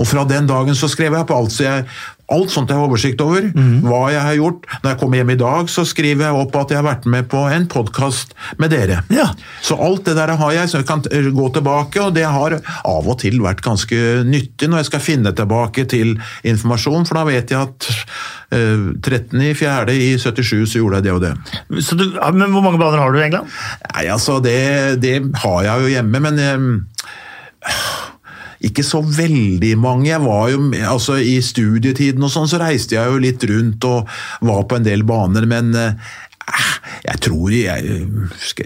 Og 0.00 0.08
fra 0.08 0.24
den 0.28 0.48
dagen 0.48 0.76
så 0.78 0.88
skrev 0.90 1.16
jeg 1.16 1.28
på 1.28 1.36
alt. 1.36 1.52
Så 1.52 1.66
jeg, 1.66 1.86
alt 2.32 2.52
sånt 2.52 2.70
jeg 2.70 2.78
har 2.78 2.88
oversikt 2.88 3.20
over. 3.24 3.44
Mm. 3.52 3.82
Hva 3.84 4.00
jeg 4.12 4.22
har 4.24 4.38
gjort. 4.38 4.66
Når 4.82 4.92
jeg 4.92 5.00
kommer 5.02 5.20
hjem 5.20 5.32
i 5.34 5.38
dag, 5.42 5.70
så 5.72 5.84
skriver 5.88 6.26
jeg 6.28 6.40
opp 6.42 6.56
at 6.60 6.72
jeg 6.72 6.80
har 6.80 6.86
vært 6.86 7.08
med 7.12 7.28
på 7.32 7.42
en 7.52 7.66
podkast 7.70 8.34
med 8.62 8.72
dere. 8.72 9.02
Ja. 9.12 9.28
Så 9.64 9.76
alt 9.76 10.06
det 10.08 10.16
der 10.16 10.34
har 10.40 10.54
jeg, 10.56 10.70
så 10.70 10.80
jeg 10.80 10.88
kan 10.88 11.04
gå 11.04 11.48
tilbake, 11.56 12.00
og 12.02 12.14
det 12.16 12.24
har 12.24 12.56
av 12.58 13.08
og 13.08 13.18
til 13.22 13.40
vært 13.44 13.64
ganske 13.64 13.98
nyttig 14.28 14.70
når 14.70 14.82
jeg 14.82 14.90
skal 14.92 15.04
finne 15.04 15.34
tilbake 15.36 15.84
til 15.90 16.14
informasjon, 16.48 17.08
for 17.08 17.20
da 17.20 17.26
vet 17.28 17.52
jeg 17.52 17.60
at 17.60 17.90
uh, 18.54 18.88
13.4. 18.96 19.92
i 19.92 20.14
77 20.20 20.72
så 20.72 20.80
gjorde 20.80 21.02
jeg 21.02 21.08
det 21.08 21.16
og 21.16 21.24
det. 21.26 21.34
Du, 21.68 22.06
men 22.38 22.48
Hvor 22.54 22.64
mange 22.64 22.80
baner 22.80 23.02
har 23.02 23.12
du 23.12 23.20
i 23.20 23.26
England? 23.26 23.52
Nei, 23.92 24.06
altså, 24.12 24.40
det, 24.44 25.02
det 25.04 25.18
har 25.44 25.60
jeg 25.68 25.84
jo 25.84 25.92
hjemme, 25.98 26.24
men 26.30 26.40
uh, 26.40 28.01
ikke 28.62 28.84
så 28.86 29.02
veldig 29.02 29.72
mange. 29.80 30.10
Jeg 30.10 30.22
var 30.24 30.50
jo, 30.52 30.60
altså 30.88 31.18
I 31.18 31.38
studietiden 31.44 32.22
og 32.22 32.32
sånn 32.32 32.50
så 32.50 32.60
reiste 32.62 32.96
jeg 32.98 33.10
jo 33.10 33.22
litt 33.22 33.46
rundt 33.50 33.88
og 33.88 34.12
var 34.46 34.62
på 34.70 34.78
en 34.78 34.86
del 34.86 35.02
baner, 35.08 35.48
men 35.50 35.74
eh, 35.78 36.14
jeg 37.06 37.20
tror 37.22 37.52
jeg, 37.54 38.06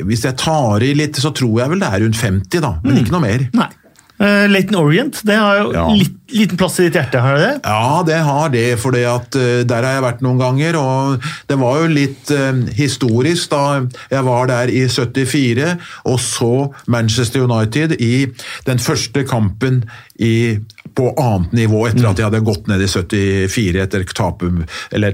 Hvis 0.09 0.25
jeg 0.25 0.37
tar 0.41 0.83
i 0.83 0.95
litt, 0.97 1.19
så 1.21 1.31
tror 1.37 1.61
jeg 1.61 1.73
vel 1.73 1.83
det 1.83 1.91
er 1.91 2.03
rundt 2.05 2.21
50, 2.21 2.63
da. 2.65 2.73
Men 2.83 2.97
mm. 2.97 3.03
ikke 3.03 3.15
noe 3.15 3.25
mer. 3.25 3.45
Nei. 3.57 3.69
Uh, 4.17 4.47
Laton 4.49 4.79
Orient, 4.81 5.19
det 5.29 5.35
har 5.37 5.59
jo 5.61 5.73
Ja. 5.75 5.87
litt, 5.93 6.15
liten 6.33 6.57
plass 6.57 6.79
i 6.81 6.87
ditt 6.87 6.95
hjerte, 6.97 7.21
har 7.21 7.37
det 7.37 7.43
det? 7.45 7.61
Ja, 7.69 8.03
det 8.07 8.21
har 8.25 8.49
det, 8.49 8.79
for 8.81 8.91
der 8.97 9.83
har 9.85 9.93
jeg 9.99 10.05
vært 10.07 10.23
noen 10.25 10.39
ganger. 10.41 10.79
Og 10.81 11.27
det 11.51 11.59
var 11.61 11.83
jo 11.83 11.91
litt 11.93 12.31
uh, 12.33 12.63
historisk 12.79 13.51
da 13.53 13.63
jeg 14.11 14.25
var 14.25 14.47
der 14.49 14.73
i 14.73 14.87
74 14.89 15.77
og 16.07 16.19
så 16.23 16.53
Manchester 16.89 17.45
United 17.45 17.97
i 18.01 18.27
den 18.65 18.79
første 18.81 19.25
kampen 19.29 19.85
i, 20.19 20.59
på 20.97 21.11
annet 21.21 21.53
nivå 21.53 21.83
etter 21.91 22.07
at 22.09 22.17
de 22.19 22.25
hadde 22.25 22.41
gått 22.47 22.67
ned 22.71 22.81
i 22.81 22.89
74 22.89 23.83
etter 23.85 24.05
tapet, 24.17 24.65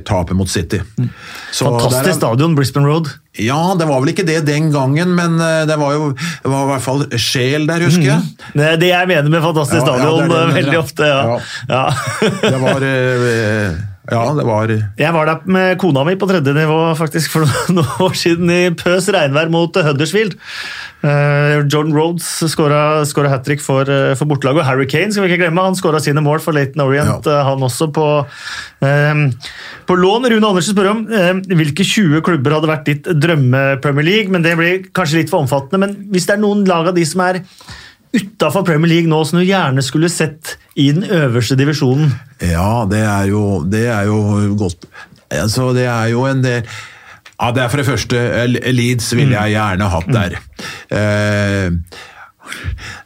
tape 0.07 0.37
mot 0.39 0.49
City. 0.51 0.79
Så 1.53 1.67
Fantastisk 1.67 2.13
er- 2.15 2.19
stadion, 2.21 2.55
Brisbane 2.59 2.87
Road. 2.87 3.11
Ja, 3.41 3.75
det 3.79 3.87
var 3.89 4.03
vel 4.03 4.13
ikke 4.13 4.27
det 4.29 4.43
den 4.47 4.71
gangen, 4.75 5.15
men 5.17 5.39
eh, 5.41 5.63
det 5.67 5.79
var 5.81 5.95
jo 5.97 6.11
det 6.13 6.51
var 6.53 6.67
i 6.67 6.71
hvert 6.75 6.85
fall 6.85 7.05
sjel 7.17 7.65
der, 7.67 7.87
husker 7.89 8.05
jeg. 8.11 8.21
Det 8.53 8.67
er 8.75 8.77
det 8.83 8.91
jeg 8.93 9.09
mener 9.09 9.33
med 9.33 9.43
fantastisk 9.43 9.81
Ja, 9.81 9.87
ja, 9.87 9.87
det 9.87 10.03
er 10.03 10.05
stadion, 10.05 10.29
det 10.29 10.37
mener, 10.37 10.59
veldig 10.59 10.77
ja. 10.77 10.83
ofte. 10.83 11.09
Ja. 11.09 11.41
Ja. 11.73 11.85
Det 12.43 12.61
var 12.61 12.87
eh, 12.91 13.81
Ja, 14.13 14.23
det 14.37 14.45
var 14.45 14.69
Jeg 14.69 15.13
var 15.15 15.29
der 15.31 15.47
med 15.49 15.79
kona 15.81 16.05
mi 16.05 16.15
på 16.21 16.29
tredje 16.29 16.53
nivå 16.57 16.79
faktisk 16.99 17.33
for 17.33 17.47
noen 17.75 18.03
år 18.05 18.17
siden 18.19 18.51
i 18.53 18.63
pøs 18.77 19.09
regnvær 19.15 19.49
mot 19.53 19.73
Huddersfield. 19.87 20.37
Eh, 21.03 21.63
John 21.73 21.91
Rhodes 21.97 22.27
skåra 22.53 23.31
hat 23.33 23.45
trick 23.47 23.63
for, 23.65 23.89
eh, 23.89 24.13
for 24.19 24.29
bortelaget, 24.31 24.63
og 24.63 24.69
Harry 24.69 24.87
Kane 24.87 25.11
skal 25.15 25.25
vi 25.25 25.33
ikke 25.33 25.47
glemme. 25.47 25.65
Han 25.65 25.79
skåra 25.79 25.99
sine 26.03 26.23
mål 26.23 26.43
for 26.45 26.55
Laton 26.55 26.85
Orient, 26.85 27.27
Ja. 27.27 27.39
eh, 27.41 27.45
han 27.49 27.65
også, 27.67 27.89
på, 27.93 28.07
um, 28.85 29.25
på 29.89 29.97
lån. 29.99 30.29
Rune 30.31 30.47
Andersen 30.47 30.77
spør 30.77 30.91
om 30.93 31.07
um, 31.09 31.43
hvilke 31.59 31.83
20 31.87 32.23
klubber 32.23 32.55
hadde 32.59 32.71
vært 32.71 32.85
ditt 32.91 33.09
drømme-Premier 33.25 34.07
League, 34.07 34.31
men 34.31 34.43
det 34.45 34.57
blir 34.61 34.85
kanskje 34.95 35.23
litt 35.23 35.33
for 35.33 35.43
omfattende. 35.43 35.81
Men 35.83 35.97
hvis 36.13 36.29
det 36.29 36.37
er 36.37 36.45
noen 36.45 36.67
lag 36.69 36.93
av 36.93 36.95
de 36.95 37.05
som 37.09 37.25
er 37.27 37.43
utafor 38.13 38.65
Premier 38.67 38.91
League 38.93 39.11
nå, 39.11 39.23
som 39.25 39.41
du 39.41 39.47
gjerne 39.47 39.83
skulle 39.85 40.11
sett 40.13 40.57
i 40.77 40.91
den 40.93 41.05
øverste 41.05 41.57
divisjonen. 41.59 42.13
Ja, 42.45 42.85
det 42.91 43.03
er 43.07 43.29
jo, 43.31 43.43
det 43.65 43.87
er 43.89 44.09
jo 44.11 44.55
godt. 44.61 44.87
Altså, 45.33 45.71
Det 45.73 45.87
er 45.89 46.11
jo 46.13 46.27
en 46.29 46.43
del 46.45 46.67
ja, 47.41 47.51
Det 47.57 47.63
er 47.63 47.71
for 47.73 47.81
det 47.81 47.87
første 47.87 48.19
eh, 48.21 48.73
Leeds 48.75 49.07
ville 49.17 49.33
jeg 49.33 49.55
gjerne 49.57 49.89
hatt 49.91 50.11
der. 50.13 50.37
Eh, 50.93 51.71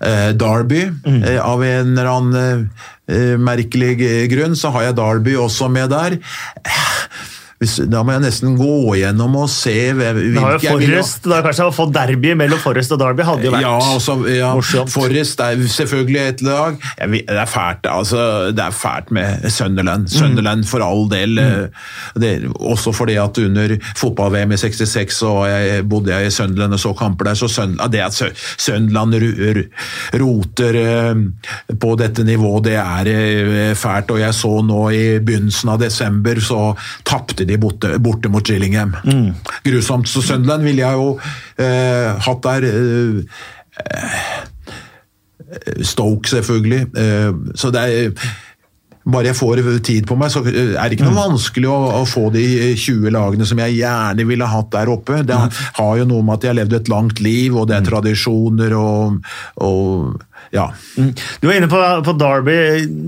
eh, 0.02 0.32
Derby, 0.36 0.82
eh, 1.06 1.38
av 1.40 1.62
en 1.64 1.92
eller 1.94 2.10
annen 2.10 2.66
eh, 3.08 3.36
merkelig 3.38 3.94
grunn, 4.32 4.58
så 4.58 4.74
har 4.74 4.88
jeg 4.88 4.98
Derby 4.98 5.36
også 5.40 5.70
med 5.72 5.94
der. 5.94 6.18
Hvis, 7.56 7.78
da 7.88 8.02
må 8.04 8.12
jeg 8.12 8.20
nesten 8.26 8.56
gå 8.58 8.96
gjennom 9.00 9.36
og 9.40 9.48
se 9.48 9.92
hvem- 9.96 10.18
Det 10.34 10.42
har 10.42 10.52
jo 10.52 10.58
hvilke 10.58 10.66
jeg 10.68 10.90
vil 10.90 11.30
da 11.32 11.38
kanskje 11.40 11.64
Å 11.64 11.72
få 11.72 11.86
derby 11.92 12.34
mellom 12.36 12.58
Forrest 12.60 12.92
og 12.92 13.00
Derby 13.00 13.24
hadde 13.24 13.46
jo 13.46 13.52
vært 13.54 13.64
ja, 13.64 13.78
også, 13.96 14.16
ja, 14.28 14.50
morsomt. 14.52 14.92
Forrest 14.92 15.40
er 15.40 15.56
selvfølgelig 15.56 16.20
et 16.20 16.42
lag. 16.42 16.76
Jeg 17.00 17.24
Det 17.26 17.38
er 17.38 17.48
fælt 17.48 17.88
altså, 17.88 18.52
det 18.52 18.64
er 18.64 18.76
fælt 18.76 19.10
med 19.10 19.50
Sunderland. 19.50 20.08
Sunderland. 20.10 20.60
mm. 20.60 20.68
for 20.68 20.84
all 20.84 21.08
del. 21.08 21.40
Mm. 21.40 22.20
Det, 22.20 22.32
også 22.60 22.92
fordi 22.92 23.16
at 23.16 23.38
under 23.38 23.76
fotball-VM 23.96 24.52
i 24.52 24.56
66 24.56 25.16
så 25.16 25.32
jeg, 25.48 25.88
bodde 25.88 26.12
jeg 26.12 26.26
i 26.26 26.30
Sunderland 26.30 26.76
og 26.76 26.80
så 26.80 26.92
kamper 26.92 27.24
der. 27.30 27.34
så 27.34 27.48
Sunderland, 27.48 27.92
Det 27.92 28.00
at 28.00 28.32
Sunderland 28.58 29.14
roter 30.12 30.74
eh, 30.74 31.14
på 31.80 31.96
dette 31.96 32.24
nivået, 32.24 32.64
det 32.64 32.76
er 32.76 33.10
eh, 33.12 33.74
fælt. 33.74 34.10
Og 34.10 34.20
jeg 34.20 34.34
så 34.34 34.52
nå 34.66 34.82
i 34.90 35.18
begynnelsen 35.18 35.72
av 35.72 35.80
desember, 35.80 36.40
så 36.40 36.60
tapte 37.04 37.45
de 37.48 37.58
borte, 37.62 37.94
borte 38.02 38.28
mot 38.32 38.46
Gillingham. 38.46 38.94
Mm. 39.04 39.30
Grusomt. 39.66 40.08
Så 40.10 40.22
Sunderland 40.26 40.64
ville 40.66 40.82
jeg 40.84 40.98
jo 40.98 41.12
eh, 41.62 42.14
hatt 42.26 42.42
der. 42.48 42.68
eh, 42.72 44.42
Stoke, 45.86 46.28
selvfølgelig. 46.28 46.80
Eh, 46.96 47.32
Så 47.54 47.70
det 47.70 47.80
er 47.86 48.10
bare 49.06 49.28
jeg 49.30 49.36
får 49.38 49.60
tid 49.86 50.06
på 50.08 50.16
meg, 50.18 50.32
så 50.34 50.40
er 50.42 50.88
det 50.90 50.96
ikke 50.96 51.06
noe 51.06 51.14
vanskelig 51.28 51.68
å, 51.70 51.76
å 52.00 52.06
få 52.10 52.24
de 52.34 52.42
20 52.74 53.12
lagene 53.14 53.46
som 53.46 53.60
jeg 53.62 53.76
gjerne 53.78 54.24
ville 54.26 54.48
hatt 54.50 54.72
der 54.74 54.90
oppe. 54.90 55.20
Det 55.22 55.36
har 55.78 55.92
jo 56.00 56.06
noe 56.10 56.24
med 56.26 56.34
at 56.40 56.42
jeg 56.42 56.50
har 56.50 56.58
levd 56.58 56.74
et 56.80 56.90
langt 56.90 57.22
liv, 57.22 57.54
og 57.54 57.68
det 57.70 57.76
er 57.78 57.86
tradisjoner 57.86 58.74
og, 58.74 59.20
og 59.62 60.25
ja. 60.54 60.66
Mm. 60.96 61.12
Du 61.40 61.46
var 61.48 61.56
inne 61.56 61.68
på, 61.70 61.80
på 62.06 62.14
Derby, 62.20 62.56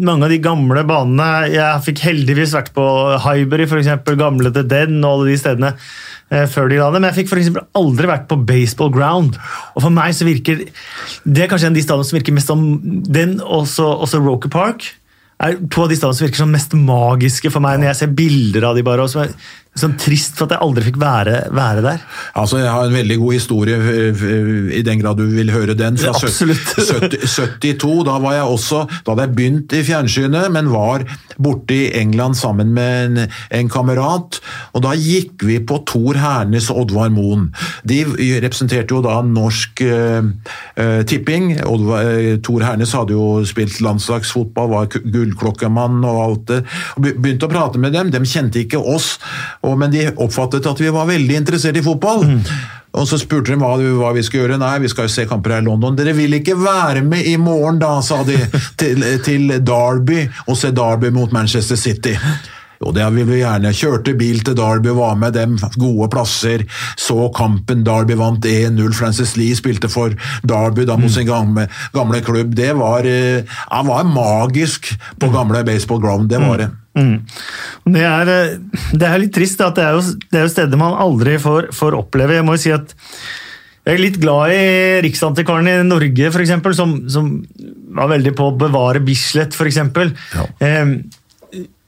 mange 0.05 0.27
av 0.27 0.33
de 0.33 0.41
gamle 0.43 0.85
banene. 0.89 1.49
Jeg 1.53 1.85
fikk 1.87 2.03
heldigvis 2.07 2.55
vært 2.57 2.71
på 2.77 2.85
Highbury, 3.25 3.69
f.eks. 3.69 3.91
Gamle 4.19 4.53
The 4.55 4.65
Den 4.67 4.99
og 5.03 5.11
alle 5.13 5.31
de 5.31 5.39
stedene 5.41 5.73
eh, 5.75 6.47
før 6.51 6.71
de 6.71 6.81
la 6.81 6.91
det. 6.91 7.03
Men 7.03 7.11
jeg 7.11 7.21
fikk 7.23 7.33
for 7.33 7.63
aldri 7.81 8.11
vært 8.11 8.29
på 8.31 8.41
baseball 8.49 8.93
ground. 8.95 9.39
Og 9.75 9.85
for 9.87 9.95
meg 9.95 10.17
så 10.17 10.29
virker 10.29 10.65
Det 10.67 11.45
er 11.45 11.51
kanskje 11.51 11.71
en 11.71 11.77
av 11.77 11.81
de 11.81 11.87
stedene 11.87 12.09
som 12.09 12.19
virker 12.19 12.39
mest 12.39 12.53
som 12.53 12.65
den, 13.19 13.39
og 13.45 13.69
så 13.71 13.91
også 13.95 14.23
Roker 14.25 14.53
Park. 14.53 14.91
er 15.39 15.55
to 15.71 15.85
av 15.85 15.93
de 15.93 15.99
stedene 16.01 16.19
som 16.19 16.27
virker 16.27 16.43
som 16.43 16.55
mest 16.55 16.75
magiske 16.75 17.55
for 17.55 17.63
meg 17.65 17.79
når 17.79 17.93
jeg 17.93 18.01
ser 18.03 18.15
bilder 18.19 18.71
av 18.71 18.79
de 18.79 18.87
bare. 18.87 19.07
og 19.07 19.11
som 19.13 19.23
er 19.23 19.35
sånn 19.79 19.97
trist 20.01 20.39
for 20.39 20.49
at 20.49 20.57
jeg 20.57 20.65
aldri 20.65 20.87
fikk 20.89 20.99
være, 21.01 21.37
være 21.55 21.83
der. 21.85 22.05
Altså, 22.39 22.59
Jeg 22.59 22.71
har 22.73 22.87
en 22.89 22.97
veldig 22.97 23.19
god 23.19 23.33
historie, 23.33 23.77
eh, 23.77 24.25
i 24.79 24.83
den 24.83 25.01
grad 25.03 25.19
du 25.21 25.27
vil 25.27 25.53
høre 25.55 25.75
den. 25.79 25.99
Fra 25.99 26.15
absolutt. 26.17 26.75
70, 26.89 27.27
72, 27.27 28.05
da 28.09 28.19
var 28.23 28.35
jeg 28.39 28.49
også, 28.57 28.85
da 29.05 29.13
hadde 29.13 29.27
jeg 29.27 29.35
begynt 29.37 29.77
i 29.77 29.83
fjernsynet, 29.87 30.51
men 30.55 30.73
var 30.73 31.05
borte 31.39 31.75
i 31.75 31.91
England 32.01 32.37
sammen 32.39 32.73
med 32.75 33.19
en, 33.19 33.35
en 33.55 33.69
kamerat. 33.71 34.41
Og 34.75 34.83
da 34.83 34.95
gikk 34.99 35.45
vi 35.47 35.59
på 35.63 35.81
Tor 35.89 36.19
Hernes 36.19 36.71
og 36.73 36.85
Oddvar 36.85 37.13
Moen. 37.15 37.49
De 37.87 38.01
representerte 38.43 38.95
jo 38.97 39.03
da 39.05 39.21
norsk 39.23 39.83
eh, 39.87 40.27
eh, 40.79 41.01
tipping. 41.09 41.53
Oddvar, 41.67 42.11
eh, 42.19 42.33
Tor 42.45 42.65
Hernes 42.67 42.95
hadde 42.97 43.15
jo 43.15 43.45
spilt 43.49 43.79
landslagsfotball, 43.85 44.71
var 44.75 44.91
gullklokkemann 44.93 46.03
og 46.03 46.21
alt 46.25 46.47
det. 46.51 46.61
Og 46.97 47.09
begynte 47.09 47.47
å 47.49 47.53
prate 47.53 47.81
med 47.83 47.95
dem. 47.95 48.11
De 48.15 48.23
kjente 48.29 48.63
ikke 48.63 48.81
oss, 48.83 49.17
og, 49.65 49.79
men 49.79 49.93
de 49.93 50.09
oppfattet 50.17 50.67
at 50.71 50.83
vi 50.83 50.91
var 50.95 51.09
veldig 51.09 51.39
interessert 51.43 51.79
i 51.79 51.85
fotball. 51.85 52.27
Og 52.99 53.05
så 53.07 53.19
spurte 53.21 53.53
de 53.53 53.59
hva, 53.61 53.75
hva 54.01 54.13
vi 54.17 54.23
skulle 54.25 54.47
gjøre. 54.47 54.61
Nei, 54.61 54.77
vi 54.83 54.91
skal 54.91 55.09
jo 55.09 55.13
se 55.13 55.27
kamper 55.29 55.57
her 55.57 55.65
i 55.65 55.69
London. 55.69 55.97
Dere 55.99 56.15
vil 56.17 56.39
ikke 56.39 56.57
være 56.59 57.03
med 57.07 57.27
i 57.29 57.37
morgen, 57.41 57.81
da, 57.83 57.99
sa 58.05 58.23
de 58.27 58.39
til, 58.81 59.05
til 59.27 59.59
Derby, 59.61 60.25
og 60.49 60.57
se 60.59 60.73
Derby 60.75 61.13
mot 61.15 61.35
Manchester 61.35 61.79
City. 61.79 62.17
Jo, 62.79 62.93
det 62.95 63.07
vil 63.11 63.27
vi 63.27 63.41
gjerne. 63.41 63.73
Kjørte 63.75 64.15
bil 64.19 64.39
til 64.47 64.55
Derby, 64.59 64.93
var 64.95 65.17
med 65.19 65.35
dem, 65.35 65.57
gode 65.77 66.09
plasser. 66.15 66.63
Så 66.99 67.27
kampen, 67.35 67.83
Derby 67.87 68.15
vant 68.19 68.47
1-0. 68.47 68.93
Francis 68.95 69.35
Lee 69.39 69.57
spilte 69.59 69.91
for 69.91 70.15
Derby 70.47 70.87
da 70.87 70.97
mot 70.99 71.13
sin 71.13 71.27
gamle, 71.29 71.67
gamle 71.95 72.23
klubb. 72.25 72.55
Det 72.57 72.71
var, 72.79 73.07
eh, 73.07 73.43
ja, 73.43 73.83
var 73.83 74.07
magisk 74.07 74.93
på 75.19 75.33
gamle 75.35 75.65
baseball 75.67 76.01
ground, 76.01 76.31
det 76.31 76.39
var 76.39 76.63
det. 76.63 76.71
Mm. 76.71 76.85
Det, 76.99 78.05
er, 78.05 78.33
eh, 78.35 78.81
det 78.95 79.09
er 79.09 79.23
litt 79.23 79.35
trist. 79.37 79.61
At 79.65 79.79
det 79.79 79.85
er 79.87 79.99
jo, 79.99 80.03
det 80.29 80.41
er 80.41 80.49
jo 80.49 80.55
steder 80.55 80.81
man 80.81 80.97
aldri 80.99 81.37
får, 81.43 81.71
får 81.77 81.99
oppleve. 81.99 82.39
Jeg 82.39 82.47
må 82.47 82.57
jo 82.57 82.65
si 82.67 82.75
at 82.75 82.97
jeg 83.89 83.97
er 83.97 84.03
litt 84.03 84.19
glad 84.21 84.53
i 84.53 84.65
Riksantikvaren 85.07 85.71
i 85.71 85.77
Norge, 85.87 86.29
eksempel, 86.29 86.75
som, 86.77 86.99
som 87.09 87.31
var 87.97 88.11
veldig 88.11 88.35
på 88.37 88.51
å 88.51 88.57
bevare 88.61 89.01
Bislett, 89.01 89.57
f.eks. 89.57 89.79
Ja. 90.35 90.45
Eh, 90.61 90.93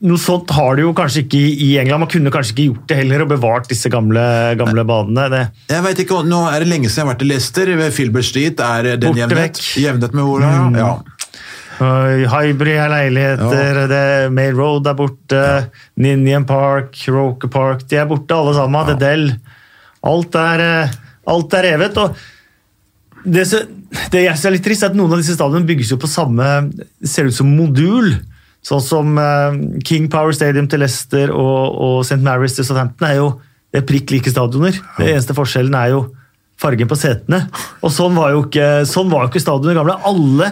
noe 0.00 0.16
sånt 0.16 0.48
har 0.56 0.78
du 0.78 0.86
jo 0.86 0.94
kanskje 0.96 1.26
ikke 1.26 1.40
i 1.60 1.74
England. 1.82 2.06
Man 2.06 2.10
kunne 2.14 2.32
kanskje 2.32 2.54
ikke 2.54 2.66
gjort 2.70 2.86
det 2.88 2.96
heller, 3.02 3.26
og 3.26 3.32
bevart 3.34 3.68
disse 3.68 3.92
gamle, 3.92 4.22
gamle 4.56 4.84
badene. 4.88 5.26
Det, 5.28 5.42
Jeg 5.74 5.84
vet 5.84 6.00
ikke, 6.06 6.22
Nå 6.24 6.40
er 6.48 6.64
det 6.64 6.70
lenge 6.70 6.88
siden 6.88 7.02
jeg 7.02 7.04
har 7.04 7.12
vært 7.12 7.24
i 7.26 7.28
Leicester. 7.28 7.72
Filbert 7.92 8.28
Street 8.30 8.62
er 8.64 8.94
den 9.02 9.20
jevnet. 9.20 9.60
Jevnet 9.76 10.16
med 10.16 10.24
orda, 10.24 10.54
ja. 10.80 10.92
Og 11.80 12.24
Highbury 12.30 12.74
er 12.76 12.92
leiligheter, 12.92 13.80
det, 13.90 14.04
May 14.36 14.52
Road 14.52 14.88
er 14.90 14.96
borte, 14.98 15.44
Ninian 16.00 16.44
Park, 16.48 16.96
Roker 17.08 17.50
Park 17.52 17.86
De 17.88 18.00
er 18.00 18.08
borte, 18.10 18.36
alle 18.36 18.56
sammen. 18.56 18.80
Ja. 18.84 18.94
Dedell. 18.94 19.26
Alt 20.10 20.36
er, 20.40 20.64
eh, 20.64 20.98
alt 21.30 21.56
er 21.56 21.66
revet. 21.70 22.00
og 22.00 22.16
det, 23.24 23.44
det 24.12 24.24
jeg 24.24 24.32
er 24.32 24.54
litt 24.54 24.64
trist, 24.64 24.84
er 24.84 24.92
at 24.92 24.98
noen 24.98 25.12
av 25.12 25.20
disse 25.20 25.36
stadionene 25.36 25.68
bygges 25.68 25.92
jo 25.92 26.00
på 26.00 26.08
samme 26.10 26.46
ser 27.04 27.28
ut 27.28 27.36
som 27.36 27.50
modul. 27.52 28.14
Sånn 28.64 28.82
som 28.84 29.20
eh, 29.20 29.60
King 29.88 30.08
Power 30.12 30.36
Stadium 30.36 30.68
til 30.68 30.82
Leicester 30.84 31.32
og, 31.32 31.80
og 31.80 32.00
St. 32.04 32.20
Mary's 32.24 32.56
til 32.56 32.68
Southampton 32.68 33.08
er 33.08 33.20
jo 33.20 33.30
det 33.70 33.84
er 33.84 33.86
prikk 33.86 34.10
like 34.10 34.32
stadioner. 34.32 34.74
Det 34.98 35.12
eneste 35.12 35.36
forskjellen 35.36 35.76
er 35.78 35.92
jo 35.92 36.00
fargen 36.60 36.90
på 36.90 36.98
setene. 36.98 37.44
Og 37.86 37.92
sånn 37.94 38.16
var 38.18 38.34
jo 38.34 38.44
ikke, 38.48 38.82
sånn 38.88 39.10
var 39.12 39.24
jo 39.24 39.30
ikke 39.30 39.42
stadionet 39.44 39.78
gamle. 39.78 39.94
Alle, 40.10 40.48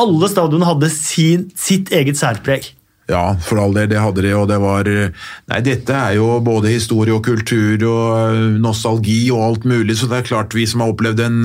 alle 0.00 0.30
stadionene 0.30 0.68
hadde 0.68 0.90
sin, 0.92 1.48
sitt 1.58 1.92
eget 1.94 2.18
særpreg. 2.20 2.72
Ja, 3.10 3.34
for 3.44 3.60
all 3.60 3.74
del, 3.76 3.90
det 3.90 4.00
hadde 4.00 4.22
de, 4.24 4.30
og 4.32 4.46
det 4.48 4.56
var 4.62 4.88
Nei, 4.88 5.58
dette 5.60 5.92
er 5.92 6.14
jo 6.16 6.38
både 6.40 6.72
historie 6.72 7.12
og 7.12 7.20
kultur 7.26 7.82
og 7.84 8.32
øh, 8.32 8.54
nostalgi 8.64 9.26
og 9.34 9.42
alt 9.44 9.66
mulig, 9.68 9.98
så 10.00 10.08
det 10.08 10.22
er 10.22 10.30
klart 10.30 10.56
vi 10.56 10.64
som 10.64 10.80
har 10.80 10.94
opplevd 10.94 11.20
den 11.20 11.42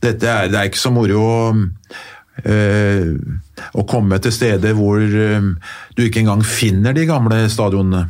Dette 0.00 0.30
er, 0.30 0.48
det 0.48 0.56
er 0.56 0.70
ikke 0.70 0.80
så 0.80 0.94
moro 0.96 1.20
å 1.20 1.36
øh, 2.48 3.12
å 3.76 3.84
komme 3.88 4.16
til 4.24 4.32
steder 4.32 4.72
hvor 4.76 5.00
øh, 5.00 5.52
du 5.96 6.04
ikke 6.04 6.24
engang 6.24 6.44
finner 6.48 6.96
de 6.96 7.04
gamle 7.08 7.44
stadionene. 7.52 8.06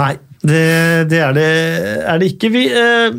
Nei, 0.00 0.14
det, 0.42 0.62
det, 1.10 1.20
er, 1.20 1.34
det 1.36 1.48
er 2.08 2.18
det 2.18 2.30
ikke. 2.32 2.50
Vi, 2.52 2.64
eh, 2.66 3.14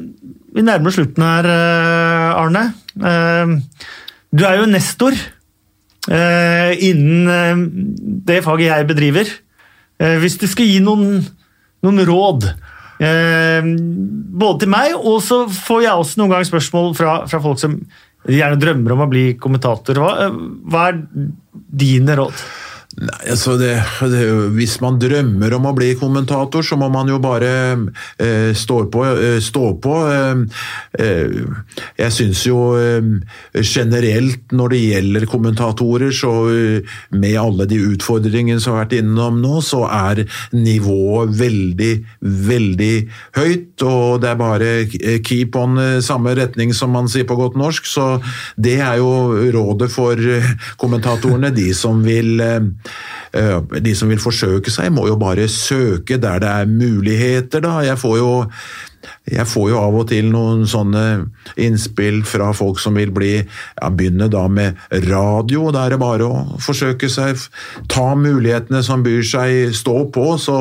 vi 0.53 0.65
nærmer 0.65 0.93
slutten 0.93 1.23
her, 1.23 1.47
eh, 1.47 2.41
Arne. 2.41 2.65
Uh, 2.93 3.57
du 4.33 4.43
er 4.45 4.59
jo 4.59 4.67
nestor 4.69 5.15
eh, 5.15 5.23
innen 6.09 7.29
eh, 7.31 7.63
det 8.27 8.41
faget 8.43 8.69
jeg 8.71 8.87
bedriver. 8.89 9.29
Eh, 10.01 10.17
hvis 10.21 10.37
du 10.41 10.47
skal 10.49 10.67
gi 10.67 10.79
noen, 10.83 11.21
noen 11.85 12.05
råd 12.07 12.47
eh, 13.03 13.67
både 14.43 14.63
til 14.63 14.73
meg, 14.73 14.97
og 14.97 15.21
så 15.23 15.43
får 15.47 15.85
jeg 15.85 16.01
også 16.01 16.19
noen 16.19 16.33
ganger 16.33 16.49
spørsmål 16.49 16.91
fra, 16.97 17.15
fra 17.29 17.41
folk 17.43 17.61
som 17.61 17.77
gjerne 18.23 18.59
drømmer 18.59 18.95
om 18.95 19.05
å 19.05 19.09
bli 19.11 19.25
kommentator. 19.39 20.01
Hva, 20.01 20.13
eh, 20.25 20.37
hva 20.71 20.89
er 20.91 21.01
dine 21.83 22.17
råd? 22.19 22.45
Nei, 23.03 23.19
altså 23.33 23.55
det, 23.59 23.73
det, 24.11 24.21
Hvis 24.55 24.77
man 24.83 24.99
drømmer 25.01 25.55
om 25.57 25.67
å 25.67 25.75
bli 25.75 25.91
kommentator, 25.99 26.63
så 26.65 26.77
må 26.79 26.87
man 26.93 27.09
jo 27.11 27.19
bare 27.23 27.51
eh, 28.21 28.51
stå 28.55 28.83
på. 28.93 29.03
Eh, 29.11 29.39
stå 29.43 29.65
på. 29.83 29.95
Eh, 30.13 30.61
eh, 31.03 31.35
jeg 31.99 32.15
syns 32.15 32.43
jo 32.47 32.59
eh, 32.79 33.01
generelt 33.59 34.53
når 34.55 34.75
det 34.75 34.81
gjelder 34.83 35.27
kommentatorer, 35.31 36.13
så 36.15 36.33
eh, 36.53 36.95
med 37.15 37.39
alle 37.41 37.67
de 37.69 37.81
utfordringene 37.93 38.61
som 38.63 38.77
har 38.77 38.85
vært 38.85 38.97
innom 39.01 39.41
nå, 39.43 39.59
så 39.65 39.83
er 39.89 40.23
nivået 40.55 41.33
veldig, 41.41 41.93
veldig 42.21 42.93
høyt. 43.39 43.83
Og 43.83 44.23
det 44.23 44.31
er 44.31 44.39
bare 44.39 44.71
keep 45.25 45.57
on 45.59 45.81
samme 46.03 46.35
retning 46.39 46.71
som 46.75 46.93
man 46.95 47.09
sier 47.11 47.27
på 47.27 47.37
godt 47.39 47.59
norsk. 47.59 47.89
Så 47.89 48.07
det 48.55 48.77
er 48.79 49.01
jo 49.01 49.43
rådet 49.55 49.91
for 49.91 50.19
kommentatorene, 50.79 51.51
de 51.53 51.71
som 51.75 51.99
vil 52.05 52.39
de 53.33 53.93
som 53.97 54.11
vil 54.11 54.21
forsøke 54.21 54.69
seg, 54.69 54.91
må 54.93 55.07
jo 55.09 55.15
bare 55.17 55.47
søke 55.49 56.19
der 56.21 56.41
det 56.43 56.49
er 56.49 56.69
muligheter, 56.69 57.63
da. 57.65 57.79
Jeg 57.81 57.97
får 57.99 58.17
jo 58.19 58.33
jeg 59.27 59.45
får 59.47 59.69
jo 59.71 59.79
av 59.79 59.97
og 59.99 60.07
til 60.11 60.29
noen 60.31 60.65
sånne 60.69 61.03
innspill 61.59 62.21
fra 62.27 62.51
folk 62.55 62.79
som 62.79 62.95
vil 62.99 63.11
bli 63.15 63.33
ja, 63.39 63.89
begynne 63.89 64.29
da 64.31 64.45
med 64.51 64.79
radio. 65.09 65.69
Da 65.75 65.85
er 65.85 65.95
det 65.95 66.01
bare 66.03 66.27
å 66.27 66.59
forsøke 66.63 67.09
seg, 67.11 67.39
ta 67.91 68.13
mulighetene 68.19 68.83
som 68.85 69.03
byr 69.05 69.23
seg, 69.27 69.73
stå 69.75 69.97
på, 70.13 70.27
så, 70.39 70.59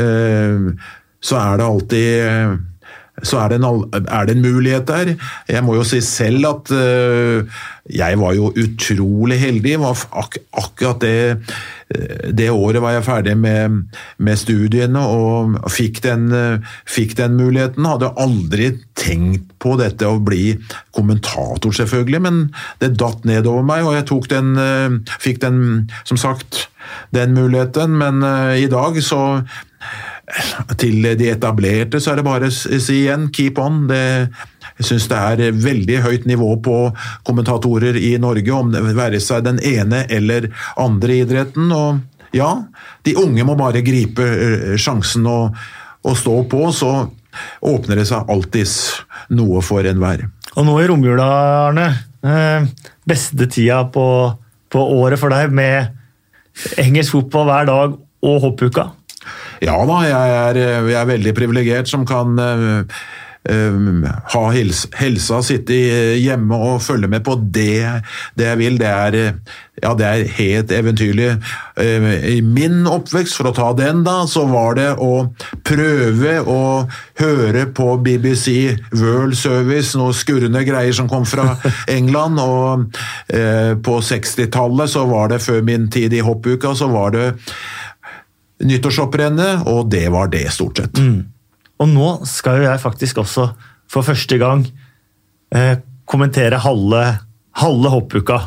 øh, 0.00 0.68
så 1.22 1.40
er 1.40 1.60
det 1.60 1.68
alltid 1.68 2.60
så 3.22 3.38
er 3.42 3.52
det, 3.52 3.60
en, 3.60 3.84
er 4.02 4.26
det, 4.26 4.36
en, 4.36 4.42
mulighet 4.42 4.88
der. 4.88 5.12
Jeg 5.48 5.64
må 5.64 5.76
jo 5.78 5.84
si 5.86 6.00
selv 6.04 6.48
at 6.48 6.72
uh, 6.74 7.60
jeg 7.90 8.18
var 8.18 8.34
jo 8.34 8.50
utrolig 8.58 9.38
heldig. 9.40 9.76
Ak 9.82 10.38
akkurat 10.58 11.00
det, 11.02 11.38
det, 12.34 12.48
året 12.50 12.82
var 12.82 12.96
jeg 12.96 13.06
ferdig 13.06 13.36
med, 13.38 13.80
med 14.18 14.38
studiene 14.38 15.02
og 15.02 15.56
fikk 15.72 16.02
den, 16.06 16.28
fikk 16.88 17.16
den, 17.18 17.36
muligheten. 17.38 17.86
Hadde 17.86 18.12
aldri 18.22 18.72
tenkt 18.98 19.50
på 19.62 19.74
dette 19.80 20.06
å 20.08 20.20
bli 20.22 20.56
kommentator, 20.94 21.74
selvfølgelig, 21.74 22.22
men 22.22 22.44
det 22.82 22.94
datt 23.02 23.26
nedover 23.28 23.66
meg, 23.66 23.86
og 23.86 23.98
jeg 23.98 24.08
tok 24.10 24.30
den, 24.30 24.54
fikk 25.22 25.42
den, 25.42 25.58
som 26.08 26.20
sagt, 26.20 26.66
den 27.14 27.34
muligheten. 27.38 27.98
Men 27.98 28.22
uh, 28.22 28.54
i 28.58 28.70
dag 28.70 28.98
så 29.02 29.22
til 30.80 31.04
de 31.18 31.28
etablerte 31.32 32.00
så 32.00 32.12
er 32.12 32.20
det 32.20 32.26
bare 32.26 32.48
å 32.48 32.54
si 32.54 33.02
igjen 33.02 33.28
keep 33.34 33.60
on. 33.60 33.84
Det, 33.90 34.02
jeg 34.78 34.88
syns 34.88 35.08
det 35.10 35.20
er 35.20 35.58
veldig 35.64 35.98
høyt 36.06 36.28
nivå 36.30 36.54
på 36.64 36.78
kommentatorer 37.28 37.98
i 38.00 38.14
Norge, 38.22 38.52
om 38.56 38.72
det 38.72 38.82
være 38.96 39.20
seg 39.22 39.44
den 39.46 39.60
ene 39.60 40.04
eller 40.12 40.48
andre 40.80 41.20
idretten. 41.24 41.72
Og 41.72 42.36
ja, 42.36 42.50
de 43.04 43.16
unge 43.20 43.46
må 43.46 43.56
bare 43.60 43.84
gripe 43.84 44.24
eh, 44.24 44.68
sjansen 44.80 45.28
og, 45.28 45.58
og 46.06 46.16
stå 46.18 46.38
på, 46.50 46.64
så 46.74 46.92
åpner 47.64 48.00
det 48.00 48.08
seg 48.08 48.30
alltids 48.32 48.76
noe 49.36 49.62
for 49.64 49.84
enhver. 49.88 50.26
Og 50.56 50.66
nå 50.68 50.78
i 50.80 50.88
romjula, 50.88 51.28
Arne. 51.68 51.88
Eh, 52.22 52.64
beste 53.08 53.48
tida 53.50 53.82
på, 53.92 54.06
på 54.72 54.86
året 54.96 55.20
for 55.20 55.32
deg 55.32 55.52
med 55.52 56.78
engelsk 56.80 57.16
fotball 57.16 57.48
hver 57.48 57.68
dag 57.68 57.94
og 58.22 58.42
hoppuka? 58.44 58.90
Ja 59.62 59.78
da, 59.86 59.98
jeg 60.02 60.38
er, 60.42 60.62
jeg 60.90 60.98
er 60.98 61.10
veldig 61.12 61.36
privilegert 61.38 61.90
som 61.90 62.02
kan 62.08 62.34
uh, 62.34 62.82
uh, 63.46 64.06
ha 64.34 64.40
helsa, 64.50 65.38
sitte 65.46 65.76
hjemme 66.18 66.56
og 66.58 66.80
følge 66.82 67.10
med 67.10 67.22
på 67.22 67.36
det, 67.38 68.02
det 68.34 68.48
jeg 68.48 68.58
vil. 68.58 68.80
Det 68.80 68.88
er, 68.90 69.18
ja, 69.78 69.92
det 69.94 70.08
er 70.08 70.32
helt 70.40 70.74
eventyrlig. 70.74 71.28
Uh, 71.78 72.08
I 72.32 72.40
min 72.42 72.88
oppvekst, 72.90 73.38
for 73.38 73.52
å 73.52 73.54
ta 73.54 73.68
den, 73.78 74.00
da, 74.02 74.16
så 74.26 74.42
var 74.50 74.74
det 74.80 74.88
å 74.98 75.28
prøve 75.62 76.34
å 76.42 76.64
høre 77.22 77.62
på 77.70 77.86
BBC 78.02 78.56
World 78.96 79.38
Service, 79.38 79.94
noen 79.94 80.18
skurrende 80.24 80.64
greier 80.66 80.98
som 80.98 81.06
kom 81.12 81.28
fra 81.28 81.52
England. 81.98 82.42
Og 82.42 82.98
på 83.86 83.96
60-tallet, 84.10 84.90
så 84.90 85.06
var 85.06 85.30
det 85.30 85.38
før 85.46 85.62
min 85.70 85.86
tid 85.86 86.18
i 86.18 86.24
hoppuka, 86.26 86.74
så 86.74 86.90
var 86.90 87.14
det 87.14 87.28
nyttårshopprennet, 88.66 89.66
og 89.70 89.90
det 89.92 90.06
var 90.14 90.30
det, 90.32 90.46
stort 90.54 90.80
sett. 90.80 90.98
Mm. 90.98 91.28
Og 91.82 91.90
nå 91.90 92.08
skal 92.28 92.60
jo 92.60 92.68
jeg 92.68 92.82
faktisk 92.82 93.22
også 93.22 93.48
for 93.90 94.06
første 94.06 94.38
gang 94.40 94.64
eh, 95.54 95.76
kommentere 96.08 96.60
halve, 96.62 97.02
halve 97.60 97.92
hoppuka. 97.92 98.38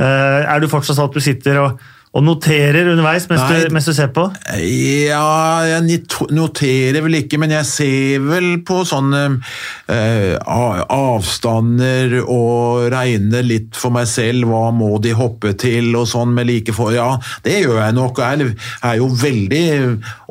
Eh, 0.00 0.42
er 0.44 0.60
du 0.62 0.68
fortsatt 0.70 0.98
sånn 0.98 1.10
at 1.10 1.16
du 1.16 1.24
sitter 1.24 1.60
og 1.64 1.82
og 2.10 2.24
noterer 2.26 2.88
underveis 2.90 3.28
mens 3.30 3.42
du, 3.46 3.68
mens 3.70 3.86
du, 3.86 3.92
ser 3.94 4.08
på? 4.14 4.24
Ja, 4.58 5.62
jeg 5.62 6.00
noterer 6.34 7.04
vel 7.04 7.20
ikke, 7.20 7.38
men 7.38 7.52
jeg 7.54 7.68
ser 7.68 8.24
vel 8.24 8.48
på 8.66 8.80
sånne 8.88 9.20
eh, 9.86 10.34
avstander 10.42 12.16
og 12.24 12.88
regner 12.90 13.46
litt 13.46 13.78
for 13.78 13.94
meg 13.94 14.08
selv. 14.10 14.48
Hva 14.50 14.72
må 14.74 14.96
de 15.02 15.12
hoppe 15.14 15.52
til 15.60 15.94
og 15.94 16.08
sånn 16.10 16.34
med 16.34 16.48
like 16.50 16.74
for 16.74 16.90
Ja, 16.96 17.12
det 17.46 17.60
gjør 17.60 17.78
jeg 17.78 17.96
nok. 18.00 18.18
Jeg 18.18 18.56
er 18.90 18.98
jo 18.98 19.06
veldig 19.20 19.62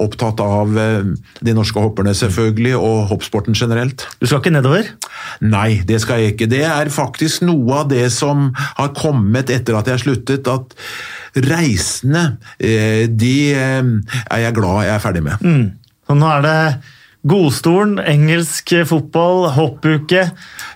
opptatt 0.03 0.43
av 0.43 0.75
eh, 0.83 1.13
de 1.47 1.55
norske 1.55 1.79
hopperne, 1.79 2.11
selvfølgelig, 2.11 2.75
og 2.75 3.07
hoppsporten 3.13 3.55
generelt. 3.55 4.03
Du 4.19 4.27
skal 4.27 4.43
ikke 4.43 4.57
nedover? 4.57 4.91
Nei, 5.47 5.79
det 5.87 6.03
skal 6.03 6.25
jeg 6.25 6.35
ikke. 6.35 6.51
Det 6.51 6.65
er 6.67 6.91
faktisk 6.91 7.47
noe 7.47 7.85
av 7.85 7.89
det 7.95 8.09
som 8.11 8.49
har 8.75 8.91
kommet 8.99 9.55
etter 9.55 9.79
at 9.79 9.87
jeg 9.93 10.03
sluttet. 10.03 10.51
at 10.51 10.75
reisende, 11.35 12.37
eh, 12.59 13.05
de 13.09 13.35
eh, 13.53 13.91
er 14.29 14.45
jeg 14.45 14.55
glad 14.57 14.85
jeg 14.87 14.95
er 14.95 15.03
ferdig 15.03 15.23
med. 15.23 15.45
Mm. 15.45 15.67
Så 16.07 16.17
nå 16.17 16.31
er 16.37 16.45
det 16.45 16.59
Godstolen, 17.27 17.97
engelsk 17.99 18.71
fotball, 18.87 19.49
hoppuke. 19.51 20.21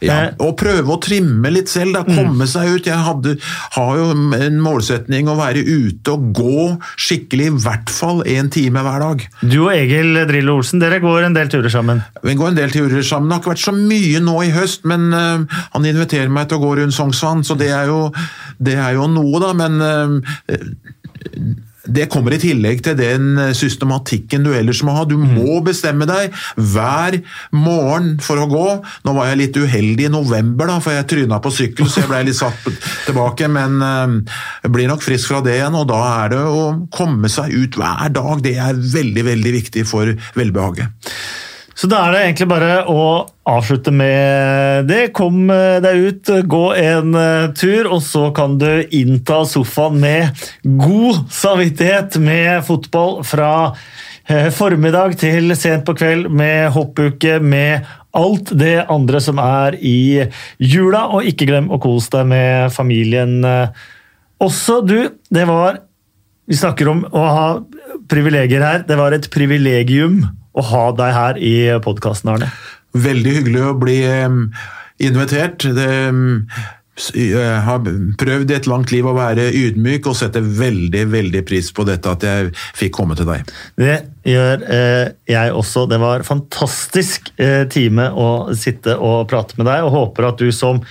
Ja, 0.03 0.18
eh, 0.18 0.34
og 0.44 0.57
prøve 0.60 0.91
å 0.91 0.99
trimme 0.99 1.48
litt 1.53 1.72
selv, 1.72 1.95
da. 1.95 2.02
Mm. 2.03 2.18
Komme 2.18 2.44
mm. 2.44 2.49
seg 2.52 2.68
ut. 2.74 2.90
Jeg 2.90 2.99
hadde, 3.06 3.36
har 3.78 3.94
jo 4.02 4.10
en 4.36 4.60
målsetning 4.60 5.32
å 5.32 5.38
være 5.40 5.64
ute 5.64 6.18
og 6.18 6.34
gå 6.36 6.65
skikkelig, 6.99 7.48
i 7.48 7.64
hvert 7.64 7.94
fall 7.95 8.20
én 8.28 8.52
time 8.52 8.84
hver 8.84 9.06
dag. 9.06 9.26
Du 9.40 9.57
og 9.61 9.72
Egil 9.72 10.20
Drillo 10.28 10.57
Olsen, 10.60 10.84
dere 10.84 10.99
går 11.03 11.30
en 11.30 11.40
del 11.40 11.52
turer 11.53 11.72
sammen? 11.72 12.03
Vi 12.28 12.36
går 12.36 12.52
en 12.52 12.60
del 12.60 12.76
turer 12.76 13.07
sammen. 13.07 13.32
Det 13.32 13.40
har 13.40 13.45
ikke 13.45 13.56
vært 13.56 13.68
så 13.70 13.78
mye 13.80 14.24
nå 14.28 14.38
i 14.44 14.53
høst, 14.57 14.84
men 14.90 15.10
uh, 15.15 15.61
han 15.78 15.88
inviterer 15.88 16.32
meg 16.34 16.52
til 16.52 16.60
å 16.60 16.65
gå 16.65 16.76
rundt 16.82 16.98
Sognsvann, 16.98 17.48
så 17.48 17.56
det 17.56 17.72
er, 17.72 17.88
jo, 17.88 18.10
det 18.60 18.76
er 18.76 18.98
jo 18.99 19.07
noe, 19.15 19.40
da. 19.40 19.56
Men 19.56 19.80
uh, 19.80 20.20
det 21.84 22.07
kommer 22.11 22.35
i 22.35 22.39
tillegg 22.39 22.84
til 22.85 22.95
den 22.95 23.39
systematikken 23.57 24.45
du 24.45 24.53
ellers 24.55 24.80
må 24.88 24.95
ha. 24.95 25.03
Du 25.07 25.18
mm. 25.19 25.34
må 25.35 25.60
bestemme 25.65 26.07
deg 26.07 26.31
hver 26.55 27.19
morgen 27.51 28.15
for 28.23 28.39
å 28.39 28.47
gå. 28.51 28.68
Nå 29.03 29.15
var 29.18 29.31
jeg 29.31 29.41
litt 29.41 29.60
uheldig 29.60 30.07
i 30.07 30.14
november, 30.14 30.69
da, 30.72 30.80
for 30.84 30.95
jeg 30.95 31.10
tryna 31.11 31.41
på 31.43 31.51
sykkel, 31.53 31.89
så 31.91 32.03
jeg 32.03 32.11
ble 32.11 32.23
litt 32.30 32.39
satt 32.39 32.69
tilbake. 33.07 33.51
Men 33.51 33.80
jeg 33.84 34.73
blir 34.73 34.91
nok 34.91 35.03
frisk 35.03 35.34
fra 35.34 35.43
det 35.43 35.57
igjen, 35.60 35.76
og 35.76 35.89
da 35.91 36.01
er 36.23 36.35
det 36.35 36.43
å 36.47 36.68
komme 36.93 37.31
seg 37.31 37.51
ut 37.51 37.80
hver 37.80 38.14
dag. 38.15 38.45
Det 38.45 38.55
er 38.64 38.80
veldig, 38.80 39.27
veldig 39.34 39.57
viktig 39.60 39.88
for 39.89 40.15
velbehaget. 40.39 41.11
Så 41.73 41.89
da 41.89 42.03
er 42.05 42.13
det 42.13 42.19
egentlig 42.27 42.47
bare 42.51 42.73
å 42.89 43.03
avslutte 43.49 43.91
med 43.93 44.85
det. 44.89 45.07
Kom 45.17 45.49
eh, 45.51 45.79
deg 45.83 46.05
ut, 46.07 46.31
gå 46.49 46.63
en 46.77 47.17
eh, 47.17 47.47
tur, 47.57 47.89
og 47.95 48.03
så 48.05 48.27
kan 48.35 48.59
du 48.61 48.85
innta 48.93 49.41
sofaen 49.49 49.97
med 50.03 50.43
god 50.63 51.23
samvittighet 51.33 52.19
med 52.21 52.61
fotball 52.67 53.23
fra 53.25 53.53
eh, 54.29 54.51
formiddag 54.53 55.17
til 55.23 55.55
sent 55.57 55.87
på 55.87 55.97
kveld, 55.97 56.29
med 56.29 56.69
hoppuke, 56.75 57.39
med 57.41 57.89
alt 58.13 58.53
det 58.53 58.85
andre 58.93 59.23
som 59.25 59.41
er 59.41 59.79
i 59.81 60.27
jula. 60.61 61.07
Og 61.17 61.25
ikke 61.31 61.49
glem 61.49 61.71
å 61.73 61.81
kose 61.81 62.13
deg 62.19 62.29
med 62.35 62.75
familien 62.75 63.41
også, 64.43 64.83
du. 64.85 64.99
Det 65.33 65.47
var 65.49 65.81
Vi 66.43 66.57
snakker 66.59 66.89
om 66.91 67.05
å 67.07 67.21
ha 67.23 67.49
privilegier 68.11 68.61
her. 68.61 68.81
Det 68.83 68.97
var 68.99 69.15
et 69.15 69.29
privilegium 69.31 70.25
å 70.53 70.65
ha 70.69 70.85
deg 70.97 71.17
her 71.17 71.41
i 71.41 71.55
podkasten, 71.84 72.34
Arne. 72.35 72.53
Veldig 72.93 73.35
hyggelig 73.39 73.65
å 73.65 73.75
bli 73.81 73.99
invitert. 75.01 75.65
Jeg 76.93 77.61
har 77.65 77.80
prøvd 78.21 78.51
i 78.51 78.55
et 78.55 78.67
langt 78.69 78.91
liv 78.93 79.07
å 79.09 79.15
være 79.17 79.47
ydmyk 79.57 80.05
og 80.11 80.17
setter 80.19 80.45
veldig 80.45 81.07
veldig 81.09 81.41
pris 81.49 81.71
på 81.73 81.85
dette 81.88 82.11
at 82.11 82.25
jeg 82.27 82.51
fikk 82.77 82.93
komme 82.99 83.17
til 83.17 83.25
deg. 83.31 83.49
Det 83.81 83.95
gjør 84.30 84.65
eh, 84.69 85.07
jeg 85.25 85.55
også. 85.57 85.88
Det 85.89 85.97
var 86.03 86.25
fantastisk 86.27 87.34
eh, 87.41 87.65
time 87.73 88.11
å 88.13 88.53
sitte 88.53 88.93
og 89.01 89.25
prate 89.31 89.57
med 89.57 89.71
deg, 89.71 89.88
og 89.88 89.95
håper 89.97 90.30
at 90.30 90.45
du 90.45 90.53
som 90.53 90.84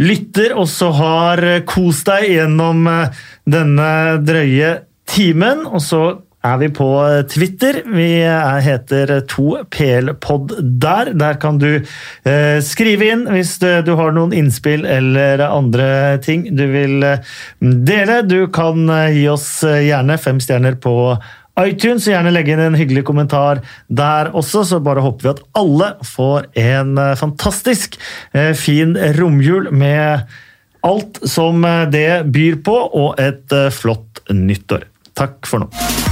lytter 0.00 0.52
også 0.60 0.92
har 1.00 1.44
kost 1.68 2.12
deg 2.12 2.28
gjennom 2.34 2.84
eh, 2.92 3.22
denne 3.48 3.90
drøye 4.20 4.74
timen. 5.08 5.64
Og 5.72 5.80
så 5.88 6.02
er 6.46 6.56
vi 6.60 6.68
på 6.72 6.88
Twitter. 7.28 7.82
Vi 7.92 8.08
heter 8.64 9.12
2plpod 9.28 10.54
der. 10.80 11.12
Der 11.20 11.36
kan 11.40 11.58
du 11.60 11.68
eh, 11.76 12.58
skrive 12.64 13.10
inn 13.12 13.26
hvis 13.28 13.58
du, 13.60 13.68
du, 13.84 13.92
har 13.98 14.14
noen 14.16 14.32
innspill 14.36 14.86
eller 14.88 15.42
andre 15.46 16.18
ting 16.24 16.46
du 16.56 16.64
vil 16.72 17.04
eh, 17.04 17.34
dele. 17.60 18.22
Du 18.24 18.46
kan 18.52 18.88
eh, 18.88 19.20
gi 19.20 19.26
oss 19.32 19.48
eh, 19.68 19.82
gjerne 19.90 20.16
fem 20.20 20.40
stjerner 20.40 20.80
på 20.80 20.94
iTunes, 21.60 22.06
og 22.06 22.14
gjerne 22.14 22.32
legge 22.32 22.54
inn 22.54 22.62
en 22.70 22.78
hyggelig 22.78 23.02
kommentar 23.08 23.60
der 23.92 24.30
også. 24.32 24.64
Så 24.64 24.80
bare 24.84 25.04
håper 25.04 25.26
vi 25.26 25.32
at 25.34 25.42
alle 25.60 25.90
får 26.08 26.48
en 26.62 26.94
fantastisk 27.20 27.98
eh, 28.32 28.54
fin 28.56 28.96
romjul 29.18 29.68
med 29.74 30.24
alt 30.86 31.20
som 31.28 31.60
det 31.92 32.22
byr 32.32 32.62
på, 32.64 32.72
og 32.72 33.20
et 33.20 33.52
flott 33.76 34.22
nyttår. 34.32 34.88
Takk 35.20 35.44
for 35.44 35.66
nå. 35.66 36.09